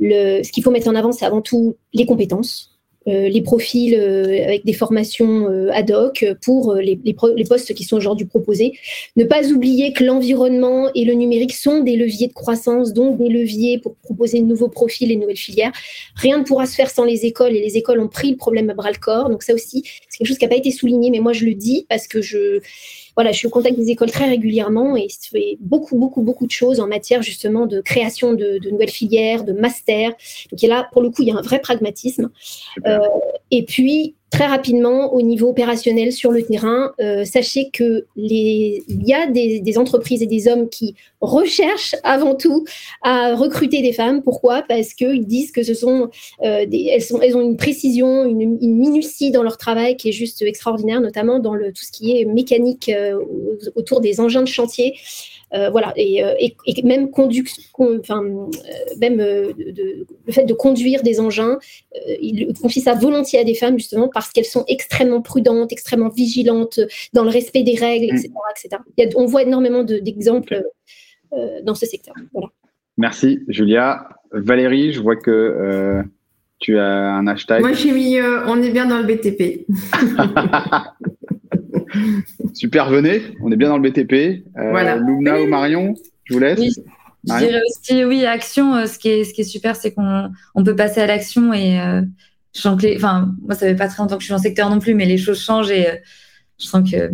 Ce 0.00 0.50
qu'il 0.50 0.62
faut 0.62 0.72
mettre 0.72 0.88
en 0.88 0.94
avant, 0.96 1.12
c'est 1.12 1.24
avant 1.24 1.40
tout 1.40 1.76
les 1.94 2.04
compétences. 2.04 2.72
Euh, 3.08 3.28
les 3.28 3.40
profils 3.40 3.94
euh, 3.94 4.44
avec 4.44 4.64
des 4.64 4.72
formations 4.72 5.46
ad 5.72 5.92
hoc 5.92 6.26
pour 6.42 6.74
les, 6.74 6.98
les, 7.04 7.14
les, 7.36 7.44
postes 7.44 7.72
qui 7.72 7.84
sont 7.84 7.96
aujourd'hui 7.96 8.26
proposés. 8.26 8.72
Ne 9.14 9.22
pas 9.22 9.46
oublier 9.46 9.92
que 9.92 10.02
l'environnement 10.02 10.90
et 10.96 11.04
le 11.04 11.12
numérique 11.12 11.54
sont 11.54 11.84
des 11.84 11.94
leviers 11.94 12.26
de 12.26 12.32
croissance, 12.32 12.92
donc 12.92 13.16
des 13.16 13.28
leviers 13.28 13.78
pour 13.78 13.94
proposer 13.94 14.40
de 14.40 14.46
nouveaux 14.46 14.68
profils 14.68 15.08
et 15.12 15.14
de 15.14 15.20
nouvelles 15.20 15.36
filières. 15.36 15.70
Rien 16.16 16.38
ne 16.38 16.42
pourra 16.42 16.66
se 16.66 16.74
faire 16.74 16.90
sans 16.90 17.04
les 17.04 17.24
écoles 17.24 17.54
et 17.54 17.60
les 17.60 17.76
écoles 17.76 18.00
ont 18.00 18.08
pris 18.08 18.32
le 18.32 18.36
problème 18.36 18.68
à 18.70 18.74
bras 18.74 18.90
le 18.90 18.98
corps. 18.98 19.28
Donc 19.28 19.44
ça 19.44 19.54
aussi, 19.54 19.84
c'est 20.08 20.18
quelque 20.18 20.26
chose 20.26 20.38
qui 20.38 20.44
n'a 20.44 20.50
pas 20.50 20.56
été 20.56 20.72
souligné, 20.72 21.10
mais 21.10 21.20
moi 21.20 21.32
je 21.32 21.44
le 21.44 21.54
dis 21.54 21.86
parce 21.88 22.08
que 22.08 22.20
je 22.20 22.60
voilà, 23.16 23.32
je 23.32 23.38
suis 23.38 23.46
au 23.46 23.50
contact 23.50 23.76
des 23.76 23.90
écoles 23.90 24.10
très 24.10 24.28
régulièrement 24.28 24.96
et 24.96 25.08
je 25.08 25.28
fais 25.30 25.56
beaucoup, 25.60 25.96
beaucoup, 25.96 26.22
beaucoup 26.22 26.46
de 26.46 26.50
choses 26.50 26.80
en 26.80 26.86
matière 26.86 27.22
justement 27.22 27.66
de 27.66 27.80
création 27.80 28.34
de, 28.34 28.58
de 28.58 28.70
nouvelles 28.70 28.90
filières, 28.90 29.42
de 29.42 29.52
masters. 29.52 30.12
Donc 30.52 30.62
là, 30.62 30.88
pour 30.92 31.00
le 31.00 31.08
coup, 31.10 31.22
il 31.22 31.28
y 31.28 31.30
a 31.30 31.36
un 31.36 31.42
vrai 31.42 31.58
pragmatisme. 31.60 32.30
Euh, 32.86 32.98
et 33.50 33.64
puis, 33.64 34.14
très 34.30 34.46
rapidement 34.46 35.14
au 35.14 35.22
niveau 35.22 35.48
opérationnel 35.48 36.12
sur 36.12 36.32
le 36.32 36.42
terrain. 36.42 36.92
Euh, 37.00 37.24
sachez 37.24 37.70
que 37.72 38.06
il 38.16 38.82
y 38.88 39.14
a 39.14 39.26
des, 39.28 39.78
entreprises 39.78 40.22
et 40.22 40.26
des 40.26 40.48
hommes 40.48 40.68
qui 40.68 40.94
recherchent 41.20 41.94
avant 42.02 42.34
tout 42.34 42.64
à 43.02 43.34
recruter 43.34 43.82
des 43.82 43.92
femmes. 43.92 44.22
Pourquoi? 44.22 44.62
Parce 44.62 44.94
qu'ils 44.94 45.26
disent 45.26 45.52
que 45.52 45.62
ce 45.62 45.74
sont, 45.74 46.10
euh, 46.42 46.66
elles 46.70 47.36
ont 47.36 47.40
une 47.40 47.56
précision, 47.56 48.24
une, 48.24 48.58
minutie 48.60 49.30
dans 49.30 49.42
leur 49.42 49.58
travail 49.58 49.96
qui 49.96 50.08
est 50.08 50.12
juste 50.12 50.42
extraordinaire, 50.42 51.00
notamment 51.00 51.38
dans 51.38 51.54
tout 51.54 51.82
ce 51.82 51.92
qui 51.92 52.18
est 52.18 52.24
mécanique 52.24 52.88
euh, 52.88 53.18
autour 53.74 54.00
des 54.00 54.20
engins 54.20 54.42
de 54.42 54.48
chantier. 54.48 54.94
Euh, 55.56 55.70
voilà, 55.70 55.92
et, 55.96 56.22
euh, 56.22 56.34
même, 56.84 57.08
enfin, 57.14 58.24
euh, 58.24 58.48
même 59.00 59.18
le 59.18 60.32
fait 60.32 60.44
de 60.44 60.52
conduire 60.52 61.02
des 61.02 61.20
engins, 61.20 61.58
il 62.20 62.52
confie 62.60 62.80
ça 62.80 62.94
volontiers 62.94 63.38
à 63.38 63.44
des 63.44 63.54
femmes 63.54 63.78
justement 63.78 64.08
parce 64.12 64.32
qu'elles 64.32 64.44
sont 64.44 64.64
extrêmement 64.68 65.22
prudentes, 65.22 65.72
extrêmement 65.72 66.08
vigilantes 66.08 66.80
dans 67.12 67.24
le 67.24 67.30
respect 67.30 67.62
des 67.62 67.76
règles, 67.76 68.06
etc. 68.06 68.30
etc. 68.96 69.12
on 69.16 69.26
voit 69.26 69.42
énormément 69.42 69.82
d'exemples 69.82 70.62
dans 71.62 71.74
ce 71.74 71.86
secteur. 71.86 72.14
Voilà. 72.32 72.48
Merci, 72.98 73.40
Julia. 73.48 74.08
Valérie, 74.32 74.92
je 74.92 75.00
vois 75.00 75.16
que 75.16 76.02
tu 76.58 76.78
as 76.78 77.14
un 77.14 77.26
hashtag. 77.26 77.60
Moi, 77.60 77.72
j'ai 77.72 77.92
mis 77.92 78.20
on 78.20 78.62
est 78.62 78.70
bien 78.70 78.86
dans 78.86 78.98
le 78.98 79.04
BTP. 79.04 79.66
Super, 82.54 82.90
venez. 82.90 83.22
On 83.42 83.50
est 83.50 83.56
bien 83.56 83.68
dans 83.68 83.78
le 83.78 83.88
BTP. 83.88 84.44
Euh, 84.58 84.70
voilà. 84.70 84.96
Lumna 84.96 85.40
ou 85.40 85.46
Marion, 85.46 85.94
je 86.24 86.34
vous 86.34 86.40
laisse. 86.40 86.58
Oui. 86.58 86.72
Je 87.28 87.38
dirais 87.38 87.60
aussi, 87.68 88.04
oui, 88.04 88.24
action. 88.24 88.74
Euh, 88.74 88.86
ce, 88.86 88.98
qui 88.98 89.08
est, 89.08 89.24
ce 89.24 89.34
qui 89.34 89.40
est 89.40 89.44
super, 89.44 89.76
c'est 89.76 89.92
qu'on 89.92 90.30
on 90.54 90.64
peut 90.64 90.76
passer 90.76 91.00
à 91.00 91.06
l'action 91.06 91.52
et 91.52 91.80
euh, 91.80 92.02
je 92.54 92.60
sens 92.60 92.80
que 92.80 92.96
enfin, 92.96 93.34
moi, 93.42 93.54
ça 93.54 93.66
fait 93.66 93.74
pas 93.74 93.88
très 93.88 94.02
longtemps 94.02 94.16
que 94.16 94.22
je 94.22 94.26
suis 94.26 94.32
dans 94.32 94.38
le 94.38 94.42
secteur 94.42 94.70
non 94.70 94.78
plus, 94.78 94.94
mais 94.94 95.06
les 95.06 95.18
choses 95.18 95.40
changent 95.40 95.70
et 95.70 95.86
je 96.58 96.66
sens 96.66 96.88
que 96.88 97.10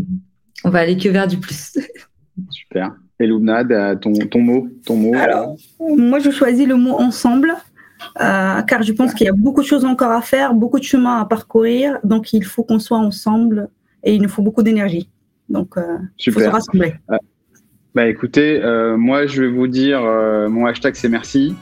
on 0.65 0.71
va 0.71 0.81
aller 0.81 0.97
que 0.97 1.09
vers 1.09 1.27
du 1.27 1.39
plus. 1.39 1.79
Super. 2.51 2.93
Et 3.21 3.27
Lumna, 3.27 3.65
ton, 3.97 4.13
ton 4.13 4.41
mot, 4.41 4.69
ton 4.85 4.97
mot. 4.97 5.15
Alors, 5.15 5.57
moi, 5.81 6.19
je 6.19 6.31
choisis 6.31 6.67
le 6.67 6.77
mot 6.77 6.99
ensemble. 6.99 7.55
car 8.17 8.83
je 8.83 8.93
pense 8.93 9.15
qu'il 9.15 9.27
y 9.27 9.31
a 9.31 9.35
beaucoup 9.35 9.63
de 9.63 9.67
choses 9.67 9.85
encore 9.85 10.11
à 10.11 10.23
faire, 10.23 10.55
beaucoup 10.55 10.79
de 10.79 10.85
chemin 10.85 11.21
à 11.21 11.25
parcourir, 11.25 11.99
donc 12.05 12.33
il 12.33 12.45
faut 12.45 12.65
qu'on 12.65 12.81
soit 12.81 12.99
ensemble 12.99 13.71
et 14.05 14.15
il 14.15 14.23
nous 14.23 14.29
faut 14.29 14.43
beaucoup 14.43 14.63
d'énergie. 14.63 15.09
Donc, 15.49 15.77
euh, 15.77 15.99
il 16.25 16.33
faut 16.33 16.41
se 16.41 16.47
rassembler. 16.47 16.95
Euh, 17.11 17.17
bah 17.95 18.09
écoutez, 18.09 18.59
euh, 18.63 18.97
moi 18.97 19.27
je 19.27 19.43
vais 19.43 19.49
vous 19.49 19.67
dire, 19.67 20.01
mon 20.49 20.65
hashtag 20.65 20.95
c'est 20.95 21.11
merci. 21.11 21.55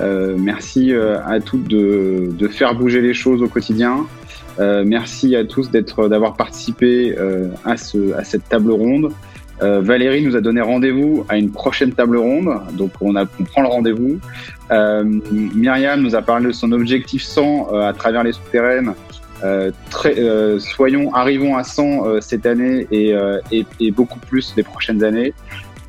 merci 0.00 0.92
à 0.92 1.38
toutes 1.40 1.68
de, 1.68 2.30
de, 2.36 2.48
faire 2.48 2.74
bouger 2.74 3.00
les 3.00 3.14
choses 3.14 3.42
au 3.42 3.48
quotidien. 3.48 4.06
merci 4.58 5.36
à 5.36 5.44
tous 5.44 5.70
d'être, 5.70 6.08
d'avoir 6.08 6.34
participé 6.34 7.16
à, 7.64 7.76
ce, 7.76 8.12
à 8.14 8.24
cette 8.24 8.48
table 8.48 8.72
ronde. 8.72 9.12
Valérie 9.60 10.22
nous 10.22 10.34
a 10.34 10.40
donné 10.40 10.60
rendez-vous 10.60 11.24
à 11.28 11.36
une 11.36 11.52
prochaine 11.52 11.92
table 11.92 12.16
ronde, 12.16 12.60
donc 12.72 12.90
on, 13.00 13.14
a, 13.14 13.24
on 13.38 13.44
prend 13.44 13.62
le 13.62 13.68
rendez-vous. 13.68 14.18
Myriam 15.54 16.00
nous 16.00 16.16
a 16.16 16.22
parlé 16.22 16.46
de 16.48 16.52
son 16.52 16.72
objectif 16.72 17.22
100 17.22 17.72
à 17.72 17.92
travers 17.92 18.24
les 18.24 18.32
souterraines 18.32 18.94
très, 19.90 20.18
euh, 20.18 20.58
soyons, 20.58 21.14
arrivons 21.14 21.56
à 21.56 21.64
100 21.64 22.06
euh, 22.06 22.20
cette 22.20 22.46
année 22.46 22.86
et, 22.90 23.14
et, 23.52 23.66
et, 23.80 23.90
beaucoup 23.90 24.18
plus 24.18 24.54
les 24.56 24.62
prochaines 24.62 25.02
années. 25.04 25.34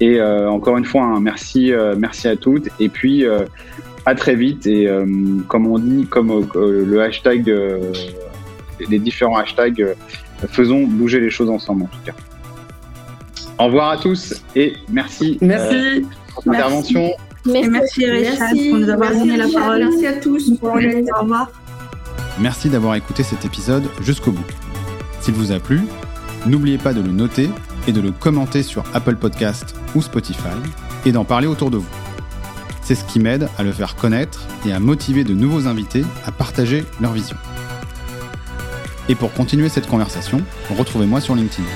Et 0.02 0.22
encore 0.22 0.78
une 0.78 0.86
fois, 0.86 1.04
un 1.04 1.20
merci, 1.20 1.74
merci 1.98 2.30
à 2.30 2.38
toutes. 2.38 2.70
Et 2.80 2.88
puis, 2.88 3.26
à 4.06 4.16
très 4.16 4.36
vite. 4.36 4.66
Et 4.66 4.88
comme 5.50 5.68
on 5.68 5.78
dit, 5.78 6.06
comme 6.06 6.48
le 6.56 7.02
hashtag, 7.02 7.54
les 8.90 9.00
différents 9.00 9.36
hashtags, 9.36 9.86
faisons 10.48 10.84
bouger 10.86 11.20
les 11.20 11.30
choses 11.30 11.50
ensemble 11.50 11.84
en 11.84 11.88
tout 11.88 12.00
cas. 12.06 12.14
Au 13.60 13.66
revoir 13.66 13.90
à 13.90 13.98
tous 13.98 14.42
et 14.56 14.74
merci. 14.88 15.38
Merci. 15.42 16.06
pour 16.34 16.44
votre 16.46 16.56
intervention. 16.56 17.12
Merci, 17.46 17.70
merci, 17.70 18.06
merci, 18.08 18.70
pour 18.70 18.80
nous 18.80 18.90
avoir 18.90 19.12
donné 19.12 19.36
la 19.36 19.48
parole. 19.50 19.80
Merci 19.80 20.08
à 20.08 20.14
tous. 20.14 20.52
Au 20.62 21.22
revoir. 21.22 21.52
Merci 22.40 22.70
d'avoir 22.70 22.96
écouté 22.96 23.24
cet 23.24 23.44
épisode 23.44 23.90
jusqu'au 24.02 24.32
bout. 24.32 24.46
S'il 25.20 25.34
vous 25.34 25.52
a 25.52 25.60
plu, 25.60 25.82
n'oubliez 26.46 26.78
pas 26.78 26.94
de 26.94 27.02
le 27.02 27.12
noter 27.12 27.50
et 27.86 27.92
de 27.92 28.00
le 28.00 28.12
commenter 28.12 28.64
sur 28.64 28.84
Apple 28.94 29.18
Podcast 29.18 29.76
ou 29.94 30.02
Spotify 30.02 30.48
et 31.06 31.12
d'en 31.12 31.26
parler 31.26 31.48
autour 31.48 31.70
de 31.70 31.78
vous. 31.78 31.90
C'est 32.82 32.96
ce 32.96 33.04
qui 33.04 33.20
m'aide 33.20 33.50
à 33.58 33.64
le 33.64 33.74
faire 33.74 33.96
connaître 33.96 34.48
et 34.66 34.72
à 34.72 34.80
motiver 34.80 35.26
de 35.26 35.34
nouveaux 35.34 35.68
invités 35.68 36.06
à 36.26 36.32
partager 36.32 36.86
leur 37.02 37.12
vision. 37.12 37.36
Et 39.10 39.16
pour 39.16 39.34
continuer 39.34 39.68
cette 39.68 39.88
conversation, 39.88 40.42
retrouvez-moi 40.78 41.20
sur 41.20 41.36
LinkedIn. 41.36 41.68